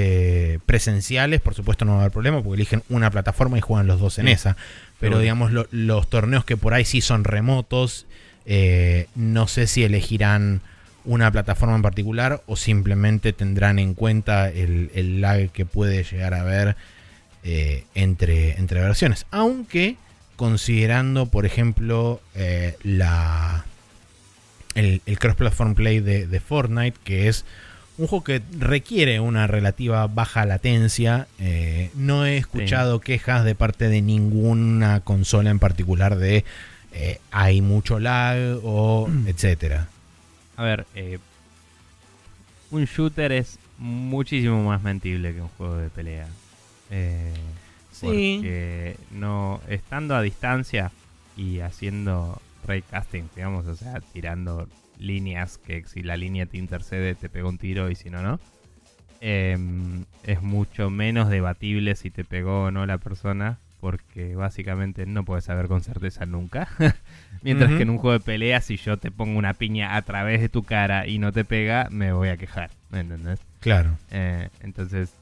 presenciales, 0.66 1.40
por 1.40 1.54
supuesto 1.54 1.84
no 1.84 1.92
va 1.92 1.98
a 1.98 2.00
haber 2.02 2.12
problema, 2.12 2.42
porque 2.42 2.56
eligen 2.56 2.82
una 2.88 3.10
plataforma 3.10 3.58
y 3.58 3.60
juegan 3.60 3.86
los 3.86 4.00
dos 4.00 4.18
en 4.18 4.26
Sí, 4.26 4.32
esa, 4.32 4.56
pero 5.00 5.18
digamos, 5.18 5.52
lo- 5.52 5.66
los 5.70 6.08
torneos 6.08 6.44
que 6.44 6.56
por 6.56 6.74
ahí 6.74 6.84
sí 6.84 7.00
son 7.00 7.24
remotos, 7.24 8.06
eh, 8.46 9.06
no 9.14 9.46
sé 9.48 9.66
si 9.66 9.84
elegirán 9.84 10.60
una 11.04 11.30
plataforma 11.30 11.76
en 11.76 11.82
particular 11.82 12.42
o 12.46 12.56
simplemente 12.56 13.32
tendrán 13.32 13.78
en 13.78 13.94
cuenta 13.94 14.48
el, 14.48 14.90
el 14.94 15.20
lag 15.20 15.50
que 15.50 15.66
puede 15.66 16.02
llegar 16.02 16.32
a 16.34 16.40
haber 16.40 16.76
eh, 17.42 17.84
entre, 17.94 18.58
entre 18.58 18.80
versiones. 18.80 19.26
Aunque 19.30 19.96
considerando, 20.36 21.26
por 21.26 21.46
ejemplo, 21.46 22.20
eh, 22.34 22.76
la, 22.82 23.66
el, 24.74 25.02
el 25.04 25.18
cross-platform 25.18 25.74
play 25.74 26.00
de, 26.00 26.26
de 26.26 26.40
Fortnite, 26.40 26.98
que 27.04 27.28
es 27.28 27.44
un 27.96 28.08
juego 28.08 28.24
que 28.24 28.42
requiere 28.58 29.20
una 29.20 29.46
relativa 29.46 30.06
baja 30.08 30.44
latencia, 30.46 31.28
eh, 31.38 31.90
no 31.94 32.26
he 32.26 32.36
escuchado 32.38 33.00
quejas 33.00 33.44
de 33.44 33.54
parte 33.54 33.88
de 33.88 34.02
ninguna 34.02 35.00
consola 35.00 35.50
en 35.50 35.60
particular 35.60 36.16
de 36.16 36.44
eh, 36.94 37.20
hay 37.30 37.60
mucho 37.60 37.98
lag 38.00 38.38
o 38.64 39.08
etcétera. 39.26 39.88
A 40.56 40.62
ver, 40.62 40.86
eh, 40.94 41.18
un 42.70 42.84
shooter 42.86 43.32
es 43.32 43.58
muchísimo 43.78 44.62
más 44.64 44.82
mentible 44.82 45.34
que 45.34 45.42
un 45.42 45.48
juego 45.48 45.76
de 45.76 45.90
pelea. 45.90 46.26
Eh, 46.90 47.32
Sí. 47.92 48.38
Porque 48.38 48.96
no, 49.12 49.60
estando 49.68 50.16
a 50.16 50.20
distancia 50.22 50.90
y 51.36 51.60
haciendo 51.60 52.42
raycasting, 52.66 53.30
digamos, 53.36 53.66
o 53.66 53.76
sea, 53.76 54.00
tirando 54.12 54.68
líneas 54.98 55.58
que 55.58 55.84
si 55.86 56.02
la 56.02 56.16
línea 56.16 56.46
te 56.46 56.56
intercede 56.56 57.14
te 57.14 57.28
pega 57.28 57.48
un 57.48 57.56
tiro 57.56 57.90
y 57.90 57.94
si 57.94 58.10
no, 58.10 58.20
no. 58.20 58.40
em, 59.20 60.04
es 60.24 60.42
mucho 60.42 60.90
menos 60.90 61.28
debatible 61.30 61.94
si 61.94 62.10
te 62.10 62.24
pegó 62.24 62.64
o 62.64 62.70
no 62.72 62.84
la 62.84 62.98
persona. 62.98 63.60
Porque 63.84 64.34
básicamente 64.34 65.04
no 65.04 65.26
puedes 65.26 65.44
saber 65.44 65.68
con 65.68 65.82
certeza 65.82 66.24
nunca. 66.24 66.68
Mientras 67.42 67.70
que 67.72 67.82
en 67.82 67.90
un 67.90 67.98
juego 67.98 68.18
de 68.18 68.24
pelea, 68.24 68.62
si 68.62 68.78
yo 68.78 68.96
te 68.96 69.10
pongo 69.10 69.38
una 69.38 69.52
piña 69.52 69.96
a 69.96 70.00
través 70.00 70.40
de 70.40 70.48
tu 70.48 70.62
cara 70.62 71.06
y 71.06 71.18
no 71.18 71.32
te 71.32 71.44
pega, 71.44 71.88
me 71.90 72.10
voy 72.10 72.30
a 72.30 72.38
quejar. 72.38 72.70
¿Me 72.90 73.00
entendés? 73.00 73.40
Claro. 73.60 73.98
Eh, 74.10 74.48
entonces, 74.62 75.12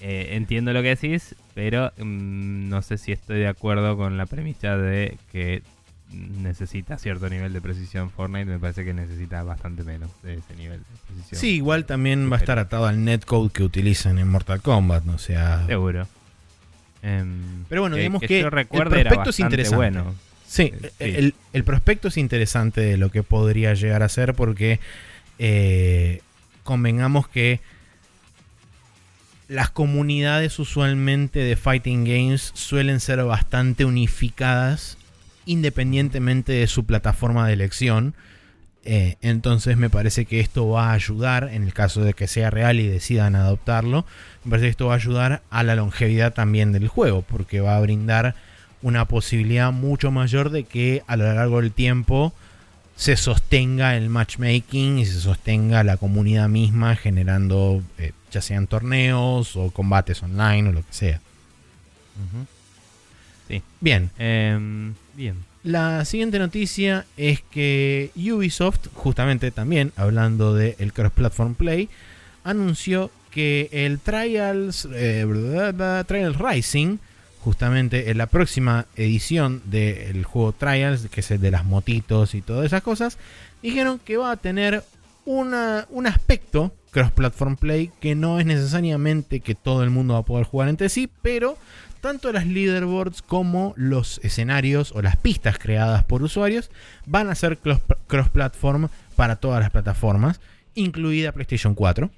eh, 0.00 0.30
entiendo 0.32 0.72
lo 0.72 0.82
que 0.82 0.96
decís, 0.96 1.36
pero 1.54 1.92
mm, 1.98 2.68
no 2.68 2.82
sé 2.82 2.98
si 2.98 3.12
estoy 3.12 3.38
de 3.38 3.46
acuerdo 3.46 3.96
con 3.96 4.16
la 4.16 4.26
premisa 4.26 4.76
de 4.76 5.16
que 5.30 5.62
necesita 6.10 6.98
cierto 6.98 7.28
nivel 7.28 7.52
de 7.52 7.60
precisión 7.60 8.10
Fortnite. 8.10 8.46
Me 8.46 8.58
parece 8.58 8.84
que 8.84 8.92
necesita 8.92 9.44
bastante 9.44 9.84
menos 9.84 10.10
de 10.24 10.34
ese 10.34 10.56
nivel 10.56 10.80
de 10.80 10.86
precisión. 11.06 11.40
Sí, 11.40 11.54
igual 11.54 11.84
también 11.84 12.28
va 12.28 12.38
a 12.38 12.40
estar 12.40 12.58
atado 12.58 12.86
al 12.86 13.04
netcode 13.04 13.50
que 13.52 13.62
utilizan 13.62 14.18
en 14.18 14.26
Mortal 14.26 14.60
Kombat, 14.62 15.06
o 15.06 15.18
sea... 15.18 15.64
Seguro. 15.68 16.08
Em, 17.02 17.64
Pero 17.68 17.82
bueno, 17.82 17.96
digamos 17.96 18.22
que 18.22 18.40
el 18.40 18.48
prospecto 18.50 19.30
es 19.30 19.40
interesante. 19.40 19.76
bueno. 19.76 20.14
Sí, 20.46 20.72
Sí. 20.80 20.84
El, 20.98 21.34
el 21.52 21.64
prospecto 21.64 22.08
es 22.08 22.16
interesante 22.16 22.80
de 22.80 22.96
lo 22.96 23.10
que 23.10 23.22
podría 23.22 23.74
llegar 23.74 24.02
a 24.02 24.08
ser 24.08 24.34
porque 24.34 24.80
eh, 25.38 26.22
convengamos 26.64 27.28
que 27.28 27.60
las 29.48 29.70
comunidades 29.70 30.58
usualmente 30.58 31.38
de 31.40 31.56
fighting 31.56 32.04
games 32.04 32.50
suelen 32.54 33.00
ser 33.00 33.22
bastante 33.24 33.84
unificadas 33.84 34.98
independientemente 35.46 36.52
de 36.52 36.66
su 36.66 36.84
plataforma 36.84 37.46
de 37.46 37.54
elección. 37.54 38.14
Eh, 38.90 39.16
entonces 39.20 39.76
me 39.76 39.90
parece 39.90 40.24
que 40.24 40.40
esto 40.40 40.66
va 40.66 40.88
a 40.90 40.92
ayudar, 40.94 41.50
en 41.52 41.62
el 41.62 41.74
caso 41.74 42.00
de 42.00 42.14
que 42.14 42.26
sea 42.26 42.48
real 42.48 42.80
y 42.80 42.86
decidan 42.86 43.36
adoptarlo, 43.36 44.06
me 44.44 44.50
parece 44.52 44.68
que 44.68 44.70
esto 44.70 44.86
va 44.86 44.94
a 44.94 44.96
ayudar 44.96 45.42
a 45.50 45.62
la 45.62 45.76
longevidad 45.76 46.32
también 46.32 46.72
del 46.72 46.88
juego, 46.88 47.20
porque 47.20 47.60
va 47.60 47.76
a 47.76 47.80
brindar 47.80 48.34
una 48.80 49.04
posibilidad 49.04 49.72
mucho 49.72 50.10
mayor 50.10 50.48
de 50.48 50.64
que 50.64 51.02
a 51.06 51.16
lo 51.18 51.30
largo 51.34 51.60
del 51.60 51.70
tiempo 51.70 52.32
se 52.96 53.18
sostenga 53.18 53.94
el 53.94 54.08
matchmaking 54.08 54.98
y 55.00 55.04
se 55.04 55.20
sostenga 55.20 55.84
la 55.84 55.98
comunidad 55.98 56.48
misma 56.48 56.96
generando 56.96 57.82
eh, 57.98 58.12
ya 58.32 58.40
sean 58.40 58.66
torneos 58.68 59.54
o 59.54 59.70
combates 59.70 60.22
online 60.22 60.70
o 60.70 60.72
lo 60.72 60.80
que 60.80 60.92
sea. 60.92 61.20
Ujú. 62.16 62.46
Bien, 63.82 64.10
Em, 64.18 64.94
bien. 65.14 65.36
La 65.64 66.04
siguiente 66.04 66.38
noticia 66.38 67.04
es 67.16 67.42
que 67.42 68.10
Ubisoft, 68.16 68.88
justamente 68.94 69.50
también 69.50 69.92
hablando 69.96 70.54
del 70.54 70.92
cross-platform 70.92 71.54
play, 71.54 71.88
anunció 72.44 73.10
que 73.30 73.68
el 73.72 73.98
Trials, 73.98 74.88
eh, 74.92 75.24
Trials 76.06 76.38
Rising, 76.38 76.98
justamente 77.40 78.10
en 78.10 78.18
la 78.18 78.26
próxima 78.26 78.86
edición 78.96 79.62
del 79.66 80.24
juego 80.24 80.52
Trials, 80.52 81.08
que 81.10 81.20
es 81.20 81.30
el 81.30 81.40
de 81.40 81.50
las 81.50 81.64
motitos 81.64 82.34
y 82.34 82.40
todas 82.42 82.66
esas 82.66 82.82
cosas, 82.82 83.18
dijeron 83.62 84.00
que 84.04 84.16
va 84.16 84.32
a 84.32 84.36
tener 84.36 84.82
una- 85.24 85.86
un 85.90 86.06
aspecto 86.06 86.72
cross-platform 86.90 87.56
play 87.56 87.90
que 88.00 88.14
no 88.14 88.40
es 88.40 88.46
necesariamente 88.46 89.40
que 89.40 89.54
todo 89.54 89.82
el 89.82 89.90
mundo 89.90 90.14
va 90.14 90.20
a 90.20 90.24
poder 90.24 90.46
jugar 90.46 90.68
entre 90.70 90.88
sí, 90.88 91.08
pero 91.22 91.58
tanto 92.00 92.32
las 92.32 92.46
leaderboards 92.46 93.22
como 93.22 93.74
los 93.76 94.20
escenarios 94.22 94.92
o 94.92 95.02
las 95.02 95.16
pistas 95.16 95.58
creadas 95.58 96.04
por 96.04 96.22
usuarios 96.22 96.70
van 97.06 97.28
a 97.30 97.34
ser 97.34 97.58
cross-platform 98.06 98.88
para 99.16 99.36
todas 99.36 99.60
las 99.60 99.70
plataformas, 99.70 100.40
incluida 100.74 101.32
PlayStation 101.32 101.74
4. 101.74 102.10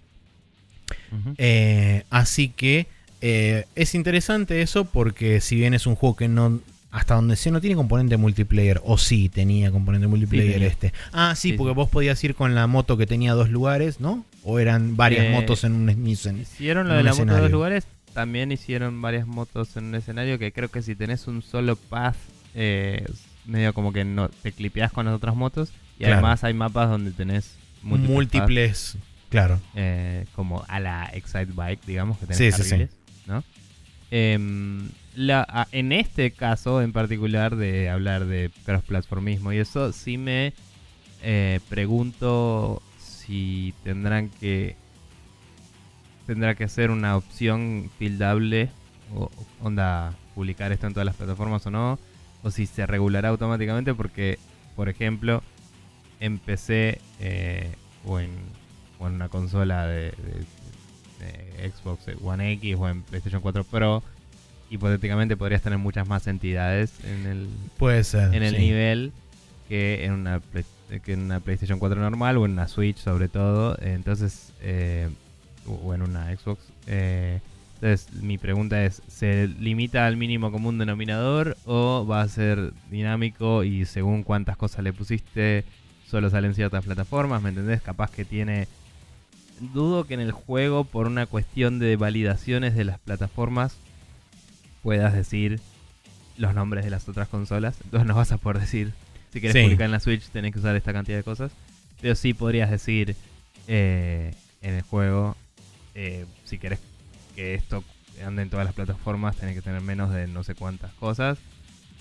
Ujú. 1.12 1.35
Eh, 1.39 2.05
así 2.11 2.49
que 2.49 2.87
eh, 3.20 3.64
es 3.74 3.95
interesante 3.95 4.62
eso 4.62 4.85
porque 4.85 5.41
si 5.41 5.57
bien 5.57 5.74
es 5.74 5.87
un 5.87 5.95
juego 5.95 6.16
que 6.16 6.28
no... 6.28 6.61
Hasta 6.93 7.14
donde 7.14 7.37
sé 7.37 7.53
no 7.53 7.61
tiene 7.61 7.76
componente 7.76 8.16
multiplayer. 8.16 8.81
O 8.85 8.99
sí 8.99 9.28
tenía 9.28 9.70
componente 9.70 10.09
multiplayer 10.09 10.61
este. 10.64 10.93
Ah, 11.12 11.35
sí, 11.37 11.51
Sí, 11.51 11.57
porque 11.57 11.70
sí. 11.70 11.76
vos 11.76 11.89
podías 11.89 12.24
ir 12.24 12.35
con 12.35 12.57
la 12.57 12.66
moto 12.66 12.97
que 12.97 13.07
tenía 13.07 13.33
dos 13.35 13.49
lugares, 13.49 14.01
¿no? 14.01 14.24
O 14.43 14.59
eran 14.59 14.97
varias 14.97 15.26
Eh, 15.26 15.31
motos 15.31 15.62
en 15.62 15.72
un 15.74 15.85
mismo... 16.03 16.33
Hicieron 16.33 16.89
lo 16.89 16.95
de 16.95 17.05
la 17.05 17.14
moto 17.14 17.33
de 17.33 17.41
dos 17.43 17.51
lugares. 17.53 17.87
También 18.14 18.50
hicieron 18.52 19.00
varias 19.00 19.26
motos 19.26 19.76
en 19.76 19.84
un 19.86 19.94
escenario 19.94 20.38
que 20.38 20.52
creo 20.52 20.68
que 20.70 20.82
si 20.82 20.94
tenés 20.96 21.26
un 21.28 21.42
solo 21.42 21.76
path, 21.76 22.16
eh, 22.54 23.04
medio 23.46 23.72
como 23.72 23.92
que 23.92 24.04
no 24.04 24.28
te 24.28 24.52
clipeás 24.52 24.92
con 24.92 25.06
las 25.06 25.14
otras 25.14 25.36
motos. 25.36 25.72
Y 25.96 26.00
Claro. 26.04 26.14
además 26.14 26.44
hay 26.44 26.54
mapas 26.54 26.88
donde 26.90 27.12
tenés 27.12 27.56
múltiples, 27.82 28.11
múltiples. 28.14 28.98
Claro. 29.28 29.61
eh, 29.76 30.24
como 30.34 30.64
a 30.66 30.80
la 30.80 31.08
Excite 31.14 31.52
Bike, 31.54 31.84
digamos, 31.86 32.18
que 32.18 32.26
tenés 32.26 32.38
Sí, 32.38 32.50
sí, 32.52 32.62
sí. 32.64 32.70
carriles, 32.70 32.90
¿no? 33.26 33.44
Em, 34.11 34.88
la, 35.14 35.68
en 35.70 35.92
este 35.92 36.32
caso 36.32 36.82
en 36.82 36.92
particular 36.92 37.54
de 37.54 37.88
hablar 37.90 38.26
de 38.26 38.50
cross-platformismo 38.64 39.52
y 39.52 39.58
eso, 39.58 39.92
sí 39.92 40.18
me 40.18 40.52
eh, 41.22 41.61
pregunto 41.68 42.82
si 42.98 43.72
tendrán 43.84 44.30
que 44.30 44.74
tendrá 46.35 46.55
que 46.55 46.68
ser 46.68 46.91
una 46.93 47.16
opción 47.16 47.91
tildable 47.99 48.68
o 49.14 49.28
onda 49.61 50.12
publicar 50.37 50.70
esto 50.70 50.87
en 50.87 50.93
todas 50.93 51.05
las 51.07 51.16
plataformas 51.16 51.66
o 51.66 51.70
no 51.72 51.99
o 52.45 52.51
si 52.53 52.66
se 52.66 52.87
regulará 52.87 53.31
automáticamente 53.31 53.95
porque 53.95 54.39
por 54.76 54.89
ejemplo 54.89 55.43
en 56.20 56.39
PC 56.39 57.01
eh, 57.18 57.72
o, 58.07 58.20
en, 58.20 58.31
o 59.01 59.09
en 59.09 59.14
una 59.14 59.28
consola 59.28 59.87
de, 59.87 60.12
de- 60.12 60.47
de 61.64 61.70
Xbox 61.72 62.05
One 62.22 62.53
X 62.53 62.76
o 62.78 62.89
en 62.89 63.03
PlayStation 63.03 63.43
4 63.43 63.64
Pro 63.64 64.03
hipotéticamente 64.70 65.37
podrías 65.37 65.62
tener 65.62 65.78
muchas 65.81 66.07
más 66.07 66.28
entidades 66.28 66.93
en 67.05 67.26
el 67.26 67.49
Puede 67.76 68.05
ser. 68.05 68.33
en 68.33 68.43
el 68.45 68.55
sí. 68.55 68.61
nivel 68.61 69.12
que 69.68 70.05
en 70.05 70.12
una 70.12 70.41
que 71.05 71.12
en 71.12 71.22
una 71.22 71.41
PlayStation 71.41 71.78
4 71.81 72.01
normal 72.01 72.37
o 72.39 72.45
en 72.47 72.53
una 72.53 72.68
Switch 72.68 72.97
sobre 72.99 73.28
todo 73.28 73.76
entonces 73.83 74.53
eh, 74.62 75.09
o 75.66 75.94
en 75.94 76.02
una 76.02 76.26
Xbox 76.36 76.61
eh, 76.86 77.40
entonces 77.74 78.12
mi 78.22 78.36
pregunta 78.38 78.84
es 78.84 79.02
¿se 79.08 79.46
limita 79.48 80.06
al 80.06 80.16
mínimo 80.16 80.50
común 80.52 80.78
denominador 80.78 81.56
o 81.64 82.06
va 82.06 82.20
a 82.22 82.28
ser 82.28 82.72
dinámico 82.90 83.64
y 83.64 83.84
según 83.86 84.22
cuántas 84.22 84.56
cosas 84.56 84.82
le 84.84 84.92
pusiste 84.92 85.64
solo 86.08 86.28
salen 86.30 86.54
ciertas 86.54 86.84
plataformas? 86.84 87.40
¿me 87.42 87.50
entendés? 87.50 87.80
capaz 87.82 88.11
que 88.11 88.24
tiene 88.24 88.68
dudo 89.74 90.04
que 90.04 90.14
en 90.14 90.20
el 90.20 90.32
juego 90.32 90.84
por 90.84 91.06
una 91.06 91.26
cuestión 91.26 91.78
de 91.78 91.96
validaciones 91.96 92.74
de 92.74 92.84
las 92.84 92.98
plataformas 92.98 93.76
puedas 94.82 95.12
decir 95.12 95.61
los 96.38 96.54
nombres 96.54 96.84
de 96.84 96.90
las 96.90 97.08
otras 97.08 97.28
consolas 97.28 97.76
entonces 97.84 98.06
no 98.06 98.14
vas 98.14 98.32
a 98.32 98.38
poder 98.38 98.61
decir 98.61 98.92
Si 99.32 99.40
querés 99.40 99.54
Sí. 99.56 99.62
publicar 99.62 99.84
en 99.84 99.92
la 99.92 100.00
Switch 100.00 100.24
tenés 100.30 100.52
que 100.52 100.58
usar 100.58 100.74
esta 100.74 100.92
cantidad 100.92 101.16
de 101.16 101.22
cosas. 101.22 101.52
Pero 102.00 102.14
sí 102.16 102.34
podrías 102.34 102.68
decir 102.70 103.14
eh, 103.68 104.34
en 104.62 104.74
el 104.74 104.82
juego, 104.82 105.36
eh, 105.95 106.26
si 106.45 106.59
querés 106.59 106.78
que 107.34 107.55
esto 107.55 107.84
ande 108.24 108.43
en 108.43 108.51
todas 108.51 108.66
las 108.66 108.74
plataformas, 108.74 109.36
tenés 109.36 109.55
que 109.55 109.62
tener 109.62 109.80
menos 109.80 110.12
de 110.12 110.26
no 110.26 110.45
sé 110.45 110.55
cuántas 110.55 110.93
cosas. 110.95 111.38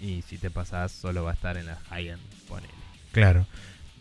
Y 0.01 0.21
si 0.23 0.37
te 0.37 0.49
pasás, 0.49 0.91
solo 0.91 1.23
va 1.23 1.31
a 1.31 1.33
estar 1.33 1.57
en 1.57 1.65
la 1.65 1.75
high-end, 1.89 2.21
ponele. 2.47 2.73
Claro. 3.11 3.45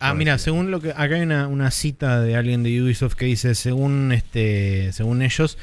Ah, 0.00 0.10
Por 0.10 0.18
mira, 0.18 0.38
según 0.38 0.70
lo 0.70 0.80
que 0.80 0.90
acá 0.90 1.16
hay 1.16 1.22
una, 1.22 1.48
una 1.48 1.70
cita 1.72 2.20
de 2.20 2.36
alguien 2.36 2.62
de 2.62 2.80
Ubisoft 2.82 3.14
que 3.14 3.24
dice, 3.24 3.54
según 3.56 4.12
este, 4.12 4.92
según 4.92 5.22
ellos, 5.22 5.58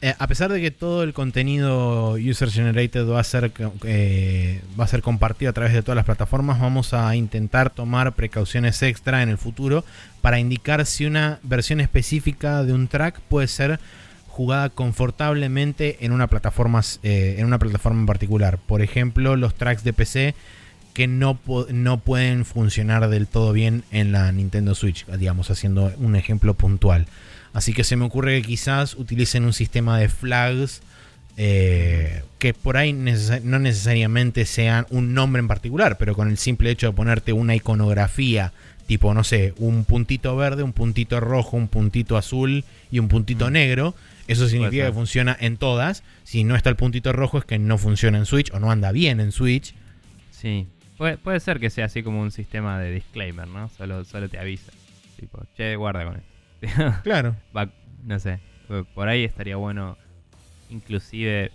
eh, 0.00 0.14
a 0.18 0.26
pesar 0.26 0.52
de 0.52 0.60
que 0.60 0.70
todo 0.70 1.02
el 1.02 1.12
contenido 1.12 2.12
user 2.12 2.50
generated 2.50 3.06
va 3.06 3.20
a 3.20 3.24
ser 3.24 3.52
eh, 3.84 4.62
va 4.78 4.84
a 4.84 4.88
ser 4.88 5.02
compartido 5.02 5.50
a 5.50 5.52
través 5.52 5.72
de 5.72 5.82
todas 5.82 5.96
las 5.96 6.04
plataformas, 6.04 6.60
vamos 6.60 6.94
a 6.94 7.14
intentar 7.16 7.70
tomar 7.70 8.14
precauciones 8.14 8.82
extra 8.82 9.22
en 9.22 9.28
el 9.28 9.38
futuro 9.38 9.84
para 10.20 10.38
indicar 10.38 10.86
si 10.86 11.04
una 11.04 11.38
versión 11.42 11.80
específica 11.80 12.62
de 12.62 12.72
un 12.72 12.88
track 12.88 13.20
puede 13.20 13.46
ser 13.46 13.78
jugada 14.28 14.70
confortablemente 14.70 15.98
en 16.00 16.12
una 16.12 16.26
plataforma 16.26 16.80
eh, 17.02 17.36
en 17.38 17.46
una 17.46 17.58
plataforma 17.58 18.00
en 18.00 18.06
particular. 18.06 18.58
Por 18.58 18.82
ejemplo, 18.82 19.36
los 19.36 19.54
tracks 19.54 19.84
de 19.84 19.92
PC 19.92 20.34
que 20.94 21.08
no, 21.08 21.38
no 21.70 21.98
pueden 21.98 22.44
funcionar 22.44 23.08
del 23.08 23.26
todo 23.26 23.52
bien 23.52 23.82
en 23.90 24.12
la 24.12 24.30
Nintendo 24.32 24.74
Switch, 24.74 25.04
digamos, 25.06 25.50
haciendo 25.50 25.92
un 25.98 26.16
ejemplo 26.16 26.54
puntual. 26.54 27.06
Así 27.54 27.72
que 27.72 27.84
se 27.84 27.96
me 27.96 28.04
ocurre 28.04 28.42
que 28.42 28.48
quizás 28.48 28.94
utilicen 28.94 29.44
un 29.44 29.52
sistema 29.54 29.98
de 29.98 30.08
flags 30.10 30.82
eh, 31.36 32.22
que 32.38 32.52
por 32.54 32.76
ahí 32.76 32.92
no 32.92 33.58
necesariamente 33.58 34.44
sean 34.44 34.86
un 34.90 35.14
nombre 35.14 35.40
en 35.40 35.48
particular, 35.48 35.96
pero 35.98 36.14
con 36.14 36.28
el 36.28 36.36
simple 36.36 36.70
hecho 36.70 36.88
de 36.88 36.92
ponerte 36.92 37.32
una 37.32 37.54
iconografía, 37.54 38.52
tipo, 38.86 39.14
no 39.14 39.24
sé, 39.24 39.54
un 39.56 39.84
puntito 39.84 40.36
verde, 40.36 40.62
un 40.62 40.72
puntito 40.72 41.18
rojo, 41.20 41.56
un 41.56 41.68
puntito 41.68 42.16
azul 42.16 42.64
y 42.90 42.98
un 42.98 43.08
puntito 43.08 43.48
Mm. 43.48 43.52
negro, 43.52 43.94
eso 44.28 44.48
significa 44.48 44.86
que 44.86 44.92
funciona 44.92 45.36
en 45.40 45.56
todas. 45.56 46.02
Si 46.24 46.44
no 46.44 46.56
está 46.56 46.70
el 46.70 46.76
puntito 46.76 47.12
rojo 47.12 47.38
es 47.38 47.44
que 47.44 47.58
no 47.58 47.78
funciona 47.78 48.18
en 48.18 48.26
Switch 48.26 48.52
o 48.52 48.60
no 48.60 48.70
anda 48.70 48.92
bien 48.92 49.20
en 49.20 49.32
Switch. 49.32 49.74
Sí. 50.30 50.66
Puede, 50.96 51.18
puede 51.18 51.40
ser 51.40 51.58
que 51.58 51.70
sea 51.70 51.86
así 51.86 52.02
como 52.04 52.20
un 52.20 52.30
sistema 52.30 52.78
de 52.78 52.92
disclaimer, 52.92 53.48
¿no? 53.48 53.68
Solo, 53.76 54.04
solo 54.04 54.28
te 54.28 54.38
avisa. 54.38 54.70
Tipo, 55.18 55.42
che, 55.56 55.74
guarda 55.74 56.04
con 56.04 56.16
esto. 56.16 56.33
Claro. 57.02 57.36
Va- 57.56 57.70
no 58.04 58.18
sé. 58.18 58.40
Por 58.94 59.08
ahí 59.08 59.24
estaría 59.24 59.56
bueno. 59.56 59.96
Inclusive. 60.70 61.50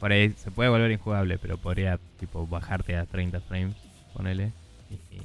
Por 0.00 0.12
ahí 0.12 0.30
se 0.36 0.50
puede 0.50 0.68
volver 0.70 0.90
injugable, 0.90 1.38
pero 1.38 1.56
podría 1.56 1.98
tipo 2.18 2.46
bajarte 2.46 2.96
a 2.96 3.06
30 3.06 3.40
frames, 3.40 3.76
ponele. 4.12 4.52
y- 4.90 5.20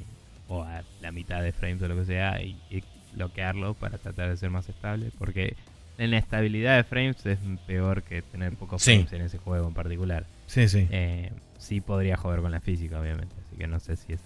o 0.51 0.63
a 0.63 0.81
la 1.01 1.11
mitad 1.11 1.43
de 1.43 1.51
frames 1.51 1.81
o 1.83 1.87
lo 1.87 1.95
que 1.95 2.05
sea. 2.05 2.41
Y, 2.41 2.57
y 2.71 2.83
bloquearlo 3.13 3.73
para 3.75 3.97
tratar 3.99 4.29
de 4.29 4.37
ser 4.37 4.49
más 4.49 4.67
estable. 4.69 5.11
Porque 5.17 5.55
la 5.97 6.17
estabilidad 6.17 6.77
de 6.77 6.83
frames 6.83 7.23
es 7.25 7.37
peor 7.67 8.01
que 8.03 8.21
tener 8.23 8.55
pocos 8.55 8.81
Sí. 8.81 8.93
frames 8.93 9.13
en 9.13 9.21
ese 9.21 9.37
juego 9.37 9.67
en 9.67 9.73
particular. 9.73 10.25
Sí, 10.47 10.67
sí. 10.67 10.87
Eh, 10.89 11.31
sí 11.59 11.81
podría 11.81 12.17
joder 12.17 12.41
con 12.41 12.51
la 12.51 12.61
física, 12.61 12.99
obviamente. 12.99 13.35
Así 13.45 13.57
que 13.57 13.67
no 13.67 13.79
sé 13.79 13.95
si 13.95 14.13
es, 14.13 14.21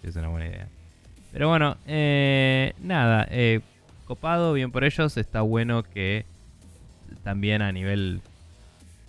si 0.00 0.08
es 0.08 0.16
una 0.16 0.28
buena 0.28 0.46
idea. 0.48 0.66
Pero 1.32 1.48
bueno, 1.48 1.76
eh, 1.86 2.72
nada. 2.80 3.26
eh, 3.30 3.60
copado, 4.02 4.52
bien 4.52 4.72
por 4.72 4.84
ellos. 4.84 5.16
Está 5.16 5.42
bueno 5.42 5.82
que 5.82 6.26
también 7.22 7.62
a 7.62 7.72
nivel 7.72 8.20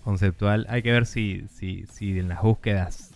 conceptual 0.03 0.65
hay 0.69 0.81
que 0.81 0.91
ver 0.91 1.05
si, 1.05 1.45
si, 1.53 1.85
si 1.87 2.19
en 2.19 2.27
las 2.27 2.41
búsquedas 2.41 3.11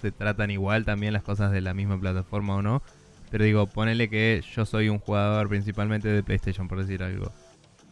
se 0.00 0.12
tratan 0.12 0.50
igual 0.50 0.84
también 0.84 1.12
las 1.12 1.22
cosas 1.22 1.50
de 1.52 1.60
la 1.60 1.74
misma 1.74 1.98
plataforma 1.98 2.56
o 2.56 2.62
no. 2.62 2.82
Pero 3.30 3.44
digo, 3.44 3.66
ponele 3.66 4.08
que 4.08 4.42
yo 4.54 4.64
soy 4.64 4.88
un 4.88 4.98
jugador 4.98 5.48
principalmente 5.48 6.08
de 6.08 6.22
PlayStation, 6.22 6.68
por 6.68 6.80
decir 6.80 7.02
algo. 7.02 7.32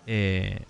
Eh, 0.06 0.62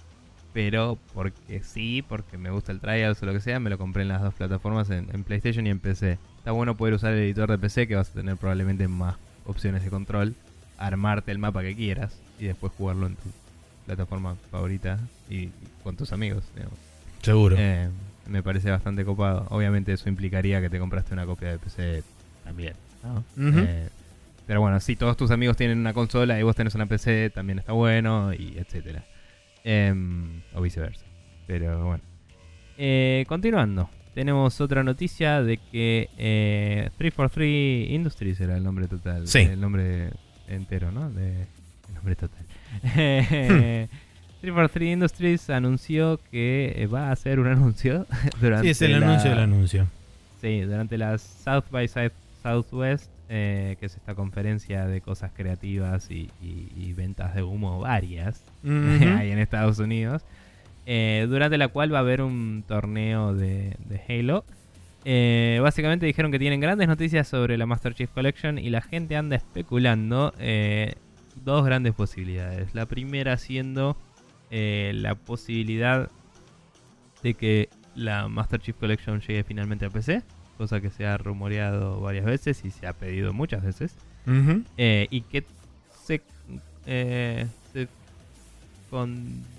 pero 0.52 0.98
porque 1.12 1.62
sí, 1.62 2.02
porque 2.08 2.38
me 2.38 2.50
gusta 2.50 2.72
el 2.72 2.80
Trials 2.80 3.22
o 3.22 3.26
lo 3.26 3.32
que 3.32 3.40
sea, 3.40 3.58
me 3.60 3.68
lo 3.68 3.76
compré 3.76 4.02
en 4.02 4.08
las 4.08 4.22
dos 4.22 4.32
plataformas, 4.34 4.88
en, 4.88 5.08
en 5.12 5.24
PlayStation 5.24 5.66
y 5.66 5.70
en 5.70 5.80
PC. 5.80 6.18
Está 6.38 6.52
bueno 6.52 6.76
poder 6.76 6.94
usar 6.94 7.12
el 7.12 7.18
editor 7.18 7.50
de 7.50 7.58
PC, 7.58 7.88
que 7.88 7.96
vas 7.96 8.10
a 8.10 8.14
tener 8.14 8.36
probablemente 8.36 8.86
más 8.88 9.16
opciones 9.46 9.82
de 9.84 9.90
control, 9.90 10.34
armarte 10.78 11.32
el 11.32 11.38
mapa 11.38 11.62
que 11.62 11.74
quieras 11.74 12.18
y 12.38 12.46
después 12.46 12.72
jugarlo 12.76 13.06
en 13.06 13.16
tu 13.16 13.30
plataforma 13.86 14.36
favorita 14.50 14.98
y, 15.28 15.50
con 15.82 15.96
tus 15.96 16.12
amigos. 16.12 16.44
digamos. 16.54 16.78
Seguro. 17.22 17.56
Eh, 17.58 17.88
me 18.26 18.42
parece 18.42 18.70
bastante 18.70 19.04
copado. 19.04 19.46
Obviamente 19.50 19.92
eso 19.92 20.08
implicaría 20.08 20.60
que 20.60 20.70
te 20.70 20.78
compraste 20.78 21.14
una 21.14 21.26
copia 21.26 21.50
de 21.50 21.58
PC 21.58 22.02
también. 22.44 22.74
Eh, 23.38 23.88
pero 24.46 24.60
bueno, 24.60 24.80
si 24.80 24.96
todos 24.96 25.16
tus 25.16 25.30
amigos 25.30 25.56
tienen 25.56 25.78
una 25.78 25.92
consola 25.92 26.38
y 26.38 26.42
vos 26.42 26.56
tenés 26.56 26.74
una 26.74 26.86
PC, 26.86 27.30
también 27.30 27.58
está 27.58 27.72
bueno, 27.72 28.32
y 28.32 28.56
etcétera. 28.56 29.04
Em, 29.62 30.42
o 30.54 30.60
viceversa. 30.60 31.04
Pero 31.46 31.84
bueno. 31.84 32.02
Eh, 32.76 33.24
continuando. 33.28 33.88
Tenemos 34.14 34.60
otra 34.60 34.84
noticia 34.84 35.42
de 35.42 35.56
que 35.56 36.08
eh, 36.16 36.90
343 36.98 37.90
Industries 37.90 38.40
era 38.40 38.56
el 38.56 38.62
nombre 38.62 38.86
total. 38.86 39.26
Sí. 39.26 39.40
El 39.40 39.60
nombre 39.60 40.10
entero, 40.48 40.90
¿no? 40.92 41.10
De, 41.10 41.42
el 41.88 41.94
nombre 41.94 42.16
total. 42.16 42.44
Eh, 42.96 43.88
343 44.40 44.92
Industries 44.92 45.50
anunció 45.50 46.20
que 46.30 46.74
eh, 46.76 46.86
va 46.86 47.08
a 47.08 47.12
hacer 47.12 47.38
un 47.40 47.46
anuncio 47.48 48.06
durante 48.40 48.64
sí, 48.64 48.70
es 48.70 48.82
el 48.82 49.00
la- 49.00 49.06
anuncio 49.06 49.30
del 49.30 49.38
anuncio. 49.38 49.86
Sí, 50.40 50.60
durante 50.60 50.98
la 50.98 51.16
South 51.18 51.64
by 51.70 51.88
South- 51.88 52.12
Southwest, 52.42 53.10
eh, 53.30 53.76
que 53.80 53.86
es 53.86 53.96
esta 53.96 54.14
conferencia 54.14 54.86
de 54.86 55.00
cosas 55.00 55.30
creativas 55.34 56.10
y, 56.10 56.30
y- 56.42 56.68
y 56.76 56.92
ventas 56.92 57.34
de 57.34 57.42
humo 57.42 57.80
varias 57.80 58.42
ahí 58.64 59.30
en 59.30 59.38
Estados 59.38 59.78
Unidos, 59.78 60.22
eh, 60.84 61.26
durante 61.30 61.56
la 61.56 61.68
cual 61.68 61.94
va 61.94 61.98
a 61.98 62.00
haber 62.02 62.20
un 62.20 62.64
torneo 62.68 63.34
de, 63.34 63.74
de 63.88 64.00
Halo. 64.08 64.44
Eh, 65.04 65.58
básicamente 65.62 66.06
dijeron 66.06 66.32
que 66.32 66.38
tienen 66.38 66.60
grandes 66.60 66.88
noticias 66.88 67.28
sobre 67.28 67.58
la 67.58 67.66
Master 67.66 67.94
Chief 67.94 68.10
Collection 68.10 68.58
y 68.58 68.70
la 68.70 68.80
gente 68.80 69.16
anda 69.16 69.36
especulando 69.36 70.32
eh, 70.38 70.94
dos 71.44 71.64
grandes 71.64 71.94
posibilidades. 71.94 72.74
La 72.74 72.86
primera 72.86 73.36
siendo 73.36 73.96
eh, 74.50 74.92
la 74.94 75.14
posibilidad 75.14 76.10
de 77.22 77.34
que 77.34 77.68
la 77.94 78.28
Master 78.28 78.60
Chief 78.60 78.76
Collection 78.76 79.20
llegue 79.20 79.44
finalmente 79.44 79.84
a 79.84 79.90
PC, 79.90 80.22
cosa 80.56 80.80
que 80.80 80.90
se 80.90 81.06
ha 81.06 81.18
rumoreado 81.18 82.00
varias 82.00 82.24
veces 82.24 82.64
y 82.64 82.70
se 82.70 82.86
ha 82.86 82.92
pedido 82.94 83.32
muchas 83.32 83.62
veces, 83.62 83.96
y 84.26 85.20
que 85.22 85.44
se, 86.02 86.22
se 86.86 87.88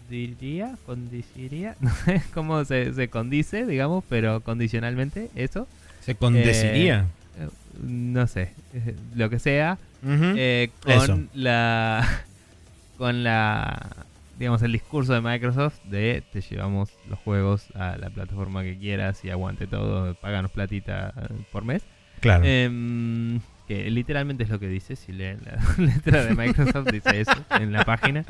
condiría, 0.10 0.76
condiciría, 0.86 1.76
no 1.82 1.90
sé 1.90 2.22
cómo 2.34 2.64
se, 2.66 2.94
se 2.94 3.10
condice, 3.10 3.66
digamos, 3.66 4.04
pero 4.10 4.42
condicionalmente 4.42 5.30
eso, 5.36 5.68
Se 6.02 6.16
condeciría. 6.16 7.08
eh, 7.40 7.48
no 7.82 8.28
sé, 8.28 8.54
lo 9.16 9.30
que 9.30 9.40
sea, 9.40 9.78
eh, 10.08 10.70
Eso. 10.86 11.08
con 11.08 11.30
la 11.34 12.08
con 12.98 13.24
la 13.24 13.96
digamos 14.38 14.62
el 14.62 14.72
discurso 14.74 15.14
de 15.14 15.22
Microsoft 15.22 15.80
de 15.86 16.22
te 16.32 16.42
llevamos 16.42 16.92
los 17.10 17.18
juegos 17.20 17.66
a 17.74 17.98
la 17.98 18.10
plataforma 18.10 18.64
que 18.64 18.78
quieras 18.78 19.24
y 19.26 19.30
aguante 19.32 19.66
todo, 19.66 20.14
paganos 20.16 20.52
platita 20.52 21.14
eh, 21.18 21.34
por 21.52 21.64
mes. 21.66 21.84
claro. 22.22 22.44
Em, 22.46 23.40
que 23.68 23.90
literalmente 23.90 24.44
es 24.44 24.50
lo 24.50 24.60
que 24.60 24.68
dice, 24.68 24.96
si 24.96 25.12
leen 25.12 25.40
la 25.44 25.58
letra 25.84 26.24
de 26.24 26.36
Microsoft 26.36 26.92
dice 26.92 27.20
eso 27.22 27.34
en 27.60 27.72
la 27.74 27.84
página. 27.84 28.24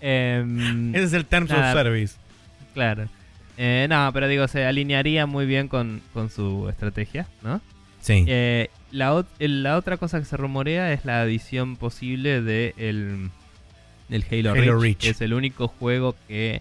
Em, 0.00 0.94
Ese 0.94 1.04
es 1.04 1.12
el 1.12 1.24
Terms 1.26 1.50
nada. 1.50 1.72
of 1.72 1.78
Service. 1.78 2.14
claro. 2.74 3.08
Eh, 3.58 3.86
no, 3.88 4.10
pero 4.12 4.28
digo, 4.28 4.46
se 4.48 4.66
alinearía 4.66 5.24
muy 5.24 5.46
bien 5.46 5.68
con, 5.68 6.02
con 6.12 6.28
su 6.28 6.68
estrategia, 6.68 7.26
¿no? 7.42 7.62
Sí. 8.02 8.24
Eh, 8.28 8.68
la, 8.90 9.24
la 9.38 9.76
otra 9.78 9.96
cosa 9.96 10.18
que 10.18 10.26
se 10.26 10.36
rumorea 10.36 10.92
es 10.92 11.06
la 11.06 11.22
adición 11.22 11.76
posible 11.76 12.42
de 12.42 12.74
el, 12.76 13.30
del 14.10 14.24
Halo, 14.30 14.52
Halo 14.52 14.78
Reach, 14.78 14.82
Reach. 14.82 14.98
que 14.98 15.08
Es 15.08 15.20
el 15.22 15.32
único 15.32 15.68
juego 15.68 16.14
que, 16.28 16.60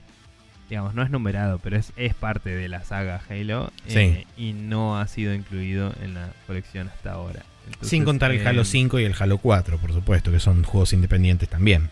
digamos, 0.69 0.93
no 0.95 1.03
es 1.03 1.09
numerado, 1.09 1.59
pero 1.59 1.75
es, 1.75 1.91
es 1.97 2.13
parte 2.13 2.55
de 2.55 2.69
la 2.69 2.83
saga 2.85 3.21
Halo. 3.29 3.73
eh, 3.87 4.23
y 4.37 4.53
no 4.53 4.97
ha 4.97 5.05
sido 5.07 5.33
incluido 5.33 5.93
en 6.01 6.13
la 6.13 6.29
colección 6.47 6.87
hasta 6.87 7.11
ahora. 7.11 7.43
Entonces, 7.65 7.89
Sin 7.89 8.05
contar 8.05 8.31
el 8.31 8.47
Halo 8.47 8.63
5 8.63 8.99
y 9.01 9.03
el 9.03 9.15
Halo 9.19 9.37
4, 9.39 9.79
por 9.79 9.91
supuesto, 9.91 10.31
que 10.31 10.39
son 10.39 10.63
juegos 10.63 10.93
independientes 10.93 11.49
también. 11.49 11.89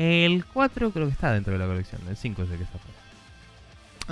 El 0.00 0.44
4 0.44 0.90
creo 0.92 1.06
que 1.06 1.12
está 1.12 1.32
dentro 1.32 1.52
de 1.54 1.58
la 1.58 1.66
colección. 1.66 2.00
El 2.08 2.16
5 2.16 2.42
es 2.44 2.50
el 2.50 2.56
que 2.58 2.64
está 2.64 2.78
fuera. 2.78 2.98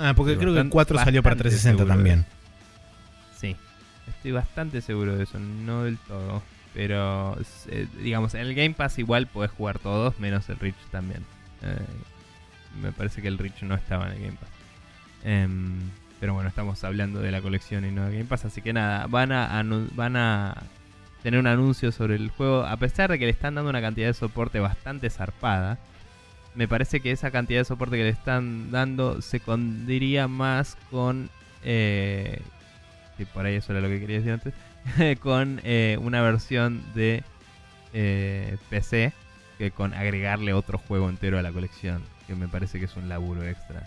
Ah, 0.09 0.13
porque 0.15 0.33
Estoy 0.33 0.43
creo 0.43 0.53
que 0.53 0.59
el 0.59 0.65
bastan- 0.67 0.71
4 0.71 0.97
salió 0.99 1.23
para 1.23 1.35
bastante 1.35 1.49
360 1.49 1.77
seguro 1.83 1.85
de 1.85 1.97
también. 1.97 2.25
Sí, 3.39 3.55
estoy 4.07 4.31
bastante 4.31 4.81
seguro 4.81 5.15
de 5.15 5.23
eso, 5.23 5.39
no 5.39 5.83
del 5.83 5.97
todo. 5.99 6.41
Pero, 6.73 7.37
eh, 7.69 7.87
digamos, 8.03 8.33
en 8.35 8.41
el 8.41 8.53
Game 8.53 8.73
Pass 8.75 8.99
igual 8.99 9.27
podés 9.27 9.49
jugar 9.51 9.79
todos, 9.79 10.19
menos 10.19 10.47
el 10.49 10.59
Reach 10.59 10.75
también. 10.91 11.23
Eh, 11.63 11.77
me 12.81 12.91
parece 12.91 13.21
que 13.21 13.27
el 13.29 13.37
Reach 13.37 13.63
no 13.63 13.73
estaba 13.73 14.07
en 14.07 14.13
el 14.13 14.19
Game 14.19 14.37
Pass. 14.39 14.49
Em, 15.23 15.79
Pero 16.19 16.33
bueno, 16.33 16.49
estamos 16.49 16.83
hablando 16.83 17.19
de 17.21 17.31
la 17.31 17.41
colección 17.41 17.85
y 17.85 17.91
no 17.91 18.05
de 18.07 18.11
Game 18.13 18.25
Pass, 18.25 18.45
así 18.45 18.61
que 18.63 18.73
nada, 18.73 19.05
van 19.07 19.31
a, 19.31 19.63
van 19.95 20.15
a 20.15 20.63
tener 21.27 21.41
un 21.41 21.47
anuncio 21.47 21.91
sobre 21.91 22.15
el 22.15 22.29
juego, 22.29 22.63
a 22.63 22.77
pesar 22.77 23.11
de 23.11 23.19
que 23.19 23.25
le 23.25 23.31
están 23.31 23.53
dando 23.53 23.69
una 23.69 23.81
cantidad 23.81 24.07
de 24.07 24.13
soporte 24.13 24.61
bastante 24.61 25.09
zarpada. 25.09 25.77
Me 26.55 26.69
parece 26.69 27.01
que 27.01 27.11
esa 27.11 27.31
cantidad 27.31 27.59
de 27.59 27.65
soporte 27.65 27.97
que 27.97 28.03
le 28.03 28.11
están 28.11 28.71
dando 28.71 29.21
se 29.21 29.41
condiría 29.41 30.29
más 30.29 30.77
con... 30.89 31.29
Eh, 31.65 32.39
sí, 33.17 33.25
por 33.25 33.45
ahí 33.45 33.55
eso 33.55 33.73
era 33.73 33.81
lo 33.81 33.89
que 33.89 33.99
quería 33.99 34.19
decir 34.19 34.31
antes. 34.31 34.53
con 35.19 35.59
eh, 35.65 35.97
una 36.01 36.21
versión 36.21 36.81
de 36.95 37.25
eh, 37.91 38.55
PC 38.69 39.11
que 39.57 39.71
con 39.71 39.93
agregarle 39.93 40.53
otro 40.53 40.77
juego 40.77 41.09
entero 41.09 41.37
a 41.37 41.41
la 41.41 41.51
colección. 41.51 42.03
Que 42.25 42.35
me 42.35 42.47
parece 42.47 42.79
que 42.79 42.85
es 42.85 42.95
un 42.95 43.09
laburo 43.09 43.43
extra. 43.43 43.83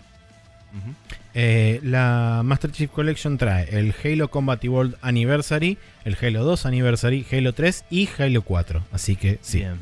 Ujú. 0.77 0.93
Eh, 1.33 1.79
la 1.83 2.41
Master 2.43 2.71
Chief 2.71 2.91
Collection 2.91 3.37
trae 3.37 3.67
el 3.77 3.93
Halo 4.03 4.29
Combat 4.29 4.63
Evolved 4.63 4.97
Anniversary, 5.01 5.77
el 6.03 6.17
Halo 6.21 6.43
2 6.43 6.65
Anniversary, 6.65 7.25
Halo 7.31 7.53
3 7.53 7.85
y 7.89 8.09
Halo 8.17 8.41
4. 8.41 8.83
Así 8.91 9.15
que 9.15 9.39
sí. 9.41 9.59
Bien, 9.59 9.79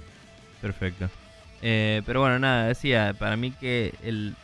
perfecto. 0.62 1.10
Eh, 1.62 2.04
pero 2.06 2.22
bueno, 2.22 2.40
nada, 2.40 2.68
decía, 2.68 3.16
para 3.18 3.36
mí 3.36 3.52
que 3.52 3.94
el 4.04 4.36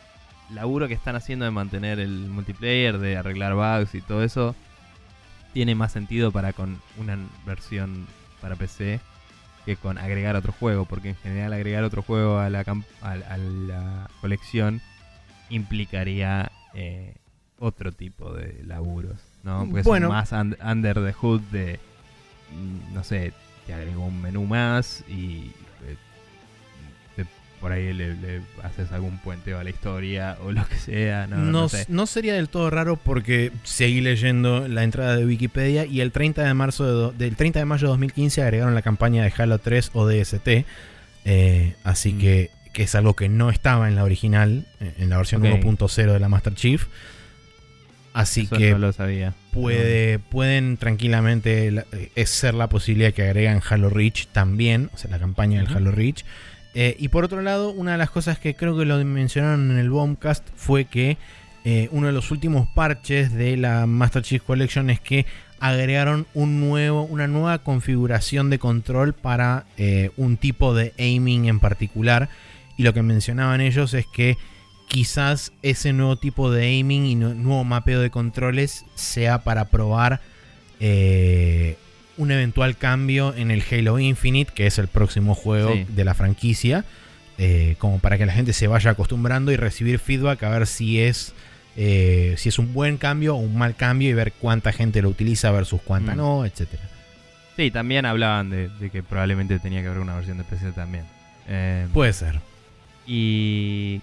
laburo 0.50 0.88
que 0.88 0.94
están 0.94 1.16
haciendo 1.16 1.44
de 1.44 1.50
mantener 1.50 2.00
el 2.00 2.10
multiplayer, 2.10 2.98
de 2.98 3.16
arreglar 3.16 3.54
bugs 3.54 3.94
y 3.94 4.00
todo 4.00 4.22
eso, 4.22 4.54
tiene 5.52 5.74
más 5.74 5.92
sentido 5.92 6.32
para 6.32 6.52
con 6.52 6.80
una 6.98 7.16
versión 7.46 8.06
para 8.40 8.56
PC 8.56 9.00
que 9.64 9.76
con 9.76 9.98
agregar 9.98 10.36
otro 10.36 10.52
juego, 10.52 10.84
porque 10.84 11.10
en 11.10 11.16
general 11.16 11.52
agregar 11.52 11.82
otro 11.82 12.02
juego 12.02 12.38
a 12.38 12.50
la, 12.50 12.64
a 13.02 13.36
la 13.36 14.08
colección 14.20 14.80
implicaría 15.50 16.52
eh, 16.76 17.14
otro 17.58 17.90
tipo 17.90 18.32
de 18.34 18.62
laburos, 18.66 19.18
¿no? 19.42 19.66
Porque 19.68 19.82
Bueno. 19.82 20.06
son 20.08 20.16
más 20.16 20.32
un- 20.32 20.56
under 20.64 20.94
the 21.04 21.12
hood 21.12 21.40
de, 21.50 21.80
mm, 22.52 22.94
no 22.94 23.02
sé, 23.02 23.32
te 23.66 23.74
agregó 23.74 24.04
un 24.06 24.20
menú 24.22 24.44
más 24.44 25.02
y 25.08 25.50
eh, 25.86 25.96
te- 27.16 27.26
por 27.60 27.72
ahí 27.72 27.92
le, 27.94 28.14
le 28.16 28.42
haces 28.62 28.92
algún 28.92 29.16
puenteo 29.18 29.58
a 29.58 29.64
la 29.64 29.70
historia 29.70 30.36
o 30.44 30.52
lo 30.52 30.66
que 30.68 30.76
sea, 30.76 31.26
no, 31.26 31.36
no, 31.38 31.50
No, 31.50 31.68
sé. 31.70 31.86
no 31.88 32.06
sería 32.06 32.34
del 32.34 32.48
todo 32.50 32.68
raro 32.70 32.96
porque 32.96 33.50
seguí 33.64 34.00
leyendo 34.02 34.68
la 34.68 34.84
entrada 34.84 35.16
de 35.16 35.24
Wikipedia 35.24 35.86
y 35.86 36.02
el 36.02 36.12
30 36.12 36.44
de 36.44 36.52
marzo 36.54 36.84
de 36.84 36.92
do- 36.92 37.12
del 37.12 37.36
30 37.36 37.58
de 37.58 37.64
mayo 37.64 37.86
de 37.86 37.92
2015 37.92 38.42
agregaron 38.42 38.74
la 38.74 38.82
campaña 38.82 39.24
de 39.24 39.32
Halo 39.36 39.58
3 39.58 39.90
o 39.94 40.06
DST. 40.06 40.64
eh, 41.28 41.74
así 41.82 42.12
Mm. 42.12 42.18
que, 42.18 42.50
que 42.76 42.82
es 42.82 42.94
algo 42.94 43.16
que 43.16 43.30
no 43.30 43.48
estaba 43.48 43.88
en 43.88 43.94
la 43.96 44.04
original, 44.04 44.66
eh, 44.80 44.92
en 44.98 45.08
la 45.08 45.16
versión 45.16 45.40
Ok. 45.40 45.48
1.0 45.64 46.12
de 46.12 46.20
la 46.20 46.28
Master 46.28 46.54
Chief. 46.54 46.84
Así 48.12 48.42
Eso 48.42 48.56
que 48.56 48.72
no 48.72 48.78
lo 48.78 48.92
sabía. 48.92 49.32
puede, 49.50 50.18
pueden 50.18 50.76
tranquilamente 50.76 51.70
la- 51.70 51.86
eh, 51.92 52.10
es 52.14 52.28
ser 52.28 52.52
la 52.52 52.68
posibilidad 52.68 53.12
que 53.14 53.22
agregan 53.22 53.62
Halo 53.66 53.88
Reach 53.88 54.26
también, 54.28 54.90
o 54.94 54.98
sea, 54.98 55.10
la 55.10 55.18
campaña 55.18 55.62
del. 55.62 55.74
Halo 55.74 55.90
Reach. 55.90 56.24
Eh, 56.74 56.96
y 56.98 57.08
por 57.08 57.24
otro 57.24 57.40
lado, 57.40 57.70
una 57.70 57.92
de 57.92 57.98
las 57.98 58.10
cosas 58.10 58.38
que 58.38 58.54
creo 58.54 58.76
que 58.76 58.84
lo 58.84 59.02
mencionaron 59.04 59.70
en 59.70 59.78
el 59.78 59.88
Bombcast 59.88 60.46
fue 60.54 60.84
que 60.84 61.16
eh, 61.64 61.88
uno 61.92 62.06
de 62.08 62.12
los 62.12 62.30
últimos 62.30 62.68
parches 62.68 63.32
de 63.32 63.56
la 63.56 63.86
Master 63.86 64.22
Chief 64.22 64.42
Collection 64.42 64.88
es 64.90 65.00
que 65.00 65.24
agregaron 65.60 66.26
un 66.34 66.60
nuevo, 66.60 67.02
una 67.04 67.26
nueva 67.26 67.58
configuración 67.60 68.50
de 68.50 68.58
control 68.58 69.14
para 69.14 69.64
eh, 69.78 70.10
un 70.18 70.36
tipo 70.36 70.74
de 70.74 70.92
aiming 70.98 71.46
en 71.46 71.58
particular. 71.60 72.28
Y 72.76 72.82
lo 72.82 72.92
que 72.94 73.02
mencionaban 73.02 73.60
ellos 73.60 73.94
es 73.94 74.06
que 74.06 74.36
quizás 74.88 75.52
ese 75.62 75.92
nuevo 75.92 76.16
tipo 76.16 76.50
de 76.50 76.66
aiming 76.66 77.06
y 77.06 77.14
nu- 77.14 77.34
nuevo 77.34 77.64
mapeo 77.64 78.00
de 78.00 78.10
controles 78.10 78.84
sea 78.94 79.42
para 79.44 79.66
probar 79.70 80.20
eh, 80.80 81.76
un 82.18 82.30
eventual 82.30 82.76
cambio 82.76 83.34
en 83.34 83.50
el 83.50 83.62
Halo 83.70 83.98
Infinite, 83.98 84.52
que 84.54 84.66
es 84.66 84.78
el 84.78 84.88
próximo 84.88 85.34
juego 85.34 85.72
Sí. 85.72 85.86
de 85.88 86.04
la 86.04 86.14
franquicia, 86.14 86.84
eh, 87.38 87.76
como 87.78 87.98
para 87.98 88.16
que 88.18 88.26
la 88.26 88.32
gente 88.32 88.52
se 88.52 88.66
vaya 88.66 88.90
acostumbrando 88.92 89.52
y 89.52 89.56
recibir 89.56 89.98
feedback 89.98 90.42
a 90.44 90.48
ver 90.50 90.66
si 90.66 91.00
es 91.00 91.34
eh, 91.78 92.34
si 92.38 92.48
es 92.48 92.58
un 92.58 92.72
buen 92.72 92.96
cambio 92.96 93.34
o 93.34 93.38
un 93.38 93.54
mal 93.58 93.74
cambio 93.76 94.08
y 94.08 94.14
ver 94.14 94.32
cuánta 94.32 94.72
gente 94.72 95.02
lo 95.02 95.10
utiliza 95.10 95.50
versus 95.50 95.78
cuánta 95.82 96.14
Mm. 96.14 96.16
no, 96.16 96.44
etcétera. 96.46 96.82
Sí, 97.54 97.70
también 97.70 98.06
hablaban 98.06 98.48
de, 98.48 98.68
de 98.80 98.88
que 98.88 99.02
probablemente 99.02 99.58
tenía 99.58 99.82
que 99.82 99.88
haber 99.88 100.00
una 100.00 100.14
versión 100.16 100.38
de 100.38 100.44
PC 100.44 100.72
también. 100.72 101.04
Eh, 101.48 101.86
Puede 101.92 102.14
ser. 102.14 102.40
Y, 103.06 104.00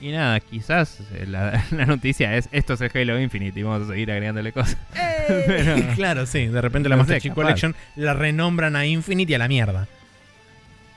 y 0.00 0.10
nada, 0.12 0.40
quizás 0.40 1.00
eh, 1.12 1.26
la, 1.26 1.64
la 1.70 1.86
noticia 1.86 2.36
es 2.36 2.48
esto 2.52 2.74
es 2.74 2.80
el 2.80 2.90
Halo 2.94 3.20
Infinite 3.20 3.58
y 3.58 3.62
vamos 3.62 3.88
a 3.88 3.92
seguir 3.92 4.10
agregándole 4.10 4.52
cosas. 4.52 4.76
Pero- 5.28 5.94
claro, 5.94 6.26
sí. 6.26 6.46
De 6.46 6.60
repente 6.60 6.88
la 6.88 6.96
No 6.96 7.00
Master 7.02 7.16
sé, 7.16 7.22
Chief. 7.22 7.34
Collection 7.34 7.74
la 7.96 8.14
renombran 8.14 8.76
a 8.76 8.86
Infinite 8.86 9.32
y 9.32 9.34
a 9.34 9.38
la 9.38 9.48
mierda. 9.48 9.86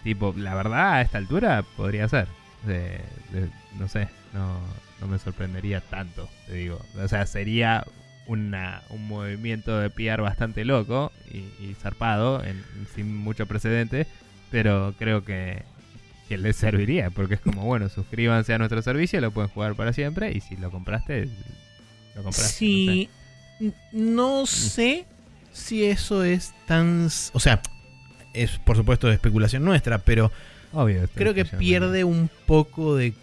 Tipo, 0.03 0.33
la 0.37 0.55
verdad, 0.55 0.93
a 0.93 1.01
esta 1.01 1.17
altura 1.17 1.63
podría 1.75 2.07
ser. 2.07 2.27
De- 2.65 3.01
de- 3.31 3.49
no 3.77 3.87
sé, 3.87 4.07
no, 4.33 4.59
no 5.01 5.07
me 5.07 5.19
sorprendería 5.19 5.81
tanto, 5.81 6.29
te 6.47 6.53
digo. 6.53 6.79
O 7.01 7.07
sea, 7.07 7.25
sería 7.25 7.85
una, 8.25 8.81
un 8.89 9.07
movimiento 9.07 9.79
de 9.79 9.89
PR 9.89 10.21
bastante 10.21 10.65
loco 10.65 11.11
y, 11.31 11.37
y 11.63 11.75
zarpado, 11.81 12.43
en- 12.43 12.63
sin 12.95 13.15
mucho 13.15 13.45
precedente, 13.45 14.07
pero 14.51 14.93
creo 14.97 15.23
que, 15.23 15.63
que 16.27 16.37
les 16.37 16.55
serviría, 16.55 17.09
porque 17.09 17.35
es 17.35 17.39
como, 17.39 17.63
bueno, 17.63 17.89
suscríbanse 17.89 18.53
a 18.53 18.57
nuestro 18.57 18.81
servicio, 18.81 19.21
lo 19.21 19.31
pueden 19.31 19.49
jugar 19.49 19.75
para 19.75 19.93
siempre, 19.93 20.31
y 20.31 20.41
si 20.41 20.55
lo 20.57 20.71
compraste, 20.71 21.29
lo 22.15 22.23
compraste. 22.23 22.33
no 22.33 22.33
sé. 22.33 22.49
Sí, 22.49 23.09
no 23.91 24.45
sé 24.45 25.05
si 25.53 25.85
eso 25.85 26.23
es 26.23 26.53
tan... 26.65 27.09
O 27.33 27.39
sea, 27.39 27.61
es 28.33 28.59
por 28.59 28.75
supuesto 28.77 29.07
de 29.07 29.13
especulación 29.13 29.63
nuestra, 29.63 29.99
pero 29.99 30.31
Obvio. 30.73 31.07
creo 31.15 31.33
que 31.33 31.45
pierde 31.45 32.03
un 32.03 32.29
poco 32.45 32.95
de, 32.95 33.13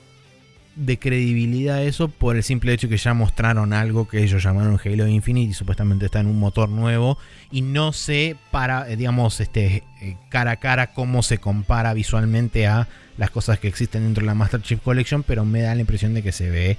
de 0.76 0.98
credibilidad 0.98 1.82
eso 1.84 2.09
por 2.09 2.36
el 2.36 2.42
simple 2.42 2.72
hecho 2.72 2.88
que 2.88 2.96
ya 2.96 3.14
mostraron 3.14 3.72
algo 3.72 4.09
que 4.09 4.22
ellos 4.22 4.42
llamaron 4.42 4.80
Halo 4.84 5.06
Infinite 5.06 5.51
y 5.51 5.55
supuestamente 5.55 6.06
está 6.06 6.20
en 6.20 6.26
un 6.26 6.38
motor 6.38 6.68
nuevo 6.68 7.16
y 7.52 7.62
no 7.62 7.92
sé 7.92 8.36
para, 8.51 8.90
eh, 8.90 8.96
digamos, 8.96 9.38
este 9.40 9.84
eh, 10.01 10.16
cara 10.28 10.52
a 10.52 10.56
cara 10.56 10.88
cómo 10.88 11.22
se 11.22 11.38
compara 11.38 11.94
visualmente 11.94 12.66
a 12.66 12.88
las 13.16 13.30
cosas 13.30 13.60
que 13.60 13.68
existen 13.68 14.02
dentro 14.02 14.22
de 14.22 14.26
la 14.26 14.34
Master 14.34 14.60
Chief 14.62 14.80
Collection, 14.80 15.22
pero 15.22 15.44
me 15.44 15.62
da 15.62 15.74
la 15.74 15.80
impresión 15.80 16.14
de 16.14 16.22
que 16.22 16.32
se 16.32 16.51
ve 16.51 16.76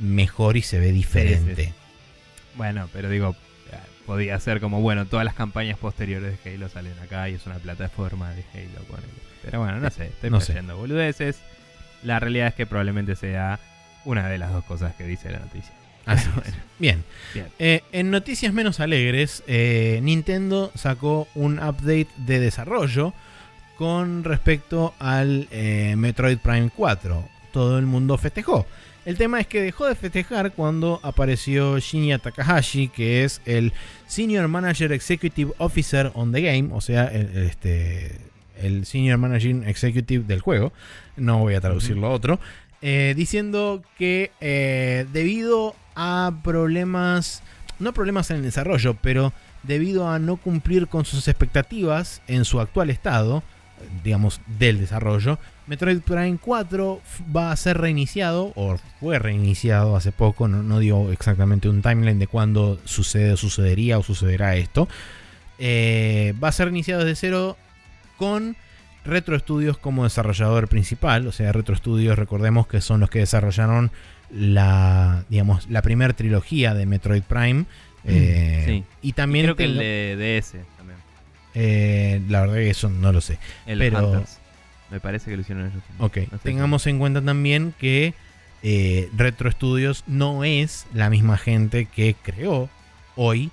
mejor 0.00 0.56
y 0.56 0.62
se 0.62 0.78
ve 0.78 0.92
diferente. 0.92 1.66
sí. 1.66 1.72
Bueno, 2.56 2.88
pero 2.92 3.08
digo, 3.10 3.34
eh, 3.72 3.76
podía 4.06 4.38
ser 4.38 4.60
como, 4.60 4.80
bueno, 4.80 5.06
todas 5.06 5.24
las 5.24 5.34
campañas 5.34 5.76
posteriores 5.76 6.38
de 6.44 6.54
Halo 6.54 6.68
salen 6.68 6.96
acá 7.00 7.28
y 7.28 7.34
es 7.34 7.46
una 7.46 7.56
plataforma 7.56 8.30
de 8.30 8.44
Halo. 8.54 8.84
ponele. 8.88 9.08
Pero 9.42 9.58
bueno, 9.60 9.80
no 9.80 9.90
sé, 9.90 10.06
estoy 10.06 10.30
No 10.30 10.40
sé. 10.40 10.60
boludeces. 10.60 11.40
La 12.04 12.20
realidad 12.20 12.48
es 12.48 12.54
que 12.54 12.66
probablemente 12.66 13.16
sea 13.16 13.58
una 14.04 14.28
de 14.28 14.38
las 14.38 14.52
dos 14.52 14.64
cosas 14.64 14.94
que 14.94 15.04
dice 15.04 15.30
la 15.30 15.40
noticia. 15.40 15.72
Así 16.06 16.28
bueno, 16.34 16.56
Bien. 16.78 17.04
Bien. 17.32 17.46
Eh, 17.58 17.82
en 17.92 18.10
noticias 18.10 18.52
menos 18.52 18.80
alegres, 18.80 19.42
eh, 19.46 20.00
Nintendo 20.02 20.70
sacó 20.74 21.28
un 21.34 21.58
update 21.58 22.08
de 22.18 22.40
desarrollo 22.40 23.14
con 23.76 24.24
respecto 24.24 24.94
al 24.98 25.48
eh, 25.50 25.94
Metroid 25.96 26.38
Prime 26.38 26.70
4. 26.74 27.28
Todo 27.52 27.78
el 27.78 27.86
mundo 27.86 28.18
festejó. 28.18 28.66
El 29.04 29.18
tema 29.18 29.38
es 29.38 29.46
que 29.46 29.60
dejó 29.60 29.86
de 29.86 29.94
festejar 29.94 30.52
cuando 30.52 30.98
apareció 31.02 31.78
Shinya 31.78 32.18
Takahashi, 32.18 32.88
que 32.88 33.24
es 33.24 33.42
el 33.44 33.72
Senior 34.06 34.48
Manager 34.48 34.92
Executive 34.92 35.52
Officer 35.58 36.10
on 36.14 36.32
the 36.32 36.40
Game, 36.40 36.70
o 36.72 36.80
sea, 36.80 37.04
el, 37.08 37.36
este, 37.36 38.18
el 38.56 38.86
Senior 38.86 39.18
Managing 39.18 39.64
Executive 39.64 40.24
del 40.24 40.40
juego. 40.40 40.72
No 41.16 41.38
voy 41.38 41.54
a 41.54 41.60
traducirlo 41.60 42.06
a 42.06 42.10
otro. 42.10 42.40
eh, 42.82 43.14
diciendo 43.16 43.82
que 43.98 44.30
eh, 44.40 45.06
debido 45.12 45.74
a 45.94 46.32
problemas, 46.42 47.42
no 47.78 47.92
problemas 47.94 48.30
en 48.30 48.38
el 48.38 48.42
desarrollo, 48.42 48.94
pero 49.00 49.32
debido 49.62 50.10
a 50.10 50.18
no 50.18 50.36
cumplir 50.36 50.88
con 50.88 51.04
sus 51.06 51.26
expectativas 51.28 52.20
en 52.28 52.44
su 52.44 52.60
actual 52.60 52.90
estado, 52.90 53.42
digamos, 54.02 54.40
del 54.58 54.78
desarrollo, 54.80 55.38
Metroid 55.66 56.00
Prime 56.00 56.36
4 56.40 57.00
f- 57.02 57.24
va 57.34 57.52
a 57.52 57.56
ser 57.56 57.78
reiniciado, 57.78 58.52
o 58.54 58.76
fue 59.00 59.18
reiniciado 59.18 59.96
hace 59.96 60.12
poco, 60.12 60.46
no, 60.48 60.62
no 60.62 60.78
digo 60.78 61.10
exactamente 61.12 61.68
un 61.70 61.80
timeline 61.80 62.18
de 62.18 62.26
cuándo 62.26 62.78
sucede, 62.84 63.36
sucedería 63.38 63.98
o 63.98 64.02
sucederá 64.02 64.56
esto. 64.56 64.88
Eh, 65.58 66.34
va 66.42 66.48
a 66.48 66.52
ser 66.52 66.66
reiniciado 66.66 67.04
desde 67.04 67.16
cero 67.16 67.56
con 68.18 68.56
Retro 69.04 69.38
Studios 69.38 69.76
como 69.78 70.04
desarrollador 70.04 70.68
principal. 70.68 71.26
O 71.26 71.32
sea, 71.32 71.52
Retro 71.52 71.76
Studios, 71.76 72.18
recordemos 72.18 72.66
que 72.66 72.80
son 72.80 73.00
los 73.00 73.10
que 73.10 73.20
desarrollaron 73.20 73.90
la, 74.30 75.24
digamos, 75.28 75.68
la 75.70 75.82
primera 75.82 76.12
trilogía 76.14 76.74
de 76.74 76.86
Metroid 76.86 77.22
Prime. 77.22 77.64
Eh, 78.04 78.62
sí. 78.66 78.84
Y 79.02 79.08
y 79.10 79.12
también 79.12 79.44
creo 79.46 79.56
que 79.56 79.64
el 79.64 79.76
de 79.78 80.40
DS 80.40 80.56
también. 80.76 80.98
eh, 81.54 82.20
la 82.28 82.40
verdad 82.42 82.54
que 82.56 82.70
eso 82.70 82.88
no 82.90 83.12
lo 83.12 83.20
sé. 83.20 83.38
El 83.66 83.78
Pero- 83.78 84.10
Hunters. 84.12 84.38
Me 84.90 85.00
parece 85.00 85.30
que 85.30 85.36
lo 85.36 85.42
hicieron 85.42 85.66
ellos. 85.66 85.82
también. 85.98 86.26
Ok, 86.26 86.32
No 86.32 86.38
tengamos 86.38 86.86
en 86.86 86.98
cuenta 86.98 87.20
también 87.22 87.74
que 87.78 88.14
eh, 88.62 89.08
Retro 89.16 89.50
Studios 89.50 90.04
no 90.06 90.44
es 90.44 90.86
la 90.92 91.10
misma 91.10 91.36
gente 91.38 91.86
que 91.86 92.14
creó 92.22 92.68
hoy 93.16 93.50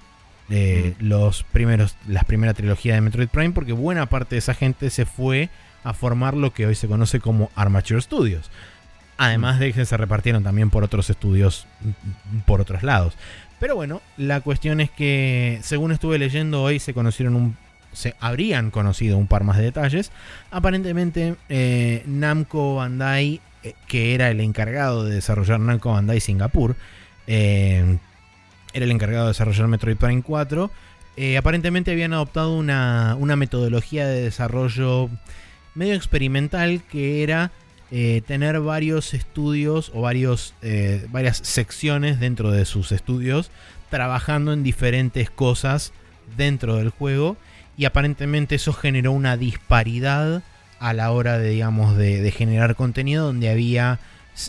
eh, 0.52 0.96
los 1.00 1.44
primeros, 1.44 1.96
las 2.08 2.26
primera 2.26 2.54
trilogía 2.54 2.96
de 2.96 3.02
Metroid 3.02 3.30
Prime, 3.30 3.52
porque 3.52 3.74
buena 3.74 4.08
parte 4.08 4.36
de 4.36 4.40
esa 4.40 4.54
gente 4.54 4.90
se 4.90 5.06
fue 5.06 5.50
a 5.84 5.94
formar 5.94 6.36
lo 6.36 6.54
que 6.54 6.68
hoy 6.68 6.76
se 6.76 6.88
conoce 6.88 7.20
como 7.20 7.50
Armature 7.56 8.02
Studios. 8.02 8.52
Además 9.18 9.60
de 9.60 9.72
que 9.72 9.86
se 9.86 9.98
repartieron 9.98 10.44
también 10.44 10.70
por 10.70 10.84
otros 10.84 11.10
estudios 11.10 11.68
mm, 11.82 12.40
por 12.40 12.60
otros 12.60 12.84
lados. 12.84 13.16
Pero 13.60 13.76
bueno, 13.76 14.02
la 14.18 14.42
cuestión 14.42 14.82
es 14.82 14.90
que, 14.90 15.60
según 15.62 15.92
estuve 15.92 16.18
leyendo 16.18 16.64
hoy, 16.64 16.80
se 16.80 16.94
conocieron 16.94 17.36
un. 17.36 17.58
Se 17.94 18.16
habrían 18.20 18.72
conocido 18.72 19.18
un 19.18 19.28
par 19.28 19.44
más 19.44 19.58
de 19.58 19.64
detalles. 19.64 20.12
Aparentemente, 20.50 21.36
eh, 21.50 22.04
Namco 22.08 22.76
Bandai, 22.76 23.40
eh, 23.64 23.74
que 23.88 24.16
era 24.16 24.32
el 24.32 24.40
encargado 24.40 25.04
de 25.04 25.14
desarrollar 25.14 25.60
Namco 25.60 25.92
Bandai 25.92 26.20
Singapur, 26.20 26.76
eh, 27.28 28.00
era 28.74 28.86
el 28.86 28.92
encargado 28.92 29.26
de 29.26 29.32
desarrollar 29.32 29.68
Metroid 29.68 29.98
Prime 29.98 30.22
4. 30.22 30.72
aparentemente 31.38 31.92
habían 31.92 32.14
adoptado 32.14 32.56
una, 32.56 33.16
una 33.20 33.36
metodología 33.36 34.08
de 34.08 34.22
desarrollo 34.22 35.10
medio 35.76 35.94
experimental 35.94 36.82
que 36.90 37.24
era 37.24 37.52
eh, 37.94 38.22
tener 38.26 38.60
varios 38.62 39.14
estudios 39.14 39.92
o 39.94 40.02
varios, 40.02 40.54
eh, 40.62 41.06
varias 41.10 41.38
secciones 41.38 42.20
dentro 42.20 42.52
de 42.52 42.66
sus 42.66 42.92
estudios 42.92 43.52
trabajando 43.90 44.54
en 44.54 44.64
diferentes 44.64 45.30
cosas 45.30 45.92
dentro 46.38 46.78
del 46.78 46.90
juego 46.90 47.36
y 47.78 47.84
aparentemente 47.84 48.56
eso 48.56 48.72
generó 48.72 49.12
una 49.12 49.36
disparidad 49.36 50.42
a 50.80 50.94
la 50.94 51.12
hora 51.12 51.38
de 51.38 51.50
digamos 51.50 51.98
de 51.98 52.32
generar 52.32 52.76
contenido 52.76 53.26
donde 53.26 53.50
había 53.50 54.00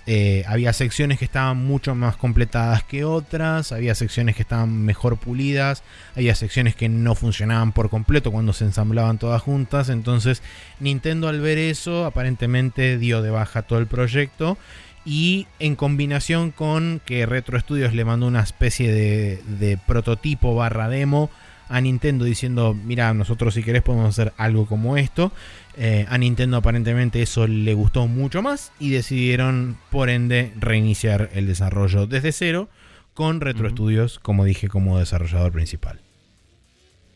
eh, 0.06 0.44
había 0.46 0.72
secciones 0.72 1.18
que 1.18 1.24
estaban 1.24 1.58
mucho 1.58 1.94
más 1.94 2.16
completadas 2.16 2.84
que 2.84 3.04
otras, 3.04 3.72
había 3.72 3.94
secciones 3.94 4.36
que 4.36 4.42
estaban 4.42 4.84
mejor 4.84 5.18
pulidas, 5.18 5.82
había 6.16 6.34
secciones 6.34 6.74
que 6.74 6.88
no 6.88 7.14
funcionaban 7.14 7.72
por 7.72 7.90
completo 7.90 8.30
cuando 8.30 8.52
se 8.52 8.64
ensamblaban 8.64 9.18
todas 9.18 9.42
juntas, 9.42 9.88
entonces 9.88 10.42
Nintendo 10.80 11.28
al 11.28 11.40
ver 11.40 11.58
eso 11.58 12.04
aparentemente 12.06 12.96
dio 12.96 13.22
de 13.22 13.30
baja 13.30 13.62
todo 13.62 13.80
el 13.80 13.86
proyecto 13.86 14.56
y 15.04 15.48
en 15.58 15.74
combinación 15.74 16.52
con 16.52 17.00
que 17.04 17.26
Retro 17.26 17.58
Studios 17.58 17.92
le 17.92 18.04
mandó 18.04 18.26
una 18.26 18.42
especie 18.42 18.92
de, 18.92 19.42
de 19.58 19.76
prototipo 19.76 20.54
barra 20.54 20.88
demo 20.88 21.28
a 21.72 21.80
Nintendo 21.80 22.26
diciendo, 22.26 22.74
mira, 22.84 23.14
nosotros 23.14 23.54
si 23.54 23.62
querés 23.62 23.82
podemos 23.82 24.10
hacer 24.10 24.34
algo 24.36 24.66
como 24.66 24.98
esto. 24.98 25.32
Eh, 25.76 26.06
a 26.08 26.18
Nintendo 26.18 26.58
aparentemente 26.58 27.22
eso 27.22 27.46
le 27.46 27.72
gustó 27.74 28.06
mucho 28.06 28.42
más 28.42 28.72
y 28.78 28.90
decidieron 28.90 29.78
por 29.90 30.10
ende 30.10 30.52
reiniciar 30.56 31.30
el 31.32 31.46
desarrollo 31.46 32.06
desde 32.06 32.32
cero 32.32 32.68
con 33.14 33.40
Retro 33.40 33.68
Studios, 33.70 34.18
como 34.18 34.44
dije, 34.44 34.68
como 34.68 34.98
desarrollador 34.98 35.52
principal. 35.52 36.00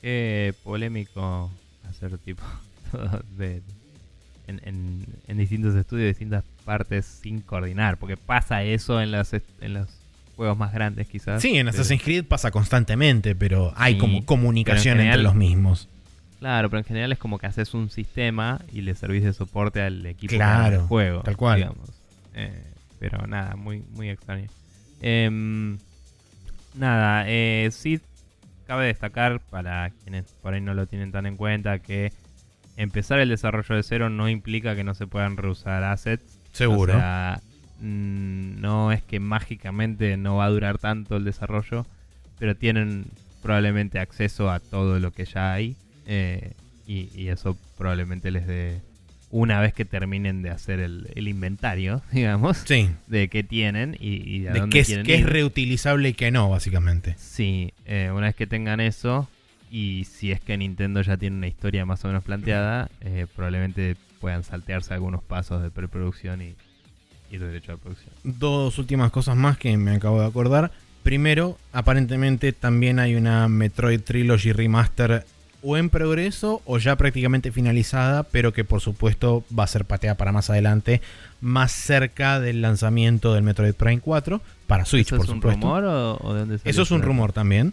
Qué 0.00 0.54
polémico 0.62 1.50
hacer 1.88 2.16
tipo 2.18 2.42
en, 4.46 5.06
distintos 5.38 5.74
estudios, 5.74 6.08
distintas 6.08 6.44
partes 6.64 7.04
sin 7.04 7.40
coordinar, 7.40 7.98
porque 7.98 8.16
pasa 8.16 8.62
eso 8.62 9.00
en 9.00 9.10
las 9.10 9.32
en 9.32 9.74
los 9.74 9.88
juegos 10.36 10.56
más 10.56 10.72
grandes 10.72 11.08
quizás. 11.08 11.42
Sí, 11.42 11.56
en 11.56 11.68
Assassin's 11.68 12.02
Creed 12.02 12.24
pasa 12.24 12.50
constantemente, 12.50 13.34
pero 13.34 13.72
hay 13.76 13.98
como 13.98 14.24
comunicación 14.24 15.00
entre 15.00 15.22
los 15.22 15.34
mismos. 15.34 15.88
Claro, 16.38 16.68
pero 16.68 16.78
en 16.78 16.84
general 16.84 17.12
es 17.12 17.18
como 17.18 17.38
que 17.38 17.46
haces 17.46 17.74
un 17.74 17.90
sistema 17.90 18.60
y 18.72 18.82
le 18.82 18.94
servís 18.94 19.24
de 19.24 19.32
soporte 19.32 19.80
al 19.80 20.04
equipo 20.04 20.34
claro, 20.34 20.78
del 20.78 20.86
juego. 20.86 21.22
Tal 21.22 21.36
cual. 21.36 21.58
Digamos. 21.58 21.90
Eh, 22.34 22.62
pero 22.98 23.26
nada, 23.26 23.56
muy, 23.56 23.82
muy 23.94 24.10
extraño. 24.10 24.48
Em, 25.00 25.78
nada, 26.74 27.24
eh, 27.26 27.68
sí 27.72 28.00
cabe 28.66 28.86
destacar 28.86 29.40
para 29.40 29.90
quienes 30.02 30.24
por 30.42 30.54
ahí 30.54 30.60
no 30.60 30.74
lo 30.74 30.86
tienen 30.86 31.12
tan 31.12 31.26
en 31.26 31.36
cuenta 31.36 31.78
que 31.78 32.12
empezar 32.76 33.20
el 33.20 33.28
desarrollo 33.28 33.76
de 33.76 33.82
cero 33.82 34.10
no 34.10 34.28
implica 34.28 34.74
que 34.74 34.84
no 34.84 34.94
se 34.94 35.06
puedan 35.06 35.36
reusar 35.36 35.84
assets. 35.84 36.38
Seguro. 36.52 36.94
O 36.94 36.96
sea, 36.96 37.40
mm, 37.80 38.60
no 38.60 38.92
es 38.92 39.02
que 39.02 39.20
mágicamente 39.20 40.16
no 40.16 40.36
va 40.36 40.46
a 40.46 40.50
durar 40.50 40.78
tanto 40.78 41.16
el 41.16 41.24
desarrollo, 41.24 41.86
pero 42.38 42.56
tienen 42.56 43.06
probablemente 43.42 43.98
acceso 43.98 44.50
a 44.50 44.60
todo 44.60 44.98
lo 44.98 45.12
que 45.12 45.24
ya 45.24 45.52
hay. 45.52 45.76
Eh, 46.06 46.52
y, 46.86 47.28
eso 47.28 47.56
probablemente 47.76 48.30
les 48.30 48.46
dé, 48.46 48.80
una 49.30 49.60
vez 49.60 49.74
que 49.74 49.84
terminen 49.84 50.42
de 50.42 50.50
hacer 50.50 50.78
el, 50.80 51.28
inventario, 51.28 52.02
digamos, 52.12 52.64
de 53.06 53.28
qué 53.28 53.42
tienen 53.42 53.96
y, 53.98 54.40
de, 54.40 54.50
dónde 54.50 54.70
qué, 54.70 54.80
es, 54.80 54.90
es 54.90 55.22
reutilizable 55.24 56.10
y 56.10 56.14
qué 56.14 56.30
no, 56.30 56.48
básicamente. 56.48 57.16
Sí, 57.18 57.72
eh, 57.84 58.10
una 58.14 58.26
vez 58.26 58.36
que 58.36 58.46
tengan 58.46 58.80
eso, 58.80 59.28
y 59.70 60.04
si 60.04 60.30
es 60.30 60.40
que 60.40 60.56
Nintendo 60.56 61.02
ya 61.02 61.16
tiene 61.16 61.36
una 61.36 61.48
historia 61.48 61.84
más 61.84 62.04
o 62.04 62.08
menos 62.08 62.22
planteada, 62.22 62.88
eh, 63.00 63.26
probablemente 63.34 63.96
puedan 64.20 64.44
saltearse 64.44 64.94
algunos 64.94 65.22
pasos 65.22 65.62
de 65.62 65.70
preproducción 65.70 66.40
y 66.40 66.54
ir 67.30 67.44
derecho 67.44 67.72
a 67.72 67.76
producción. 67.76 68.14
Dos 68.22 68.78
últimas 68.78 69.10
cosas 69.10 69.36
más 69.36 69.58
que 69.58 69.76
me 69.76 69.96
acabo 69.96 70.20
de 70.20 70.26
acordar. 70.26 70.70
Primero, 71.02 71.58
aparentemente 71.72 72.52
también 72.52 72.98
hay 72.98 73.14
una 73.14 73.48
Metroid 73.48 74.00
Trilogy 74.00 74.52
Remaster 74.52 75.24
o 75.68 75.76
en 75.76 75.90
progreso 75.90 76.62
o 76.64 76.78
ya 76.78 76.94
prácticamente 76.94 77.51
finalizada, 77.51 78.22
pero 78.22 78.52
que 78.52 78.62
por 78.62 78.80
supuesto 78.80 79.44
va 79.56 79.64
a 79.64 79.66
ser 79.66 79.84
pateada 79.84 80.16
para 80.16 80.30
más 80.30 80.48
adelante, 80.48 81.01
más 81.40 81.72
cerca 81.72 82.38
del 82.38 82.62
lanzamiento 82.62 83.34
del 83.34 83.43
Metroid 83.43 83.74
Prime 83.74 84.01
4 84.01 84.40
para 84.68 84.84
Switch, 84.84 85.09
¿Eso 85.12 85.24
es 85.24 85.28
un 85.28 85.43
rumor 85.43 85.84
o, 85.84 86.34
de 86.34 86.40
dónde 86.40 86.60
Eso 86.62 86.82
es 86.82 86.90
un 86.93 87.02
rumor 87.02 87.32
también. 87.32 87.72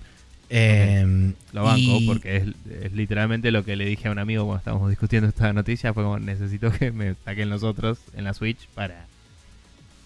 Em, 0.50 1.34
lo 1.52 1.66
banco 1.66 2.00
porque 2.08 2.38
es, 2.38 2.94
literalmente 2.94 3.52
lo 3.52 3.64
que 3.64 3.76
le 3.76 3.86
dije 3.86 4.08
a 4.08 4.12
un 4.12 4.20
amigo 4.20 4.46
cuando 4.46 4.58
estábamos 4.58 4.90
discutiendo 4.90 5.30
esta 5.30 5.54
noticia. 5.54 5.94
Fue 5.94 6.02
como 6.02 6.18
necesito 6.18 6.72
que 6.72 6.92
me 6.92 7.14
saquen 7.24 7.52
los 7.52 7.62
otros 7.62 8.00
en 8.16 8.24
la 8.24 8.34
Switch 8.34 8.68
para, 8.74 9.06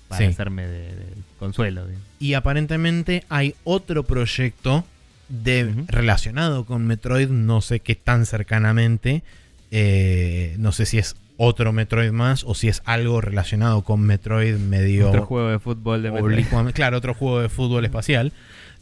para 0.10 0.28
hacerme 0.28 0.68
de, 0.68 0.94
consuelo. 1.40 1.86
Y 2.20 2.34
aparentemente 2.34 3.24
hay 3.30 3.56
otro 3.64 4.04
proyecto 4.04 4.84
de, 5.30 5.74
relacionado 5.88 6.66
con 6.66 6.86
Metroid, 6.86 7.30
no 7.30 7.62
sé 7.62 7.80
qué 7.80 7.96
tan 7.96 8.26
cercanamente, 8.26 9.24
eh, 9.72 10.56
no 10.60 10.72
sé 10.72 10.86
si 10.86 10.98
es 10.98 11.16
otro 11.38 11.72
Metroid 11.72 12.12
más 12.12 12.44
o 12.44 12.56
si 12.56 12.68
es 12.68 12.82
algo 12.86 13.22
relacionado 13.22 13.84
con 13.84 14.02
Metroid 14.02 14.56
medio... 14.56 15.10
Otro 15.10 15.26
juego 15.26 15.50
de 15.50 15.60
fútbol 15.60 16.02
de 16.02 16.12
Metroid. 16.12 16.74
Claro, 16.74 16.98
otro 16.98 17.14
juego 17.14 17.42
de 17.42 17.50
fútbol 17.50 17.86
espacial. 17.86 18.34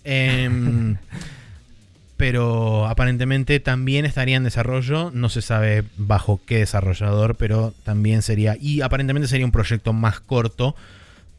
Em, 0.03 0.97
pero 2.17 2.87
aparentemente 2.87 3.59
también 3.59 4.05
estaría 4.05 4.37
en 4.37 4.43
desarrollo, 4.45 5.11
no 5.13 5.29
se 5.29 5.41
sabe 5.41 5.83
bajo 5.97 6.39
qué 6.45 6.59
desarrollador, 6.59 7.35
pero 7.35 7.73
también 7.83 8.21
sería, 8.21 8.55
y 8.59 8.81
aparentemente 8.81 9.27
sería 9.27 9.45
un 9.45 9.51
proyecto 9.51 9.91
más 9.91 10.21
corto 10.21 10.75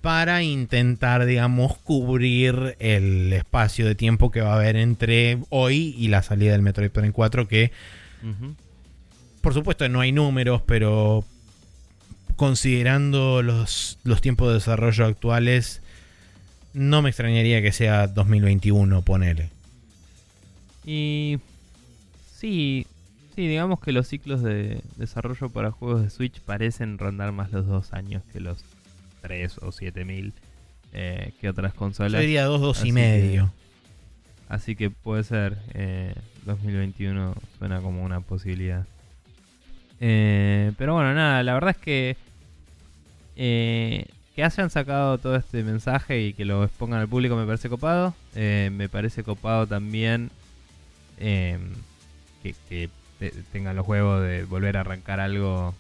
para 0.07 0.45
intentar, 0.45 1.27
digamos, 1.27 1.79
cubrir 1.79 2.77
el 2.79 3.33
espacio 3.33 3.85
de 3.85 3.97
tiempo 3.97 4.31
que 4.31 4.41
va 4.41 4.53
a 4.53 4.55
haber 4.55 4.77
entre 4.77 5.39
hoy 5.49 5.97
y 5.99 6.07
la 6.07 6.23
salida 6.23 6.53
del 6.53 6.63
Metroid 6.63 6.93
Prime 6.93 7.11
4, 7.11 7.49
que 7.49 7.73
por 9.41 9.53
supuesto 9.53 9.89
no 9.89 9.99
hay 9.99 10.13
números, 10.13 10.63
pero 10.65 11.25
considerando 12.37 13.43
los, 13.43 13.99
los 14.05 14.21
tiempos 14.21 14.47
de 14.47 14.55
desarrollo 14.55 15.07
actuales, 15.07 15.83
no 16.73 17.03
me 17.03 17.09
extrañaría 17.09 17.61
que 17.61 17.73
sea 17.73 18.07
2021, 18.07 19.03
ponele. 19.03 19.51
Y 20.85 21.41
sí, 22.33 22.87
sí, 23.35 23.49
digamos 23.49 23.81
que 23.81 23.91
los 23.91 24.07
ciclos 24.07 24.41
de 24.41 24.83
desarrollo 24.99 25.49
para 25.49 25.73
juegos 25.73 26.05
de 26.05 26.11
Switch 26.11 26.41
parecen 26.43 26.97
rondar 26.97 27.33
más 27.33 27.51
los 27.51 27.67
dos 27.67 27.93
años 27.93 28.23
que 28.33 28.39
los 28.39 28.63
3 29.27 29.59
o 29.59 29.73
7000 29.73 30.33
eh, 30.93 31.33
que 31.41 31.49
otras 31.49 31.75
consolas. 31.75 32.13
Yo 32.13 32.21
diría 32.21 32.45
2, 32.45 32.61
2 32.61 32.85
y 32.85 32.93
medio. 32.93 33.53
así 34.49 34.77
que 34.77 34.91
puede 34.91 35.25
ser. 35.25 35.59
Eh, 35.75 36.15
2021 36.47 37.35
suena 37.59 37.81
como 37.81 38.05
una 38.05 38.21
posibilidad. 38.21 38.87
Eh, 40.01 40.73
pero 40.79 40.95
bueno, 40.95 41.13
nada, 41.15 41.43
la 41.43 41.55
verdad 41.55 41.71
es 41.71 41.77
que 41.79 42.17
eh, 43.35 44.07
que 44.35 44.45
hayan 44.45 44.71
sacado 44.71 45.19
todo 45.19 45.37
este 45.37 45.63
mensaje 45.63 46.21
y 46.21 46.33
que 46.33 46.45
lo 46.45 46.65
expongan 46.65 47.01
al 47.01 47.09
público 47.09 47.37
me 47.37 47.47
parece 47.47 47.69
copado. 47.69 48.15
Eh, 48.35 48.71
me 48.73 48.89
parece 48.89 49.25
copado 49.25 49.67
también 49.67 50.31
que, 51.19 52.55
que, 52.69 52.91
tengan 53.51 53.77
los 53.77 53.87
juegos 53.87 54.23
de 54.23 54.45
volver 54.45 54.77
a 54.77 54.81
arrancar 54.81 55.21
algo 55.21 55.75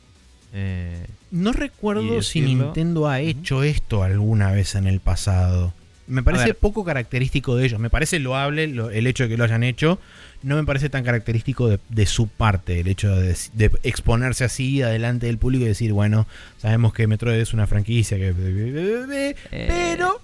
no 1.30 1.52
recuerdo 1.52 2.22
si 2.22 2.40
Nintendo 2.40 3.08
ha 3.08 3.20
hecho 3.20 3.62
esto 3.62 4.02
alguna 4.02 4.52
vez 4.52 4.74
en 4.74 4.86
el 4.86 5.00
pasado. 5.00 5.72
Me 6.08 6.22
parece 6.22 6.54
poco 6.54 6.84
característico 6.84 7.56
de 7.56 7.66
ellos. 7.66 7.80
Me 7.80 7.90
parece 7.90 8.20
loable 8.20 8.68
lo- 8.68 8.90
el 8.90 9.06
hecho 9.08 9.24
de 9.24 9.28
que 9.30 9.36
lo 9.36 9.42
hayan 9.44 9.64
hecho. 9.64 9.98
No 10.42 10.54
me 10.54 10.62
parece 10.64 10.88
tan 10.88 11.02
característico 11.02 11.68
de, 11.68 11.80
de 11.88 12.06
su 12.06 12.28
parte 12.28 12.78
el 12.80 12.86
hecho 12.86 13.14
de, 13.16 13.36
de 13.54 13.70
exponerse 13.82 14.44
así 14.44 14.78
delante 14.78 15.26
del 15.26 15.38
público 15.38 15.64
y 15.64 15.68
decir, 15.68 15.92
bueno, 15.92 16.28
sabemos 16.58 16.94
que 16.94 17.08
Metroid 17.08 17.40
es 17.40 17.52
una 17.54 17.66
franquicia 17.66 18.16
que... 18.18 18.32
Eh, 18.32 19.34
Pero... 19.50 20.20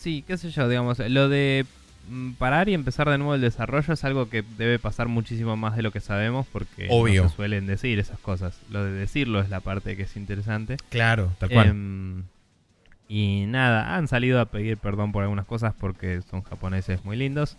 Sí, 0.00 0.24
qué 0.26 0.36
sé 0.38 0.50
yo, 0.50 0.68
digamos, 0.68 0.98
lo 0.98 1.28
de 1.28 1.66
parar 2.38 2.68
y 2.68 2.74
empezar 2.74 3.08
de 3.08 3.18
nuevo 3.18 3.34
el 3.34 3.40
desarrollo 3.40 3.94
es 3.94 4.04
algo 4.04 4.28
que 4.28 4.42
debe 4.56 4.78
pasar 4.78 5.08
muchísimo 5.08 5.56
más 5.56 5.76
de 5.76 5.82
lo 5.82 5.90
que 5.90 6.00
sabemos 6.00 6.46
porque 6.52 6.86
Obvio. 6.90 7.24
no 7.24 7.28
se 7.28 7.36
suelen 7.36 7.66
decir 7.66 7.98
esas 7.98 8.18
cosas. 8.18 8.58
Lo 8.70 8.84
de 8.84 8.92
decirlo 8.92 9.40
es 9.40 9.50
la 9.50 9.60
parte 9.60 9.96
que 9.96 10.02
es 10.02 10.16
interesante. 10.16 10.76
Claro, 10.90 11.32
tal 11.38 11.50
cual. 11.50 11.68
Em, 11.68 12.22
y 13.08 13.44
nada, 13.46 13.96
han 13.96 14.08
salido 14.08 14.40
a 14.40 14.46
pedir 14.46 14.78
perdón 14.78 15.12
por 15.12 15.22
algunas 15.22 15.46
cosas 15.46 15.74
porque 15.78 16.22
son 16.22 16.42
japoneses 16.42 17.04
muy 17.04 17.16
lindos, 17.16 17.56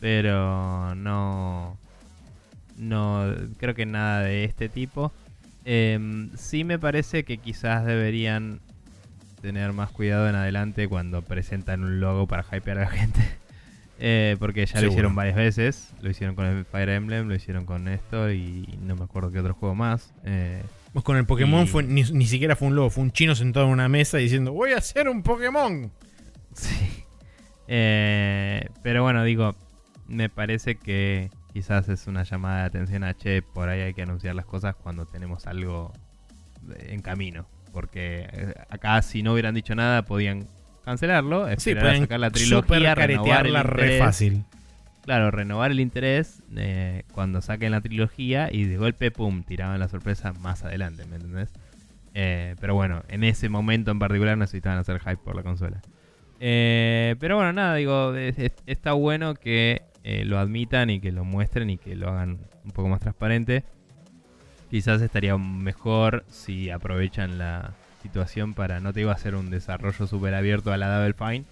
pero 0.00 0.94
no, 0.94 1.76
no 2.76 3.34
creo 3.58 3.74
que 3.74 3.86
nada 3.86 4.22
de 4.22 4.44
este 4.44 4.68
tipo. 4.68 5.12
Em, 5.64 6.30
sí 6.36 6.64
me 6.64 6.78
parece 6.78 7.24
que 7.24 7.38
quizás 7.38 7.84
deberían 7.84 8.60
tener 9.40 9.72
más 9.72 9.90
cuidado 9.90 10.28
en 10.28 10.34
adelante 10.34 10.88
cuando 10.88 11.22
presentan 11.22 11.84
un 11.84 12.00
logo 12.00 12.26
para 12.26 12.44
hypear 12.44 12.78
a 12.78 12.82
la 12.82 12.90
gente. 12.90 13.20
Eh, 14.00 14.36
porque 14.38 14.64
ya 14.64 14.80
lo 14.80 14.88
hicieron 14.88 15.14
varias 15.14 15.36
veces. 15.36 15.92
Lo 16.00 16.10
hicieron 16.10 16.36
con 16.36 16.46
el 16.46 16.64
Fire 16.64 16.88
Emblem, 16.90 17.26
lo 17.28 17.34
hicieron 17.34 17.64
con 17.66 17.88
esto 17.88 18.30
y 18.30 18.78
no 18.80 18.94
me 18.96 19.04
acuerdo 19.04 19.30
qué 19.32 19.40
otro 19.40 19.54
juego 19.54 19.74
más. 19.74 20.12
Eh, 20.24 20.62
Pues 20.92 21.04
con 21.04 21.16
el 21.16 21.26
Pokémon 21.26 21.64
y- 21.64 21.66
fue, 21.66 21.82
ni, 21.82 22.02
ni 22.04 22.26
siquiera 22.26 22.54
fue 22.56 22.68
un 22.68 22.76
lobo, 22.76 22.90
fue 22.90 23.02
un 23.02 23.10
chino 23.10 23.34
sentado 23.34 23.66
en 23.66 23.72
una 23.72 23.88
mesa 23.88 24.18
diciendo, 24.18 24.52
voy 24.52 24.72
a 24.72 24.78
hacer 24.78 25.08
un 25.08 25.22
Pokémon. 25.22 25.90
Sí. 26.54 27.04
Eh, 27.68 28.66
pero 28.82 29.02
bueno, 29.02 29.22
digo, 29.24 29.54
me 30.06 30.28
parece 30.28 30.76
que 30.76 31.30
quizás 31.52 31.88
es 31.88 32.06
una 32.06 32.22
llamada 32.24 32.60
de 32.60 32.66
atención 32.66 33.04
a 33.04 33.14
che, 33.14 33.42
por 33.42 33.68
ahí 33.68 33.80
hay 33.80 33.94
que 33.94 34.02
anunciar 34.02 34.34
las 34.34 34.46
cosas 34.46 34.74
cuando 34.74 35.06
tenemos 35.06 35.46
algo 35.46 35.92
en 36.78 37.00
camino. 37.02 37.46
Porque 37.72 38.26
eh, 38.32 38.54
acá 38.70 39.02
si 39.02 39.22
no 39.22 39.32
hubieran 39.34 39.54
dicho 39.54 39.74
nada 39.74 40.02
podían 40.04 40.46
cancelarlo, 40.88 41.46
Sí, 41.58 41.72
a 41.72 41.96
sacar 41.98 42.20
la 42.20 42.30
trilogía, 42.30 42.94
renovar 42.94 43.46
el 43.46 43.54
re 43.64 43.98
fácil. 43.98 44.44
Claro, 45.04 45.30
renovar 45.30 45.70
el 45.70 45.80
interés 45.80 46.42
eh, 46.56 47.04
cuando 47.12 47.40
saquen 47.40 47.70
la 47.72 47.80
trilogía 47.80 48.48
y 48.52 48.64
de 48.64 48.76
golpe, 48.76 49.10
pum, 49.10 49.42
tiraban 49.42 49.78
la 49.80 49.88
sorpresa 49.88 50.32
más 50.34 50.64
adelante, 50.64 51.06
¿me 51.06 51.16
entendés? 51.16 51.50
Eh, 52.14 52.56
pero 52.60 52.74
bueno, 52.74 53.02
en 53.08 53.24
ese 53.24 53.48
momento 53.48 53.90
en 53.90 53.98
particular 53.98 54.36
necesitaban 54.36 54.78
hacer 54.78 54.98
hype 55.00 55.16
por 55.18 55.34
la 55.36 55.42
consola. 55.42 55.80
Eh, 56.40 57.16
pero 57.20 57.36
bueno, 57.36 57.52
nada, 57.52 57.74
digo, 57.76 58.14
es- 58.14 58.38
es- 58.38 58.52
está 58.66 58.92
bueno 58.92 59.34
que 59.34 59.82
eh, 60.04 60.24
lo 60.24 60.38
admitan 60.38 60.88
y 60.90 61.00
que 61.00 61.10
lo 61.12 61.24
muestren 61.24 61.68
y 61.70 61.78
que 61.78 61.94
lo 61.96 62.08
hagan 62.10 62.38
un 62.64 62.70
poco 62.72 62.88
más 62.88 63.00
transparente. 63.00 63.64
Quizás 64.70 65.00
estaría 65.02 65.36
mejor 65.38 66.24
si 66.28 66.70
aprovechan 66.70 67.38
la 67.38 67.72
situación 68.02 68.54
para, 68.54 68.80
no 68.80 68.92
te 68.92 69.00
iba 69.00 69.12
a 69.12 69.14
hacer 69.14 69.34
un 69.34 69.50
desarrollo 69.50 70.06
súper 70.06 70.34
abierto 70.34 70.72
a 70.72 70.76
la 70.76 70.88
Double 70.98 71.14
Fine, 71.14 71.44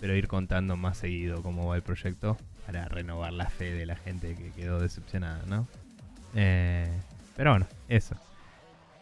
pero 0.00 0.16
ir 0.16 0.28
contando 0.28 0.76
más 0.76 0.98
seguido 0.98 1.42
cómo 1.42 1.66
va 1.66 1.76
el 1.76 1.82
proyecto 1.82 2.36
para 2.66 2.86
renovar 2.88 3.32
la 3.32 3.48
fe 3.48 3.72
de 3.72 3.86
la 3.86 3.96
gente 3.96 4.34
que 4.34 4.50
quedó 4.52 4.80
decepcionada, 4.80 5.42
¿no? 5.46 5.66
Eh, 6.34 6.88
pero 7.36 7.50
bueno, 7.50 7.66
eso. 7.88 8.16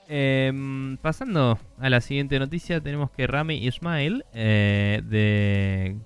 Em, 0.08 0.96
pasando 0.96 1.58
a 1.78 1.88
la 1.88 2.00
siguiente 2.00 2.38
noticia, 2.38 2.80
tenemos 2.80 3.10
que 3.12 3.26
Rami 3.26 3.64
Ismail, 3.64 4.24
eh, 4.34 5.02
de, 5.04 5.96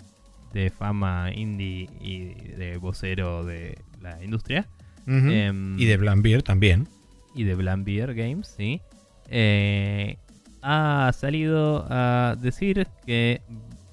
de 0.52 0.70
fama 0.70 1.30
indie 1.34 1.88
y 2.00 2.34
de 2.34 2.76
vocero 2.76 3.44
de 3.44 3.78
la 4.02 4.22
industria, 4.22 4.66
em, 5.06 5.78
y 5.78 5.86
de 5.86 5.96
Blambeer 5.96 6.42
también. 6.42 6.86
y 7.34 7.44
de 7.44 7.54
Blambeer 7.54 8.14
Games, 8.14 8.54
sí. 8.56 8.80
Eh, 9.30 10.18
ha 10.64 11.12
salido 11.12 11.86
a 11.90 12.36
decir 12.40 12.86
que 13.06 13.42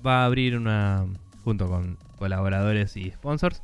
va 0.05 0.23
a 0.23 0.25
abrir 0.25 0.57
una, 0.57 1.05
junto 1.43 1.67
con 1.67 1.97
colaboradores 2.17 2.95
y 2.97 3.11
sponsors, 3.11 3.61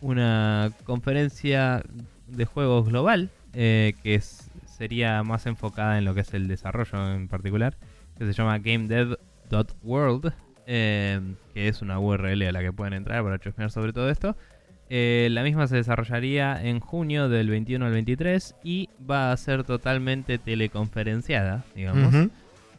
una 0.00 0.70
conferencia 0.84 1.82
de 2.26 2.44
juegos 2.44 2.88
global 2.88 3.30
eh, 3.54 3.94
que 4.02 4.14
es- 4.16 4.50
sería 4.66 5.22
más 5.22 5.46
enfocada 5.46 5.98
en 5.98 6.04
lo 6.04 6.14
que 6.14 6.20
es 6.20 6.34
el 6.34 6.46
desarrollo 6.48 7.12
en 7.14 7.28
particular, 7.28 7.76
que 8.18 8.26
se 8.26 8.32
llama 8.32 8.58
GameDev.world, 8.58 10.32
eh, 10.66 11.20
que 11.54 11.68
es 11.68 11.82
una 11.82 11.98
URL 11.98 12.42
a 12.48 12.52
la 12.52 12.60
que 12.60 12.72
pueden 12.72 12.92
entrar 12.94 13.22
para 13.22 13.38
chusmear 13.38 13.70
sobre 13.70 13.92
todo 13.92 14.10
esto. 14.10 14.36
Eh, 14.90 15.28
la 15.32 15.42
misma 15.42 15.66
se 15.66 15.76
desarrollaría 15.76 16.62
en 16.62 16.80
junio 16.80 17.28
del 17.28 17.48
21 17.50 17.84
al 17.86 17.92
23 17.92 18.54
y 18.62 18.88
va 19.10 19.32
a 19.32 19.36
ser 19.36 19.64
totalmente 19.64 20.38
teleconferenciada, 20.38 21.64
digamos. 21.74 22.14
Ujú. 22.14 22.30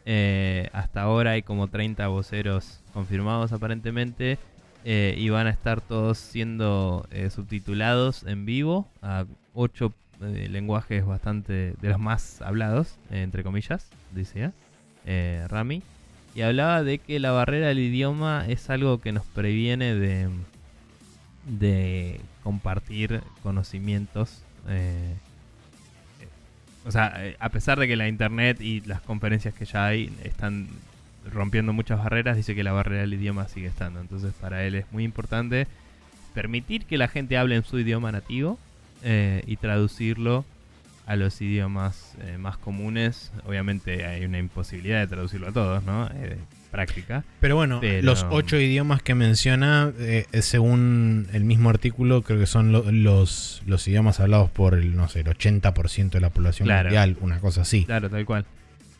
Eh, 0.06 0.68
hasta 0.72 1.02
ahora 1.02 1.32
hay 1.32 1.42
como 1.42 1.68
30 1.68 2.08
voceros 2.08 2.80
confirmados 2.92 3.52
aparentemente 3.52 4.38
eh, 4.84 5.14
y 5.16 5.28
van 5.28 5.46
a 5.46 5.50
estar 5.50 5.80
todos 5.80 6.18
siendo 6.18 7.06
eh, 7.10 7.28
subtitulados 7.30 8.24
en 8.24 8.46
vivo 8.46 8.88
a 9.02 9.26
8 9.54 9.92
lenguajes 10.20 11.06
bastante 11.06 11.74
de 11.80 11.88
los 11.88 11.98
más 11.98 12.42
hablados, 12.42 12.98
entre 13.10 13.42
comillas, 13.42 13.88
decía 14.12 14.52
Rami. 15.48 15.82
Y 16.34 16.42
hablaba 16.42 16.82
de 16.82 16.98
que 16.98 17.18
la 17.20 17.30
barrera 17.30 17.68
del 17.68 17.78
idioma 17.78 18.44
es 18.46 18.68
algo 18.68 19.00
que 19.00 19.12
nos 19.12 19.24
previene 19.24 19.94
de, 19.94 20.28
de 21.46 22.20
compartir 22.42 23.22
conocimientos. 23.42 24.44
O 26.84 26.90
sea, 26.90 27.12
eh, 27.18 27.36
a 27.38 27.48
pesar 27.50 27.78
de 27.78 27.86
que 27.88 27.96
la 27.96 28.08
internet 28.08 28.60
y 28.60 28.80
las 28.82 29.00
conferencias 29.00 29.54
que 29.54 29.64
ya 29.64 29.86
hay 29.86 30.12
están 30.24 30.68
rompiendo 31.30 31.72
muchas 31.72 31.98
barreras, 31.98 32.36
dice 32.36 32.54
que 32.54 32.64
la 32.64 32.72
barrera 32.72 33.02
del 33.02 33.14
idioma 33.14 33.48
sigue 33.48 33.66
estando. 33.66 34.00
Entonces 34.00 34.32
para 34.40 34.64
él 34.64 34.74
es 34.74 34.86
muy 34.92 35.04
importante 35.04 35.66
permitir 36.34 36.84
que 36.84 36.98
la 36.98 37.08
gente 37.08 37.36
hable 37.36 37.56
en 37.56 37.64
su 37.64 37.78
idioma 37.78 38.12
nativo 38.12 38.58
eh, 39.02 39.42
y 39.46 39.56
traducirlo 39.56 40.44
a 41.06 41.16
los 41.16 41.40
idiomas 41.40 42.14
eh, 42.20 42.38
más 42.38 42.56
comunes. 42.56 43.32
Obviamente 43.46 44.06
hay 44.06 44.24
una 44.24 44.38
imposibilidad 44.38 45.00
de 45.00 45.06
traducirlo 45.08 45.48
a 45.48 45.52
todos, 45.52 45.82
¿no? 45.82 46.08
Eh, 46.14 46.38
práctica. 46.70 47.24
Pero 47.40 47.56
bueno, 47.56 47.78
Pero- 47.80 48.02
los 48.02 48.24
ocho 48.30 48.56
idiomas 48.58 49.02
que 49.02 49.14
menciona, 49.14 49.92
eh, 49.98 50.26
según 50.40 51.26
el 51.32 51.44
mismo 51.44 51.70
artículo, 51.70 52.22
creo 52.22 52.38
que 52.38 52.46
son 52.46 52.72
lo- 52.72 52.90
los, 52.90 53.62
los 53.66 53.86
idiomas 53.88 54.20
hablados 54.20 54.50
por 54.50 54.74
el, 54.74 54.96
no 54.96 55.08
sé, 55.08 55.20
el 55.20 55.26
80% 55.28 56.18
de 56.18 56.20
la 56.20 56.30
población 56.30 56.66
Claro. 56.66 56.84
mundial, 56.88 57.16
una 57.20 57.38
cosa 57.40 57.62
así. 57.62 57.84
Claro, 57.84 58.08
tal 58.10 58.24
cual. 58.24 58.44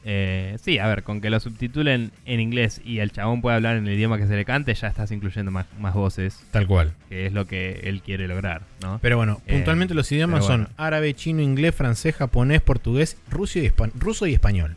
Eh, 0.02 0.56
sí, 0.62 0.78
a 0.78 0.86
ver, 0.88 1.02
con 1.02 1.20
que 1.20 1.28
lo 1.28 1.38
subtitulen 1.40 2.10
en 2.24 2.40
inglés 2.40 2.80
y 2.86 3.01
el 3.01 3.12
chabón 3.12 3.42
pueda 3.42 3.56
hablar 3.56 3.76
en 3.76 3.86
el 3.86 3.92
idioma 3.94 4.16
que 4.16 4.26
se 4.26 4.34
le 4.34 4.47
cante, 4.47 4.72
ya 4.74 4.88
estás 4.88 5.10
incluyendo 5.12 5.51
más, 5.51 5.66
más 5.78 5.92
voces, 5.92 6.42
Tal 6.52 6.66
cual. 6.66 6.94
que 7.10 7.26
es 7.26 7.34
lo 7.34 7.47
que 7.47 7.80
él 7.84 8.01
quiere 8.01 8.26
lograr, 8.26 8.62
¿no? 8.82 8.98
Pero 9.02 9.18
bueno, 9.18 9.42
Eh, 9.47 9.52
puntualmente 9.56 9.92
los 9.92 10.10
idiomas 10.10 10.47
bueno. 10.47 10.64
son 10.64 10.74
árabe, 10.78 11.12
chino, 11.12 11.42
inglés, 11.42 11.74
francés, 11.74 12.16
japonés, 12.16 12.62
portugués, 12.62 13.18
ruso 13.30 13.59
y, 13.59 13.70
ruso 13.98 14.26
y 14.26 14.32
español. 14.32 14.74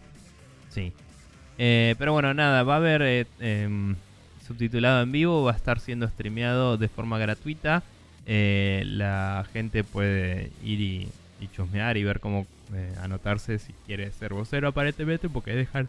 Sí. 0.69 0.91
Eh, 1.57 1.95
pero 1.97 2.13
bueno, 2.13 2.33
nada, 2.33 2.63
va 2.63 2.75
a 2.75 2.77
haber 2.77 3.01
eh, 3.01 3.25
em, 3.39 3.95
subtitulado 4.47 5.03
en 5.03 5.11
vivo, 5.11 5.43
va 5.43 5.51
a 5.51 5.55
estar 5.55 5.79
siendo 5.79 6.07
streameado 6.07 6.77
de 6.77 6.87
forma 6.87 7.17
gratuita. 7.19 7.83
Eh, 8.25 8.83
la 8.85 9.45
gente 9.53 9.83
puede 9.83 10.51
ir 10.63 10.79
y, 10.81 11.07
y 11.41 11.47
chusmear 11.49 11.97
y 11.97 12.03
ver 12.03 12.19
cómo 12.19 12.47
eh, 12.73 12.93
anotarse 13.01 13.59
si 13.59 13.73
quiere 13.85 14.11
ser 14.11 14.33
vocero 14.33 14.69
aparentemente, 14.69 15.29
porque 15.29 15.53
dejan... 15.53 15.87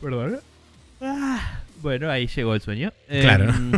Perdón. 0.00 0.38
Ah, 1.00 1.60
bueno, 1.82 2.10
ahí 2.10 2.26
llegó 2.26 2.54
el 2.54 2.60
sueño. 2.60 2.92
Claro. 3.08 3.52
Em, 3.52 3.72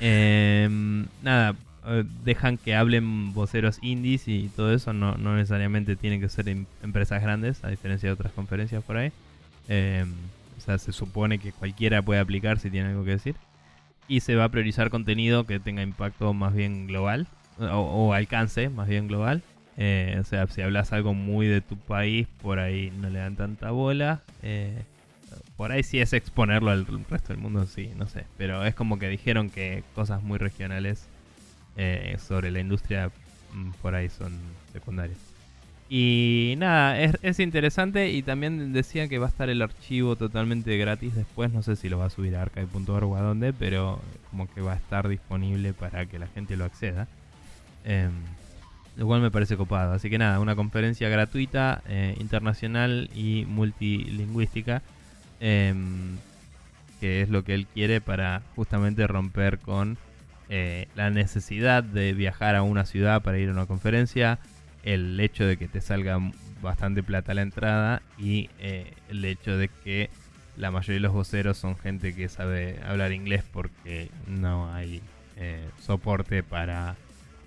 em, 0.00 1.06
nada, 1.22 1.54
eh, 1.86 2.04
dejan 2.24 2.56
que 2.56 2.74
hablen 2.74 3.34
voceros 3.34 3.78
indies 3.82 4.28
y 4.28 4.50
todo 4.56 4.72
eso. 4.72 4.92
No, 4.92 5.16
no 5.16 5.36
necesariamente 5.36 5.96
tienen 5.96 6.20
que 6.20 6.28
ser 6.28 6.48
em- 6.48 6.66
empresas 6.82 7.20
grandes, 7.22 7.62
a 7.64 7.68
diferencia 7.68 8.08
de 8.08 8.14
otras 8.14 8.32
conferencias 8.32 8.82
por 8.84 8.96
ahí. 8.96 9.12
Em, 9.68 10.12
o 10.56 10.60
sea, 10.60 10.78
se 10.78 10.92
supone 10.92 11.38
que 11.38 11.52
cualquiera 11.52 12.02
puede 12.02 12.20
aplicar 12.20 12.58
si 12.58 12.70
tiene 12.70 12.90
algo 12.90 13.04
que 13.04 13.12
decir. 13.12 13.36
Y 14.08 14.20
se 14.20 14.34
va 14.34 14.44
a 14.44 14.48
priorizar 14.50 14.90
contenido 14.90 15.46
que 15.46 15.60
tenga 15.60 15.82
impacto 15.82 16.32
más 16.34 16.54
bien 16.54 16.86
global, 16.86 17.26
o, 17.58 18.12
alcance 18.12 18.68
más 18.68 18.88
bien 18.88 19.08
global. 19.08 19.42
Eh, 19.76 20.18
o 20.20 20.24
sea, 20.24 20.46
si 20.46 20.62
hablas 20.62 20.92
algo 20.92 21.14
muy 21.14 21.46
de 21.46 21.60
tu 21.60 21.76
país, 21.76 22.28
por 22.42 22.58
ahí 22.58 22.92
no 23.00 23.08
le 23.10 23.18
dan 23.18 23.36
tanta 23.36 23.70
bola. 23.70 24.22
Eh, 24.42 24.82
por 25.56 25.72
ahí 25.72 25.82
sí 25.82 26.00
es 26.00 26.12
exponerlo 26.12 26.70
al 26.70 26.86
resto 27.08 27.28
del 27.32 27.38
mundo, 27.38 27.66
sí, 27.66 27.92
no 27.96 28.06
sé. 28.06 28.26
Pero 28.36 28.64
es 28.64 28.74
como 28.74 28.98
que 28.98 29.08
dijeron 29.08 29.50
que 29.50 29.84
cosas 29.94 30.22
muy 30.22 30.38
regionales 30.38 31.08
eh, 31.76 32.16
sobre 32.18 32.50
la 32.50 32.60
industria 32.60 33.10
mm, 33.52 33.70
por 33.82 33.94
ahí 33.94 34.08
son 34.08 34.38
secundarias. 34.72 35.33
Y 35.88 36.54
nada, 36.58 36.98
es, 36.98 37.18
es 37.22 37.40
interesante 37.40 38.10
y 38.10 38.22
también 38.22 38.72
decía 38.72 39.06
que 39.06 39.18
va 39.18 39.26
a 39.26 39.28
estar 39.28 39.50
el 39.50 39.60
archivo 39.60 40.16
totalmente 40.16 40.76
gratis 40.78 41.14
después, 41.14 41.52
no 41.52 41.62
sé 41.62 41.76
si 41.76 41.88
lo 41.88 41.98
va 41.98 42.06
a 42.06 42.10
subir 42.10 42.36
a 42.36 42.42
archive.org 42.42 43.04
o 43.04 43.16
a 43.16 43.20
dónde, 43.20 43.52
pero 43.52 44.00
como 44.30 44.52
que 44.52 44.62
va 44.62 44.72
a 44.72 44.76
estar 44.76 45.08
disponible 45.08 45.74
para 45.74 46.06
que 46.06 46.18
la 46.18 46.26
gente 46.28 46.56
lo 46.56 46.64
acceda. 46.64 47.06
Em, 47.84 48.12
lo 48.96 49.06
cual 49.06 49.20
me 49.20 49.30
parece 49.30 49.56
copado. 49.56 49.92
Así 49.92 50.10
que 50.10 50.18
nada, 50.18 50.40
una 50.40 50.56
conferencia 50.56 51.08
gratuita, 51.08 51.82
eh, 51.88 52.14
internacional 52.18 53.10
y 53.14 53.44
multilingüística, 53.46 54.82
em, 55.40 56.16
que 57.00 57.22
es 57.22 57.28
lo 57.28 57.44
que 57.44 57.54
él 57.54 57.66
quiere 57.66 58.00
para 58.00 58.42
justamente 58.56 59.06
romper 59.06 59.58
con 59.58 59.98
eh, 60.50 60.88
la 60.94 61.10
necesidad 61.10 61.82
de 61.82 62.12
viajar 62.12 62.54
a 62.54 62.62
una 62.62 62.84
ciudad 62.84 63.22
para 63.22 63.38
ir 63.38 63.48
a 63.48 63.52
una 63.52 63.66
conferencia, 63.66 64.38
el 64.84 65.18
hecho 65.18 65.44
de 65.44 65.56
que 65.56 65.66
te 65.66 65.80
salga 65.80 66.18
bastante 66.62 67.02
plata 67.02 67.34
la 67.34 67.42
entrada 67.42 68.02
y 68.18 68.48
eh, 68.60 68.92
el 69.08 69.24
hecho 69.24 69.56
de 69.56 69.68
que 69.68 70.10
la 70.56 70.70
mayoría 70.70 70.94
de 70.94 71.00
los 71.00 71.12
voceros 71.12 71.58
son 71.58 71.76
gente 71.76 72.14
que 72.14 72.28
sabe 72.28 72.78
hablar 72.86 73.12
inglés 73.12 73.42
porque 73.52 74.08
no 74.28 74.72
hay 74.72 75.02
eh, 75.36 75.68
soporte 75.80 76.42
para 76.42 76.96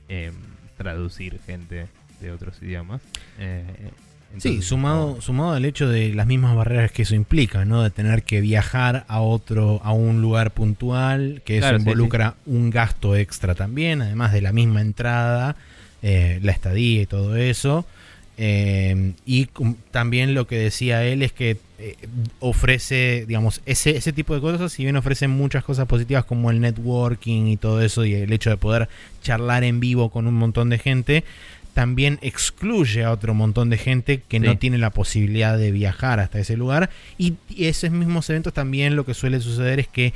em, 0.10 0.34
traducir 0.78 1.40
gente 1.46 1.88
de 2.20 2.32
otros 2.32 2.62
idiomas. 2.62 3.02
Eh, 3.40 3.92
Sí, 4.38 4.62
sumado, 4.62 5.22
sumado 5.22 5.54
al 5.54 5.66
hecho 5.66 5.88
de 5.88 6.14
las 6.14 6.28
mismas 6.28 6.56
barreras 6.56 6.92
que 6.92 7.04
eso 7.04 7.16
implica, 7.16 7.66
¿no? 7.66 7.82
De 7.82 7.90
tener 7.90 8.24
que 8.24 8.42
viajar 8.42 9.06
a 9.08 9.22
otro, 9.22 9.82
a 9.84 9.94
un 9.94 10.22
lugar 10.22 10.52
puntual, 10.52 11.42
que 11.46 11.58
eso 11.58 11.70
sí, 11.70 11.76
involucra 11.76 12.36
un 12.46 12.70
gasto 12.70 13.16
extra 13.16 13.56
también, 13.56 14.02
además 14.02 14.34
de 14.34 14.42
la 14.42 14.52
misma 14.52 14.82
entrada, 14.82 15.56
eh, 16.02 16.40
la 16.42 16.52
estadía 16.52 17.02
y 17.02 17.06
todo 17.06 17.36
eso. 17.36 17.86
Eh, 18.40 19.14
y 19.26 19.50
también 19.90 20.36
lo 20.36 20.46
que 20.46 20.58
decía 20.60 21.04
él 21.04 21.24
es 21.24 21.32
que 21.32 21.58
eh, 21.80 21.96
ofrece, 22.40 23.26
digamos, 23.28 23.62
ese, 23.66 23.98
ese 23.98 24.14
tipo 24.14 24.36
de 24.36 24.42
cosas, 24.42 24.72
si 24.72 24.84
bien 24.84 24.96
ofrece 24.96 25.28
muchas 25.28 25.64
cosas 25.64 25.88
positivas 25.88 26.24
como 26.26 26.52
el 26.52 26.62
networking 26.62 27.48
y 27.48 27.58
todo 27.58 27.82
eso, 27.82 28.06
y 28.06 28.14
el 28.14 28.32
hecho 28.32 28.52
de 28.52 28.58
poder 28.58 28.90
charlar 29.24 29.64
en 29.64 29.80
vivo 29.80 30.10
con 30.10 30.28
un 30.28 30.36
montón 30.36 30.70
de 30.70 30.78
gente, 30.78 31.24
también 31.74 32.20
excluye 32.22 33.04
a 33.04 33.12
otro 33.12 33.34
montón 33.34 33.70
de 33.70 33.78
gente 33.78 34.22
que 34.28 34.40
no 34.40 34.58
tiene 34.58 34.78
la 34.80 34.90
posibilidad 34.90 35.58
de 35.58 35.72
viajar 35.72 36.20
hasta 36.20 36.40
ese 36.40 36.58
lugar. 36.58 36.90
Y, 37.20 37.36
y 37.50 37.66
esos 37.66 37.92
mismos 37.92 38.30
eventos 38.30 38.54
también 38.54 38.96
lo 38.96 39.06
que 39.06 39.14
suele 39.14 39.40
suceder 39.40 39.80
es 39.80 39.88
que 39.88 40.14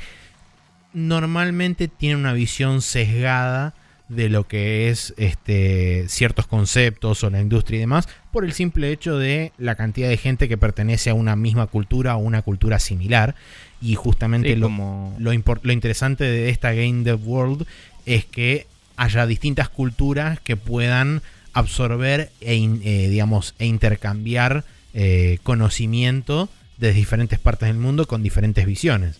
normalmente 0.92 1.86
tienen 1.86 2.18
una 2.18 2.32
visión 2.32 2.82
sesgada 2.82 3.74
de 4.14 4.28
lo 4.28 4.46
que 4.46 4.88
es 4.90 5.14
este, 5.16 6.04
ciertos 6.08 6.46
conceptos 6.46 7.24
o 7.24 7.30
la 7.30 7.40
industria 7.40 7.78
y 7.78 7.80
demás, 7.80 8.08
por 8.30 8.44
el 8.44 8.52
simple 8.52 8.92
hecho 8.92 9.18
de 9.18 9.52
la 9.58 9.74
cantidad 9.74 10.08
de 10.08 10.16
gente 10.16 10.48
que 10.48 10.58
pertenece 10.58 11.10
a 11.10 11.14
una 11.14 11.34
misma 11.34 11.66
cultura 11.66 12.16
o 12.16 12.18
una 12.18 12.42
cultura 12.42 12.78
similar. 12.78 13.34
Y 13.80 13.94
justamente 13.94 14.50
Sí, 14.50 14.56
lo, 14.56 14.66
como- 14.66 15.16
lo, 15.18 15.32
interesante 15.32 16.24
de 16.24 16.50
esta 16.50 16.72
Game 16.72 17.04
Dev 17.04 17.26
World 17.26 17.66
es 18.06 18.24
que 18.24 18.66
haya 18.96 19.26
distintas 19.26 19.68
culturas 19.68 20.38
que 20.40 20.56
puedan 20.56 21.22
absorber 21.54 22.30
e, 22.40 22.54
eh, 22.54 23.08
digamos, 23.08 23.54
e 23.58 23.66
intercambiar 23.66 24.64
eh, 24.94 25.38
conocimiento 25.42 26.48
de 26.76 26.92
diferentes 26.92 27.38
partes 27.38 27.68
del 27.68 27.78
mundo 27.78 28.06
con 28.06 28.22
diferentes 28.22 28.66
visiones. 28.66 29.16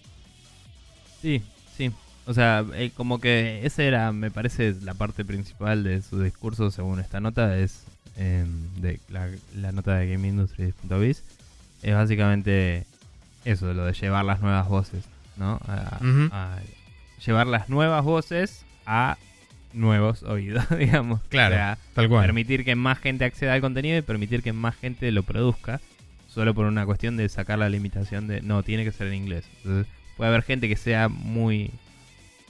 Sí. 1.22 1.42
O 2.26 2.34
sea, 2.34 2.64
eh, 2.74 2.90
como 2.96 3.20
que 3.20 3.66
esa 3.66 3.82
era, 3.82 4.12
me 4.12 4.30
parece, 4.30 4.74
la 4.82 4.94
parte 4.94 5.24
principal 5.24 5.82
de 5.82 6.02
su 6.02 6.22
discurso 6.22 6.70
según 6.70 7.00
esta 7.00 7.20
nota, 7.20 7.56
es 7.58 7.84
em, 8.16 8.68
de 8.80 9.00
la, 9.08 9.28
la 9.56 9.72
nota 9.72 9.96
de 9.96 10.10
GameIndustry.biz, 10.12 11.22
es 11.82 11.94
básicamente 11.94 12.86
eso, 13.44 13.72
lo 13.74 13.84
de 13.86 13.92
llevar 13.92 14.24
las 14.24 14.40
nuevas 14.40 14.68
voces, 14.68 15.04
¿no? 15.36 15.58
A- 15.66 15.98
Ujú. 16.00 16.28
a 16.30 16.58
llevar 17.26 17.46
las 17.48 17.68
nuevas 17.68 18.04
voces 18.04 18.64
a 18.86 19.16
nuevos 19.72 20.22
oídos, 20.24 20.64
digamos. 20.78 21.20
Claro, 21.28 21.54
O 21.54 21.58
sea, 21.58 21.78
Tal 21.94 22.08
cual. 22.08 22.24
permitir 22.26 22.64
que 22.64 22.76
más 22.76 22.98
gente 22.98 23.24
acceda 23.24 23.54
al 23.54 23.60
contenido 23.60 23.98
y 23.98 24.02
permitir 24.02 24.42
que 24.44 24.52
más 24.52 24.76
gente 24.76 25.10
lo 25.10 25.24
produzca, 25.24 25.80
solo 26.28 26.54
por 26.54 26.66
una 26.66 26.86
cuestión 26.86 27.16
de 27.16 27.28
sacar 27.28 27.58
la 27.58 27.68
limitación 27.68 28.28
de 28.28 28.42
no, 28.42 28.62
tiene 28.62 28.84
que 28.84 28.92
ser 28.92 29.08
en 29.08 29.14
inglés. 29.14 29.44
Entonces, 29.64 29.92
puede 30.16 30.28
haber 30.30 30.42
gente 30.42 30.68
que 30.68 30.76
sea 30.76 31.08
muy. 31.08 31.70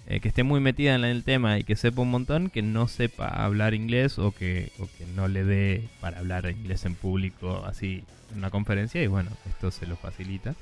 Eh, 0.06 0.20
que 0.20 0.28
esté 0.28 0.42
muy 0.42 0.60
metida 0.60 0.94
en 0.94 1.04
el 1.04 1.24
tema 1.24 1.58
y 1.58 1.64
que 1.64 1.76
sepa 1.76 2.02
un 2.02 2.10
montón, 2.10 2.50
que 2.50 2.62
no 2.62 2.88
sepa 2.88 3.28
hablar 3.28 3.74
inglés 3.74 4.18
o 4.18 4.32
que, 4.32 4.72
o 4.78 4.88
que 4.98 5.06
no 5.14 5.28
le 5.28 5.44
dé 5.44 5.88
para 6.00 6.18
hablar 6.18 6.50
inglés 6.50 6.84
en 6.84 6.94
público 6.94 7.64
así 7.66 8.04
en 8.32 8.38
una 8.38 8.50
conferencia 8.50 9.02
y 9.02 9.06
bueno, 9.06 9.30
esto 9.48 9.70
se 9.70 9.86
lo 9.86 9.96
facilita. 9.96 10.54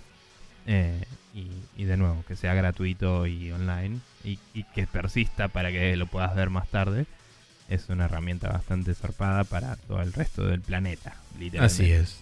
Eh, 0.67 1.03
y, 1.35 1.49
y 1.77 1.85
de 1.85 1.97
nuevo, 1.97 2.23
que 2.29 2.37
sea 2.37 2.55
gratuito 2.55 3.27
y 3.27 3.51
online 3.51 3.99
y, 4.25 4.39
y 4.53 4.65
que 4.65 4.87
persista 4.87 5.49
para 5.49 5.73
que 5.73 5.97
lo 5.97 6.07
puedas 6.07 6.35
ver 6.37 6.51
más 6.51 6.69
tarde 6.69 7.07
es 7.71 7.89
una 7.89 8.07
herramienta 8.07 8.49
bastante 8.49 8.95
zarpada 8.95 9.45
para 9.45 9.77
todo 9.77 10.03
el 10.03 10.13
resto 10.13 10.45
del 10.45 10.61
planeta, 10.61 11.15
literalmente. 11.39 11.83
Así 11.83 11.91
es. 11.91 12.21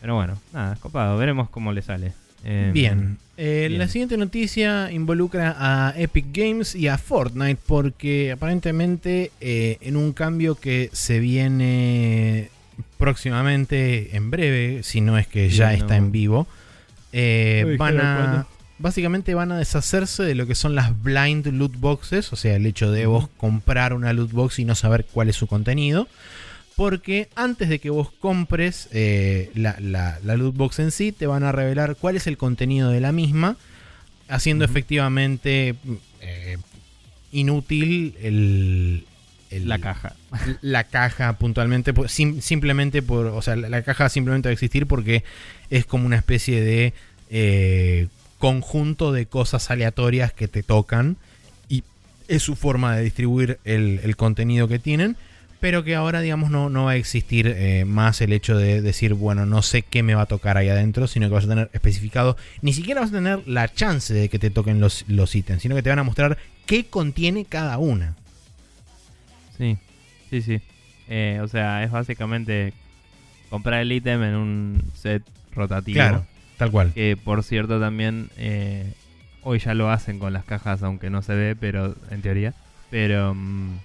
Pero 0.00 0.14
bueno, 0.14 0.38
nada, 0.52 0.76
copado, 0.76 1.18
veremos 1.18 1.50
cómo 1.50 1.72
le 1.72 1.82
sale. 1.82 2.14
Eh, 2.44 2.70
Bien. 2.72 3.18
Eh, 3.36 3.66
bien. 3.68 3.78
La 3.78 3.88
siguiente 3.88 4.16
noticia 4.16 4.90
involucra 4.90 5.54
a 5.58 5.94
Epic 5.96 6.26
Games 6.32 6.74
y 6.74 6.88
a 6.88 6.98
Fortnite 6.98 7.60
porque 7.66 8.32
aparentemente 8.32 9.30
eh, 9.40 9.78
en 9.80 9.96
un 9.96 10.12
cambio 10.12 10.56
que 10.56 10.90
se 10.92 11.20
viene 11.20 12.50
próximamente, 12.96 14.16
en 14.16 14.30
breve, 14.30 14.82
si 14.82 15.00
no 15.00 15.18
es 15.18 15.28
que 15.28 15.50
ya 15.50 15.72
está 15.72 15.96
en 15.96 16.10
vivo, 16.12 16.46
eh, 17.12 17.76
van 17.78 18.00
a... 18.00 18.46
Básicamente 18.80 19.34
van 19.34 19.50
a 19.50 19.58
deshacerse 19.58 20.22
de 20.22 20.36
lo 20.36 20.46
que 20.46 20.54
son 20.54 20.76
las 20.76 21.02
blind 21.02 21.46
loot 21.48 21.80
boxes, 21.80 22.32
o 22.32 22.36
sea, 22.36 22.54
el 22.54 22.64
hecho 22.64 22.92
de 22.92 23.06
vos 23.06 23.28
comprar 23.36 23.92
una 23.92 24.12
loot 24.12 24.30
box 24.30 24.60
y 24.60 24.64
no 24.64 24.76
saber 24.76 25.04
cuál 25.04 25.28
es 25.28 25.34
su 25.34 25.48
contenido. 25.48 26.06
Porque 26.78 27.28
antes 27.34 27.68
de 27.68 27.80
que 27.80 27.90
vos 27.90 28.08
compres 28.20 28.88
eh, 28.92 29.50
la, 29.54 29.74
la- 29.80 30.18
la 30.24 30.36
loot 30.36 30.54
box 30.56 30.78
en 30.78 30.92
sí, 30.92 31.10
te 31.10 31.26
van 31.26 31.42
a 31.42 31.50
revelar 31.50 31.96
cuál 31.96 32.14
es 32.16 32.28
el 32.28 32.38
contenido 32.38 32.90
de 32.90 33.00
la 33.00 33.10
misma, 33.10 33.56
haciendo 34.28 34.64
efectivamente 34.64 35.74
eh, 36.20 36.56
inútil 37.32 38.14
el, 38.22 39.04
el- 39.50 39.68
La 39.68 39.78
caja. 39.80 40.14
la 40.62 40.84
caja 40.84 41.32
puntualmente, 41.38 41.92
por- 41.92 42.08
sim- 42.08 42.40
simplemente 42.40 43.02
por, 43.02 43.26
o 43.26 43.42
sea, 43.42 43.56
la, 43.56 43.68
la 43.68 43.82
caja 43.82 44.08
simplemente 44.08 44.48
va 44.48 44.50
a 44.50 44.52
existir 44.54 44.86
porque 44.86 45.24
es 45.70 45.84
como 45.84 46.06
una 46.06 46.16
especie 46.16 46.60
de 46.62 46.92
eh, 47.30 48.06
conjunto 48.38 49.10
de 49.10 49.26
cosas 49.26 49.68
aleatorias 49.72 50.32
que 50.32 50.46
te 50.46 50.62
tocan 50.62 51.16
y 51.68 51.82
es 52.28 52.42
su 52.44 52.54
forma 52.54 52.94
de 52.96 53.02
distribuir 53.02 53.58
el, 53.64 54.00
el 54.04 54.16
contenido 54.16 54.68
que 54.68 54.78
tienen, 54.78 55.16
pero 55.60 55.82
que 55.82 55.94
ahora, 55.94 56.20
digamos, 56.20 56.50
no, 56.50 56.70
no 56.70 56.84
va 56.84 56.92
a 56.92 56.96
existir 56.96 57.46
eh, 57.48 57.84
más 57.84 58.20
el 58.20 58.32
hecho 58.32 58.56
de 58.56 58.80
decir, 58.80 59.14
bueno, 59.14 59.44
no 59.44 59.62
sé 59.62 59.82
qué 59.82 60.02
me 60.02 60.14
va 60.14 60.22
a 60.22 60.26
tocar 60.26 60.56
ahí 60.56 60.68
adentro, 60.68 61.06
sino 61.06 61.28
que 61.28 61.34
vas 61.34 61.44
a 61.44 61.48
tener 61.48 61.70
especificado, 61.72 62.36
ni 62.62 62.72
siquiera 62.72 63.00
vas 63.00 63.10
a 63.10 63.14
tener 63.14 63.46
la 63.46 63.72
chance 63.72 64.14
de 64.14 64.28
que 64.28 64.38
te 64.38 64.50
toquen 64.50 64.80
los, 64.80 65.04
los 65.08 65.34
ítems, 65.34 65.62
sino 65.62 65.74
que 65.74 65.82
te 65.82 65.90
van 65.90 65.98
a 65.98 66.04
mostrar 66.04 66.38
qué 66.66 66.86
contiene 66.86 67.44
cada 67.44 67.78
una. 67.78 68.14
Sí, 69.56 69.76
sí, 70.30 70.42
sí. 70.42 70.60
Eh, 71.08 71.40
o 71.42 71.48
sea, 71.48 71.82
es 71.82 71.90
básicamente 71.90 72.72
comprar 73.50 73.80
el 73.80 73.90
ítem 73.90 74.22
en 74.22 74.34
un 74.36 74.82
set 74.94 75.22
rotativo. 75.52 75.96
Claro, 75.96 76.26
tal 76.56 76.70
cual. 76.70 76.92
Que 76.92 77.16
por 77.16 77.42
cierto 77.42 77.80
también 77.80 78.30
eh, 78.36 78.92
hoy 79.42 79.58
ya 79.58 79.74
lo 79.74 79.90
hacen 79.90 80.18
con 80.18 80.32
las 80.32 80.44
cajas, 80.44 80.82
aunque 80.82 81.10
no 81.10 81.22
se 81.22 81.34
ve, 81.34 81.56
pero 81.56 81.96
en 82.10 82.22
teoría. 82.22 82.54
Pero 82.90 83.34
mm, 83.34 83.78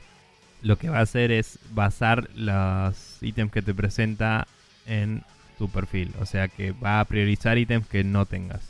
lo 0.64 0.78
que 0.78 0.90
va 0.90 1.00
a 1.00 1.02
hacer 1.02 1.32
es 1.32 1.60
basar 1.72 2.30
los 2.36 3.22
ítems 3.22 3.52
que 3.52 3.62
te 3.62 3.74
presenta 3.74 4.48
en 4.86 5.22
tu 5.58 5.70
perfil. 5.70 6.12
O 6.20 6.26
sea 6.26 6.48
que 6.48 6.72
va 6.72 7.00
a 7.00 7.06
priorizar 7.06 7.58
ítems 7.58 7.88
que 7.88 8.04
no 8.04 8.26
tengas. 8.26 8.62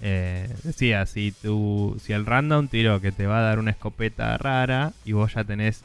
Eh, 0.00 0.54
decía, 0.62 1.06
si, 1.06 1.32
tú, 1.32 1.96
si 2.02 2.12
el 2.12 2.26
random 2.26 2.68
tiró 2.68 3.00
que 3.00 3.10
te 3.10 3.26
va 3.26 3.38
a 3.38 3.42
dar 3.42 3.58
una 3.58 3.70
escopeta 3.70 4.36
rara 4.36 4.92
y 5.04 5.12
vos 5.12 5.32
ya 5.34 5.44
tenés 5.44 5.82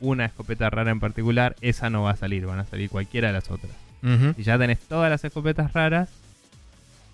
una 0.00 0.26
escopeta 0.26 0.68
rara 0.68 0.90
en 0.90 1.00
particular, 1.00 1.56
esa 1.62 1.88
no 1.88 2.02
va 2.02 2.10
a 2.10 2.16
salir, 2.16 2.44
van 2.44 2.58
a 2.58 2.66
salir 2.66 2.90
cualquiera 2.90 3.28
de 3.28 3.34
las 3.34 3.50
otras. 3.50 3.72
Si 4.36 4.42
ya 4.42 4.58
tenés 4.58 4.80
todas 4.80 5.08
las 5.08 5.24
escopetas 5.24 5.72
raras, 5.72 6.10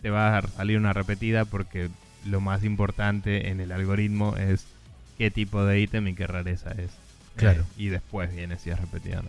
te 0.03 0.11
va 0.11 0.37
a 0.37 0.43
salir 0.43 0.77
una 0.77 0.93
repetida 0.93 1.45
porque 1.45 1.89
lo 2.27 2.41
más 2.41 2.65
importante 2.65 3.51
en 3.51 3.61
el 3.61 3.71
algoritmo 3.71 4.37
es 4.37 4.67
qué 5.17 5.31
tipo 5.31 5.65
de 5.65 5.81
ítem 5.81 6.09
y 6.09 6.15
qué 6.15 6.27
rareza 6.27 6.73
es. 6.73 6.91
Y 7.77 7.89
después 7.89 8.35
viene 8.35 8.59
si 8.59 8.71
es 8.71 8.79
repetida 8.79 9.23
no. 9.23 9.29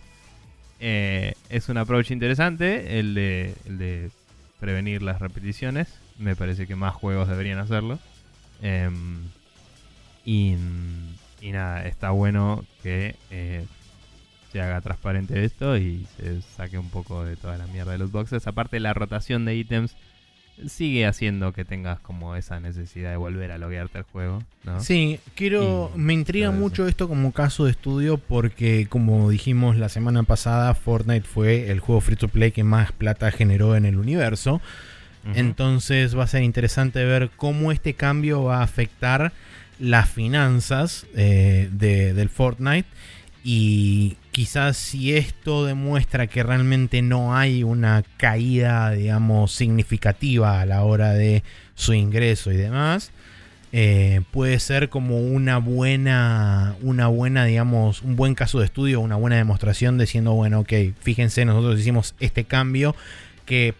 Eh, 0.79 1.33
es 1.49 1.69
un 1.69 1.77
approach 1.77 2.11
interesante 2.11 2.99
el 2.99 3.13
de, 3.13 4.11
prevenir 4.59 5.01
las 5.01 5.19
repeticiones. 5.19 5.87
Me 6.17 6.35
parece 6.35 6.67
que 6.67 6.75
más 6.75 6.93
juegos 6.95 7.27
deberían 7.27 7.59
hacerlo. 7.59 7.99
Em, 8.61 9.21
y, 10.25 10.55
y 11.41 11.51
nada, 11.51 11.85
está 11.85 12.11
bueno 12.11 12.65
que 12.83 13.15
eh, 13.29 13.65
se 14.51 14.61
haga 14.61 14.81
transparente 14.81 15.43
esto 15.45 15.77
y 15.77 16.05
se 16.17 16.41
saque 16.41 16.77
un 16.77 16.89
poco 16.89 17.23
de 17.23 17.35
toda 17.35 17.57
la 17.57 17.67
mierda 17.67 17.93
de 17.93 17.97
los 17.97 18.11
boxes. 18.11 18.47
Aparte 18.47 18.79
la 18.79 18.93
rotación 18.93 19.45
de 19.45 19.55
ítems 19.55 19.95
sigue 20.67 21.05
haciendo 21.05 21.53
que 21.53 21.65
tengas 21.65 21.99
como 21.99 22.35
esa 22.35 22.59
necesidad 22.59 23.11
de 23.11 23.17
volver 23.17 23.51
a 23.51 23.57
loguearte 23.57 23.97
al 23.99 24.03
juego, 24.03 24.43
¿no? 24.63 24.79
Sí, 24.81 25.19
quiero. 25.35 25.91
Y 25.95 25.99
me 25.99 26.13
intriga 26.13 26.51
mucho 26.51 26.87
esto 26.87 27.07
como 27.07 27.31
caso 27.31 27.65
de 27.65 27.71
estudio 27.71 28.17
porque, 28.17 28.87
como 28.89 29.29
dijimos 29.29 29.77
la 29.77 29.89
semana 29.89 30.23
pasada, 30.23 30.73
Fortnite 30.75 31.27
fue 31.27 31.71
el 31.71 31.79
juego 31.79 32.01
free 32.01 32.15
to 32.15 32.27
play 32.27 32.51
que 32.51 32.63
más 32.63 32.91
plata 32.91 33.31
generó 33.31 33.75
en 33.75 33.85
el 33.85 33.97
universo. 33.97 34.61
Entonces 35.35 36.17
va 36.17 36.23
a 36.23 36.27
ser 36.27 36.41
interesante 36.43 37.03
ver 37.05 37.29
cómo 37.37 37.71
este 37.71 37.93
cambio 37.93 38.43
va 38.43 38.59
a 38.59 38.63
afectar 38.63 39.31
las 39.79 40.09
finanzas 40.09 41.05
eh, 41.15 41.69
de- 41.71 42.13
del 42.13 42.29
Fortnite. 42.29 42.87
Y 43.43 44.17
quizás 44.31 44.77
si 44.77 45.15
esto 45.15 45.65
demuestra 45.65 46.27
que 46.27 46.43
realmente 46.43 47.01
no 47.01 47.35
hay 47.35 47.63
una 47.63 48.03
caída, 48.17 48.91
digamos, 48.91 49.51
significativa 49.51 50.61
a 50.61 50.65
la 50.65 50.83
hora 50.83 51.13
de 51.13 51.43
su 51.75 51.93
ingreso 51.93 52.51
y 52.51 52.57
demás, 52.57 53.11
eh, 53.73 54.21
puede 54.31 54.59
ser 54.59 54.89
como 54.89 55.17
una 55.19 55.57
buena, 55.57 56.75
una 56.81 57.07
buena, 57.07 57.45
digamos, 57.45 58.01
un 58.01 58.15
buen 58.15 58.35
caso 58.35 58.59
de 58.59 58.65
estudio, 58.65 58.99
una 59.01 59.15
buena 59.15 59.35
demostración 59.37 59.97
diciendo, 59.97 60.33
bueno, 60.33 60.61
ok, 60.61 60.73
fíjense, 61.01 61.45
nosotros 61.45 61.79
hicimos 61.79 62.15
este 62.19 62.45
cambio 62.45 62.95
que 63.45 63.73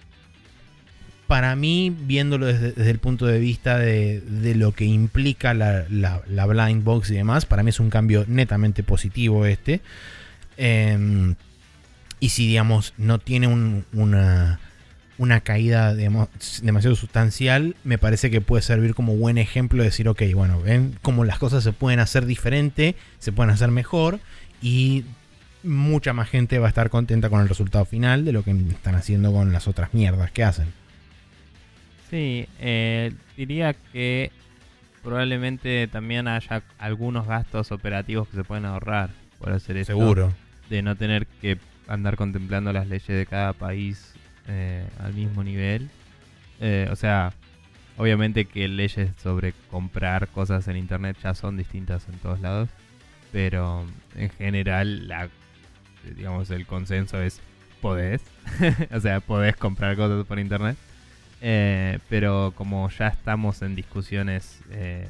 para 1.28 1.56
mí, 1.56 1.96
viéndolo 1.98 2.46
desde, 2.46 2.90
el 2.90 3.00
punto 3.00 3.26
de 3.26 3.40
vista 3.40 3.78
de, 3.80 4.22
lo 4.56 4.74
que 4.74 4.84
implica 4.84 5.54
la 5.54 5.86
blind 5.88 6.84
box 6.84 7.10
y 7.12 7.16
demás, 7.16 7.46
para 7.46 7.64
mí 7.64 7.70
es 7.70 7.80
un 7.80 7.90
cambio 7.90 8.26
netamente 8.28 8.84
positivo 8.84 9.46
este. 9.46 9.80
Em, 10.58 11.36
y 12.20 12.30
si, 12.30 12.48
digamos, 12.48 12.94
no 12.98 13.20
tiene 13.20 13.48
un- 13.48 13.86
una, 13.94 14.60
una 15.18 15.42
caída 15.42 15.94
demasiado 15.94 16.96
sustancial, 16.96 17.76
me 17.84 17.98
parece 17.98 18.30
que 18.32 18.42
puede 18.42 18.62
servir 18.64 18.96
como 18.96 19.16
buen 19.16 19.38
ejemplo 19.38 19.80
de 19.84 19.90
decir, 19.90 20.08
ok, 20.08 20.22
bueno, 20.34 20.62
ven 20.62 20.98
cómo 21.02 21.26
las 21.26 21.38
cosas 21.40 21.64
se 21.64 21.74
pueden 21.74 22.00
hacer 22.00 22.26
diferente, 22.26 22.96
se 23.20 23.32
pueden 23.32 23.52
hacer 23.52 23.70
mejor 23.72 24.20
y 24.62 25.06
mucha 25.64 26.14
más 26.14 26.28
gente 26.30 26.58
va 26.58 26.66
a 26.68 26.70
estar 26.70 26.90
contenta 26.90 27.30
con 27.30 27.42
el 27.42 27.50
resultado 27.50 27.86
final 27.86 28.26
de 28.26 28.32
lo 28.32 28.44
que 28.44 28.52
están 28.52 28.96
haciendo 28.96 29.32
con 29.32 29.54
las 29.54 29.68
otras 29.68 29.94
mierdas 29.94 30.32
que 30.32 30.44
hacen. 30.44 30.68
Sí, 32.10 32.48
eh, 32.60 33.14
diría 33.38 33.74
que 33.94 34.32
probablemente 35.04 35.88
también 35.88 36.28
haya 36.28 36.64
algunos 36.78 37.26
gastos 37.28 37.72
operativos 37.72 38.28
que 38.28 38.38
se 38.38 38.44
pueden 38.44 38.66
ahorrar 38.66 39.12
por 39.42 39.52
hacer 39.52 39.78
esto. 39.78 39.94
Seguro. 39.94 40.32
De 40.70 40.82
no 40.82 40.96
tener 40.96 41.28
que 41.42 41.58
andar 41.88 42.16
contemplando 42.16 42.72
las 42.72 42.88
leyes 42.88 43.08
de 43.08 43.26
cada 43.26 43.54
país 43.54 44.14
eh, 44.48 44.86
al 45.00 45.14
mismo 45.14 45.44
nivel. 45.44 45.90
Eh, 46.60 46.88
o 46.92 46.96
sea, 46.96 47.34
obviamente 47.98 48.46
que 48.46 48.68
leyes 48.68 49.10
sobre 49.22 49.54
comprar 49.70 50.28
cosas 50.28 50.68
en 50.68 50.78
internet 50.78 51.18
ya 51.22 51.34
son 51.34 51.58
distintas 51.58 52.08
en 52.08 52.16
todos 52.20 52.40
lados. 52.40 52.70
Pero 53.32 53.86
en 54.16 54.30
general, 54.30 55.08
la, 55.08 55.30
digamos, 56.16 56.50
el 56.52 56.66
consenso 56.66 57.22
es 57.22 57.42
podés. 57.82 58.22
o 58.92 59.00
sea, 59.00 59.20
podés 59.20 59.56
comprar 59.58 59.96
cosas 59.96 60.26
por 60.26 60.40
internet. 60.40 60.78
Eh, 61.42 61.98
pero 62.08 62.54
como 62.56 62.88
ya 62.90 63.08
estamos 63.08 63.64
en 63.64 63.76
discusiones 63.76 64.62
eh, 64.70 65.08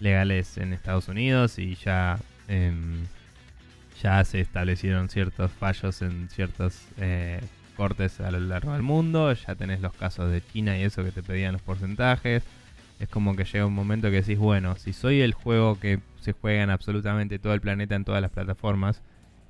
legales 0.00 0.56
en 0.56 0.72
Estados 0.72 1.08
Unidos 1.08 1.58
y 1.58 1.74
ya, 1.74 2.18
em, 2.48 3.04
ya 4.02 4.24
se 4.24 4.40
establecieron 4.40 5.08
ciertos 5.08 5.50
fallos 5.50 6.02
en 6.02 6.28
ciertos 6.28 6.82
eh, 6.98 7.40
cortes 7.76 8.20
a 8.20 8.30
lo 8.30 8.40
largo 8.40 8.72
del 8.72 8.82
mundo, 8.82 9.32
ya 9.32 9.54
tenés 9.54 9.80
los 9.80 9.92
casos 9.92 10.30
de 10.30 10.42
China 10.52 10.78
y 10.78 10.82
eso 10.82 11.04
que 11.04 11.12
te 11.12 11.22
pedían 11.22 11.52
los 11.52 11.62
porcentajes. 11.62 12.42
Es 13.00 13.08
como 13.08 13.36
que 13.36 13.44
llega 13.44 13.66
un 13.66 13.74
momento 13.74 14.10
que 14.10 14.16
decís, 14.16 14.38
bueno, 14.38 14.76
si 14.76 14.92
soy 14.92 15.20
el 15.20 15.32
juego 15.32 15.78
que 15.78 16.00
se 16.20 16.32
juega 16.32 16.62
en 16.64 16.70
absolutamente 16.70 17.38
todo 17.38 17.54
el 17.54 17.60
planeta 17.60 17.94
en 17.94 18.04
todas 18.04 18.20
las 18.20 18.32
plataformas, 18.32 19.00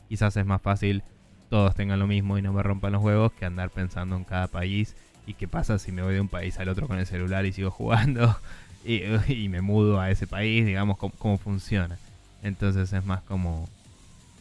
quizás 0.08 0.36
es 0.36 0.44
más 0.44 0.60
fácil 0.60 1.02
todos 1.48 1.74
tengan 1.74 1.98
lo 1.98 2.06
mismo 2.06 2.36
y 2.36 2.42
no 2.42 2.52
me 2.52 2.62
rompan 2.62 2.92
los 2.92 3.02
huevos 3.02 3.32
que 3.32 3.46
andar 3.46 3.70
pensando 3.70 4.16
en 4.16 4.24
cada 4.24 4.48
país 4.48 4.94
y 5.26 5.32
qué 5.32 5.48
pasa 5.48 5.78
si 5.78 5.92
me 5.92 6.02
voy 6.02 6.14
de 6.14 6.20
un 6.20 6.28
país 6.28 6.58
al 6.58 6.68
otro 6.68 6.86
con 6.86 6.98
el 6.98 7.06
celular 7.06 7.46
y 7.46 7.52
sigo 7.52 7.70
jugando 7.72 8.38
y, 8.84 9.02
y 9.32 9.48
me 9.48 9.62
mudo 9.62 10.00
a 10.00 10.10
ese 10.10 10.26
país, 10.26 10.66
digamos, 10.66 10.98
cómo, 10.98 11.14
cómo 11.18 11.38
funciona. 11.38 11.96
Entonces 12.42 12.92
es 12.92 13.04
más 13.04 13.22
como 13.22 13.68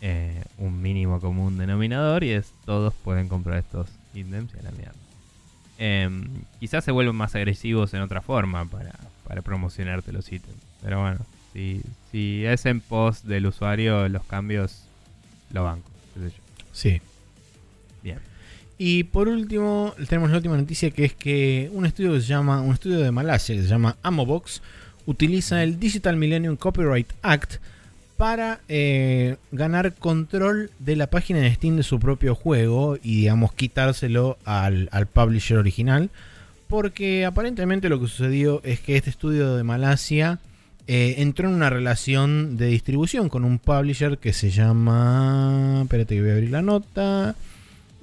eh, 0.01 0.43
un 0.57 0.81
mínimo 0.81 1.19
común 1.19 1.57
denominador 1.57 2.23
y 2.23 2.31
es 2.31 2.53
todos 2.65 2.93
pueden 3.03 3.27
comprar 3.27 3.57
estos 3.57 3.89
ítems 4.13 4.53
y 4.55 4.59
a 4.59 4.63
la 4.63 4.71
mierda. 4.71 4.93
Em, 5.79 6.27
quizás 6.59 6.83
se 6.83 6.91
vuelven 6.91 7.15
más 7.15 7.35
agresivos 7.35 7.93
en 7.93 8.01
otra 8.01 8.21
forma 8.21 8.65
para, 8.65 8.93
para 9.27 9.41
promocionarte 9.41 10.11
los 10.11 10.31
ítems. 10.31 10.57
Pero 10.81 11.01
bueno, 11.01 11.19
si, 11.53 11.81
si 12.11 12.45
es 12.45 12.65
en 12.65 12.81
pos 12.81 13.25
del 13.25 13.47
usuario, 13.47 14.07
los 14.09 14.23
cambios 14.23 14.83
lo 15.51 15.63
banco. 15.63 15.89
qué 16.13 16.19
sé 16.19 16.35
yo. 16.35 16.65
Sí. 16.71 17.01
Bien. 18.03 18.19
Y 18.77 19.05
por 19.05 19.27
último, 19.27 19.95
tenemos 20.07 20.29
la 20.29 20.37
última 20.37 20.57
noticia 20.57 20.91
que 20.91 21.05
es 21.05 21.13
que 21.13 21.69
un 21.73 21.85
estudio 21.85 22.13
que 22.13 22.21
se 22.21 22.27
llama, 22.27 22.61
un 22.61 22.73
estudio 22.73 22.99
de 22.99 23.11
Malasia 23.11 23.55
que 23.55 23.63
se 23.63 23.67
llama 23.67 23.97
Amobox, 24.03 24.61
utiliza 25.07 25.63
el 25.63 25.79
Digital 25.79 26.15
Millennium 26.15 26.57
Copyright 26.57 27.11
Act 27.23 27.55
para 28.17 28.59
eh, 28.67 29.37
ganar 29.51 29.93
control 29.93 30.71
de 30.79 30.95
la 30.95 31.07
página 31.07 31.39
de 31.39 31.53
Steam 31.53 31.75
de 31.77 31.83
su 31.83 31.99
propio 31.99 32.33
juego 32.35 32.97
y 33.01 33.17
digamos 33.21 33.53
quitárselo 33.53 34.37
al, 34.43 34.89
al 34.91 35.05
publisher 35.07 35.57
original. 35.57 36.09
Porque 36.67 37.25
aparentemente 37.25 37.87
lo 37.89 37.99
que 38.01 38.07
sucedió 38.07 38.61
es 38.63 38.79
que 38.81 38.97
este 38.97 39.09
estudio 39.09 39.55
de 39.55 39.63
Malasia 39.63 40.39
eh, 40.87 41.15
entró 41.19 41.47
en 41.47 41.55
una 41.55 41.69
relación 41.69 42.57
de 42.57 42.67
distribución 42.67 43.29
con 43.29 43.45
un 43.45 43.59
publisher 43.59 44.17
que 44.17 44.33
se 44.33 44.49
llama... 44.49 45.79
Espérate 45.83 46.15
que 46.15 46.21
voy 46.21 46.31
a 46.31 46.33
abrir 46.33 46.49
la 46.51 46.61
nota. 46.61 47.35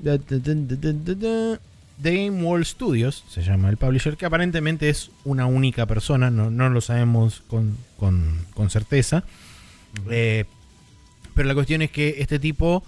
The 0.02 1.58
Game 2.02 2.42
World 2.42 2.64
Studios 2.66 3.24
se 3.28 3.42
llama 3.42 3.68
el 3.70 3.76
publisher, 3.76 4.16
que 4.16 4.26
aparentemente 4.26 4.88
es 4.88 5.10
una 5.24 5.46
única 5.46 5.86
persona, 5.86 6.30
no, 6.30 6.50
no 6.50 6.68
lo 6.70 6.80
sabemos 6.80 7.42
con- 7.48 7.76
con 7.98 8.70
certeza. 8.70 9.24
Eh, 10.10 10.44
pero 11.34 11.48
la 11.48 11.54
cuestión 11.54 11.82
es 11.82 11.90
que 11.90 12.16
este 12.18 12.38
tipo 12.38 12.84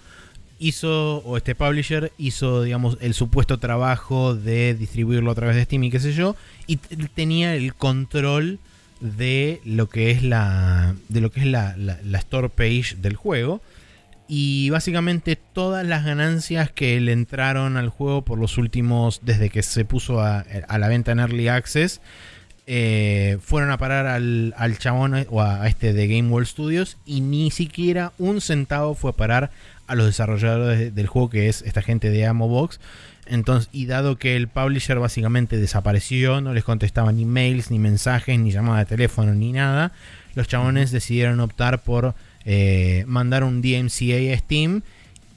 hizo, 0.59 1.17
o 1.17 1.37
este 1.37 1.53
publisher 1.55 2.11
hizo, 2.17 2.63
digamos, 2.63 2.97
el 3.01 3.13
supuesto 3.13 3.57
trabajo 3.59 4.33
de 4.35 4.73
distribuirlo 4.73 5.31
a 5.31 5.35
través 5.35 5.55
de 5.55 5.65
Steam 5.65 5.83
y 5.83 5.91
qué 5.91 5.99
sé 5.99 6.13
yo, 6.13 6.35
y 6.65 6.77
tenía 6.77 7.55
el 7.55 7.73
control 7.75 8.59
de 9.01 9.61
lo 9.65 9.87
que 9.89 10.09
es 10.11 10.23
la, 10.23 10.95
de 11.09 11.21
lo 11.21 11.29
que 11.31 11.41
es 11.41 11.45
la, 11.45 11.75
la- 11.77 11.99
la 12.03 12.17
store 12.19 12.49
page 12.49 12.95
del 12.99 13.15
juego. 13.15 13.61
Y 14.29 14.69
básicamente 14.71 15.37
todas 15.37 15.85
las 15.87 16.03
ganancias 16.03 16.69
que 16.71 16.99
le 16.99 17.13
entraron 17.13 17.77
al 17.77 17.87
juego 17.89 18.23
por 18.23 18.37
los 18.39 18.57
últimos, 18.57 19.21
desde 19.23 19.49
que 19.49 19.63
se 19.63 19.85
puso 19.85 20.19
a, 20.19 20.39
a 20.67 20.77
la 20.79 20.87
venta 20.89 21.11
en 21.13 21.19
Early 21.19 21.47
Access, 21.47 22.01
eh, 22.67 23.37
fueron 23.41 23.71
a 23.71 23.77
parar 23.77 24.05
al, 24.07 24.53
al 24.57 24.77
chabón 24.77 25.15
eh, 25.15 25.25
o 25.29 25.41
a, 25.41 25.63
a 25.63 25.67
este 25.67 25.93
de 25.93 26.07
Game 26.07 26.29
World 26.29 26.47
Studios 26.47 26.97
y 27.05 27.21
ni 27.21 27.49
siquiera 27.49 28.11
un 28.17 28.41
centavo 28.41 28.93
fue 28.93 29.11
a 29.11 29.13
parar 29.13 29.51
a 29.87 29.95
los 29.95 30.05
desarrolladores 30.05 30.77
de- 30.77 30.91
del 30.91 31.07
juego 31.07 31.29
que 31.29 31.47
es 31.47 31.61
esta 31.61 31.81
gente 31.81 32.09
de 32.09 32.25
Amobox. 32.25 32.79
Entonces, 33.25 33.69
y 33.73 33.85
dado 33.87 34.17
que 34.17 34.35
el 34.35 34.47
publisher 34.47 34.99
básicamente 34.99 35.57
desapareció, 35.57 36.39
no 36.41 36.53
les 36.53 36.63
contestaban 36.63 37.17
ni 37.17 37.25
mails, 37.25 37.71
ni 37.71 37.79
mensajes, 37.79 38.37
ni 38.39 38.51
llamada 38.51 38.79
de 38.79 38.85
teléfono, 38.85 39.33
ni 39.33 39.51
nada, 39.51 39.91
los 40.35 40.47
chabones 40.47 40.91
decidieron 40.91 41.39
optar 41.41 41.83
por 41.83 42.15
eh, 42.45 43.03
mandar 43.07 43.43
un 43.43 43.61
DMCA 43.61 44.33
a 44.33 44.37
Steam. 44.37 44.81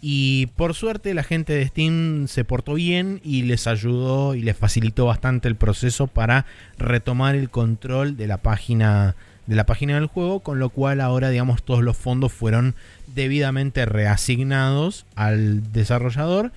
Y 0.02 0.46
por 0.56 0.74
suerte 0.74 1.12
la 1.12 1.22
gente 1.22 1.52
de 1.52 1.66
Steam 1.66 2.26
se 2.26 2.44
portó 2.44 2.74
bien 2.74 3.20
y 3.22 3.42
les 3.42 3.66
ayudó 3.66 4.34
y 4.34 4.42
les 4.42 4.56
facilitó 4.56 5.06
bastante 5.06 5.48
el 5.48 5.56
proceso 5.56 6.06
para 6.06 6.46
retomar 6.78 7.34
el 7.34 7.50
control 7.50 8.16
de 8.16 8.26
la 8.26 8.38
página 8.38 9.16
de 9.46 9.56
la 9.56 9.66
página 9.66 9.94
del 9.94 10.06
juego, 10.06 10.40
con 10.40 10.60
lo 10.60 10.70
cual 10.70 11.00
ahora 11.00 11.28
digamos 11.28 11.64
todos 11.64 11.82
los 11.82 11.96
fondos 11.96 12.32
fueron 12.32 12.76
debidamente 13.08 13.84
reasignados 13.84 15.06
al 15.16 15.72
desarrollador 15.72 16.52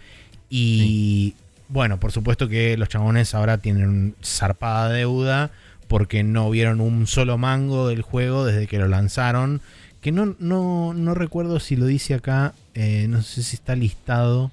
y 0.48 1.34
bueno, 1.70 2.00
por 2.00 2.12
supuesto 2.12 2.48
que 2.48 2.78
los 2.78 2.88
chabones 2.90 3.34
ahora 3.34 3.58
tienen 3.58 4.16
zarpada 4.24 4.90
deuda 4.90 5.50
porque 5.88 6.24
no 6.24 6.50
vieron 6.52 6.82
un 6.82 7.08
solo 7.08 7.40
mango 7.40 7.88
del 7.88 8.04
juego 8.04 8.46
desde 8.46 8.68
que 8.68 8.78
lo 8.78 8.88
lanzaron. 8.88 9.62
Que 10.00 10.12
no, 10.12 10.36
no, 10.38 10.94
no 10.94 11.16
recuerdo 11.16 11.60
si 11.60 11.76
lo 11.76 11.88
dice 11.88 12.14
acá, 12.14 12.54
eh, 12.76 13.08
no 13.10 13.22
sé 13.22 13.44
si 13.44 13.56
está 13.56 13.76
listado 13.76 14.52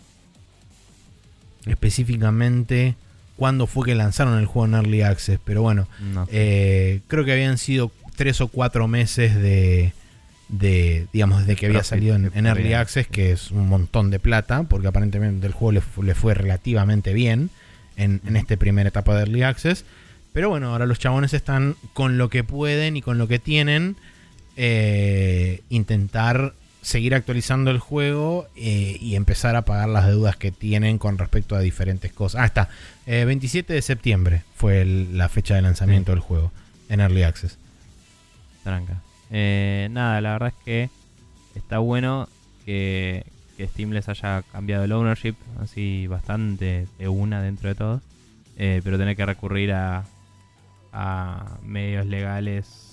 específicamente 1.66 2.96
cuándo 3.36 3.66
fue 3.66 3.86
que 3.86 3.94
lanzaron 3.94 4.38
el 4.38 4.46
juego 4.46 4.66
en 4.66 4.74
Early 4.74 5.02
Access, 5.02 5.38
pero 5.44 5.62
bueno, 5.62 5.88
No 6.12 6.26
eh, 6.30 7.00
creo 7.08 7.24
que 7.24 7.32
habían 7.32 7.58
sido 7.58 7.90
tres 8.16 8.40
o 8.40 8.48
cuatro 8.48 8.86
meses 8.88 9.34
de, 9.34 9.92
de 10.48 11.06
digamos, 11.12 11.40
desde 11.40 11.56
que 11.56 11.66
había 11.66 11.84
salido 11.84 12.16
en, 12.16 12.46
Early. 12.46 12.74
Access, 12.74 13.06
que 13.06 13.32
es 13.32 13.50
un 13.50 13.68
montón 13.68 14.10
de 14.10 14.18
plata, 14.18 14.64
porque 14.64 14.88
aparentemente 14.88 15.46
el 15.46 15.54
juego 15.54 15.80
le 16.02 16.14
fue 16.14 16.34
relativamente 16.34 17.14
bien 17.14 17.50
en, 17.96 18.20
en 18.26 18.36
esta 18.36 18.56
primera 18.56 18.88
etapa 18.88 19.14
de 19.14 19.20
Early 19.20 19.42
Access. 19.42 19.84
Pero 20.32 20.48
bueno, 20.48 20.72
ahora 20.72 20.86
los 20.86 20.98
chabones 20.98 21.34
están 21.34 21.76
con 21.92 22.18
lo 22.18 22.28
que 22.30 22.44
pueden 22.44 22.96
y 22.96 23.02
con 23.02 23.18
lo 23.18 23.26
que 23.26 23.38
tienen, 23.38 23.96
eh, 24.56 25.62
intentar 25.68 26.54
seguir 26.82 27.14
actualizando 27.14 27.70
el 27.70 27.78
juego 27.78 28.46
eh, 28.56 28.96
y 29.00 29.14
empezar 29.16 29.54
a 29.56 29.62
pagar 29.66 29.88
las 29.88 30.06
deudas 30.06 30.36
que 30.36 30.50
tienen 30.50 30.98
con 30.98 31.18
respecto 31.18 31.54
a 31.56 31.60
diferentes 31.60 32.12
cosas. 32.12 32.40
Ah, 32.42 32.46
está. 32.46 32.68
Eh, 33.06 33.24
27 33.26 33.72
de 33.72 33.82
septiembre 33.82 34.42
fue 34.54 34.80
el- 34.82 35.16
la 35.18 35.28
fecha 35.28 35.54
de 35.54 35.62
lanzamiento 35.62 36.12
del 36.12 36.20
juego 36.20 36.52
en 36.88 37.00
Early 37.00 37.22
Access. 37.22 37.58
Tranca. 38.64 39.00
Eh, 39.30 39.88
nada, 39.90 40.20
la 40.20 40.32
verdad 40.32 40.48
es 40.56 40.64
que 40.64 40.90
está 41.54 41.78
bueno 41.78 42.28
que, 42.64 43.24
que 43.56 43.66
Steam 43.68 43.90
les 43.90 44.08
haya 44.08 44.42
cambiado 44.52 44.84
el 44.84 44.92
ownership 44.92 45.34
así 45.62 46.06
bastante 46.06 46.86
de 46.98 47.08
una 47.08 47.42
dentro 47.42 47.68
de 47.68 47.74
todo. 47.74 48.00
Eh, 48.56 48.80
pero 48.84 48.98
tener 48.98 49.16
que 49.16 49.24
recurrir 49.24 49.72
a, 49.72 50.04
a 50.92 51.56
medios 51.62 52.04
legales 52.06 52.89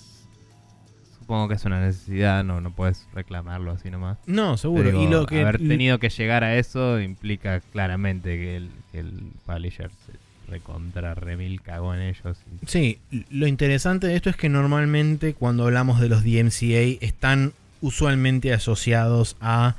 supongo 1.28 1.48
que 1.48 1.54
es 1.56 1.64
una 1.66 1.78
necesidad, 1.84 2.42
no, 2.42 2.62
no 2.62 2.70
puedes 2.70 3.06
reclamarlo 3.12 3.72
así 3.72 3.90
nomás. 3.90 4.16
No, 4.24 4.56
seguro. 4.56 5.02
Y 5.02 5.06
lo 5.08 5.26
que 5.26 5.42
haber 5.42 5.58
tenido 5.58 5.98
que 5.98 6.08
llegar 6.08 6.42
a 6.42 6.56
eso 6.56 6.98
implica 7.02 7.60
claramente 7.60 8.38
que 8.38 8.56
el, 8.56 8.70
que 8.90 9.00
el 9.00 9.12
publisher 9.44 9.90
se 10.06 10.12
recontra 10.50 11.14
remil 11.14 11.60
cagó 11.60 11.94
en 11.94 12.00
ellos. 12.00 12.38
y- 12.62 12.66
Sí, 12.66 12.98
lo 13.28 13.46
interesante 13.46 14.06
de 14.06 14.16
esto 14.16 14.30
es 14.30 14.36
que 14.36 14.48
normalmente 14.48 15.34
cuando 15.34 15.64
hablamos 15.64 16.00
de 16.00 16.08
los 16.08 16.24
DMCA 16.24 16.96
están 17.04 17.52
usualmente 17.82 18.54
asociados 18.54 19.36
a 19.42 19.76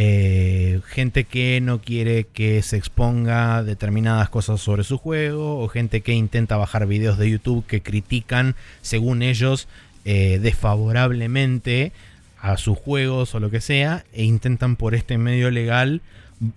eh, 0.00 0.80
gente 0.86 1.24
que 1.24 1.60
no 1.60 1.80
quiere 1.80 2.24
que 2.24 2.62
se 2.62 2.76
exponga 2.76 3.62
determinadas 3.64 4.28
cosas 4.28 4.60
sobre 4.60 4.84
su 4.84 4.96
juego 4.98 5.60
o 5.60 5.68
gente 5.68 6.00
que 6.02 6.12
intenta 6.12 6.56
bajar 6.56 6.86
videos 6.86 7.18
de 7.18 7.30
YouTube 7.30 7.64
que 7.66 7.82
critican, 7.82 8.54
según 8.80 9.22
ellos, 9.22 9.66
eh, 10.04 10.38
desfavorablemente 10.40 11.92
a 12.40 12.56
sus 12.56 12.78
juegos 12.78 13.34
o 13.34 13.40
lo 13.40 13.50
que 13.50 13.60
sea 13.60 14.04
e 14.12 14.24
intentan 14.24 14.76
por 14.76 14.94
este 14.94 15.18
medio 15.18 15.50
legal, 15.50 16.02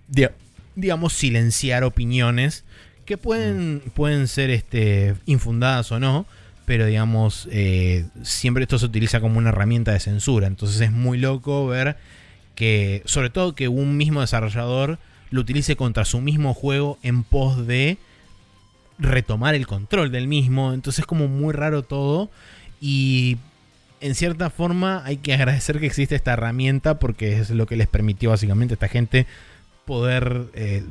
di- 0.07 0.27
digamos, 0.75 1.13
silenciar 1.13 1.83
opiniones 1.83 2.63
que 3.05 3.17
pueden, 3.17 3.81
pueden 3.95 4.27
ser 4.27 4.51
este, 4.51 5.15
infundadas 5.25 5.91
o 5.91 5.99
no, 5.99 6.25
pero 6.65 6.85
digamos, 6.85 7.47
eh, 7.51 8.05
siempre 8.21 8.63
esto 8.63 8.77
se 8.79 8.85
utiliza 8.85 9.19
como 9.19 9.37
una 9.39 9.49
herramienta 9.49 9.91
de 9.91 9.99
censura. 9.99 10.47
Entonces 10.47 10.79
es 10.81 10.91
muy 10.91 11.17
loco 11.17 11.67
ver 11.67 11.97
que, 12.55 13.01
sobre 13.05 13.29
todo 13.29 13.55
que 13.55 13.67
un 13.67 13.97
mismo 13.97 14.21
desarrollador 14.21 14.99
lo 15.31 15.41
utilice 15.41 15.75
contra 15.75 16.05
su 16.05 16.21
mismo 16.21 16.53
juego 16.53 16.99
en 17.01 17.23
pos 17.23 17.65
de 17.65 17.97
retomar 18.99 19.55
el 19.55 19.65
control 19.67 20.11
del 20.11 20.27
mismo. 20.27 20.73
Entonces 20.73 20.99
es 20.99 21.05
como 21.05 21.27
muy 21.27 21.53
raro 21.53 21.83
todo 21.83 22.29
y 22.81 23.37
en 24.01 24.15
cierta 24.15 24.49
forma 24.49 25.03
hay 25.05 25.17
que 25.17 25.33
agradecer 25.33 25.79
que 25.79 25.85
existe 25.85 26.15
esta 26.15 26.33
herramienta 26.33 26.99
porque 26.99 27.37
es 27.37 27.51
lo 27.51 27.67
que 27.67 27.77
les 27.77 27.87
permitió 27.87 28.31
básicamente 28.31 28.73
a 28.73 28.75
esta 28.75 28.87
gente 28.87 29.27
poder 29.85 30.47
eh, 30.55 30.83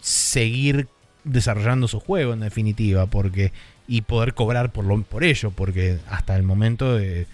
seguir 0.00 0.88
desarrollando 1.24 1.86
su 1.86 2.00
juego 2.00 2.32
en 2.32 2.40
definitiva 2.40 3.06
porque 3.06 3.52
y 3.86 4.00
poder 4.00 4.34
cobrar 4.34 4.72
por 4.72 4.86
lo 4.86 5.02
por 5.02 5.22
ello 5.22 5.50
porque 5.50 5.98
hasta 6.08 6.34
el 6.34 6.42
momento 6.42 6.98
eh, 6.98 7.26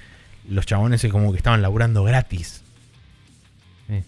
los 0.49 0.67
chabones 0.67 1.05
es 1.05 1.13
como 1.13 1.31
que 1.31 1.39
estaban 1.39 1.63
laburando 1.63 2.03
gratis 2.03 2.63
Sí, 3.87 4.03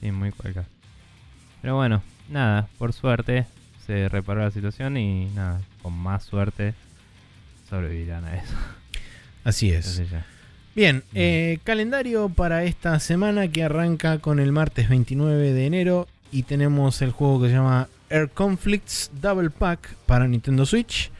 sí, 0.00 0.12
muy 0.12 0.30
cualca. 0.30 0.64
Pero 1.60 1.76
bueno, 1.76 2.02
nada, 2.28 2.68
por 2.78 2.92
suerte 2.92 3.46
se 3.86 4.08
reparó 4.08 4.42
la 4.42 4.50
situación 4.50 4.96
y 4.96 5.26
nada, 5.34 5.60
con 5.82 5.92
más 5.92 6.24
suerte 6.24 6.74
sobrevivirán 7.68 8.24
a 8.24 8.36
eso. 8.36 8.54
Así 9.48 9.70
es. 9.70 10.02
Bien, 10.74 11.02
eh, 11.14 11.58
calendario 11.64 12.28
para 12.28 12.64
esta 12.64 13.00
semana 13.00 13.48
que 13.48 13.64
arranca 13.64 14.18
con 14.18 14.38
el 14.38 14.52
martes 14.52 14.88
29 14.88 15.52
de 15.52 15.66
enero 15.66 16.06
y 16.30 16.44
tenemos 16.44 17.02
el 17.02 17.10
juego 17.10 17.40
que 17.40 17.48
se 17.48 17.54
llama 17.54 17.88
Air 18.10 18.28
Conflicts 18.30 19.10
Double 19.20 19.50
Pack 19.50 19.94
para 20.06 20.28
Nintendo 20.28 20.66
Switch, 20.66 21.10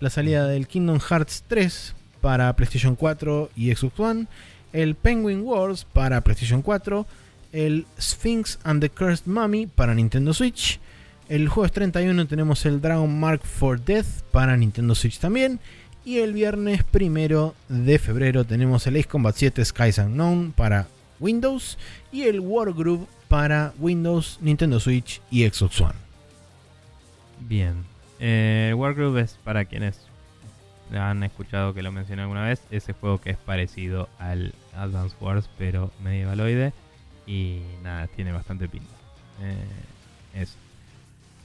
la 0.00 0.10
salida 0.10 0.46
del 0.46 0.66
Kingdom 0.66 1.00
Hearts 1.00 1.44
3 1.48 1.94
para 2.20 2.54
PlayStation 2.54 2.94
4 2.94 3.50
y 3.56 3.74
Xbox 3.74 4.00
One, 4.00 4.26
el 4.72 4.94
Penguin 4.94 5.42
Wars 5.42 5.84
para 5.84 6.20
PlayStation 6.20 6.62
4, 6.62 7.06
el 7.52 7.86
Sphinx 8.00 8.60
and 8.62 8.80
the 8.80 8.88
Cursed 8.88 9.26
Mummy 9.26 9.66
para 9.66 9.94
Nintendo 9.94 10.32
Switch, 10.32 10.80
el 11.32 11.48
jueves 11.48 11.72
31 11.72 12.26
tenemos 12.26 12.66
el 12.66 12.80
Dragon 12.80 13.18
Mark 13.18 13.42
for 13.44 13.82
Death 13.82 14.22
para 14.32 14.56
Nintendo 14.56 14.94
Switch 14.94 15.18
también. 15.18 15.60
Y 16.04 16.18
el 16.18 16.32
viernes 16.32 16.82
primero 16.82 17.54
de 17.68 17.98
febrero 17.98 18.44
tenemos 18.44 18.86
el 18.86 18.96
Ace 18.96 19.06
Combat 19.06 19.36
7 19.36 19.64
Skies 19.64 19.98
Unknown 19.98 20.52
para 20.52 20.88
Windows 21.20 21.78
y 22.10 22.22
el 22.22 22.40
Wargroove 22.40 23.06
para 23.28 23.72
Windows, 23.78 24.38
Nintendo 24.40 24.80
Switch 24.80 25.20
y 25.30 25.48
Xbox 25.48 25.80
One. 25.80 25.94
Bien. 27.40 27.84
Eh, 28.18 28.74
Wargroove 28.76 29.20
es 29.20 29.38
para 29.44 29.64
quienes 29.64 30.00
han 30.92 31.22
escuchado 31.22 31.72
que 31.72 31.82
lo 31.82 31.92
mencioné 31.92 32.22
alguna 32.22 32.44
vez. 32.44 32.60
Ese 32.70 32.92
juego 32.92 33.20
que 33.20 33.30
es 33.30 33.38
parecido 33.38 34.08
al 34.18 34.54
Advance 34.74 35.16
Wars, 35.20 35.48
pero 35.56 35.92
medievaloide. 36.02 36.72
Y 37.26 37.60
nada, 37.82 38.08
tiene 38.08 38.32
bastante 38.32 38.68
pinta. 38.68 38.94
Eh, 39.40 40.40
eso. 40.42 40.56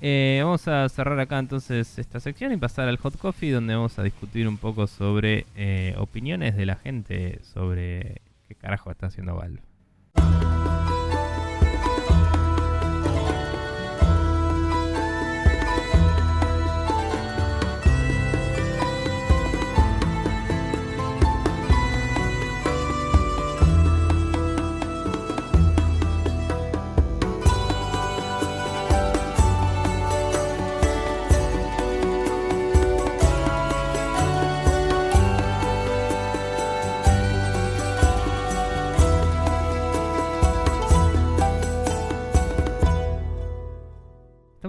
Eh, 0.02 0.42
vamos 0.44 0.68
a 0.68 0.88
cerrar 0.90 1.20
acá 1.20 1.40
entonces 1.40 1.98
esta 1.98 2.20
sección 2.20 2.52
y 2.52 2.58
pasar 2.58 2.88
al 2.88 2.98
Hot 2.98 3.18
Coffee, 3.18 3.52
donde 3.52 3.76
vamos 3.76 3.98
a 3.98 4.04
discutir 4.04 4.48
un 4.48 4.58
poco 4.58 4.86
sobre 4.86 5.46
eh, 5.56 5.96
opiniones 5.98 6.56
de 6.56 6.66
la 6.66 6.76
gente 6.76 7.40
sobre 7.44 8.22
qué 8.48 8.56
carajo 8.56 8.92
está 8.92 9.08
haciendo 9.08 9.36
Valve. 9.36 9.62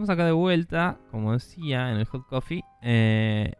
Estamos 0.08 0.20
acá 0.20 0.26
de 0.26 0.32
vuelta, 0.32 0.98
como 1.10 1.34
decía, 1.34 1.90
en 1.90 1.98
el 1.98 2.06
Hot 2.06 2.26
Coffee, 2.28 2.64
eh, 2.80 3.52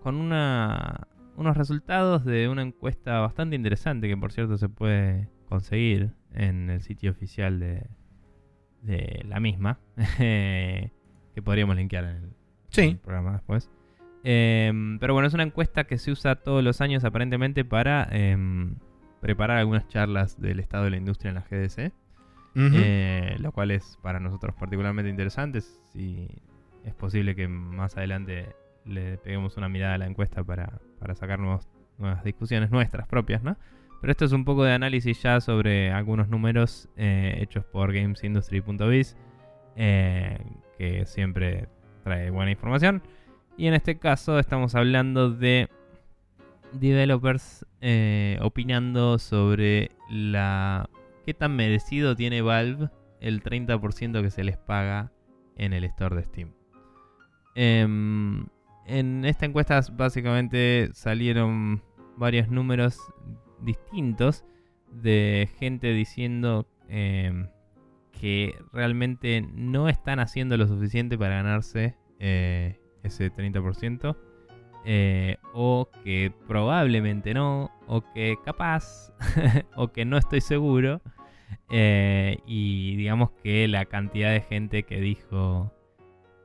con 0.00 0.14
una, 0.14 1.08
unos 1.34 1.56
resultados 1.56 2.24
de 2.24 2.48
una 2.48 2.62
encuesta 2.62 3.18
bastante 3.18 3.56
interesante 3.56 4.06
que 4.06 4.16
por 4.16 4.30
cierto 4.30 4.56
se 4.56 4.68
puede 4.68 5.28
conseguir 5.48 6.12
en 6.32 6.70
el 6.70 6.80
sitio 6.82 7.10
oficial 7.10 7.58
de, 7.58 7.88
de 8.82 9.24
la 9.26 9.40
misma, 9.40 9.80
eh, 10.20 10.92
que 11.34 11.42
podríamos 11.42 11.74
linkear 11.74 12.04
en 12.04 12.10
el, 12.10 12.16
en 12.18 12.24
el 12.24 12.34
Sí, 12.68 12.94
programa 13.02 13.32
después. 13.32 13.68
Em, 14.22 14.96
pero 15.00 15.12
bueno, 15.12 15.26
es 15.26 15.34
una 15.34 15.42
encuesta 15.42 15.88
que 15.88 15.98
se 15.98 16.12
usa 16.12 16.36
todos 16.36 16.62
los 16.62 16.80
años 16.80 17.02
aparentemente 17.02 17.64
para 17.64 18.06
em, 18.12 18.76
preparar 19.20 19.58
algunas 19.58 19.88
charlas 19.88 20.40
del 20.40 20.60
estado 20.60 20.84
de 20.84 20.90
la 20.90 20.98
industria 20.98 21.30
en 21.30 21.34
la 21.34 21.40
GDC. 21.50 21.92
Eh, 22.54 23.36
lo 23.38 23.52
cual 23.52 23.70
es 23.70 23.98
para 24.02 24.20
nosotros 24.20 24.54
particularmente 24.58 25.10
interesante. 25.10 25.60
Si 25.60 26.28
es 26.84 26.94
posible 26.94 27.34
que 27.34 27.48
más 27.48 27.96
adelante 27.96 28.54
le 28.84 29.18
peguemos 29.18 29.56
una 29.56 29.68
mirada 29.68 29.94
a 29.94 29.98
la 29.98 30.06
encuesta 30.06 30.42
para, 30.42 30.80
para 30.98 31.14
sacar 31.14 31.38
nuevas 31.38 31.68
discusiones 32.24 32.70
nuestras 32.70 33.06
propias, 33.06 33.42
¿no? 33.42 33.56
Pero 34.00 34.10
esto 34.12 34.24
es 34.24 34.32
un 34.32 34.44
poco 34.44 34.64
de 34.64 34.72
análisis 34.72 35.22
ya 35.22 35.40
sobre 35.40 35.92
algunos 35.92 36.28
números 36.28 36.88
eh, 36.96 37.36
hechos 37.40 37.64
por 37.66 37.92
gamesindustry.biz, 37.92 39.16
eh, 39.76 40.38
que 40.78 41.04
siempre 41.04 41.68
trae 42.02 42.30
buena 42.30 42.50
información. 42.50 43.02
Y 43.58 43.66
en 43.66 43.74
este 43.74 43.98
caso 43.98 44.38
estamos 44.38 44.74
hablando 44.74 45.30
de 45.30 45.68
developers 46.72 47.66
opinando 48.40 49.18
sobre 49.18 49.90
la 50.08 50.88
qué 51.24 51.34
tan 51.34 51.56
merecido 51.56 52.16
tiene 52.16 52.42
Valve 52.42 52.90
el 53.20 53.42
30% 53.42 54.22
que 54.22 54.30
se 54.30 54.44
les 54.44 54.56
paga 54.56 55.12
en 55.56 55.72
el 55.72 55.84
store 55.84 56.16
de 56.16 56.22
Steam. 56.24 56.52
Em, 57.54 58.46
en 58.86 59.24
esta 59.24 59.46
encuesta 59.46 59.80
básicamente 59.92 60.90
salieron 60.92 61.82
varios 62.16 62.48
números 62.48 62.98
distintos, 63.60 64.44
de 64.90 65.48
gente 65.58 65.92
diciendo 65.92 66.66
em, 66.88 67.48
que 68.18 68.54
realmente 68.72 69.40
no 69.54 69.88
están 69.88 70.18
haciendo 70.18 70.56
lo 70.56 70.66
suficiente 70.66 71.16
para 71.16 71.36
ganarse 71.36 71.96
eh, 72.18 72.80
ese 73.02 73.32
30%. 73.32 74.16
eh, 74.84 75.36
o 75.52 75.90
que 76.04 76.32
probablemente 76.48 77.34
no, 77.34 77.70
o 77.90 78.02
que 78.14 78.36
capaz, 78.44 79.12
o 79.76 79.88
que 79.88 80.04
no 80.04 80.16
estoy 80.16 80.40
seguro. 80.40 81.02
eh, 81.70 82.38
y 82.46 82.96
digamos 82.96 83.30
que 83.42 83.66
la 83.66 83.84
cantidad 83.86 84.32
de 84.32 84.40
gente 84.40 84.84
que 84.84 85.00
dijo 85.00 85.72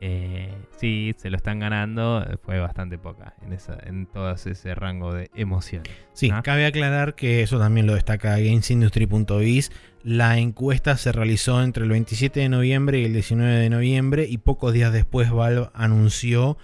eh, 0.01 0.53
sí, 0.77 1.13
se 1.17 1.29
lo 1.29 1.37
están 1.37 1.59
ganando 1.59 2.21
eh, 2.21 2.37
fue 2.43 2.59
bastante 2.59 2.97
poca 2.97 3.35
en, 3.45 3.53
esa, 3.53 3.77
en 3.85 4.07
todo 4.07 4.31
ese 4.31 4.75
rango 4.75 5.13
de 5.13 5.29
emociones. 5.35 5.89
Sí, 6.13 6.31
cabe 6.43 6.65
aclarar 6.65 7.15
que 7.15 7.43
eso 7.43 7.59
también 7.59 7.87
lo 7.87 7.93
destaca 7.93 8.37
GamesIndustry.biz. 8.37 9.71
La 10.03 10.37
encuesta 10.39 10.97
se 10.97 11.11
realizó 11.11 11.63
entre 11.63 11.83
el 11.83 11.91
27 11.91 12.39
de 12.39 12.49
noviembre 12.49 12.99
y 12.99 13.05
el 13.05 13.13
19 13.13 13.53
de 13.53 13.69
noviembre 13.69 14.25
y 14.27 14.39
pocos 14.39 14.73
días 14.73 14.91
después 14.91 15.31
Valve 15.31 15.69
anunció 15.73 16.57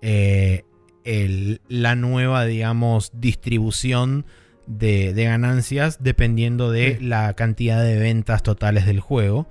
eh, 0.00 0.64
el- 1.06 1.60
la 1.68 1.94
nueva, 1.96 2.44
digamos, 2.44 3.10
distribución 3.14 4.26
de, 4.66 5.14
de 5.14 5.24
ganancias 5.24 6.02
dependiendo 6.02 6.70
de 6.70 6.96
Sí. 6.98 7.04
la 7.04 7.32
cantidad 7.34 7.82
de 7.82 7.96
ventas 7.98 8.42
totales 8.42 8.84
del 8.84 9.00
juego. 9.00 9.48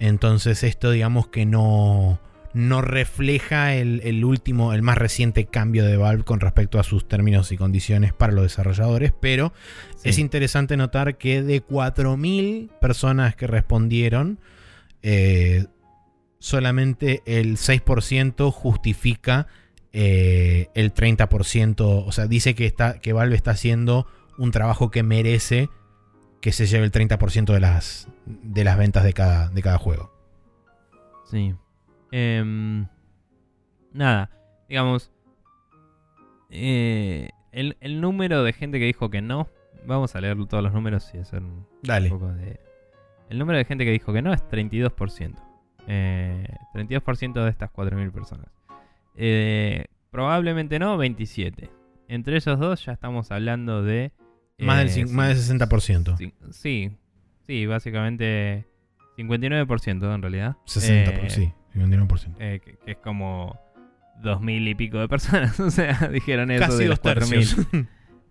Entonces 0.00 0.62
esto 0.62 0.90
digamos 0.90 1.28
que 1.28 1.44
no, 1.46 2.18
no 2.54 2.80
refleja 2.80 3.74
el, 3.74 4.00
el 4.04 4.24
último, 4.24 4.72
el 4.72 4.80
más 4.82 4.96
reciente 4.96 5.44
cambio 5.44 5.84
de 5.84 5.98
Valve 5.98 6.24
con 6.24 6.40
respecto 6.40 6.78
a 6.78 6.82
sus 6.84 7.06
términos 7.06 7.52
y 7.52 7.58
condiciones 7.58 8.14
para 8.14 8.32
los 8.32 8.44
desarrolladores, 8.44 9.12
pero 9.20 9.52
Sí. 9.96 10.08
es 10.08 10.18
interesante 10.18 10.76
notar 10.78 11.18
que 11.18 11.42
de 11.42 11.60
4.000 11.62 12.70
personas 12.80 13.36
que 13.36 13.46
respondieron, 13.46 14.38
eh, 15.02 15.66
solamente 16.38 17.22
el 17.26 17.56
6% 17.58 18.50
justifica 18.52 19.46
eh, 19.98 20.68
el 20.74 20.92
30%, 20.92 22.04
o 22.06 22.12
sea, 22.12 22.26
dice 22.26 22.54
que, 22.54 22.66
está, 22.66 22.98
que 23.00 23.14
Valve 23.14 23.34
está 23.34 23.52
haciendo 23.52 24.06
un 24.36 24.50
trabajo 24.50 24.90
que 24.90 25.02
merece 25.02 25.70
que 26.42 26.52
se 26.52 26.66
lleve 26.66 26.84
el 26.84 26.92
30% 26.92 27.52
de 27.52 27.60
las, 27.60 28.06
de 28.26 28.62
las 28.62 28.76
ventas 28.76 29.04
de 29.04 29.14
cada, 29.14 29.48
de 29.48 29.62
cada 29.62 29.78
juego. 29.78 30.12
Sí. 31.24 31.54
Em, 32.12 32.86
nada, 33.92 34.30
digamos. 34.68 35.10
eh, 36.50 37.30
el, 37.52 37.76
el 37.80 38.00
número 38.02 38.44
de 38.44 38.52
gente 38.52 38.78
que 38.78 38.84
dijo 38.84 39.08
que 39.10 39.22
no. 39.22 39.48
Vamos 39.86 40.14
a 40.14 40.20
leer 40.20 40.36
todos 40.46 40.62
los 40.62 40.72
números 40.74 41.10
y 41.14 41.18
hacer 41.18 41.42
un 41.42 41.66
Dale. 41.82 42.10
poco 42.10 42.28
de. 42.32 42.60
El 43.30 43.38
número 43.38 43.56
de 43.58 43.64
gente 43.64 43.84
que 43.84 43.92
dijo 43.92 44.12
que 44.12 44.20
no 44.20 44.32
es 44.32 44.42
32%. 44.48 45.34
Eh, 45.88 46.46
32% 46.74 47.44
de 47.44 47.50
estas 47.50 47.70
4.000 47.72 48.12
personas. 48.12 48.46
Eh, 49.16 49.86
probablemente 50.10 50.78
no, 50.78 50.96
27. 50.96 51.70
Entre 52.08 52.36
esos 52.36 52.58
dos 52.58 52.84
ya 52.84 52.92
estamos 52.92 53.30
hablando 53.30 53.82
de. 53.82 54.12
Más 54.58 54.94
del 54.94 55.08
eh, 55.08 55.12
más 55.12 55.48
del 55.48 55.58
60%. 55.58 56.32
Sí, 56.50 56.90
sí, 57.46 57.66
básicamente 57.66 58.66
59% 59.18 60.14
en 60.14 60.22
realidad. 60.22 60.56
60%, 60.66 61.24
Eh, 61.24 61.30
sí, 61.30 61.52
51%. 61.74 62.34
eh, 62.38 62.60
que, 62.64 62.76
que 62.78 62.90
es 62.92 62.98
como 62.98 63.58
dos 64.22 64.40
mil 64.40 64.66
y 64.66 64.74
pico 64.74 64.98
de 64.98 65.08
personas. 65.08 65.58
o 65.60 65.70
sea, 65.70 66.08
dijeron 66.12 66.50
eso 66.50 66.64
Casi 66.66 66.78
de 66.84 66.88
los 66.88 67.00
4.000. 67.00 67.14
tercios. 67.14 67.56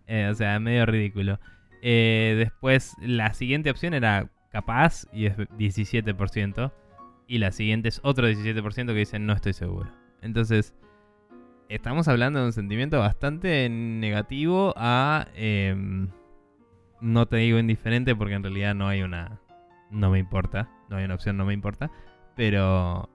Eh, 0.08 0.28
o 0.32 0.36
sea, 0.36 0.60
medio 0.60 0.86
ridículo. 0.86 1.40
Después, 1.82 2.94
la 3.02 3.34
siguiente 3.34 3.72
opción 3.72 3.96
era 3.96 4.30
capaz 4.52 5.06
y 5.12 5.26
es 5.26 5.36
17%. 5.36 6.72
Y 7.28 7.40
la 7.40 7.52
siguiente 7.52 7.90
es 7.90 8.00
otro 8.04 8.30
17% 8.30 8.86
que 8.86 8.94
dicen 8.94 9.26
no 9.26 9.34
estoy 9.34 9.54
seguro. 9.54 9.92
Entonces, 10.22 10.74
estamos 11.70 12.08
hablando 12.08 12.40
de 12.40 12.46
un 12.48 12.54
sentimiento 12.54 13.00
bastante 13.00 13.70
negativo 13.70 14.74
a... 14.78 15.28
em, 15.36 16.10
no 17.02 17.28
te 17.28 17.38
digo 17.38 17.60
indiferente 17.60 18.16
porque 18.16 18.36
en 18.36 18.44
realidad 18.44 18.76
no 18.76 18.88
hay 18.88 19.02
una... 19.02 19.40
No 19.92 20.10
me 20.10 20.20
importa. 20.20 20.70
No 20.90 20.98
hay 20.98 21.06
una 21.06 21.16
opción, 21.16 21.38
no 21.38 21.46
me 21.46 21.54
importa. 21.54 21.92
Pero... 22.36 23.10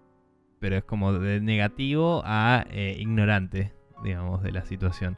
Pero 0.60 0.76
es 0.76 0.84
como 0.84 1.14
de 1.14 1.40
negativo 1.40 2.22
a 2.24 2.66
eh, 2.70 2.96
ignorante, 2.98 3.72
digamos, 4.04 4.42
de 4.42 4.52
la 4.52 4.64
situación. 4.64 5.16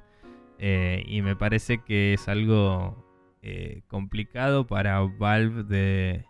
Eh, 0.58 1.02
y 1.06 1.22
me 1.22 1.34
parece 1.34 1.78
que 1.82 2.14
es 2.14 2.28
algo 2.28 3.04
eh, 3.42 3.82
complicado 3.88 4.68
para 4.68 5.00
Valve 5.00 5.64
de, 5.64 6.24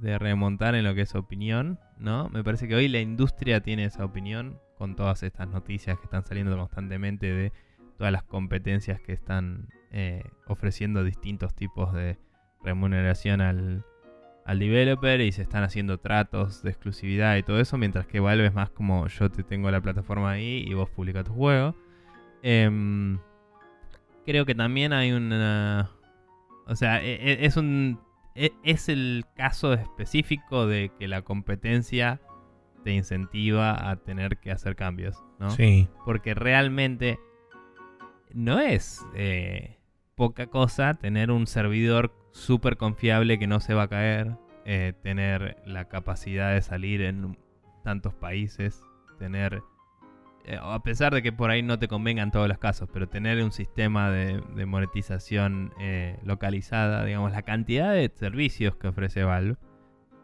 de 0.00 0.18
remontar 0.18 0.76
en 0.76 0.84
lo 0.84 0.94
que 0.94 1.00
es 1.00 1.16
opinión, 1.16 1.80
¿no? 1.98 2.28
Me 2.28 2.44
parece 2.44 2.68
que 2.68 2.76
hoy 2.76 2.86
la 2.86 3.00
industria 3.00 3.60
tiene 3.60 3.86
esa 3.86 4.04
opinión 4.04 4.60
con 4.78 4.96
todas 4.96 5.22
estas 5.22 5.48
noticias 5.48 5.98
que 5.98 6.04
están 6.04 6.24
saliendo 6.24 6.56
constantemente 6.56 7.32
de 7.32 7.52
todas 7.96 8.12
las 8.12 8.24
competencias 8.24 9.00
que 9.00 9.12
están 9.12 9.68
eh, 9.92 10.22
ofreciendo 10.46 11.04
distintos 11.04 11.54
tipos 11.54 11.92
de 11.92 12.18
remuneración 12.64 13.40
al, 13.40 13.84
al 14.44 14.58
developer 14.58 15.20
y 15.20 15.30
se 15.32 15.42
están 15.42 15.62
haciendo 15.62 15.98
tratos 15.98 16.62
de 16.62 16.70
exclusividad 16.70 17.36
y 17.36 17.42
todo 17.42 17.60
eso, 17.60 17.78
mientras 17.78 18.06
que 18.06 18.20
Valve 18.20 18.46
es 18.46 18.54
más 18.54 18.70
como 18.70 19.06
yo 19.06 19.30
te 19.30 19.42
tengo 19.44 19.70
la 19.70 19.80
plataforma 19.80 20.32
ahí 20.32 20.64
y 20.66 20.74
vos 20.74 20.90
publica 20.90 21.22
tu 21.22 21.32
juego. 21.34 21.76
Em, 22.42 23.18
creo 24.26 24.44
que 24.44 24.54
también 24.54 24.92
hay 24.92 25.12
una... 25.12 25.90
O 26.66 26.74
sea, 26.76 27.02
e- 27.02 27.14
e- 27.14 27.46
es 27.46 27.56
un... 27.56 28.00
e- 28.34 28.52
Es 28.64 28.88
el 28.88 29.24
caso 29.36 29.72
específico 29.74 30.66
de 30.66 30.90
que 30.98 31.06
la 31.08 31.22
competencia 31.22 32.20
te 32.84 32.92
incentiva 32.92 33.90
a 33.90 33.96
tener 33.96 34.38
que 34.38 34.52
hacer 34.52 34.76
cambios, 34.76 35.16
¿no? 35.40 35.50
Sí. 35.50 35.88
Porque 36.04 36.34
realmente 36.34 37.18
no 38.32 38.60
es 38.60 39.04
eh, 39.14 39.78
poca 40.14 40.46
cosa 40.48 40.94
tener 40.94 41.30
un 41.30 41.46
servidor 41.46 42.12
súper 42.32 42.76
confiable 42.76 43.38
que 43.38 43.46
no 43.46 43.60
se 43.60 43.74
va 43.74 43.84
a 43.84 43.88
caer, 43.88 44.36
eh, 44.64 44.92
tener 45.02 45.56
la 45.64 45.88
capacidad 45.88 46.52
de 46.52 46.62
salir 46.62 47.00
en 47.00 47.38
tantos 47.82 48.14
países, 48.14 48.82
tener, 49.18 49.62
eh, 50.44 50.58
a 50.60 50.82
pesar 50.82 51.14
de 51.14 51.22
que 51.22 51.32
por 51.32 51.50
ahí 51.50 51.62
no 51.62 51.78
te 51.78 51.88
convenga 51.88 52.22
en 52.22 52.30
todos 52.30 52.48
los 52.48 52.58
casos, 52.58 52.88
pero 52.92 53.08
tener 53.08 53.42
un 53.42 53.52
sistema 53.52 54.10
de, 54.10 54.42
de 54.54 54.66
monetización 54.66 55.72
localizada, 56.22 57.04
digamos, 57.04 57.32
la 57.32 57.42
cantidad 57.42 57.92
de 57.92 58.10
servicios 58.14 58.76
que 58.76 58.88
ofrece 58.88 59.24
Valve 59.24 59.56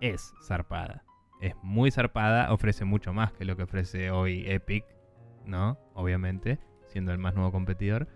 es 0.00 0.34
zarpada. 0.46 1.04
Es 1.40 1.54
muy 1.62 1.90
zarpada, 1.90 2.52
ofrece 2.52 2.84
mucho 2.84 3.12
más 3.12 3.32
que 3.32 3.44
lo 3.44 3.56
que 3.56 3.62
ofrece 3.62 4.10
hoy 4.10 4.44
Epic, 4.46 4.84
¿no? 5.46 5.78
Obviamente, 5.94 6.58
siendo 6.86 7.12
el 7.12 7.18
más 7.18 7.34
nuevo 7.34 7.50
competidor. 7.52 8.08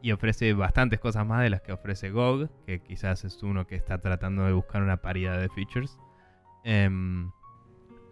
Y 0.00 0.12
ofrece 0.12 0.52
bastantes 0.54 0.98
cosas 1.00 1.26
más 1.26 1.42
de 1.42 1.50
las 1.50 1.62
que 1.62 1.72
ofrece 1.72 2.10
GOG, 2.10 2.48
que 2.66 2.80
quizás 2.80 3.24
es 3.24 3.42
uno 3.42 3.66
que 3.66 3.76
está 3.76 3.98
tratando 3.98 4.44
de 4.44 4.52
buscar 4.52 4.82
una 4.82 4.96
paridad 4.96 5.40
de 5.40 5.48
features. 5.48 5.98
Em, 6.64 7.30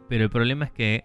pero 0.09 0.25
el 0.25 0.31
problema 0.31 0.65
es 0.65 0.73
que 0.73 1.05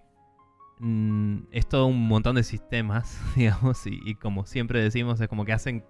mm, 0.79 1.37
es 1.51 1.67
todo 1.67 1.87
un 1.87 2.07
montón 2.07 2.35
de 2.35 2.43
sistemas, 2.43 3.19
digamos, 3.35 3.85
y, 3.87 3.99
y 4.05 4.15
como 4.15 4.45
siempre 4.45 4.81
decimos, 4.81 5.19
es 5.21 5.27
como 5.27 5.45
que 5.45 5.53
hacen 5.53 5.83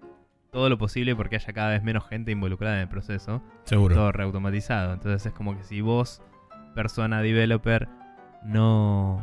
todo 0.55 0.69
lo 0.69 0.77
posible 0.77 1.17
porque 1.17 1.35
haya 1.35 1.51
cada 1.51 1.71
vez 1.71 1.83
menos 1.83 2.07
gente 2.07 2.31
involucrada 2.31 2.75
en 2.75 2.83
el 2.83 2.87
proceso 2.87 3.41
Seguro. 3.65 3.93
todo 3.93 4.11
reautomatizado. 4.13 4.93
Entonces 4.93 5.25
es 5.25 5.33
como 5.33 5.57
que 5.57 5.65
si 5.65 5.81
vos, 5.81 6.21
persona 6.75 7.21
developer, 7.21 7.87
no, 8.43 9.19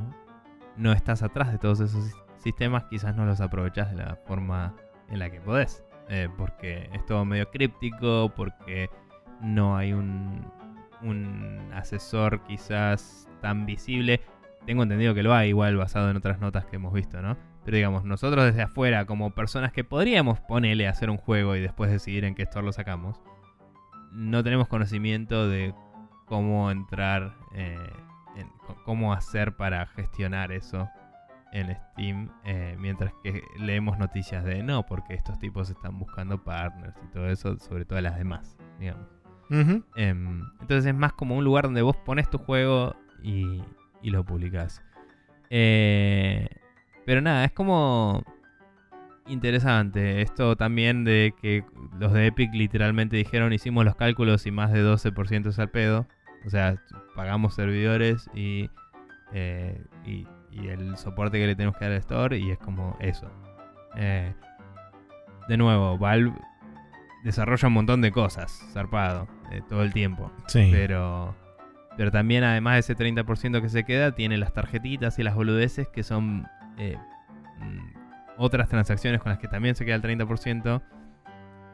no 0.77 0.93
estás 0.93 1.23
atrás 1.23 1.53
de 1.53 1.59
todos 1.59 1.79
esos 1.81 2.05
sis- 2.05 2.17
sistemas, 2.39 2.85
quizás 2.85 3.15
no 3.15 3.25
los 3.25 3.41
aprovechás 3.41 3.91
de 3.91 3.99
la 3.99 4.17
forma 4.27 4.75
en 5.09 5.21
la 5.21 5.31
que 5.31 5.41
podés. 5.41 5.85
Eh, 6.09 6.29
porque 6.37 6.91
es 6.93 7.07
todo 7.07 7.25
medio 7.25 7.49
críptico, 7.51 8.33
porque 8.35 8.91
no 9.41 9.77
hay 9.77 9.93
un, 9.93 10.45
un 11.03 11.71
asesor 11.73 12.43
quizás 12.43 13.29
tan 13.41 13.65
visible. 13.67 14.21
Tengo 14.67 14.83
entendido 14.83 15.15
que 15.15 15.23
lo 15.23 15.33
hay 15.33 15.51
igual 15.51 15.77
basado 15.77 16.11
en 16.11 16.17
otras 16.17 16.41
notas 16.41 16.67
que 16.67 16.77
hemos 16.77 16.93
visto, 16.93 17.23
¿no? 17.23 17.37
Pero 17.65 17.77
digamos, 17.77 18.05
nosotros 18.05 18.45
desde 18.45 18.63
afuera, 18.63 19.07
como 19.07 19.31
personas 19.31 19.73
que 19.73 19.85
podríamos 19.85 20.41
ponerle 20.41 20.89
a 20.89 20.91
hacer 20.91 21.09
un 21.11 21.17
juego 21.17 21.55
y 21.55 21.61
después 21.61 21.91
decidir 21.91 22.25
en 22.25 22.35
qué 22.35 22.43
store 22.43 22.67
lo 22.67 22.73
sacamos, 22.73 23.21
no 24.11 24.43
tenemos 24.43 24.67
conocimiento 24.69 25.49
de 25.49 25.73
cómo 26.33 26.71
entrar, 26.71 27.35
eh, 27.55 27.77
en- 28.37 28.51
cómo 28.87 29.13
hacer 29.13 29.55
para 29.55 29.85
gestionar 29.85 30.51
eso 30.51 30.89
en 31.53 31.77
Steam, 31.77 32.31
eh, 32.47 32.75
mientras 32.79 33.13
que 33.23 33.43
leemos 33.59 33.99
noticias 33.99 34.43
de 34.43 34.63
no, 34.63 34.87
porque 34.87 35.13
estos 35.13 35.39
tipos 35.39 35.69
están 35.69 35.99
buscando 35.99 36.43
partners 36.43 36.97
y 37.07 37.13
todo 37.13 37.29
eso, 37.29 37.59
sobre 37.59 37.85
todo 37.85 38.01
las 38.01 38.17
demás, 38.17 38.57
digamos. 38.81 39.07
Em, 39.95 40.41
entonces 40.63 40.87
es 40.87 40.95
más 40.95 41.13
como 41.13 41.37
un 41.37 41.45
lugar 41.45 41.65
donde 41.65 41.83
vos 41.83 41.99
pones 41.99 42.31
tu 42.31 42.39
juego 42.39 42.97
y, 43.23 43.61
y 44.01 44.09
lo 44.09 44.25
publicás. 44.25 44.83
Eh, 45.51 46.49
pero 47.05 47.21
nada, 47.21 47.45
es 47.45 47.53
como... 47.53 48.23
interesante. 49.27 50.23
Esto 50.23 50.57
también 50.57 51.05
de 51.05 51.35
que 51.43 51.65
los 52.01 52.15
de 52.15 52.29
Epic 52.29 52.55
literalmente 52.55 53.17
dijeron 53.19 53.53
hicimos 53.53 53.85
los 53.85 53.95
cálculos 53.97 54.47
y 54.47 54.51
más 54.51 54.73
de 54.73 54.81
12% 54.83 55.51
es 55.51 55.59
al 55.59 55.69
pedo. 55.69 56.07
O 56.47 56.51
sea, 56.51 56.77
pagamos 57.15 57.55
servidores 57.55 58.29
y, 58.35 58.71
eh, 59.33 59.81
y, 60.05 60.27
y 60.51 60.69
el 60.69 60.97
soporte 60.97 61.39
que 61.39 61.47
le 61.47 61.55
tenemos 61.55 61.77
que 61.77 61.85
dar 61.85 61.93
al 61.93 61.99
store 61.99 62.39
y 62.39 62.51
es 62.51 62.59
como 62.59 62.97
eso. 63.01 63.31
Eh, 63.97 64.33
de 65.49 65.57
nuevo, 65.57 65.99
Valve 65.99 66.33
desarrolla 67.25 67.69
un 67.69 67.75
montón 67.75 68.01
de 68.01 68.13
cosas, 68.13 68.61
zarpado, 68.73 69.29
eh, 69.51 69.63
todo 69.69 69.83
el 69.83 69.93
tiempo. 69.93 70.31
Sí. 70.47 70.69
Pero, 70.71 71.35
pero 71.97 72.11
también 72.11 72.45
además 72.45 72.75
de 72.75 72.81
ese 72.81 72.97
30% 72.97 73.61
que 73.61 73.69
se 73.69 73.85
queda, 73.85 74.13
tiene 74.13 74.37
las 74.37 74.53
tarjetitas 74.53 75.19
y 75.19 75.23
las 75.23 75.35
boludeces 75.35 75.89
que 75.89 76.03
son 76.03 76.47
eh, 76.79 76.97
mm, 77.61 78.39
otras 78.39 78.69
transacciones 78.69 79.21
con 79.21 79.31
las 79.31 79.39
que 79.39 79.49
también 79.49 79.75
se 79.75 79.85
queda 79.85 79.97
el 79.97 80.03
30%, 80.03 80.83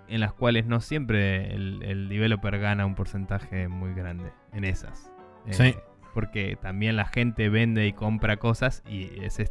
en 0.09 0.21
las 0.21 0.33
cuales 0.33 0.67
no 0.67 0.81
siempre 0.81 1.55
el, 1.55 1.83
el 1.83 2.09
developer 2.09 2.59
gana 2.59 2.87
un 2.87 2.95
porcentaje 2.95 3.69
muy 3.69 3.95
grande 3.95 4.33
en 4.53 4.65
esas. 4.65 5.13
Eh, 5.47 5.53
Sí. 5.53 5.75
Porque 6.15 6.57
también 6.61 6.97
la 6.97 7.05
gente 7.05 7.49
vende 7.49 7.87
y 7.87 7.93
compra 7.93 8.39
cosas 8.39 8.83
y 8.89 9.23
ese, 9.23 9.51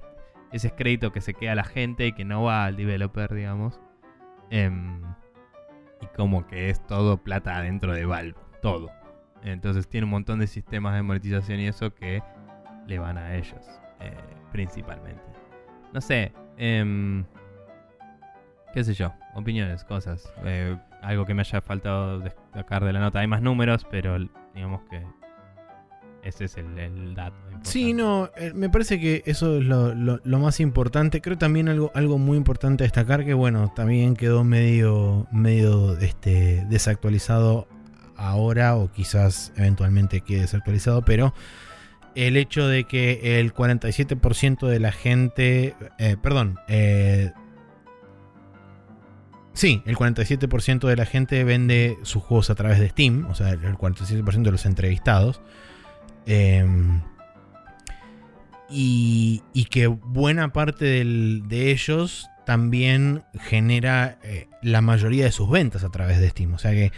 ese 0.51 0.67
es 0.67 0.73
crédito 0.73 1.13
que 1.13 1.21
se 1.21 1.34
queda 1.34 1.53
a 1.53 1.55
la 1.55 1.63
gente 1.63 2.07
y 2.07 2.11
que 2.13 2.25
no 2.25 2.43
va 2.43 2.65
al 2.65 2.75
developer, 2.75 3.34
digamos. 3.34 3.79
Em, 4.49 5.01
y 6.01 6.07
como 6.15 6.45
que 6.47 6.69
es 6.69 6.85
todo 6.85 7.17
plata 7.23 7.61
dentro 7.61 7.93
de 7.93 8.05
Valve, 8.05 8.35
todo. 8.61 8.91
Entonces 9.43 9.88
tiene 9.88 10.05
un 10.05 10.11
montón 10.11 10.39
de 10.39 10.47
sistemas 10.47 10.95
de 10.95 11.03
monetización 11.03 11.59
y 11.59 11.67
eso 11.67 11.93
que 11.93 12.21
le 12.85 12.99
van 12.99 13.17
a 13.17 13.35
ellos, 13.35 13.63
eh, 14.01 14.11
principalmente. 14.51 15.23
No 15.93 16.01
sé, 16.01 16.34
em, 16.57 17.23
qué 18.73 18.84
sé 18.84 18.93
yo, 18.93 19.13
opiniones, 19.38 19.84
cosas. 19.84 20.31
eh, 20.43 20.76
algo 21.01 21.26
que 21.26 21.34
me 21.34 21.41
haya 21.41 21.61
faltado 21.61 22.19
destacar 22.19 22.84
de 22.84 22.91
la 22.91 22.99
nota. 22.99 23.19
Hay 23.19 23.27
más 23.27 23.41
números, 23.41 23.85
pero 23.89 24.18
digamos 24.53 24.81
que 24.89 25.03
ese 26.23 26.45
es 26.45 26.57
el, 26.57 27.15
dato. 27.15 27.35
Sí, 27.61 27.89
importante. 27.89 27.93
no, 27.93 28.47
eh, 28.47 28.53
me 28.53 28.69
parece 28.69 28.99
que 28.99 29.23
eso 29.26 29.57
es 29.57 29.64
lo, 29.64 30.39
más 30.39 30.59
importante. 30.59 31.22
Creo 31.22 31.38
también 31.38 31.69
algo, 31.69 31.91
algo 31.93 32.18
muy 32.18 32.38
importante 32.38 32.84
destacar 32.84 33.23
que, 33.23 33.34
bueno, 33.34 33.72
también 33.76 34.15
quedó 34.15 34.43
medio, 34.43 35.27
medio 35.31 35.97
este, 35.99 36.65
desactualizado 36.69 37.68
ahora 38.18 38.76
o 38.76 38.91
quizás 38.91 39.53
eventualmente 39.55 40.22
quede 40.22 40.41
desactualizado, 40.41 41.03
pero 41.03 41.34
el 42.15 42.35
hecho 42.35 42.68
de 42.68 42.85
que 42.85 43.39
el 43.39 43.53
47% 43.53 44.68
de 44.68 44.80
la 44.80 44.91
gente, 44.91 45.76
eh, 45.99 46.18
perdón, 46.22 46.57
eh, 46.68 47.31
sí, 49.57 49.81
el 49.85 49.97
47% 49.97 50.88
de 50.88 50.95
la 50.95 51.05
gente 51.05 51.43
vende 51.43 51.97
sus 52.03 52.23
juegos 52.23 52.49
a 52.49 52.55
través 52.55 52.79
de 52.79 52.89
Steam, 52.89 53.25
o 53.29 53.35
sea, 53.35 53.49
el 53.49 53.77
47% 53.77 54.43
de 54.43 54.51
los 54.51 54.65
entrevistados. 54.65 55.41
Em, 56.25 57.01
y, 58.69 59.43
y 59.53 59.65
que 59.65 59.88
buena 59.88 60.51
parte 60.51 60.85
de 60.85 61.71
ellos 61.71 62.29
también 62.45 63.23
genera 63.34 64.19
eh, 64.23 64.47
la 64.61 64.81
mayoría 64.81 65.25
de 65.25 65.31
sus 65.31 65.49
ventas 65.49 65.84
a 65.84 65.89
través 65.89 66.19
de 66.19 66.29
Steam. 66.29 66.53
O 66.53 66.57
sea 66.57 66.71
que 66.71 66.91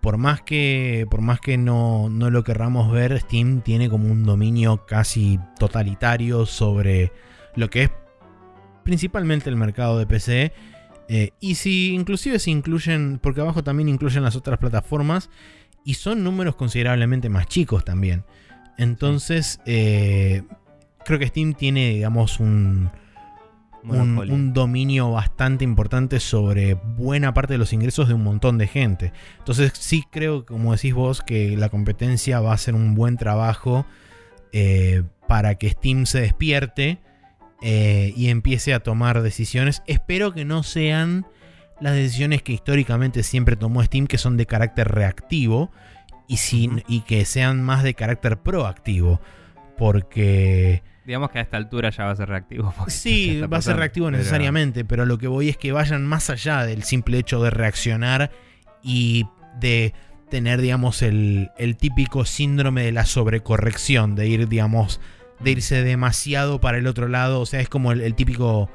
por 0.00 0.16
más 0.16 0.42
que, 0.42 1.06
por 1.10 1.20
más 1.20 1.40
que 1.40 1.56
no, 1.56 2.08
no 2.08 2.30
lo 2.30 2.44
querramos 2.44 2.90
ver, 2.92 3.18
Steam 3.20 3.62
tiene 3.62 3.88
como 3.88 4.10
un 4.10 4.24
dominio 4.24 4.84
casi 4.86 5.38
totalitario 5.58 6.44
sobre 6.44 7.12
lo 7.54 7.70
que 7.70 7.84
es 7.84 7.90
principalmente 8.82 9.48
el 9.48 9.56
mercado 9.56 9.98
de 9.98 10.06
PC. 10.06 10.52
Eh, 11.08 11.30
y 11.40 11.56
si 11.56 11.94
inclusive 11.94 12.38
se 12.38 12.50
incluyen, 12.50 13.18
porque 13.22 13.40
abajo 13.40 13.62
también 13.62 13.88
incluyen 13.88 14.22
las 14.22 14.36
otras 14.36 14.58
plataformas, 14.58 15.30
y 15.84 15.94
son 15.94 16.22
números 16.24 16.56
considerablemente 16.56 17.28
más 17.28 17.46
chicos 17.46 17.84
también. 17.84 18.24
Entonces, 18.78 19.60
eh, 19.66 20.42
creo 21.04 21.18
que 21.18 21.26
Steam 21.26 21.54
tiene, 21.54 21.90
digamos, 21.90 22.40
un, 22.40 22.90
un, 23.84 24.52
dominio 24.52 25.10
bastante 25.10 25.64
importante 25.64 26.20
sobre 26.20 26.74
buena 26.74 27.34
parte 27.34 27.54
de 27.54 27.58
los 27.58 27.72
ingresos 27.72 28.08
de 28.08 28.14
un 28.14 28.22
montón 28.22 28.58
de 28.58 28.66
gente. 28.66 29.12
Entonces 29.38 29.72
sí 29.74 30.04
creo, 30.10 30.46
como 30.46 30.72
decís 30.72 30.94
vos, 30.94 31.22
que 31.22 31.56
la 31.56 31.68
competencia 31.68 32.40
va 32.40 32.52
a 32.52 32.54
hacer 32.54 32.74
un 32.74 32.94
buen 32.94 33.16
trabajo 33.16 33.86
eh, 34.52 35.02
para 35.26 35.56
que 35.56 35.70
Steam 35.70 36.06
se 36.06 36.20
despierte 36.20 37.00
eh, 37.62 38.12
y 38.16 38.28
empiece 38.28 38.74
a 38.74 38.80
tomar 38.80 39.22
decisiones. 39.22 39.82
Espero 39.86 40.32
que 40.34 40.44
no 40.44 40.62
sean 40.62 41.26
las 41.80 41.94
decisiones 41.94 42.42
que 42.42 42.52
históricamente 42.52 43.22
siempre 43.22 43.56
tomó 43.56 43.82
Steam, 43.82 44.06
que 44.06 44.18
son 44.18 44.36
de 44.36 44.46
carácter 44.46 44.88
reactivo, 44.88 45.70
y, 46.28 46.38
sin, 46.38 46.82
y 46.88 47.00
que 47.00 47.24
sean 47.24 47.62
más 47.62 47.82
de 47.82 47.94
carácter 47.94 48.38
proactivo. 48.38 49.20
Porque... 49.78 50.82
Digamos 51.04 51.30
que 51.30 51.38
a 51.38 51.42
esta 51.42 51.56
altura 51.56 51.90
ya 51.90 52.04
va 52.04 52.12
a 52.12 52.16
ser 52.16 52.28
reactivo. 52.28 52.72
Sí, 52.86 53.40
va 53.52 53.58
a 53.58 53.62
ser 53.62 53.76
reactivo 53.76 54.06
pero- 54.06 54.18
necesariamente, 54.18 54.84
pero 54.84 55.04
lo 55.06 55.18
que 55.18 55.26
voy 55.28 55.48
es 55.48 55.56
que 55.56 55.72
vayan 55.72 56.06
más 56.06 56.30
allá 56.30 56.64
del 56.64 56.84
simple 56.84 57.18
hecho 57.18 57.42
de 57.42 57.50
reaccionar 57.50 58.30
y 58.82 59.26
de 59.60 59.94
tener, 60.30 60.60
digamos, 60.60 61.02
el, 61.02 61.50
el 61.58 61.76
típico 61.76 62.24
síndrome 62.24 62.84
de 62.84 62.92
la 62.92 63.04
sobrecorrección, 63.04 64.14
de 64.14 64.28
ir, 64.28 64.48
digamos, 64.48 65.00
de 65.42 65.50
irse 65.50 65.82
demasiado 65.82 66.60
para 66.60 66.78
el 66.78 66.86
otro 66.86 67.08
lado. 67.08 67.40
O 67.40 67.46
sea, 67.46 67.60
es 67.60 67.68
como 67.68 67.92
el, 67.92 68.14
típico, 68.14 68.70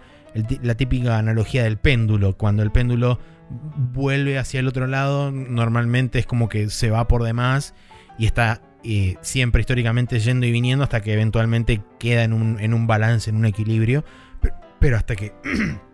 la 0.61 0.75
típica 0.75 1.17
analogía 1.17 1.63
del 1.63 1.77
péndulo. 1.77 2.37
Cuando 2.37 2.63
el 2.63 2.71
péndulo 2.71 3.19
vuelve 3.49 4.37
hacia 4.37 4.59
el 4.59 4.67
otro 4.67 4.87
lado, 4.87 5.31
normalmente 5.31 6.19
es 6.19 6.25
como 6.25 6.49
que 6.49 6.69
se 6.69 6.89
va 6.89 7.07
por 7.07 7.23
demás 7.23 7.73
y 8.19 8.25
está 8.25 8.61
eh, 8.83 9.15
siempre 9.21 9.61
históricamente 9.61 10.19
yendo 10.19 10.45
y 10.45 10.51
viniendo 10.51 10.83
hasta 10.83 11.01
que 11.01 11.13
eventualmente 11.13 11.81
queda 11.99 12.23
en 12.23 12.33
un, 12.33 12.59
en 12.59 12.73
un 12.73 12.87
balance, 12.87 13.29
en 13.29 13.37
un 13.37 13.45
equilibrio. 13.45 14.03
Pero, 14.41 14.55
pero 14.79 14.97
hasta 14.97 15.15
que 15.15 15.33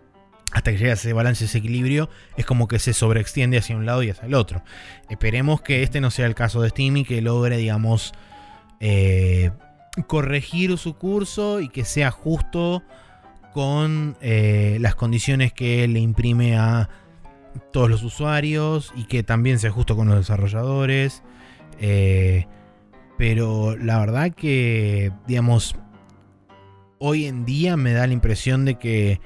hasta 0.54 0.70
que 0.70 0.78
llega 0.78 0.92
ese 0.92 1.12
balance, 1.12 1.44
ese 1.44 1.58
equilibrio, 1.58 2.08
es 2.36 2.46
como 2.46 2.68
que 2.68 2.78
se 2.78 2.92
sobreextiende 2.92 3.58
hacia 3.58 3.76
un 3.76 3.86
lado 3.86 4.04
y 4.04 4.10
hacia 4.10 4.26
el 4.26 4.34
otro. 4.34 4.62
Esperemos 5.10 5.60
que 5.60 5.82
este 5.82 6.00
no 6.00 6.12
sea 6.12 6.26
el 6.26 6.36
caso 6.36 6.62
de 6.62 6.70
Steam 6.70 6.98
y 6.98 7.04
que 7.04 7.20
logre, 7.20 7.56
digamos, 7.56 8.14
eh, 8.78 9.50
corregir 10.02 10.76
su 10.78 10.94
curso 10.94 11.60
y 11.60 11.68
que 11.68 11.84
sea 11.84 12.10
justo 12.10 12.82
con 13.52 14.16
eh, 14.20 14.78
las 14.80 14.94
condiciones 14.94 15.52
que 15.52 15.86
le 15.86 16.00
imprime 16.00 16.56
a 16.56 16.88
todos 17.72 17.88
los 17.88 18.02
usuarios 18.02 18.92
y 18.96 19.04
que 19.04 19.22
también 19.22 19.58
sea 19.58 19.70
justo 19.70 19.96
con 19.96 20.08
los 20.08 20.16
desarrolladores. 20.16 21.22
Eh, 21.78 22.46
pero 23.16 23.76
la 23.76 23.98
verdad 24.00 24.32
que, 24.32 25.12
digamos, 25.26 25.76
hoy 26.98 27.26
en 27.26 27.44
día 27.44 27.76
me 27.76 27.92
da 27.92 28.06
la 28.06 28.12
impresión 28.12 28.64
de 28.64 28.76
que 28.76 29.20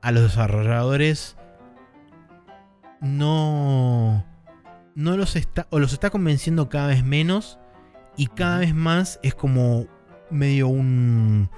a 0.00 0.12
los 0.12 0.22
desarrolladores 0.22 1.36
no, 3.00 4.24
no 4.94 5.16
los 5.16 5.34
está, 5.34 5.66
o 5.70 5.78
los 5.78 5.92
está 5.92 6.10
convenciendo 6.10 6.68
cada 6.68 6.88
vez 6.88 7.04
menos 7.04 7.59
y 8.16 8.26
cada 8.28 8.58
vez 8.58 8.74
más 8.74 9.18
es 9.22 9.34
como 9.34 9.86
medio 10.30 10.68
un, 10.68 11.48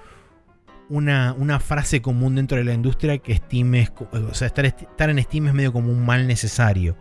una, 0.88 1.34
una 1.38 1.60
frase 1.60 2.02
común 2.02 2.34
dentro 2.36 2.58
de 2.58 2.64
la 2.64 2.74
industria 2.74 3.18
que 3.18 3.36
Steam 3.36 3.74
es, 3.74 3.90
co- 3.90 4.08
o 4.12 4.34
sea, 4.34 4.46
estar, 4.46 4.64
estar 4.64 5.10
en 5.10 5.22
Steam 5.22 5.48
es 5.48 5.54
medio 5.54 5.72
como 5.72 5.90
un 5.90 6.04
mal 6.04 6.26
necesario. 6.26 6.96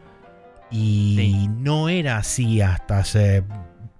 Y 0.69 1.15
Sí. 1.17 1.47
no 1.49 1.89
era 1.89 2.17
así 2.17 2.61
hasta 2.61 2.99
hace 2.99 3.43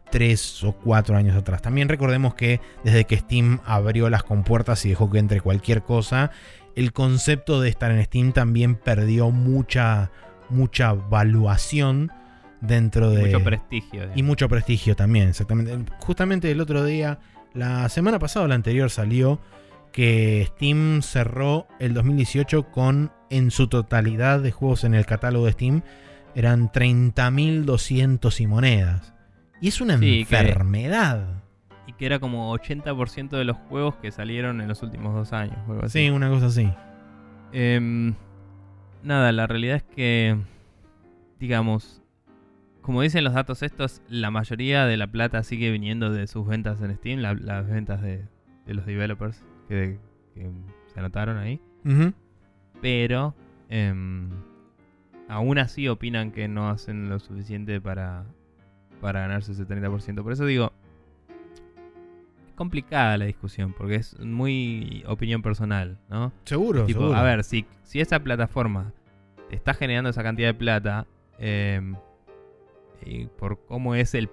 3 0.10 0.64
o 0.64 0.74
4 0.74 1.18
años 1.18 1.36
atrás. 1.36 1.62
También 1.62 1.90
recordemos 1.90 2.34
que 2.36 2.62
desde 2.84 3.06
que 3.06 3.18
Steam 3.18 3.60
abrió 3.66 4.10
las 4.10 4.24
compuertas 4.24 4.86
y 4.86 4.90
dejó 4.90 5.10
que 5.10 5.20
entre 5.20 5.42
cualquier 5.42 5.84
cosa, 5.84 6.32
el 6.76 6.94
concepto 6.94 7.60
de 7.60 7.70
estar 7.70 7.92
en 7.92 8.04
Steam 8.06 8.32
también 8.32 8.76
perdió 8.76 9.32
mucha, 9.32 10.12
mucha 10.50 10.94
valuación 10.94 12.12
dentro 12.62 13.10
de... 13.12 13.26
Mucho 13.26 13.44
prestigio. 13.44 14.10
Y 14.16 14.24
mucho 14.24 14.48
prestigio 14.48 14.96
también, 14.96 15.28
exactamente. 15.30 15.78
Justamente 16.00 16.50
el 16.52 16.62
otro 16.62 16.84
día, 16.86 17.20
la 17.54 17.90
semana 17.90 18.18
pasada 18.20 18.46
o 18.46 18.48
la 18.48 18.56
anterior 18.56 18.90
salió 18.90 19.40
que 19.92 20.48
Steam 20.56 21.02
cerró 21.02 21.68
el 21.80 21.94
2018 21.94 22.72
con 22.72 23.12
en 23.30 23.52
su 23.52 23.68
totalidad 23.68 24.40
de 24.40 24.52
juegos 24.52 24.84
en 24.86 24.94
el 24.94 25.06
catálogo 25.06 25.46
de 25.48 25.52
Steam 25.54 25.82
eran 26.36 26.72
30.200 26.72 28.40
y 28.40 28.48
monedas. 28.48 29.14
Y 29.60 29.68
es 29.68 29.82
una 29.82 29.98
Sí, 29.98 30.26
que- 30.26 30.38
enfermedad. 30.38 31.44
Y 31.88 31.94
que 31.94 32.06
era 32.06 32.20
como 32.20 32.54
80% 32.56 33.38
de 33.38 33.44
los 33.44 33.58
juegos 33.58 33.96
que 33.98 34.12
salieron 34.12 34.62
en 34.62 34.68
los 34.68 34.82
últimos 34.82 35.14
dos 35.14 35.34
años. 35.34 35.58
algo 35.68 35.84
así. 35.86 36.00
Sí, 36.06 36.10
una 36.10 36.30
cosa 36.30 36.46
así. 36.48 36.72
Em, 37.52 38.14
nada, 39.04 39.32
la 39.34 39.46
realidad 39.48 39.76
es 39.78 39.84
que, 39.84 40.38
digamos, 41.40 42.01
como 42.82 43.02
dicen 43.02 43.24
los 43.24 43.34
datos 43.34 43.62
estos, 43.64 44.02
la 44.10 44.32
mayoría 44.32 44.86
de 44.86 44.98
la 44.98 45.08
plata 45.08 45.44
sigue 45.44 45.72
viniendo 45.72 46.12
de 46.12 46.28
sus 46.28 46.48
ventas 46.48 46.82
en 46.82 46.96
Steam, 46.96 47.20
la- 47.20 47.34
las 47.36 47.68
ventas 47.70 48.02
de, 48.02 48.26
de 48.66 48.74
los 48.74 48.86
developers 48.86 49.44
que, 49.68 50.00
que 50.34 50.50
se 50.94 51.00
anotaron 51.00 51.38
ahí. 51.38 51.60
Pero 52.82 53.36
em, 53.70 54.30
aún 55.30 55.58
así 55.60 55.88
opinan 55.88 56.32
que 56.32 56.48
no 56.48 56.70
hacen 56.70 57.10
lo 57.10 57.20
suficiente 57.20 57.80
para, 57.80 58.26
para 59.00 59.22
ganarse 59.22 59.52
ese 59.52 59.68
30%. 59.68 60.24
Por 60.24 60.32
eso 60.34 60.46
digo, 60.46 60.74
es 62.48 62.54
complicada 62.56 63.18
la 63.18 63.26
discusión, 63.26 63.74
porque 63.78 63.96
es 63.96 64.20
muy 64.20 65.04
opinión 65.08 65.42
personal, 65.42 65.98
¿no? 66.10 66.32
Seguro, 66.46 66.86
Tipo, 66.86 67.02
seguro. 67.02 67.18
a 67.18 67.24
ver, 67.24 67.44
si, 67.44 67.66
si 67.84 68.00
esa 68.02 68.20
plataforma 68.20 68.92
está 69.52 69.74
generando 69.74 70.10
esa 70.10 70.24
cantidad 70.24 70.48
de 70.50 70.54
plata, 70.56 71.06
em, 71.40 71.96
y 73.06 73.26
por 73.26 73.66
cómo 73.66 73.96
es 73.96 74.14
el 74.14 74.30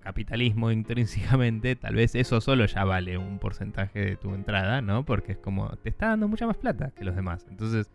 capitalismo 0.00 0.70
intrínsecamente, 0.72 1.76
tal 1.76 1.94
vez 1.94 2.14
eso 2.14 2.40
solo 2.40 2.66
ya 2.66 2.84
vale 2.84 3.18
un 3.18 3.38
porcentaje 3.38 4.00
de 4.00 4.16
tu 4.16 4.34
entrada, 4.34 4.80
¿no? 4.80 5.04
Porque 5.04 5.32
es 5.32 5.38
como, 5.38 5.68
te 5.76 5.90
está 5.90 6.08
dando 6.08 6.28
mucha 6.28 6.46
más 6.46 6.56
plata 6.56 6.90
que 6.90 7.04
los 7.04 7.14
demás. 7.14 7.46
Entonces, 7.48 7.90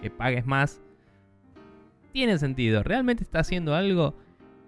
que 0.00 0.10
pagues 0.10 0.46
más, 0.46 0.80
tiene 2.12 2.38
sentido. 2.38 2.82
¿Realmente 2.82 3.22
está 3.22 3.40
haciendo 3.40 3.74
algo? 3.74 4.14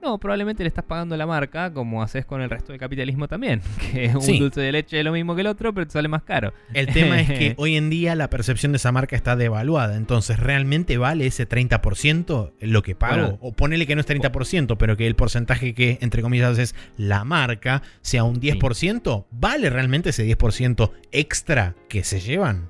No, 0.03 0.17
probablemente 0.19 0.63
le 0.63 0.69
estás 0.69 0.85
pagando 0.85 1.15
la 1.17 1.27
marca, 1.27 1.73
como 1.75 2.03
haces 2.03 2.25
con 2.25 2.41
el 2.41 2.49
resto 2.49 2.73
del 2.73 2.81
capitalismo 2.81 3.29
también. 3.29 3.61
Que 3.93 4.09
un 4.15 4.23
Sí. 4.23 4.39
dulce 4.39 4.61
de 4.63 4.73
leche 4.73 4.99
es 4.99 5.05
lo 5.05 5.13
mismo 5.13 5.35
que 5.35 5.43
el 5.43 5.47
otro, 5.47 5.75
pero 5.75 5.87
te 5.87 5.93
sale 5.93 6.09
más 6.09 6.23
caro. 6.23 6.55
El 6.73 6.87
tema 6.87 7.21
es 7.21 7.29
que 7.29 7.55
hoy 7.59 7.77
en 7.77 7.91
día 7.91 8.15
la 8.15 8.31
percepción 8.31 8.73
de 8.73 8.77
esa 8.77 8.93
marca 8.93 9.15
está 9.15 9.37
devaluada. 9.37 9.97
Entonces, 9.97 10.39
¿realmente 10.41 10.97
vale 10.97 11.27
ese 11.27 11.47
30% 11.47 12.53
lo 12.61 12.83
que 12.83 12.95
pago? 12.95 13.15
Bueno. 13.23 13.39
o 13.43 13.53
ponele 13.53 13.87
que 13.87 13.95
no 13.95 14.01
es 14.01 14.09
30%, 14.09 14.77
pero 14.79 14.97
que 14.97 15.07
el 15.07 15.17
porcentaje 15.17 15.75
que, 15.75 15.99
entre 16.01 16.23
comillas, 16.23 16.59
es 16.59 16.75
la 16.97 17.25
marca 17.25 17.83
sea 18.01 18.25
un 18.25 18.41
10%. 18.41 19.27
¿Vale 19.31 19.69
realmente 19.71 20.11
ese 20.11 20.25
10% 20.27 20.91
extra 21.13 21.75
que 21.89 22.05
se 22.05 22.21
llevan? 22.21 22.69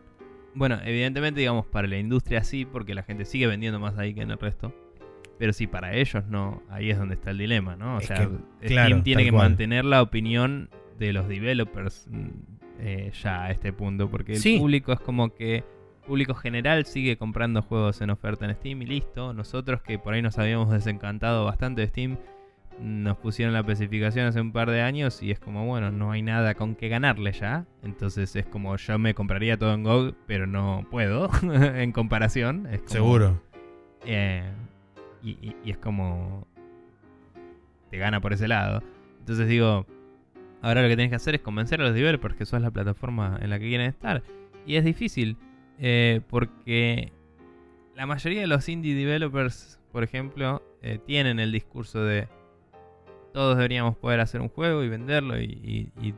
Bueno, 0.55 0.81
evidentemente, 0.85 1.39
digamos, 1.41 1.65
para 1.67 1.87
la 1.87 1.99
industria 1.99 2.43
sí, 2.43 2.65
porque 2.65 2.95
la 2.95 3.05
gente 3.05 3.25
sigue 3.25 3.47
vendiendo 3.47 3.79
más 3.79 3.97
ahí 3.99 4.15
que 4.15 4.23
en 4.23 4.33
el 4.33 4.39
resto. 4.39 4.75
Pero 5.41 5.53
si 5.55 5.67
para 5.67 5.95
ellos 5.95 6.23
no, 6.29 6.63
ahí 6.69 6.91
es 6.91 6.99
donde 6.99 7.15
está 7.15 7.31
el 7.31 7.39
dilema, 7.39 7.75
¿no? 7.75 7.97
O 7.97 7.99
Es 8.01 8.07
sea, 8.07 8.17
que, 8.19 8.25
Steam 8.27 8.69
claro, 8.69 9.03
tiene 9.03 9.25
que 9.25 9.33
cual. 9.33 9.49
mantener 9.49 9.85
la 9.87 10.03
opinión 10.03 10.69
de 10.99 11.13
los 11.15 11.27
developers 11.29 12.07
mm, 12.11 12.29
eh, 12.79 13.11
ya 13.23 13.45
a 13.45 13.51
este 13.51 13.73
punto, 13.73 14.11
porque 14.11 14.35
el 14.35 14.39
público 14.59 14.93
es 14.93 15.01
como 15.01 15.35
que 15.35 15.65
público 16.07 16.35
general 16.35 16.85
sigue 16.87 17.17
comprando 17.17 17.63
juegos 17.63 18.01
en 18.03 18.11
oferta 18.11 18.45
en 18.45 18.55
Steam 18.55 18.83
y 18.83 18.87
listo. 18.87 19.33
Nosotros 19.33 19.81
que 19.83 19.99
por 19.99 20.13
ahí 20.13 20.21
nos 20.23 20.39
habíamos 20.39 20.71
desencantado 20.71 21.45
bastante 21.47 21.81
de 21.81 21.87
Steam, 21.89 22.19
nos 22.81 23.17
pusieron 23.19 23.53
la 23.55 23.61
especificación 23.61 24.27
hace 24.27 24.41
un 24.41 24.53
par 24.53 24.71
de 24.71 24.83
años 24.83 25.23
y 25.23 25.31
es 25.31 25.39
como, 25.41 25.67
bueno, 25.67 25.91
no 25.91 26.13
hay 26.13 26.23
nada 26.23 26.55
con 26.55 26.75
que 26.75 26.89
ganarle 26.89 27.33
ya. 27.33 27.65
Entonces 27.83 28.37
es 28.37 28.45
como 28.47 28.77
yo 28.77 28.99
me 28.99 29.15
compraría 29.15 29.57
todo 29.59 29.73
en 29.73 29.85
GOG, 29.85 30.15
pero 30.27 30.47
no 30.47 30.87
puedo 30.91 31.31
en 31.43 31.93
comparación. 31.93 32.67
Es 32.71 32.81
como, 32.81 32.91
Seguro. 32.91 33.43
eh, 34.05 34.51
y, 35.23 35.55
es 35.71 35.77
como. 35.79 36.47
Te 37.91 37.99
gana 37.99 38.21
por 38.21 38.33
ese 38.33 38.49
lado. 38.49 38.83
Entonces 39.21 39.49
digo. 39.49 39.87
Ahora 40.63 40.83
lo 40.83 40.89
que 40.89 40.97
tienes 40.97 41.11
que 41.11 41.17
hacer 41.17 41.35
es 41.35 41.41
convencer 41.41 41.81
a 41.81 41.85
los 41.85 41.95
developers 41.95 42.35
que 42.35 42.45
sos 42.45 42.61
la 42.61 42.71
plataforma 42.71 43.39
en 43.41 43.49
la 43.49 43.59
que 43.59 43.67
quieren 43.69 43.87
estar. 43.87 44.23
Y 44.67 44.77
es 44.77 44.85
difícil. 44.85 45.37
eh, 45.79 46.21
porque 46.29 47.13
la 47.97 48.05
mayoría 48.07 48.43
de 48.43 48.47
los 48.47 48.69
indie 48.69 48.95
developers, 48.95 49.81
por 49.93 50.05
ejemplo, 50.05 50.63
eh, 50.83 50.99
tienen 51.07 51.41
el 51.41 51.51
discurso 51.53 52.05
de. 52.05 52.29
Todos 53.33 53.57
deberíamos 53.57 53.97
poder 53.97 54.21
hacer 54.21 54.41
un 54.43 54.49
juego 54.51 54.83
y 54.85 54.89
venderlo. 54.91 55.41
Y, 55.41 55.45
y- 55.45 55.93
y 56.09 56.15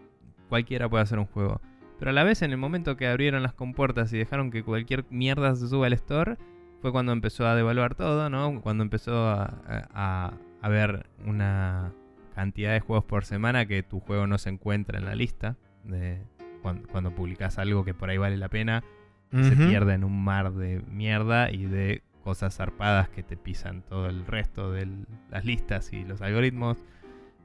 cualquiera 0.49 0.89
puede 0.89 1.03
hacer 1.05 1.19
un 1.21 1.27
juego. 1.27 1.61
Pero 2.01 2.11
a 2.11 2.15
la 2.15 2.25
vez, 2.25 2.43
en 2.43 2.51
el 2.51 2.57
momento 2.57 2.97
que 2.97 3.07
abrieron 3.07 3.45
las 3.45 3.55
compuertas 3.55 4.13
y 4.13 4.19
dejaron 4.19 4.51
que 4.51 4.65
cualquier 4.65 5.05
mierda 5.11 5.55
se 5.55 5.69
suba 5.69 5.87
al 5.87 5.93
store, 5.93 6.37
fue 6.83 6.93
cuando 6.93 7.13
empezó 7.13 7.47
a 7.47 7.55
devaluar 7.55 7.95
todo, 7.95 8.29
¿no? 8.29 8.61
Cuando 8.61 8.83
empezó 8.83 9.29
a, 9.29 9.45
a, 9.67 9.87
a 9.95 10.33
haber 10.61 11.07
una 11.25 11.93
cantidad 12.35 12.73
de 12.73 12.81
juegos 12.81 13.05
por 13.05 13.25
semana 13.25 13.67
que 13.67 13.83
tu 13.83 14.01
juego 14.01 14.27
no 14.27 14.37
se 14.37 14.51
encuentra 14.51 14.99
en 14.99 15.05
la 15.05 15.15
lista. 15.15 15.57
De 15.85 16.19
cuando, 16.61 16.89
cuando 16.89 17.15
publicas 17.15 17.59
algo 17.59 17.85
que 17.85 17.95
por 17.95 18.11
ahí 18.11 18.19
vale 18.19 18.37
la 18.37 18.49
pena, 18.49 18.83
se 19.31 19.57
pierde 19.57 19.95
en 19.95 20.05
un 20.05 20.23
mar 20.23 20.53
de 20.53 20.83
mierda 20.91 21.51
y 21.51 21.65
de 21.65 22.03
cosas 22.23 22.55
zarpadas 22.55 23.09
que 23.09 23.23
te 23.23 23.39
pisan 23.39 23.81
todo 23.81 24.07
el 24.07 24.27
resto 24.27 24.73
de 24.73 24.87
las 25.31 25.47
listas 25.47 25.93
y 25.95 26.05
los 26.05 26.21
algoritmos. 26.21 26.77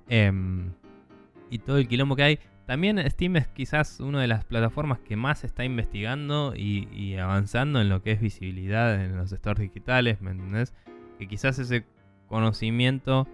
Em, 0.10 0.72
y 1.50 1.60
todo 1.60 1.78
el 1.78 1.88
quilombo 1.88 2.18
que 2.18 2.24
hay. 2.24 2.40
También 2.68 3.00
Steam 3.10 3.38
es 3.38 3.48
quizás 3.48 4.02
una 4.02 4.20
de 4.22 4.28
las 4.28 4.44
plataformas 4.44 5.00
que 5.00 5.16
más 5.16 5.46
está 5.46 5.64
investigando 5.64 6.54
y, 6.54 7.16
avanzando 7.16 7.80
en 7.80 7.88
lo 7.88 8.04
que 8.04 8.12
es 8.12 8.20
visibilidad 8.20 9.02
en 9.02 9.16
los 9.16 9.32
stores 9.32 9.62
digitales, 9.62 10.20
¿me 10.20 10.32
entendés? 10.32 10.74
Que 11.18 11.30
quizás 11.30 11.58
ese 11.60 11.86
conocimiento 12.28 13.26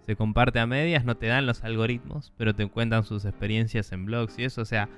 se 0.00 0.16
comparte 0.16 0.58
a 0.58 0.66
medias, 0.66 1.04
no 1.04 1.16
te 1.16 1.28
dan 1.28 1.46
los 1.46 1.62
algoritmos, 1.62 2.32
pero 2.36 2.56
te 2.56 2.66
cuentan 2.66 3.04
sus 3.04 3.24
experiencias 3.24 3.92
en 3.92 4.06
blogs 4.06 4.36
y 4.40 4.44
eso, 4.44 4.62
o 4.62 4.64
sea, 4.64 4.88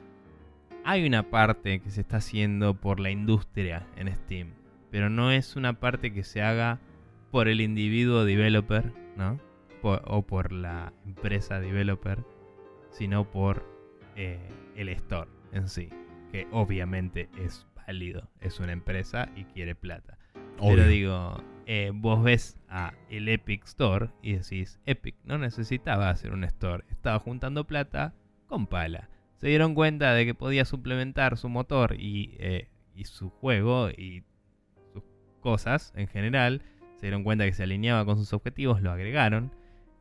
hay 0.85 1.07
una 1.07 1.25
parte 1.25 1.81
que 1.81 1.91
se 1.91 2.01
está 2.01 2.17
haciendo 2.17 2.73
por 2.73 2.99
la 2.99 3.11
industria 3.11 3.87
en 3.97 4.11
Steam, 4.11 4.55
pero 4.91 5.11
no 5.11 5.31
es 5.31 5.55
una 5.55 5.75
parte 5.75 6.15
que 6.15 6.25
se 6.25 6.41
haga 6.41 6.81
por 7.31 7.47
el 7.47 7.61
individuo 7.61 8.25
developer, 8.25 8.91
¿no? 9.19 9.39
O 9.83 10.23
por 10.23 10.51
la 10.53 10.95
empresa 11.05 11.61
developer, 11.61 12.25
sino 12.91 13.31
por 13.31 13.72
eh, 14.17 14.39
el 14.77 14.89
store 14.89 15.31
en 15.53 15.69
sí, 15.69 15.89
que 16.31 16.47
obviamente 16.51 17.29
es 17.39 17.67
válido, 17.87 18.29
es 18.41 18.61
una 18.61 18.73
empresa 18.73 19.29
y 19.37 19.45
quiere 19.45 19.75
plata. 19.75 20.19
Obvio. 20.59 20.77
Pero 20.77 20.89
digo, 20.89 21.45
eh, 21.67 21.91
vos 21.95 22.23
ves 22.23 22.59
a 22.69 22.93
el 23.09 23.29
Epic 23.29 23.65
Store 23.65 24.11
y 24.23 24.35
decís, 24.35 24.81
Epic 24.87 25.17
no 25.25 25.39
necesitaba 25.39 26.11
hacer 26.11 26.33
un 26.33 26.45
store, 26.45 26.85
estaba 26.91 27.19
juntando 27.19 27.67
plata 27.67 28.15
con 28.47 28.67
pala. 28.67 29.09
Se 29.37 29.49
dieron 29.49 29.75
cuenta 29.75 30.15
de 30.15 30.25
que 30.25 30.35
podía 30.35 30.65
suplementar 30.65 31.37
su 31.37 31.49
motor 31.49 31.97
y, 31.99 32.37
eh, 32.39 32.69
y 32.95 33.05
su 33.05 33.31
juego 33.31 33.91
y 33.91 34.25
sus 34.93 35.03
cosas 35.41 35.93
en 35.97 36.07
general. 36.07 36.63
Se 36.97 37.07
dieron 37.07 37.25
cuenta 37.25 37.45
que 37.45 37.53
se 37.53 37.65
alineaba 37.65 38.05
con 38.05 38.17
sus 38.19 38.33
objetivos, 38.33 38.83
lo 38.83 38.93
agregaron. 38.93 39.53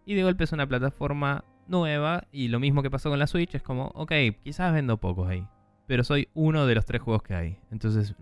Y 0.05 0.13
de 0.13 0.23
golpe 0.23 0.43
es 0.43 0.51
una 0.51 0.67
plataforma 0.67 1.43
nueva 1.72 2.27
y 2.31 2.49
lo 2.49 2.60
mismo 2.60 2.84
que 2.84 2.91
pasó 2.91 3.10
con 3.10 3.18
la 3.18 3.26
Switch 3.27 3.56
es 3.56 3.64
como, 3.64 3.88
ok, 3.95 4.11
quizás 4.43 4.72
vendo 4.73 4.98
pocos 4.98 5.27
ahí. 5.30 5.48
Pero 5.88 6.03
soy 6.03 6.27
uno 6.35 6.68
de 6.68 6.76
los 6.76 6.85
tres 6.85 7.02
juegos 7.02 7.23
que 7.23 7.34
hay. 7.34 7.57
Entonces 7.72 8.14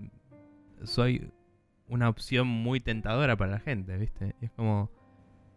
soy 0.83 1.29
una 1.87 2.07
opción 2.07 2.47
muy 2.47 2.79
tentadora 2.79 3.35
para 3.35 3.51
la 3.51 3.59
gente, 3.59 3.97
¿viste? 3.97 4.35
Y 4.41 4.45
es 4.45 4.51
como. 4.51 4.89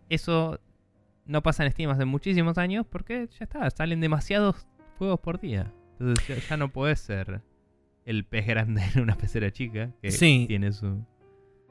Eso 0.09 0.59
no 1.25 1.43
pasa 1.43 1.65
en 1.65 1.71
Steam 1.73 1.91
hace 1.91 2.05
muchísimos 2.05 2.59
años 2.59 2.85
porque 2.91 3.29
ya 3.39 3.45
está, 3.45 3.71
salen 3.71 4.01
demasiados 4.01 4.67
juegos 4.99 5.21
por 5.21 5.41
día. 5.41 5.73
Entonces 5.99 6.27
ya, 6.27 6.37
ya 6.51 6.57
no 6.57 6.71
podés 6.73 7.01
ser 7.01 7.41
el 8.05 8.25
pez 8.25 8.47
grande 8.47 8.83
en 8.95 9.01
una 9.03 9.17
pecera 9.17 9.51
chica 9.53 9.91
que 10.03 10.11
Sí. 10.11 10.45
tiene 10.49 10.73
su. 10.73 11.05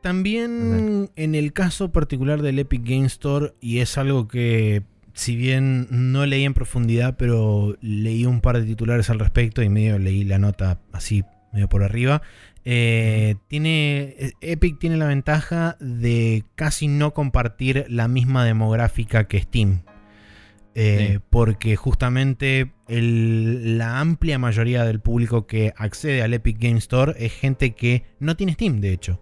También 0.01 1.11
en 1.15 1.35
el 1.35 1.53
caso 1.53 1.91
particular 1.91 2.41
del 2.41 2.57
Epic 2.57 2.81
Game 2.83 3.05
Store, 3.05 3.53
y 3.59 3.79
es 3.79 3.99
algo 3.99 4.27
que 4.27 4.81
si 5.13 5.35
bien 5.35 5.87
no 5.89 6.25
leí 6.25 6.43
en 6.45 6.53
profundidad, 6.53 7.15
pero 7.17 7.77
leí 7.81 8.25
un 8.25 8.41
par 8.41 8.59
de 8.59 8.65
titulares 8.65 9.09
al 9.09 9.19
respecto 9.19 9.61
y 9.61 9.69
medio 9.69 9.99
leí 9.99 10.23
la 10.23 10.37
nota 10.39 10.79
así, 10.91 11.23
medio 11.53 11.67
por 11.69 11.83
arriba. 11.83 12.21
eh, 12.63 13.37
tiene, 13.47 14.15
eh, 14.19 14.31
Epic 14.41 14.77
tiene 14.77 14.95
la 14.97 15.07
ventaja 15.07 15.77
de 15.79 16.43
casi 16.53 16.87
no 16.87 17.11
compartir 17.15 17.85
la 17.89 18.07
misma 18.07 18.45
demográfica 18.45 19.23
que 19.27 19.39
Steam. 19.41 19.81
Eh, 20.75 21.13
Sí. 21.13 21.19
Porque 21.31 21.75
justamente 21.75 22.71
el- 22.87 23.77
la 23.79 23.99
amplia 23.99 24.37
mayoría 24.37 24.85
del 24.85 24.99
público 24.99 25.47
que 25.47 25.73
accede 25.75 26.21
al 26.21 26.33
Epic 26.35 26.57
Game 26.59 26.77
Store 26.77 27.13
es 27.17 27.33
gente 27.33 27.71
que 27.71 28.03
no 28.19 28.35
tiene 28.37 28.53
Steam, 28.53 28.79
de 28.79 28.93
hecho. 28.93 29.19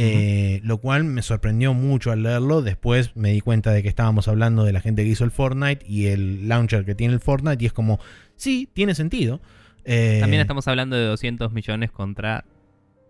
Eh, 0.00 0.60
Lo 0.64 0.78
cual 0.78 1.04
me 1.04 1.22
sorprendió 1.22 1.74
mucho 1.74 2.12
al 2.12 2.22
leerlo. 2.22 2.62
Después 2.62 3.14
me 3.16 3.32
di 3.32 3.40
cuenta 3.40 3.72
de 3.72 3.82
que 3.82 3.88
estábamos 3.88 4.28
hablando 4.28 4.64
de 4.64 4.72
la 4.72 4.80
gente 4.80 5.02
que 5.04 5.10
hizo 5.10 5.24
el 5.24 5.30
Fortnite 5.30 5.84
y 5.86 6.06
el 6.06 6.48
launcher 6.48 6.84
que 6.84 6.94
tiene 6.94 7.14
el 7.14 7.20
Fortnite. 7.20 7.62
Y 7.62 7.66
es 7.66 7.72
como, 7.72 8.00
sí, 8.36 8.68
tiene 8.72 8.94
sentido. 8.94 9.40
Eh, 9.84 10.18
También 10.20 10.40
estamos 10.40 10.66
hablando 10.68 10.96
de 10.96 11.04
200 11.04 11.52
millones 11.52 11.90
contra 11.90 12.44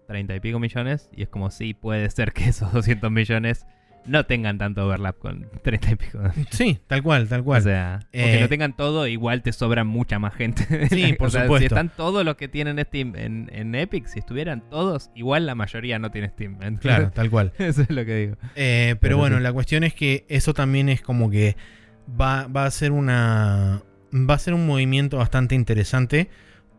30 0.09 0.37
y 0.37 0.41
pico 0.41 0.59
millones. 0.59 1.11
Y 1.15 1.23
es 1.23 1.29
como 1.29 1.51
si 1.51 1.75
puede 1.75 2.09
ser 2.11 2.33
que 2.33 2.49
esos 2.49 2.73
200 2.73 3.11
millones 3.11 3.67
no 4.07 4.25
tengan 4.27 4.59
tanto 4.59 4.87
overlap 4.87 5.19
con 5.19 5.47
30 5.63 5.91
y 5.91 5.97
pico. 5.97 6.19
Sí, 6.51 6.79
tal 6.87 7.03
cual, 7.03 7.29
tal 7.29 7.45
cual. 7.45 7.61
O 7.61 7.65
sea, 7.65 8.01
Eh, 8.13 8.39
no 8.41 8.49
tengan 8.49 8.75
todo, 8.77 9.07
igual 9.07 9.43
te 9.43 9.53
sobra 9.53 9.85
mucha 9.85 10.19
más 10.19 10.35
gente. 10.35 10.89
Sí, 10.89 11.13
por 11.19 11.29
O 11.29 11.31
sea, 11.31 11.43
supuesto. 11.43 11.61
Si 11.61 11.67
están 11.67 11.91
todos 11.95 12.25
los 12.25 12.37
que 12.37 12.49
tienen 12.49 12.79
Steam 12.85 13.15
en, 13.17 13.51
en 13.53 13.75
Epic, 13.75 14.07
si 14.07 14.19
estuvieran 14.19 14.63
todos, 14.71 15.11
igual 15.15 15.47
la 15.47 15.55
mayoría 15.55 15.99
no 15.99 16.11
tiene 16.11 16.29
Steam. 16.31 16.59
Claro, 16.79 17.11
tal 17.13 17.31
cual. 17.31 17.53
Eso 17.59 17.83
es 17.83 17.91
lo 17.91 18.05
que 18.05 18.17
digo. 18.17 18.37
Eh, 18.57 18.97
pero 19.01 19.01
Pero 19.01 19.19
bueno, 19.19 19.37
sí. 19.37 19.43
la 19.43 19.53
cuestión 19.53 19.85
es 19.85 19.95
que 19.95 20.25
eso 20.29 20.55
también 20.55 20.89
es 20.89 21.03
como 21.03 21.31
que 21.31 21.57
va, 22.21 22.47
va 22.47 22.65
a 22.65 22.71
ser 22.71 22.93
una. 22.93 23.83
Va 24.13 24.35
a 24.35 24.39
ser 24.39 24.55
un 24.55 24.67
movimiento 24.67 25.19
bastante 25.19 25.55
interesante. 25.55 26.29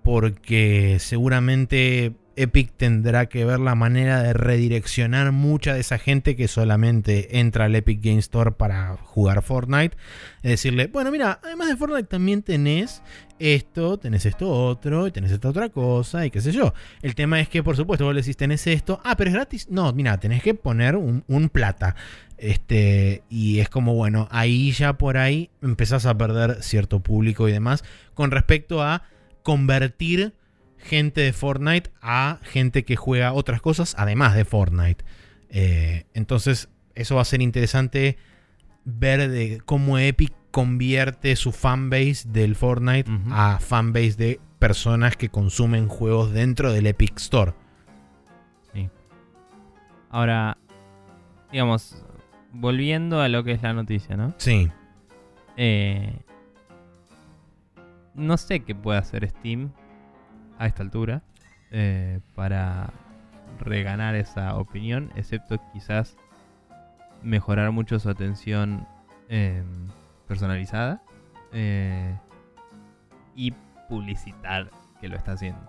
Porque 0.03 0.97
seguramente 0.99 2.13
Epic 2.41 2.71
tendrá 2.75 3.27
que 3.27 3.45
ver 3.45 3.59
la 3.59 3.75
manera 3.75 4.23
de 4.23 4.33
redireccionar 4.33 5.31
mucha 5.31 5.73
de 5.73 5.81
esa 5.81 5.97
gente 5.97 6.35
que 6.35 6.47
solamente 6.47 7.39
entra 7.39 7.65
al 7.65 7.75
Epic 7.75 8.01
Game 8.01 8.19
Store 8.19 8.51
para 8.51 8.97
jugar 8.97 9.43
Fortnite. 9.43 9.95
Decirle, 10.41 10.87
bueno, 10.87 11.11
mira, 11.11 11.39
además 11.43 11.67
de 11.67 11.77
Fortnite 11.77 12.07
también 12.07 12.41
tenés 12.41 13.03
esto, 13.37 13.97
tenés 13.97 14.25
esto 14.25 14.49
otro, 14.49 15.07
y 15.07 15.11
tenés 15.11 15.31
esta 15.31 15.49
otra 15.49 15.69
cosa, 15.69 16.25
y 16.25 16.31
qué 16.31 16.41
sé 16.41 16.51
yo. 16.51 16.73
El 17.01 17.15
tema 17.15 17.39
es 17.39 17.47
que, 17.47 17.63
por 17.63 17.75
supuesto, 17.75 18.05
vos 18.05 18.15
le 18.15 18.21
decís, 18.21 18.37
tenés 18.37 18.65
esto. 18.67 18.99
Ah, 19.03 19.15
pero 19.15 19.29
es 19.29 19.35
gratis. 19.35 19.67
No, 19.69 19.93
mira, 19.93 20.19
tenés 20.19 20.41
que 20.41 20.53
poner 20.53 20.95
un, 20.95 21.23
un 21.27 21.49
plata. 21.49 21.95
Este, 22.37 23.21
y 23.29 23.59
es 23.59 23.69
como, 23.69 23.93
bueno, 23.93 24.27
ahí 24.31 24.71
ya 24.71 24.93
por 24.93 25.17
ahí 25.17 25.51
empezás 25.61 26.07
a 26.07 26.17
perder 26.17 26.63
cierto 26.63 27.01
público 27.01 27.47
y 27.47 27.51
demás 27.51 27.83
con 28.15 28.31
respecto 28.31 28.81
a 28.81 29.03
convertir 29.43 30.33
gente 30.83 31.21
de 31.21 31.33
Fortnite 31.33 31.91
a 32.01 32.39
gente 32.43 32.83
que 32.83 32.95
juega 32.95 33.33
otras 33.33 33.61
cosas 33.61 33.95
además 33.97 34.35
de 34.35 34.45
Fortnite. 34.45 35.03
Eh, 35.49 36.05
entonces, 36.13 36.69
eso 36.95 37.15
va 37.15 37.21
a 37.21 37.25
ser 37.25 37.41
interesante 37.41 38.17
ver 38.85 39.29
de 39.29 39.61
cómo 39.65 39.97
Epic 39.97 40.33
convierte 40.51 41.35
su 41.35 41.51
fanbase 41.51 42.27
del 42.27 42.55
Fortnite 42.55 43.09
a 43.31 43.59
fanbase 43.59 44.15
de 44.15 44.39
personas 44.59 45.15
que 45.15 45.29
consumen 45.29 45.87
juegos 45.87 46.31
dentro 46.31 46.71
del 46.71 46.87
Epic 46.87 47.17
Store. 47.17 47.53
Ahora, 50.13 50.57
digamos, 51.53 52.05
volviendo 52.51 53.21
a 53.21 53.29
lo 53.29 53.45
que 53.45 53.53
es 53.53 53.61
la 53.61 53.73
noticia, 53.73 54.17
¿no? 54.17 54.33
Sí. 54.37 54.69
Eh, 55.55 56.19
no 58.13 58.35
sé 58.37 58.59
qué 58.59 58.75
puede 58.75 58.99
hacer 58.99 59.29
Steam 59.29 59.71
a 60.61 60.67
esta 60.67 60.83
altura 60.83 61.23
eh, 61.71 62.19
para 62.35 62.93
reganar 63.59 64.15
esa 64.15 64.55
opinión, 64.57 65.11
excepto 65.15 65.59
quizás 65.73 66.15
mejorar 67.23 67.71
mucho 67.71 67.99
su 67.99 68.09
atención 68.09 68.87
eh, 69.27 69.63
personalizada 70.27 71.01
eh, 71.51 72.15
y 73.35 73.53
publicitar 73.89 74.69
que 74.99 75.09
lo 75.09 75.17
está 75.17 75.31
haciendo. 75.31 75.61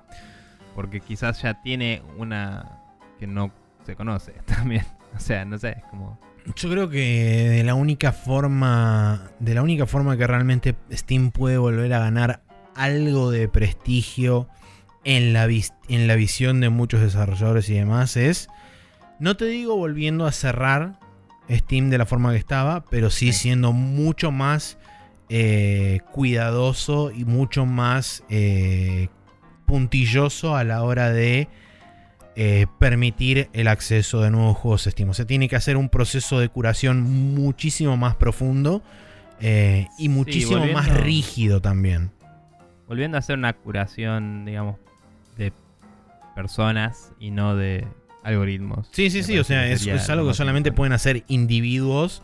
Porque 0.74 1.00
quizás 1.00 1.40
ya 1.40 1.62
tiene 1.62 2.02
una 2.18 2.78
que 3.18 3.26
no 3.26 3.50
se 3.84 3.96
conoce 3.96 4.32
también. 4.44 4.84
O 5.16 5.20
sea, 5.20 5.46
no 5.46 5.56
sé, 5.58 5.82
como... 5.90 6.18
Yo 6.56 6.68
creo 6.68 6.90
que 6.90 7.48
de 7.50 7.62
la 7.64 7.74
única 7.74 8.10
forma. 8.10 9.30
De 9.38 9.54
la 9.54 9.62
única 9.62 9.86
forma 9.86 10.16
que 10.16 10.26
realmente 10.26 10.74
Steam 10.90 11.30
puede 11.30 11.56
volver 11.56 11.94
a 11.94 12.00
ganar 12.00 12.42
algo 12.74 13.30
de 13.30 13.48
prestigio 13.48 14.48
en 15.04 15.32
la, 15.32 15.46
vis- 15.46 15.74
en 15.88 16.06
la 16.06 16.14
visión 16.16 16.60
de 16.60 16.68
muchos 16.70 17.00
desarrolladores 17.00 17.68
y 17.68 17.74
demás 17.74 18.16
es. 18.16 18.48
No 19.18 19.36
te 19.36 19.44
digo 19.46 19.76
volviendo 19.76 20.26
a 20.26 20.32
cerrar 20.32 20.98
Steam 21.50 21.90
de 21.90 21.98
la 21.98 22.06
forma 22.06 22.32
que 22.32 22.38
estaba, 22.38 22.84
pero 22.86 23.10
sí, 23.10 23.32
siendo 23.32 23.72
mucho 23.72 24.30
más 24.30 24.78
eh, 25.28 26.00
cuidadoso 26.12 27.10
y 27.10 27.24
mucho 27.24 27.66
más 27.66 28.24
eh, 28.28 29.08
puntilloso 29.66 30.56
a 30.56 30.64
la 30.64 30.82
hora 30.82 31.10
de 31.10 31.48
eh, 32.34 32.66
permitir 32.78 33.48
el 33.52 33.68
acceso 33.68 34.20
de 34.22 34.30
nuevos 34.30 34.56
juegos 34.56 34.84
Steam. 34.84 35.10
O 35.10 35.14
sea, 35.14 35.26
tiene 35.26 35.48
que 35.48 35.56
hacer 35.56 35.76
un 35.76 35.88
proceso 35.88 36.38
de 36.40 36.48
curación 36.48 37.02
muchísimo 37.34 37.96
más 37.96 38.14
profundo 38.16 38.82
y 39.40 39.86
Sí, 39.96 40.08
muchísimo 40.08 40.64
más 40.68 40.88
rígido 40.88 41.60
también. 41.60 42.12
volviendo 42.86 43.16
a 43.16 43.20
hacer 43.20 43.36
una 43.36 43.52
curación, 43.54 44.44
digamos, 44.44 44.76
personas 46.34 47.12
y 47.18 47.30
no 47.30 47.56
de 47.56 47.86
algoritmos. 48.24 48.88
Sí, 48.92 49.10
sí, 49.10 49.22
sí, 49.22 49.38
o 49.38 49.44
sea, 49.44 49.66
es, 49.66 49.86
algo 50.10 50.28
que 50.28 50.34
solamente 50.34 50.72
pueden 50.72 50.92
hacer 50.92 51.24
individuos 51.28 52.22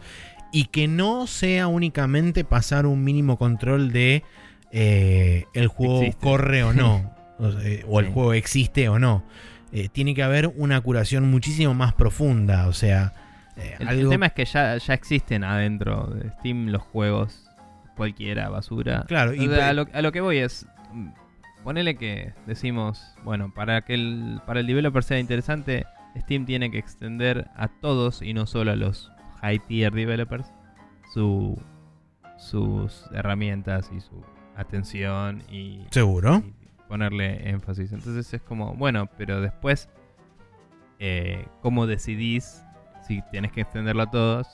y 0.53 0.67
que 0.67 0.89
no 0.89 1.27
sea 1.27 1.67
únicamente 1.67 2.45
pasar 2.45 2.87
un 2.87 3.05
mínimo 3.05 3.37
control 3.37 3.93
de 3.93 4.23
eh, 4.71 5.45
el 5.55 5.69
juego 5.69 6.03
Existe. 6.03 6.21
corre 6.23 6.63
o 6.63 6.73
no, 6.73 7.15
o, 7.39 7.49
eh, 7.61 7.85
o 7.89 8.01
el 8.01 8.07
Sí. 8.07 8.13
juego 8.13 8.33
existe 8.35 8.89
o 8.89 8.99
no. 8.99 9.25
Eh, 9.73 9.89
tiene 9.91 10.15
que 10.15 10.23
haber 10.23 10.47
una 10.57 10.81
curación 10.81 11.31
muchísimo 11.31 11.75
más 11.75 11.93
profunda, 11.93 12.69
o 12.69 12.73
sea, 12.73 13.13
El, 13.81 14.09
tema 14.09 14.27
es 14.27 14.33
que 14.33 14.45
ya, 14.47 14.77
ya 14.79 14.95
existen 14.95 15.45
adentro 15.45 16.07
de 16.07 16.31
Steam 16.31 16.69
los 16.69 16.81
juegos, 16.83 17.51
cualquiera, 17.97 18.49
basura. 18.49 19.05
Claro, 19.09 19.35
y 19.35 19.41
O 19.47 19.51
sea, 19.51 19.57
pe- 19.57 19.63
a, 19.65 19.73
lo, 19.75 19.87
a 19.93 20.01
lo 20.01 20.13
que 20.13 20.21
voy 20.23 20.39
es, 20.39 20.65
ponele 21.69 21.97
que 21.97 22.33
decimos, 22.47 23.15
bueno, 23.25 23.53
para 23.53 23.83
que 23.83 23.93
el, 23.93 24.41
para 24.47 24.61
el 24.61 24.67
developer 24.67 25.05
sea 25.05 25.19
interesante, 25.19 25.85
Steam 26.17 26.47
tiene 26.47 26.71
que 26.71 26.79
extender 26.79 27.51
a 27.55 27.69
todos 27.69 28.23
y 28.23 28.33
no 28.33 28.47
solo 28.47 28.71
a 28.71 28.75
los 28.75 29.13
high 29.43 29.59
tier 29.59 29.93
developers 29.93 30.51
su, 31.13 31.61
sus 32.39 33.05
herramientas 33.13 33.91
y 33.95 34.01
su 34.01 34.25
atención 34.57 35.43
y, 35.51 35.85
Seguro. 35.91 36.43
y 36.43 36.55
ponerle 36.89 37.51
énfasis. 37.51 37.93
Entonces 37.93 38.33
es 38.33 38.41
como, 38.41 38.73
bueno, 38.73 39.11
pero 39.19 39.43
después, 39.43 39.91
eh, 40.99 41.49
¿cómo 41.61 41.87
decidís 41.87 42.65
si 43.07 43.21
tienes 43.31 43.53
que 43.53 43.61
extenderlo 43.61 44.05
a 44.05 44.11
todos? 44.11 44.49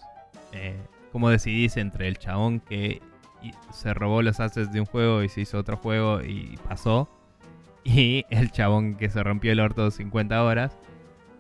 Eh, 0.51 0.83
¿Cómo 1.13 1.31
decidís 1.31 1.77
entre 1.77 2.09
el 2.09 2.19
chabón 2.19 2.59
que 2.59 3.01
y- 3.49 3.55
se 3.73 3.93
robó 3.95 4.23
los 4.23 4.41
assets 4.41 4.73
de 4.73 4.81
un 4.81 4.87
juego 4.87 5.23
y 5.23 5.29
se 5.29 5.41
hizo 5.43 5.59
otro 5.59 5.77
juego 5.77 6.21
y 6.23 6.59
pasó? 6.69 7.09
Y 7.87 8.25
el 8.31 8.51
chabón 8.51 8.95
que 8.95 9.11
se 9.11 9.23
rompió 9.23 9.53
el 9.53 9.61
orto 9.61 9.91
50 9.91 10.43
horas 10.43 10.79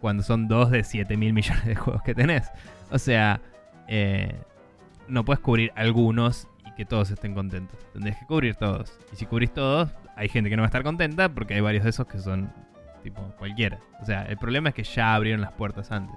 cuando 0.02 0.22
son 0.22 0.46
dos 0.46 0.70
de 0.70 0.84
7 0.84 1.16
mil 1.16 1.32
millones 1.32 1.64
de 1.64 1.74
juegos 1.74 2.02
que 2.02 2.14
tenés. 2.14 2.50
O 2.90 2.98
sea, 2.98 3.40
eh, 3.88 4.38
no 5.08 5.24
puedes 5.24 5.40
cubrir 5.40 5.72
algunos 5.74 6.46
y 6.66 6.74
que 6.74 6.84
todos 6.84 7.10
estén 7.10 7.32
contentos. 7.34 7.78
Tendrías 7.94 8.18
que 8.18 8.26
cubrir 8.26 8.56
todos. 8.56 8.92
Y 9.10 9.16
si 9.16 9.24
cubrís 9.24 9.54
todos, 9.54 9.88
hay 10.16 10.28
gente 10.28 10.50
que 10.50 10.56
no 10.56 10.60
va 10.62 10.66
a 10.66 10.68
estar 10.68 10.82
contenta 10.82 11.30
porque 11.30 11.54
hay 11.54 11.62
varios 11.62 11.84
de 11.84 11.90
esos 11.90 12.06
que 12.06 12.18
son 12.18 12.52
tipo 13.02 13.22
cualquiera. 13.38 13.78
O 14.02 14.04
sea, 14.04 14.24
el 14.24 14.36
problema 14.36 14.68
es 14.68 14.74
que 14.74 14.84
ya 14.84 15.14
abrieron 15.14 15.40
las 15.40 15.52
puertas 15.52 15.90
antes. 15.92 16.16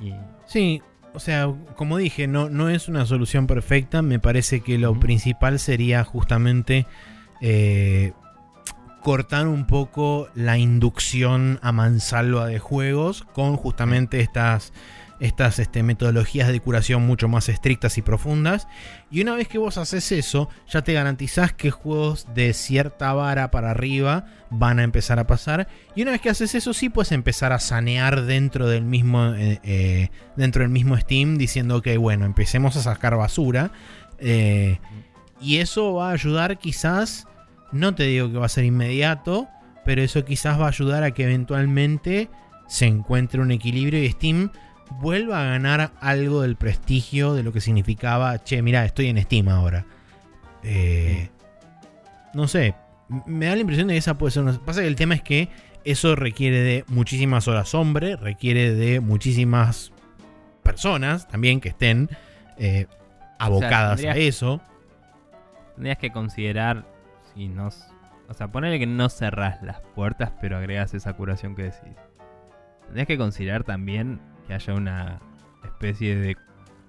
Y 0.00 0.14
Sí, 0.46 0.80
o 1.14 1.20
sea, 1.20 1.52
como 1.76 1.98
dije, 1.98 2.26
no, 2.26 2.48
no 2.48 2.68
es 2.68 2.88
una 2.88 3.06
solución 3.06 3.46
perfecta. 3.46 4.02
Me 4.02 4.18
parece 4.18 4.60
que 4.60 4.78
lo 4.78 4.98
principal 4.98 5.58
sería 5.58 6.04
justamente 6.04 6.86
eh, 7.40 8.12
cortar 9.02 9.48
un 9.48 9.66
poco 9.66 10.28
la 10.34 10.58
inducción 10.58 11.58
a 11.62 11.72
mansalva 11.72 12.46
de 12.46 12.58
juegos 12.58 13.24
con 13.32 13.56
justamente 13.56 14.20
estas, 14.20 14.72
estas 15.20 15.58
este, 15.58 15.82
metodologías 15.82 16.48
de 16.48 16.60
curación 16.60 17.06
mucho 17.06 17.28
más 17.28 17.48
estrictas 17.48 17.98
y 17.98 18.02
profundas. 18.02 18.68
Y 19.10 19.20
una 19.20 19.34
vez 19.34 19.48
que 19.48 19.58
vos 19.58 19.78
haces 19.78 20.12
eso, 20.12 20.48
ya 20.68 20.82
te 20.82 20.92
garantizás 20.92 21.52
que 21.52 21.70
juegos 21.70 22.26
de 22.34 22.52
cierta 22.52 23.12
vara 23.12 23.50
para 23.50 23.70
arriba 23.70 24.26
van 24.50 24.78
a 24.78 24.84
empezar 24.84 25.18
a 25.18 25.26
pasar. 25.26 25.68
Y 25.94 26.02
una 26.02 26.12
vez 26.12 26.20
que 26.20 26.30
haces 26.30 26.54
eso, 26.54 26.72
sí 26.72 26.88
puedes 26.88 27.12
empezar 27.12 27.52
a 27.52 27.58
sanear 27.58 28.22
dentro 28.22 28.68
del 28.68 28.84
mismo, 28.84 29.34
eh, 29.34 29.60
eh, 29.62 30.10
dentro 30.36 30.62
del 30.62 30.70
mismo 30.70 30.96
Steam, 30.96 31.36
diciendo 31.36 31.82
que 31.82 31.98
bueno, 31.98 32.24
empecemos 32.24 32.76
a 32.76 32.82
sacar 32.82 33.16
basura. 33.16 33.72
Eh, 34.18 34.78
y 35.40 35.58
eso 35.58 35.94
va 35.94 36.10
a 36.10 36.12
ayudar 36.12 36.58
quizás, 36.58 37.26
no 37.72 37.94
te 37.94 38.04
digo 38.04 38.30
que 38.30 38.38
va 38.38 38.46
a 38.46 38.50
ser 38.50 38.64
inmediato, 38.64 39.48
pero 39.84 40.02
eso 40.02 40.24
quizás 40.24 40.60
va 40.60 40.66
a 40.66 40.68
ayudar 40.68 41.02
a 41.02 41.12
que 41.12 41.24
eventualmente 41.24 42.28
se 42.68 42.86
encuentre 42.86 43.40
un 43.40 43.50
equilibrio 43.50 44.02
y 44.02 44.10
Steam 44.10 44.50
vuelva 44.90 45.42
a 45.42 45.44
ganar 45.44 45.92
algo 46.00 46.42
del 46.42 46.56
prestigio 46.56 47.34
de 47.34 47.42
lo 47.42 47.52
que 47.52 47.60
significaba, 47.60 48.42
che, 48.42 48.62
mira, 48.62 48.84
estoy 48.84 49.08
en 49.08 49.22
Steam 49.22 49.48
ahora. 49.48 49.86
Eh, 50.62 51.28
No 52.34 52.46
sé, 52.48 52.74
me 53.26 53.46
da 53.46 53.54
la 53.54 53.60
impresión 53.60 53.88
de 53.88 53.94
que 53.94 53.98
esa 53.98 54.18
puede 54.18 54.32
ser 54.32 54.42
una... 54.42 54.52
Pasa 54.52 54.80
que 54.82 54.86
el 54.86 54.96
tema 54.96 55.14
es 55.14 55.22
que 55.22 55.48
eso 55.84 56.14
requiere 56.14 56.60
de 56.60 56.84
muchísimas 56.88 57.48
horas 57.48 57.74
hombre, 57.74 58.16
requiere 58.16 58.74
de 58.74 59.00
muchísimas 59.00 59.92
personas 60.62 61.26
también 61.28 61.60
que 61.60 61.70
estén 61.70 62.10
eh, 62.58 62.86
abocadas 63.38 64.04
a 64.04 64.16
eso. 64.16 64.60
tendrías 65.74 65.98
que 65.98 66.10
considerar 66.10 66.84
si 67.34 67.48
no... 67.48 67.70
O 68.28 68.34
sea, 68.34 68.48
ponerle 68.48 68.78
que 68.78 68.86
no 68.86 69.08
cerrás 69.08 69.62
las 69.62 69.80
puertas, 69.80 70.32
pero 70.38 70.58
agregas 70.58 70.92
esa 70.92 71.14
curación 71.14 71.56
que 71.56 71.62
decís. 71.62 71.96
Tendrías 72.84 73.06
que 73.06 73.16
considerar 73.16 73.64
también 73.64 74.20
que 74.48 74.54
haya 74.54 74.74
una 74.74 75.20
especie 75.64 76.16
de 76.16 76.36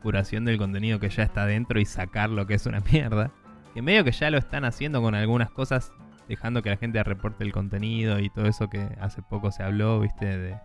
curación 0.01 0.45
del 0.45 0.57
contenido 0.57 0.99
que 0.99 1.09
ya 1.09 1.23
está 1.23 1.45
dentro 1.45 1.79
y 1.79 1.85
sacar 1.85 2.29
lo 2.31 2.47
que 2.47 2.55
es 2.55 2.65
una 2.65 2.79
mierda. 2.91 3.31
Que 3.75 3.81
medio 3.83 4.03
que 4.03 4.11
ya 4.11 4.31
lo 4.31 4.39
están 4.39 4.65
haciendo 4.65 5.01
con 5.01 5.13
algunas 5.13 5.51
cosas, 5.51 5.91
dejando 6.27 6.63
que 6.63 6.69
la 6.71 6.77
gente 6.77 7.03
reporte 7.03 7.43
el 7.43 7.51
contenido 7.51 8.17
y 8.19 8.29
todo 8.31 8.45
eso 8.47 8.67
que 8.69 8.87
hace 8.99 9.21
poco 9.21 9.51
se 9.51 9.61
habló, 9.61 9.99
viste, 9.99 10.25
de, 10.37 10.55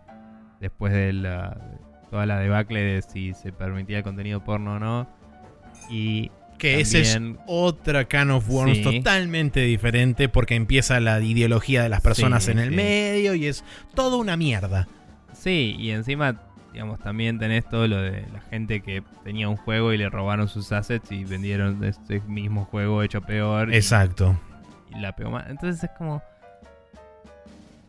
después 0.59 0.91
de 0.93 1.13
la, 1.13 1.49
de 1.49 2.07
toda 2.09 2.25
la 2.25 2.39
debacle 2.39 2.79
de 2.81 3.01
si 3.03 3.33
se 3.35 3.51
permitía 3.51 3.97
el 3.97 4.03
contenido 4.03 4.43
porno 4.43 4.75
o 4.75 4.79
no. 4.79 5.07
Y 5.89 6.31
Que 6.57 6.79
ese 6.79 7.01
es 7.01 7.19
otra 7.47 8.05
can 8.05 8.31
of 8.31 8.49
worms 8.49 8.77
Sí. 8.77 8.83
totalmente 8.83 9.59
diferente 9.61 10.29
porque 10.29 10.55
empieza 10.55 10.99
la 11.01 11.19
ideología 11.19 11.83
de 11.83 11.89
las 11.89 12.01
personas 12.01 12.45
Sí, 12.45 12.51
en 12.51 12.59
el 12.59 12.69
sí. 12.69 12.75
medio 12.75 13.35
y 13.35 13.45
es 13.47 13.63
toda 13.93 14.15
una 14.17 14.37
mierda. 14.37 14.87
Sí, 15.33 15.75
y 15.77 15.91
encima, 15.91 16.41
digamos, 16.75 16.99
también 16.99 17.39
tenés 17.39 17.63
todo 17.69 17.87
lo 17.87 18.01
de 18.01 18.27
la 18.33 18.41
gente 18.49 18.81
que 18.81 19.01
tenía 19.23 19.47
un 19.47 19.55
juego 19.55 19.93
y 19.93 19.97
le 19.97 20.09
robaron 20.09 20.49
sus 20.49 20.73
assets 20.73 21.09
y 21.09 21.23
vendieron 21.23 21.81
este 21.85 22.19
mismo 22.27 22.65
juego 22.65 23.01
hecho 23.01 23.21
peor. 23.21 23.73
Exacto. 23.73 24.37
y 24.93 24.99
la 24.99 25.15
pegó 25.15 25.31
más. 25.31 25.49
Entonces 25.49 25.81
es 25.81 25.89
como. 25.97 26.21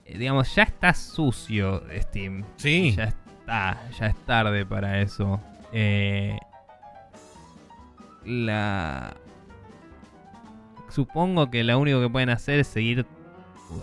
eh, 0.05 0.17
Digamos, 0.17 0.55
ya 0.55 0.63
está 0.63 0.95
sucio 0.95 1.83
Steam. 1.99 2.45
Sí. 2.59 2.93
Ya 2.97 3.05
está, 3.07 3.81
ya 3.99 4.07
es 4.07 4.17
tarde 4.25 4.65
para 4.65 5.01
eso. 5.01 5.41
Eh, 5.73 6.39
la. 8.25 9.15
Supongo 10.91 11.51
que 11.51 11.65
lo 11.65 11.77
único 11.79 12.01
que 12.01 12.09
pueden 12.09 12.31
hacer 12.31 12.61
es 12.61 12.69
seguir 12.69 13.05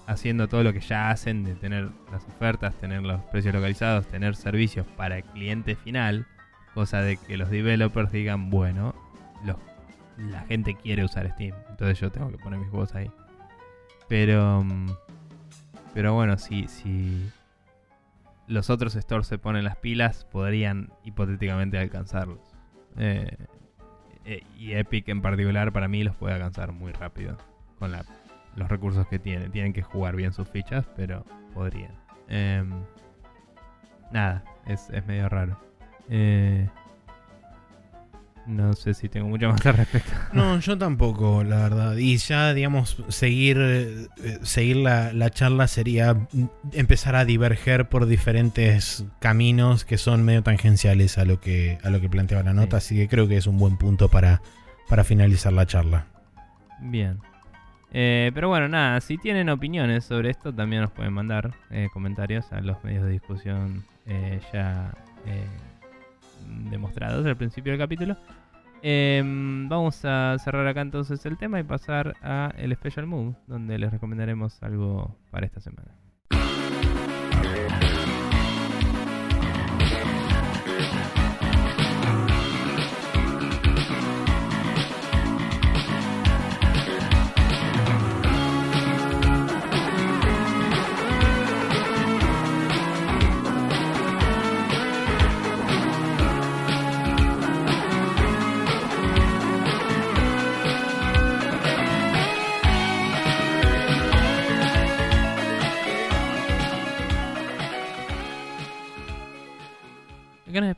haciendo 0.08 0.48
todo 0.48 0.64
lo 0.64 0.74
que 0.74 0.80
ya 0.80 1.10
hacen, 1.10 1.44
de 1.44 1.56
tener 1.56 1.90
las 2.12 2.26
ofertas, 2.28 2.76
tener 2.76 3.02
los 3.04 3.22
precios 3.26 3.54
localizados, 3.54 4.06
tener 4.08 4.36
servicios 4.36 4.86
para 4.98 5.18
el 5.18 5.24
cliente 5.24 5.76
final. 5.76 6.26
Cosa 6.74 7.02
de 7.02 7.18
que 7.18 7.38
los 7.38 7.50
developers 7.50 8.12
digan, 8.12 8.50
bueno, 8.50 8.96
los, 9.46 9.58
la 10.18 10.42
gente 10.42 10.76
quiere 10.76 11.04
usar 11.04 11.30
Steam. 11.32 11.56
Entonces 11.70 12.00
yo 12.00 12.12
tengo 12.12 12.30
que 12.32 12.38
poner 12.38 12.60
mis 12.60 12.70
juegos 12.70 12.94
ahí. 12.96 13.12
Pero... 14.08 14.64
mm, 14.64 14.88
Pero 15.94 16.14
bueno, 16.14 16.38
si, 16.38 16.68
si 16.68 17.30
los 18.48 18.70
otros 18.72 18.94
stores 18.94 19.28
se 19.28 19.38
ponen 19.38 19.64
las 19.64 19.76
pilas, 19.78 20.26
podrían 20.26 20.92
hipotéticamente 21.04 21.78
alcanzarlos. 21.78 22.40
Eh, 22.98 23.38
eh, 24.26 24.44
y 24.58 24.74
Epic 24.74 25.08
en 25.10 25.22
particular 25.22 25.72
para 25.72 25.88
mí 25.88 26.04
los 26.04 26.16
puede 26.16 26.34
alcanzar 26.34 26.72
muy 26.72 26.92
rápido. 26.94 27.38
Con 27.78 27.92
la- 27.92 28.06
los 28.56 28.70
recursos 28.70 29.08
que 29.08 29.20
tienen. 29.20 29.52
Tienen 29.52 29.74
que 29.74 29.82
jugar 29.82 30.16
bien 30.16 30.34
sus 30.34 30.50
fichas, 30.50 30.86
pero 30.96 31.26
podrían. 31.54 31.92
Em, 32.28 32.72
nada, 34.12 34.44
es, 34.66 34.90
es 34.90 35.06
medio 35.06 35.30
raro. 35.30 35.60
Eh, 36.10 36.68
no 38.46 38.74
sé 38.74 38.94
si 38.94 39.08
tengo 39.08 39.28
mucho 39.28 39.50
más 39.52 39.66
al 39.66 39.78
respecto. 39.78 40.12
No, 40.34 40.60
yo 40.60 40.78
tampoco, 40.78 41.44
la 41.44 41.58
verdad. 41.58 41.96
Y 41.98 42.18
ya, 42.18 42.54
digamos, 42.54 42.98
seguir, 43.10 43.58
eh, 43.60 44.08
seguir 44.42 44.78
la, 44.78 45.14
la 45.14 45.30
charla 45.30 45.68
sería 45.68 46.28
empezar 46.74 47.16
a 47.16 47.26
diverger 47.26 47.90
por 47.90 48.06
diferentes 48.06 49.06
caminos 49.20 49.86
que 49.86 49.98
son 49.98 50.24
medio 50.24 50.44
tangenciales 50.44 51.18
a 51.18 51.26
lo 51.26 51.40
que, 51.40 51.78
a 51.84 51.90
lo 51.90 52.02
que 52.02 52.10
planteaba 52.10 52.44
la 52.44 52.54
nota. 52.54 52.78
Así 52.78 52.96
que 52.96 53.08
creo 53.08 53.28
que 53.28 53.38
es 53.38 53.48
un 53.48 53.58
buen 53.58 53.78
punto 53.78 54.10
para, 54.10 54.42
para 54.90 55.04
finalizar 55.04 55.54
la 55.54 55.66
charla. 55.66 56.08
Bien. 56.82 57.20
Eh, 57.94 58.32
pero 58.34 58.50
bueno, 58.50 58.68
nada, 58.68 59.00
si 59.02 59.18
tienen 59.20 59.50
opiniones 59.50 60.04
sobre 60.04 60.32
esto, 60.32 60.52
también 60.52 60.82
nos 60.82 60.92
pueden 60.92 61.14
mandar 61.14 61.54
eh, 61.70 61.90
comentarios 61.94 62.52
a 62.52 62.60
los 62.60 62.84
medios 62.84 63.06
de 63.06 63.12
discusión 63.12 63.84
eh, 64.08 64.42
ya 64.52 64.92
eh, 65.28 65.48
demostrados 66.72 67.26
al 67.26 67.38
principio 67.38 67.72
del 67.72 67.80
capítulo. 67.80 68.18
Em, 68.82 69.70
vamos 69.70 70.04
a 70.04 70.36
cerrar 70.40 70.68
acá 70.68 70.82
entonces 70.82 71.26
el 71.26 71.38
tema 71.38 71.60
y 71.60 71.64
pasar 71.64 72.16
a 72.22 72.52
el 72.58 72.76
Special 72.76 73.06
Move, 73.06 73.36
donde 73.48 73.78
les 73.78 73.92
recomendaremos 73.92 74.62
algo 74.62 75.16
para 75.32 75.46
esta 75.46 75.62
semana. 75.62 75.92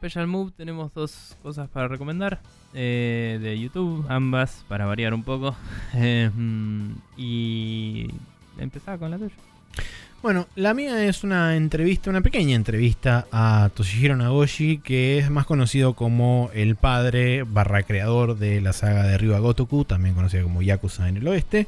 Special 0.05 0.27
Move 0.27 0.51
tenemos 0.51 0.93
dos 0.93 1.35
cosas 1.41 1.67
para 1.67 1.87
recomendar 1.87 2.39
eh, 2.75 3.39
de 3.41 3.59
YouTube, 3.59 4.05
ambas 4.07 4.63
para 4.69 4.85
variar 4.85 5.15
un 5.15 5.23
poco. 5.23 5.55
Eh, 5.95 6.29
mm, 6.31 6.91
y 7.17 8.07
empezaba 8.59 8.99
con 8.99 9.09
la 9.09 9.17
tuya. 9.17 9.33
Bueno, 10.25 10.47
la 10.55 10.73
mía 10.73 11.05
es 11.05 11.23
una 11.23 11.55
entrevista, 11.55 12.09
una 12.09 12.21
pequeña 12.21 12.55
entrevista 12.55 13.27
a 13.31 13.69
Toshihiro 13.75 14.15
Nagoshi, 14.15 14.79
que 14.79 15.19
es 15.19 15.29
más 15.29 15.45
conocido 15.45 15.93
como 15.93 16.49
el 16.55 16.75
padre 16.75 17.43
barra 17.43 17.83
creador 17.83 18.35
de 18.35 18.59
la 18.59 18.73
saga 18.73 19.03
de 19.03 19.19
Ryuga 19.19 19.37
Gotoku, 19.37 19.85
también 19.85 20.15
conocida 20.15 20.41
como 20.41 20.63
Yakuza 20.63 21.09
en 21.09 21.17
el 21.17 21.27
oeste, 21.27 21.67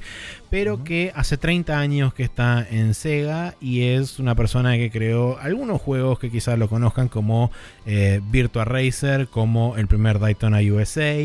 pero 0.49 0.83
que 0.83 1.11
hace 1.13 1.37
30 1.37 1.77
años 1.77 2.15
que 2.15 2.23
está 2.23 2.67
en 2.67 2.95
Sega 2.95 3.53
y 3.61 3.83
es 3.83 4.17
una 4.17 4.33
persona 4.33 4.75
que 4.75 4.89
creó 4.89 5.37
algunos 5.37 5.79
juegos 5.79 6.17
que 6.17 6.31
quizás 6.31 6.57
lo 6.57 6.67
conozcan 6.67 7.09
como 7.09 7.51
eh, 7.85 8.21
Virtua 8.31 8.65
Racer, 8.65 9.27
como 9.27 9.77
el 9.77 9.85
primer 9.85 10.17
Daytona 10.17 10.61
USA, 10.61 11.15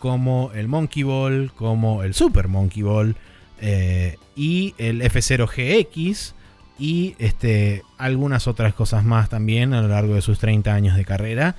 como 0.00 0.50
el 0.52 0.66
Monkey 0.66 1.04
Ball, 1.04 1.52
como 1.54 2.02
el 2.02 2.12
Super 2.14 2.48
Monkey 2.48 2.82
Ball 2.82 3.14
eh, 3.60 4.16
y 4.34 4.74
el 4.78 5.00
F0GX 5.02 6.34
y 6.82 7.14
este, 7.20 7.84
algunas 7.96 8.48
otras 8.48 8.74
cosas 8.74 9.04
más 9.04 9.28
también 9.28 9.72
a 9.72 9.82
lo 9.82 9.86
largo 9.86 10.16
de 10.16 10.20
sus 10.20 10.40
30 10.40 10.74
años 10.74 10.96
de 10.96 11.04
carrera. 11.04 11.54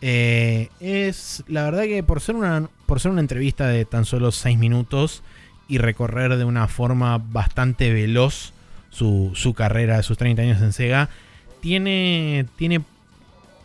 Eh, 0.00 0.68
es 0.78 1.42
la 1.48 1.64
verdad 1.64 1.82
que 1.82 2.04
por 2.04 2.20
ser, 2.20 2.36
una, 2.36 2.70
por 2.86 3.00
ser 3.00 3.10
una 3.10 3.20
entrevista 3.20 3.66
de 3.66 3.84
tan 3.84 4.04
solo 4.04 4.30
6 4.30 4.56
minutos 4.56 5.24
y 5.66 5.78
recorrer 5.78 6.36
de 6.36 6.44
una 6.44 6.68
forma 6.68 7.18
bastante 7.18 7.92
veloz 7.92 8.52
su, 8.90 9.32
su 9.34 9.52
carrera 9.52 10.00
sus 10.04 10.16
30 10.16 10.42
años 10.42 10.62
en 10.62 10.72
Sega, 10.72 11.08
tiene, 11.60 12.46
tiene 12.54 12.82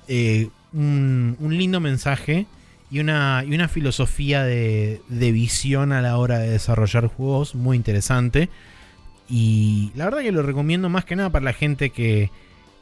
eh, 0.07 0.49
un, 0.73 1.37
un 1.39 1.55
lindo 1.55 1.79
mensaje 1.79 2.47
y 2.89 3.01
una, 3.01 3.43
y 3.47 3.53
una 3.53 3.67
filosofía 3.67 4.43
de, 4.43 4.99
de 5.09 5.31
visión 5.31 5.91
a 5.91 6.01
la 6.01 6.17
hora 6.17 6.39
de 6.39 6.49
desarrollar 6.49 7.05
juegos 7.05 7.53
muy 7.53 7.77
interesante. 7.77 8.49
Y 9.35 9.91
la 9.95 10.05
verdad 10.05 10.19
que 10.19 10.31
lo 10.31 10.43
recomiendo 10.43 10.89
más 10.89 11.05
que 11.05 11.15
nada 11.15 11.31
para 11.31 11.43
la 11.43 11.53
gente 11.53 11.89
que, 11.89 12.29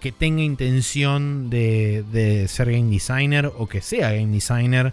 que 0.02 0.12
tenga 0.12 0.42
intención 0.42 1.50
de, 1.50 2.04
de 2.12 2.50
ser 2.50 2.74
game 2.74 2.92
designer 2.92 3.50
o 3.58 3.68
que 3.68 3.80
sea 3.80 4.12
game 4.12 4.34
designer. 4.34 4.92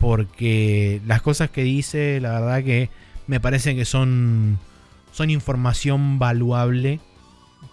Porque 0.00 1.02
las 1.06 1.20
cosas 1.20 1.50
que 1.50 1.62
dice, 1.62 2.20
la 2.22 2.40
verdad 2.40 2.64
que 2.64 2.88
me 3.26 3.38
parece 3.38 3.76
que 3.76 3.84
son, 3.84 4.58
son 5.12 5.28
información 5.28 6.18
valuable 6.18 7.00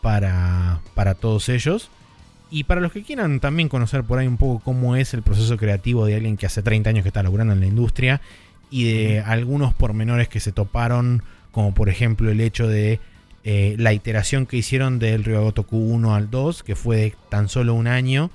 para, 0.01 0.81
para 0.93 1.13
todos 1.13 1.47
ellos. 1.47 1.89
Y 2.51 2.65
para 2.65 2.81
los 2.81 2.91
que 2.91 3.03
quieran 3.03 3.39
también 3.39 3.69
conocer 3.69 4.03
por 4.03 4.19
ahí 4.19 4.27
un 4.27 4.35
poco 4.35 4.61
cómo 4.61 4.97
es 4.97 5.13
el 5.13 5.23
proceso 5.23 5.55
creativo 5.55 6.05
de 6.05 6.15
alguien 6.15 6.35
que 6.35 6.47
hace 6.47 6.61
30 6.61 6.89
años 6.89 7.03
que 7.03 7.09
está 7.09 7.23
laburando 7.23 7.53
en 7.53 7.61
la 7.61 7.65
industria 7.65 8.19
y 8.69 8.91
de 8.91 9.19
algunos 9.21 9.73
pormenores 9.73 10.27
que 10.27 10.41
se 10.41 10.51
toparon, 10.51 11.23
como 11.55 11.73
por 11.73 11.87
ejemplo 11.87 12.29
el 12.29 12.41
hecho 12.41 12.67
de 12.67 12.99
eh, 13.45 13.77
la 13.79 13.93
iteración 13.93 14.45
que 14.45 14.57
hicieron 14.57 14.99
del 14.99 15.23
Ryogotoku 15.23 15.77
1 15.77 16.13
al 16.13 16.29
2, 16.29 16.63
que 16.63 16.75
fue 16.75 16.97
de 16.97 17.13
tan 17.29 17.47
solo 17.47 17.73
un 17.75 17.87
año, 17.87 18.29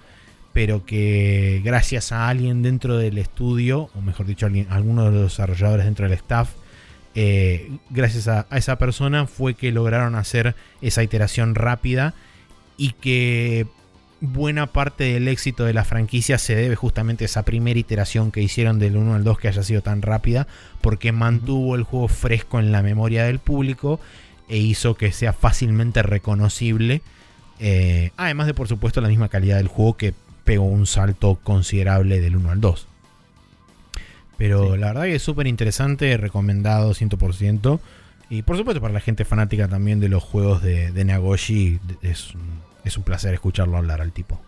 pero 0.55 0.86
que 0.86 1.60
gracias 1.62 2.12
a 2.12 2.30
alguien 2.30 2.62
dentro 2.62 2.97
del 2.97 3.18
estudio, 3.18 3.90
o 3.94 4.01
mejor 4.01 4.24
dicho, 4.24 4.47
alguien, 4.47 4.68
alguno 4.70 5.05
de 5.05 5.10
los 5.10 5.32
desarrolladores 5.32 5.84
dentro 5.84 6.06
del 6.09 6.14
staff, 6.14 6.52
eh, 7.14 7.70
gracias 7.90 8.26
a 8.26 8.47
esa 8.52 8.78
persona 8.78 9.26
fue 9.26 9.52
que 9.52 9.70
lograron 9.70 10.14
hacer 10.14 10.55
esa 10.80 11.02
iteración 11.02 11.55
rápida 11.55 12.14
y 12.78 12.92
que 12.92 13.66
buena 14.20 14.66
parte 14.66 15.05
del 15.05 15.28
éxito 15.28 15.64
de 15.64 15.72
la 15.72 15.84
franquicia 15.84 16.38
se 16.38 16.55
debe 16.55 16.76
justamente 16.76 17.24
a 17.24 17.26
esa 17.26 17.44
primera 17.44 17.78
iteración 17.80 18.30
que 18.32 18.42
hicieron 18.42 18.78
del 18.78 18.97
1 18.97 19.14
al 19.14 19.24
2 19.24 19.38
que 19.38 19.48
haya 19.48 19.62
sido 19.62 19.82
tan 19.82 20.02
rápida, 20.02 20.47
porque 20.80 21.12
mantuvo 21.12 21.74
el 21.74 21.82
juego 21.84 22.09
fresco 22.09 22.59
en 22.59 22.72
la 22.72 22.82
memoria 22.82 23.24
del 23.24 23.38
público 23.38 24.01
e 24.48 24.59
hizo 24.59 24.94
que 24.94 25.12
sea 25.12 25.32
fácilmente 25.32 26.02
reconocible. 26.02 27.02
Eh, 27.60 28.10
además 28.16 28.47
de, 28.47 28.55
por 28.55 28.68
supuesto, 28.68 29.01
la 29.01 29.09
misma 29.09 29.28
calidad 29.28 29.56
del 29.56 29.68
juego 29.68 29.97
que 29.97 30.14
pegó 30.44 30.64
un 30.64 30.86
salto 30.86 31.38
considerable 31.42 32.20
del 32.20 32.36
1 32.36 32.51
al 32.51 32.60
2. 32.60 32.86
Pero 34.36 34.72
Sí. 34.74 34.78
la 34.78 34.86
verdad 34.88 35.02
que 35.05 35.14
es 35.16 35.22
súper 35.22 35.47
interesante, 35.47 36.16
recomendado 36.16 36.94
100%. 36.94 37.80
Y 38.30 38.42
por 38.42 38.56
supuesto 38.56 38.80
para 38.80 38.94
la 38.94 39.01
gente 39.01 39.24
fanática 39.24 39.66
también 39.68 40.01
de 40.01 40.09
los 40.09 40.22
juegos 40.22 40.62
de, 40.62 40.92
de 40.92 41.05
Nagoshi, 41.05 41.80
es 42.01 42.34
un, 42.34 42.40
es 42.85 42.97
un 42.97 43.05
placer 43.05 43.35
escucharlo 43.35 43.77
hablar 43.77 44.01
al 44.01 44.12
tipo. 44.12 44.40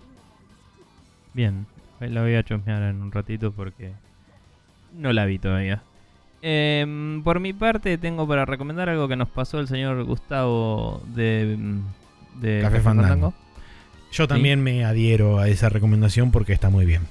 Bien, 1.34 1.66
la 2.00 2.22
voy 2.22 2.34
a 2.34 2.42
chusmear 2.42 2.82
en 2.82 3.02
un 3.02 3.12
ratito 3.12 3.52
porque 3.52 3.92
no 4.94 5.12
la 5.12 5.24
vi 5.24 5.38
todavía. 5.38 5.82
Em, 6.42 7.22
por 7.22 7.38
mi 7.38 7.52
parte, 7.52 7.96
tengo 7.98 8.26
para 8.26 8.44
recomendar 8.44 8.88
algo 8.88 9.06
que 9.06 9.16
nos 9.16 9.28
pasó 9.28 9.60
el 9.60 9.68
señor 9.68 10.02
Gustavo 10.04 11.02
de, 11.14 11.56
de 12.40 12.60
Café 12.60 12.80
Fandango. 12.80 13.32
Yo 14.10 14.28
también 14.28 14.62
me 14.62 14.84
adhiero 14.84 15.38
a 15.38 15.48
esa 15.48 15.68
recomendación 15.68 16.32
porque 16.32 16.52
está 16.52 16.68
muy 16.68 16.84
bien. 16.84 17.02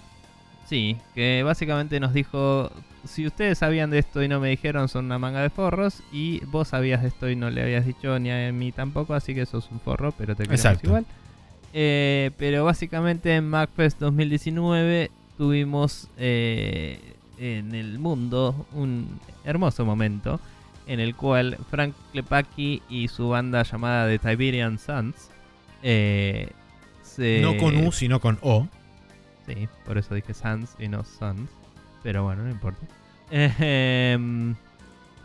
Sí, 0.67 0.97
que 1.15 1.41
básicamente 1.43 1.99
nos 1.99 2.13
dijo, 2.13 2.71
si 3.05 3.25
ustedes 3.25 3.57
sabían 3.57 3.89
de 3.89 3.99
esto 3.99 4.21
y 4.23 4.27
no 4.27 4.39
me 4.39 4.49
dijeron, 4.49 4.89
son 4.89 5.05
una 5.05 5.19
manga 5.19 5.41
de 5.41 5.49
forros, 5.49 6.03
y 6.11 6.43
vos 6.45 6.69
sabías 6.69 7.01
de 7.01 7.09
esto 7.09 7.29
y 7.29 7.35
no 7.35 7.49
le 7.49 7.61
habías 7.61 7.85
dicho 7.85 8.17
ni 8.19 8.31
a 8.31 8.51
mí 8.51 8.71
tampoco, 8.71 9.13
así 9.13 9.33
que 9.33 9.45
sos 9.45 9.69
un 9.71 9.79
forro, 9.79 10.11
pero 10.11 10.35
te 10.35 10.43
queremos 10.43 10.83
igual. 10.83 11.05
Eh, 11.73 12.31
pero 12.37 12.65
básicamente 12.65 13.35
en 13.35 13.47
MacFest 13.47 13.99
2019 13.99 15.09
tuvimos 15.37 16.09
eh, 16.17 16.99
en 17.37 17.73
el 17.73 17.97
mundo 17.97 18.67
un 18.73 19.19
hermoso 19.45 19.85
momento 19.85 20.39
en 20.87 20.99
el 20.99 21.15
cual 21.15 21.57
Frank 21.69 21.93
Klepaki 22.11 22.81
y 22.89 23.07
su 23.07 23.29
banda 23.29 23.63
llamada 23.63 24.07
The 24.07 24.19
Tiberian 24.19 24.77
Suns 24.77 25.29
eh, 25.83 26.49
se... 27.01 27.41
No 27.41 27.57
con 27.57 27.77
U, 27.77 27.91
sino 27.91 28.19
con 28.19 28.37
O. 28.41 28.67
Sí, 29.47 29.67
por 29.85 29.97
eso 29.97 30.13
dije 30.13 30.33
Suns 30.33 30.75
y 30.79 30.87
no 30.87 31.03
Suns. 31.03 31.49
Pero 32.03 32.23
bueno, 32.23 32.43
no 32.43 32.49
importa. 32.49 32.85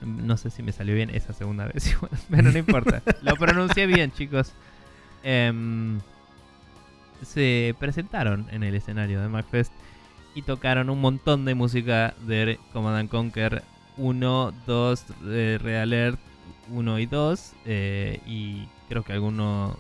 No 0.02 0.36
sé 0.36 0.50
si 0.50 0.62
me 0.62 0.72
salió 0.72 0.94
bien 0.94 1.10
esa 1.10 1.32
segunda 1.32 1.66
vez, 1.66 1.96
pero 2.30 2.52
no 2.52 2.58
importa. 2.58 3.02
Lo 3.22 3.34
pronuncié 3.36 3.86
bien, 3.86 4.12
chicos. 4.12 4.52
Se 7.22 7.74
presentaron 7.78 8.46
en 8.50 8.62
el 8.62 8.74
escenario 8.74 9.20
de 9.20 9.28
MacFest 9.28 9.72
y 10.34 10.42
tocaron 10.42 10.90
un 10.90 11.00
montón 11.00 11.44
de 11.46 11.54
música 11.54 12.14
de 12.26 12.60
Command 12.72 12.98
and 12.98 13.08
Conquer 13.08 13.62
1, 13.96 14.52
2, 14.66 15.04
de 15.22 15.58
Red 15.58 15.76
Alert 15.80 16.20
1 16.70 16.98
y 16.98 17.06
2. 17.06 17.52
eh, 17.64 18.20
y 18.26 18.68
creo 18.88 19.02
que 19.02 19.14
alguno. 19.14 19.78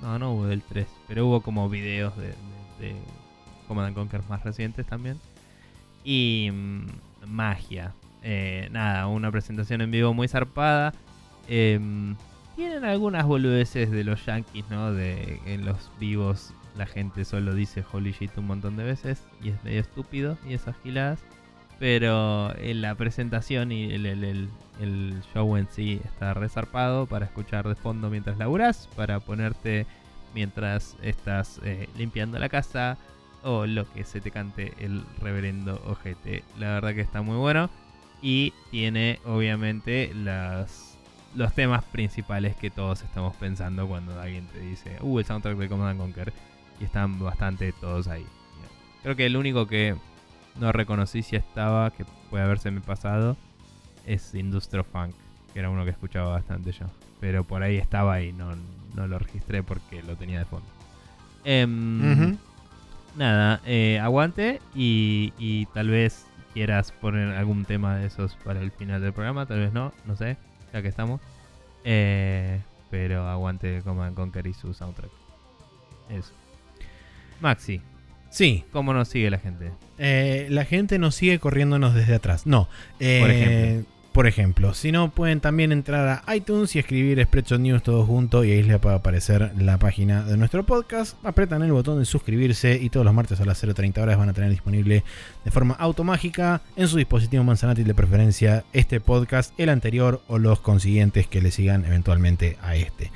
No, 0.00 0.18
no 0.20 0.32
hubo 0.32 0.46
del 0.46 0.62
3, 0.62 0.86
pero 1.08 1.26
hubo 1.26 1.40
como 1.42 1.68
videos 1.68 2.16
de, 2.16 2.28
de, 2.28 2.34
de 2.78 2.96
Command 3.66 3.88
and 3.88 3.96
Conquer 3.96 4.22
más 4.28 4.44
recientes 4.44 4.86
también. 4.86 5.18
Y 6.10 6.48
mm, 6.50 6.86
magia. 7.26 7.92
Eh, 8.22 8.68
nada, 8.72 9.06
una 9.08 9.30
presentación 9.30 9.82
en 9.82 9.90
vivo 9.90 10.14
muy 10.14 10.26
zarpada. 10.26 10.94
Em, 11.48 12.16
tienen 12.56 12.82
algunas 12.84 13.26
boludeces 13.26 13.90
de 13.90 14.04
los 14.04 14.24
yankees, 14.24 14.64
¿no? 14.70 14.92
De 14.92 15.38
en 15.44 15.66
los 15.66 15.90
vivos 16.00 16.54
la 16.78 16.86
gente 16.86 17.26
solo 17.26 17.54
dice 17.54 17.84
holy 17.92 18.12
shit 18.12 18.30
un 18.38 18.46
montón 18.46 18.76
de 18.76 18.84
veces 18.84 19.22
y 19.42 19.50
es 19.50 19.62
medio 19.64 19.80
estúpido 19.80 20.38
y 20.48 20.54
esas 20.54 20.76
giladas. 20.82 21.20
Pero 21.78 22.56
en 22.58 22.80
la 22.80 22.94
presentación 22.94 23.70
y 23.70 23.92
el, 23.92 24.06
el- 24.06 24.24
el- 24.80 25.22
show 25.34 25.56
en 25.58 25.68
sí 25.70 26.00
está 26.06 26.32
resarpado 26.32 27.04
para 27.06 27.26
escuchar 27.26 27.68
de 27.68 27.74
fondo 27.74 28.08
mientras 28.08 28.38
laburas, 28.38 28.88
para 28.96 29.20
ponerte 29.20 29.86
mientras 30.34 30.96
estás 31.02 31.60
eh, 31.64 31.86
limpiando 31.98 32.38
la 32.38 32.48
casa 32.48 32.96
o 33.42 33.66
lo 33.66 33.90
que 33.92 34.04
se 34.04 34.20
te 34.20 34.30
cante 34.30 34.74
el 34.78 35.04
reverendo 35.20 35.80
ojete. 35.86 36.44
La 36.58 36.68
verdad 36.68 36.94
que 36.94 37.00
está 37.00 37.22
muy 37.22 37.36
bueno 37.36 37.70
y 38.20 38.52
tiene 38.70 39.20
obviamente 39.24 40.12
las, 40.14 40.98
los 41.34 41.54
temas 41.54 41.84
principales 41.84 42.56
que 42.56 42.70
todos 42.70 43.02
estamos 43.02 43.36
pensando 43.36 43.86
cuando 43.86 44.20
alguien 44.20 44.46
te 44.46 44.60
dice, 44.60 44.96
uh, 45.00 45.18
el 45.18 45.24
soundtrack 45.24 45.56
de 45.56 45.68
Command 45.68 45.90
and 45.90 46.00
Conquer. 46.00 46.32
Y 46.80 46.84
están 46.84 47.18
bastante 47.18 47.72
todos 47.72 48.06
ahí. 48.06 48.24
Creo 49.02 49.16
que 49.16 49.26
el 49.26 49.36
único 49.36 49.66
que 49.66 49.96
no 50.60 50.70
reconocí 50.72 51.22
si 51.22 51.34
estaba, 51.36 51.90
que 51.90 52.04
puede 52.30 52.44
haberse 52.44 52.70
me 52.70 52.80
pasado, 52.80 53.36
es 54.06 54.34
Industro 54.34 54.84
Funk, 54.84 55.14
que 55.52 55.58
era 55.58 55.70
uno 55.70 55.84
que 55.84 55.90
escuchaba 55.90 56.30
bastante 56.30 56.72
yo. 56.72 56.86
Pero 57.20 57.42
por 57.42 57.62
ahí 57.62 57.76
estaba 57.76 58.22
y 58.22 58.32
no, 58.32 58.50
no 58.94 59.06
lo 59.06 59.18
registré 59.18 59.62
porque 59.62 60.02
lo 60.02 60.16
tenía 60.16 60.38
de 60.38 60.44
fondo. 60.44 60.68
Em. 61.44 62.36
Nada, 63.16 63.60
eh, 63.66 63.98
aguante 64.00 64.60
y, 64.74 65.32
y 65.38 65.66
tal 65.66 65.88
vez 65.88 66.26
quieras 66.54 66.92
poner 66.92 67.34
algún 67.36 67.64
tema 67.64 67.96
de 67.96 68.06
esos 68.06 68.34
para 68.44 68.60
el 68.60 68.70
final 68.70 69.00
del 69.00 69.12
programa, 69.12 69.46
tal 69.46 69.60
vez 69.60 69.72
no, 69.72 69.92
no 70.06 70.16
sé, 70.16 70.36
ya 70.72 70.82
que 70.82 70.88
estamos. 70.88 71.20
Eh, 71.84 72.60
pero 72.90 73.28
aguante 73.28 73.82
Command 73.82 74.14
Conquer 74.14 74.46
y 74.46 74.54
su 74.54 74.72
soundtrack. 74.74 75.10
Eso. 76.10 76.32
Maxi, 77.40 77.80
Sí, 78.30 78.64
¿cómo 78.72 78.92
nos 78.92 79.08
sigue 79.08 79.30
la 79.30 79.38
gente? 79.38 79.72
eh, 79.98 80.46
la 80.50 80.64
gente 80.66 80.98
nos 80.98 81.14
sigue 81.14 81.38
corriéndonos 81.38 81.94
desde 81.94 82.14
atrás. 82.14 82.46
No. 82.46 82.68
eh, 83.00 83.18
Por 83.20 83.30
ejemplo. 83.30 83.92
Por 84.18 84.26
ejemplo, 84.26 84.74
si 84.74 84.90
no, 84.90 85.12
pueden 85.12 85.38
también 85.38 85.70
entrar 85.70 86.24
a 86.26 86.34
iTunes 86.34 86.74
y 86.74 86.80
escribir 86.80 87.22
Spreadshot 87.22 87.60
News 87.60 87.84
todo 87.84 88.04
junto 88.04 88.42
y 88.42 88.50
ahí 88.50 88.64
les 88.64 88.84
va 88.84 88.94
a 88.94 88.96
aparecer 88.96 89.52
la 89.56 89.78
página 89.78 90.24
de 90.24 90.36
nuestro 90.36 90.66
podcast. 90.66 91.16
Apretan 91.24 91.62
el 91.62 91.70
botón 91.70 92.00
de 92.00 92.04
suscribirse 92.04 92.80
y 92.82 92.90
todos 92.90 93.06
los 93.06 93.14
martes 93.14 93.40
a 93.40 93.44
las 93.44 93.62
0.30 93.62 93.96
horas 94.02 94.18
van 94.18 94.28
a 94.28 94.32
tener 94.32 94.50
disponible 94.50 95.04
de 95.44 95.50
forma 95.52 95.74
automágica 95.74 96.62
en 96.74 96.88
su 96.88 96.96
dispositivo 96.96 97.44
manzanátil 97.44 97.86
de 97.86 97.94
preferencia 97.94 98.64
este 98.72 98.98
podcast, 98.98 99.54
el 99.56 99.68
anterior 99.68 100.20
o 100.26 100.40
los 100.40 100.58
consiguientes 100.58 101.28
que 101.28 101.40
le 101.40 101.52
sigan 101.52 101.84
eventualmente 101.84 102.58
a 102.60 102.74
este. 102.74 103.12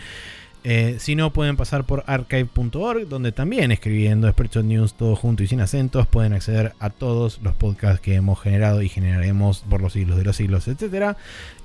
Eh, 0.65 0.97
si 1.01 1.17
no, 1.17 1.33
pueden 1.33 1.57
pasar 1.57 1.85
por 1.85 2.05
archive.org, 2.07 3.09
donde 3.09 3.33
también 3.33 3.73
escribiendo 3.73 4.31
Spreadshot 4.31 4.65
News 4.65 4.95
todo 4.95 5.17
junto 5.17 5.43
y 5.43 5.49
sin 5.49 5.61
acentos 5.61 6.07
pueden 6.07 6.35
acceder 6.35 6.73
a 6.79 6.91
todos 6.91 7.41
los 7.43 7.55
podcasts 7.55 8.01
que 8.01 8.15
hemos 8.15 8.41
generado 8.41 8.81
y 8.83 8.89
generaremos 8.89 9.65
por 9.69 9.81
los 9.81 9.95
siglos 9.95 10.19
de 10.19 10.25
los 10.25 10.37
siglos, 10.37 10.69
etc. 10.69 11.17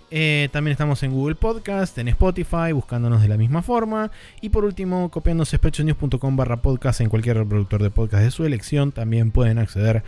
Eh, 0.10 0.50
también 0.52 0.72
estamos 0.72 1.04
en 1.04 1.12
Google 1.12 1.36
Podcast, 1.36 1.98
en 1.98 2.08
Spotify, 2.08 2.72
buscándonos 2.74 3.22
de 3.22 3.28
la 3.28 3.38
misma 3.38 3.62
forma. 3.62 4.10
Y 4.42 4.50
por 4.50 4.66
último, 4.66 5.12
copiándose 5.12 5.58
spreadshotnews.com 5.58 6.36
barra 6.36 6.62
podcast 6.62 7.02
en 7.02 7.10
cualquier 7.10 7.38
reproductor 7.38 7.84
de 7.84 7.92
podcast 7.92 8.24
de 8.24 8.32
su 8.32 8.46
elección, 8.46 8.92
también 8.92 9.32
pueden 9.32 9.60
acceder 9.60 10.04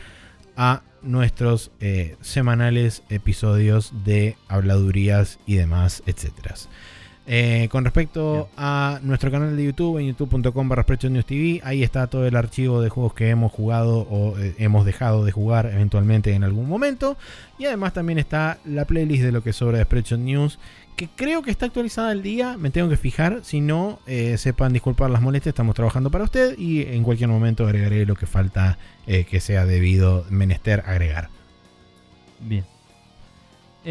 a 0.55 0.81
nuestros 1.01 1.71
eh, 1.79 2.17
semanales 2.21 3.03
episodios 3.09 3.93
de 4.03 4.35
habladurías 4.47 5.39
y 5.45 5.55
demás, 5.55 6.01
etcétera. 6.05 6.55
Eh, 7.31 7.67
con 7.69 7.83
respecto 7.83 8.49
a 8.57 8.99
nuestro 9.03 9.29
canal 9.29 9.55
de 9.55 9.63
YouTube, 9.63 9.99
en 9.99 10.07
youtube.com 10.07 10.67
barra 10.67 10.83
News 11.11 11.27
TV, 11.27 11.61
ahí 11.63 11.83
está 11.83 12.07
todo 12.07 12.25
el 12.25 12.35
archivo 12.35 12.81
de 12.81 12.89
juegos 12.89 13.13
que 13.13 13.29
hemos 13.29 13.51
jugado 13.51 13.99
o 14.09 14.35
eh, 14.39 14.55
hemos 14.57 14.83
dejado 14.83 15.23
de 15.23 15.31
jugar 15.31 15.67
eventualmente 15.67 16.33
en 16.33 16.43
algún 16.43 16.67
momento. 16.67 17.17
Y 17.59 17.65
además 17.65 17.93
también 17.93 18.17
está 18.17 18.57
la 18.65 18.85
playlist 18.85 19.21
de 19.21 19.31
lo 19.31 19.43
que 19.43 19.53
sobra 19.53 19.77
de 19.77 19.83
Spreadshot 19.83 20.19
News, 20.19 20.57
que 20.95 21.07
creo 21.15 21.43
que 21.43 21.51
está 21.51 21.67
actualizada 21.67 22.09
al 22.09 22.23
día, 22.23 22.57
me 22.57 22.71
tengo 22.71 22.89
que 22.89 22.97
fijar, 22.97 23.41
si 23.43 23.61
no, 23.61 23.99
eh, 24.07 24.39
sepan 24.39 24.73
disculpar 24.73 25.11
las 25.11 25.21
molestias, 25.21 25.53
estamos 25.53 25.75
trabajando 25.75 26.09
para 26.09 26.23
usted 26.23 26.57
y 26.57 26.81
en 26.81 27.03
cualquier 27.03 27.29
momento 27.29 27.63
agregaré 27.63 28.07
lo 28.07 28.15
que 28.15 28.25
falta 28.25 28.79
que 29.05 29.39
sea 29.39 29.65
debido 29.65 30.25
menester 30.29 30.83
agregar. 30.85 31.29
Bien. 32.39 32.63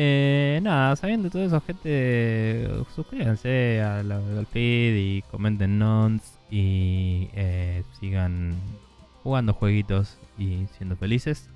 Eh, 0.01 0.61
nada, 0.63 0.95
sabiendo 0.95 1.29
todo 1.29 1.43
eso, 1.43 1.61
gente, 1.61 2.71
suscríbanse 2.95 3.83
al, 3.83 4.13
al 4.13 4.47
feed 4.47 4.95
y 4.95 5.23
comenten 5.23 5.77
nons 5.81 6.39
y 6.53 7.29
eh, 7.35 7.83
sigan 7.99 8.55
jugando 9.25 9.55
jueguitos 9.55 10.17
y 10.39 10.67
siendo 10.77 10.95
felices. 10.95 11.51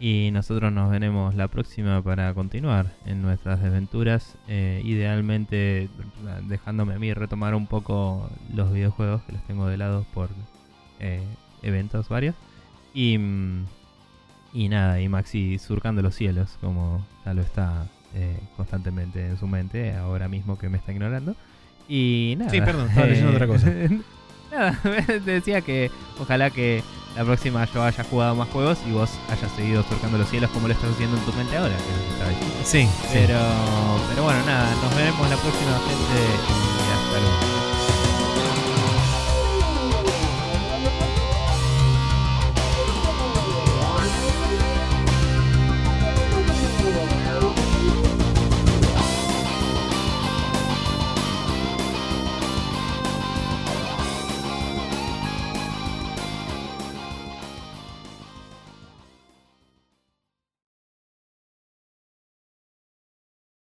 Y 0.00 0.30
nosotros 0.32 0.72
nos 0.72 0.90
veremos 0.90 1.36
la 1.36 1.46
próxima 1.46 2.02
para 2.02 2.34
continuar 2.34 2.86
en 3.06 3.22
nuestras 3.22 3.62
desventuras. 3.62 4.36
eh, 4.48 4.82
idealmente 4.84 5.88
dejándome 6.48 6.94
a 6.94 6.98
mí 6.98 7.14
retomar 7.14 7.54
un 7.54 7.68
poco 7.68 8.28
los 8.52 8.72
videojuegos 8.72 9.22
que 9.22 9.34
los 9.34 9.46
tengo 9.46 9.68
de 9.68 9.76
lado 9.76 10.04
por 10.14 10.30
eventos 11.62 12.08
varios. 12.08 12.34
Y, 12.92 13.18
mm, 13.18 13.66
y 14.52 14.68
nada, 14.68 15.00
y 15.00 15.08
Maxi 15.08 15.58
surcando 15.58 16.02
los 16.02 16.14
cielos, 16.14 16.56
como 16.60 17.04
ya 17.24 17.34
lo 17.34 17.42
está 17.42 17.86
eh, 18.14 18.38
constantemente 18.56 19.26
en 19.26 19.36
su 19.38 19.46
mente, 19.46 19.94
ahora 19.94 20.28
mismo 20.28 20.58
que 20.58 20.68
me 20.68 20.78
está 20.78 20.92
ignorando. 20.92 21.34
Y 21.88 22.34
nada. 22.38 22.50
Sí, 22.50 22.60
perdón, 22.60 22.88
estaba 22.88 23.06
leyendo 23.06 23.32
otra 23.32 23.46
cosa. 23.46 23.70
nada, 24.52 24.78
te 25.06 25.20
decía 25.20 25.60
que 25.60 25.90
ojalá 26.20 26.50
que 26.50 26.82
la 27.16 27.24
próxima 27.24 27.64
yo 27.72 27.82
haya 27.82 28.04
jugado 28.04 28.34
más 28.36 28.48
juegos 28.48 28.78
y 28.88 28.92
vos 28.92 29.10
hayas 29.30 29.50
seguido 29.52 29.82
surcando 29.82 30.18
los 30.18 30.28
cielos 30.28 30.50
como 30.50 30.68
lo 30.68 30.74
estás 30.74 30.90
haciendo 30.90 31.16
en 31.16 31.24
tu 31.24 31.32
mente 31.32 31.56
ahora. 31.56 31.74
que 31.74 31.82
es 31.82 31.96
lo 31.96 32.04
que 32.04 32.12
estaba 32.12 32.30
diciendo. 32.30 32.56
Sí, 32.64 32.88
Pero, 33.12 33.38
pero 34.10 34.24
bueno, 34.24 34.44
nada, 34.46 34.70
nos 34.82 34.94
veremos 34.94 35.28
la 35.28 35.36
próxima 35.36 35.72
gente 35.80 36.20
y 36.48 36.92
hasta 36.92 37.20
luego. 37.20 37.57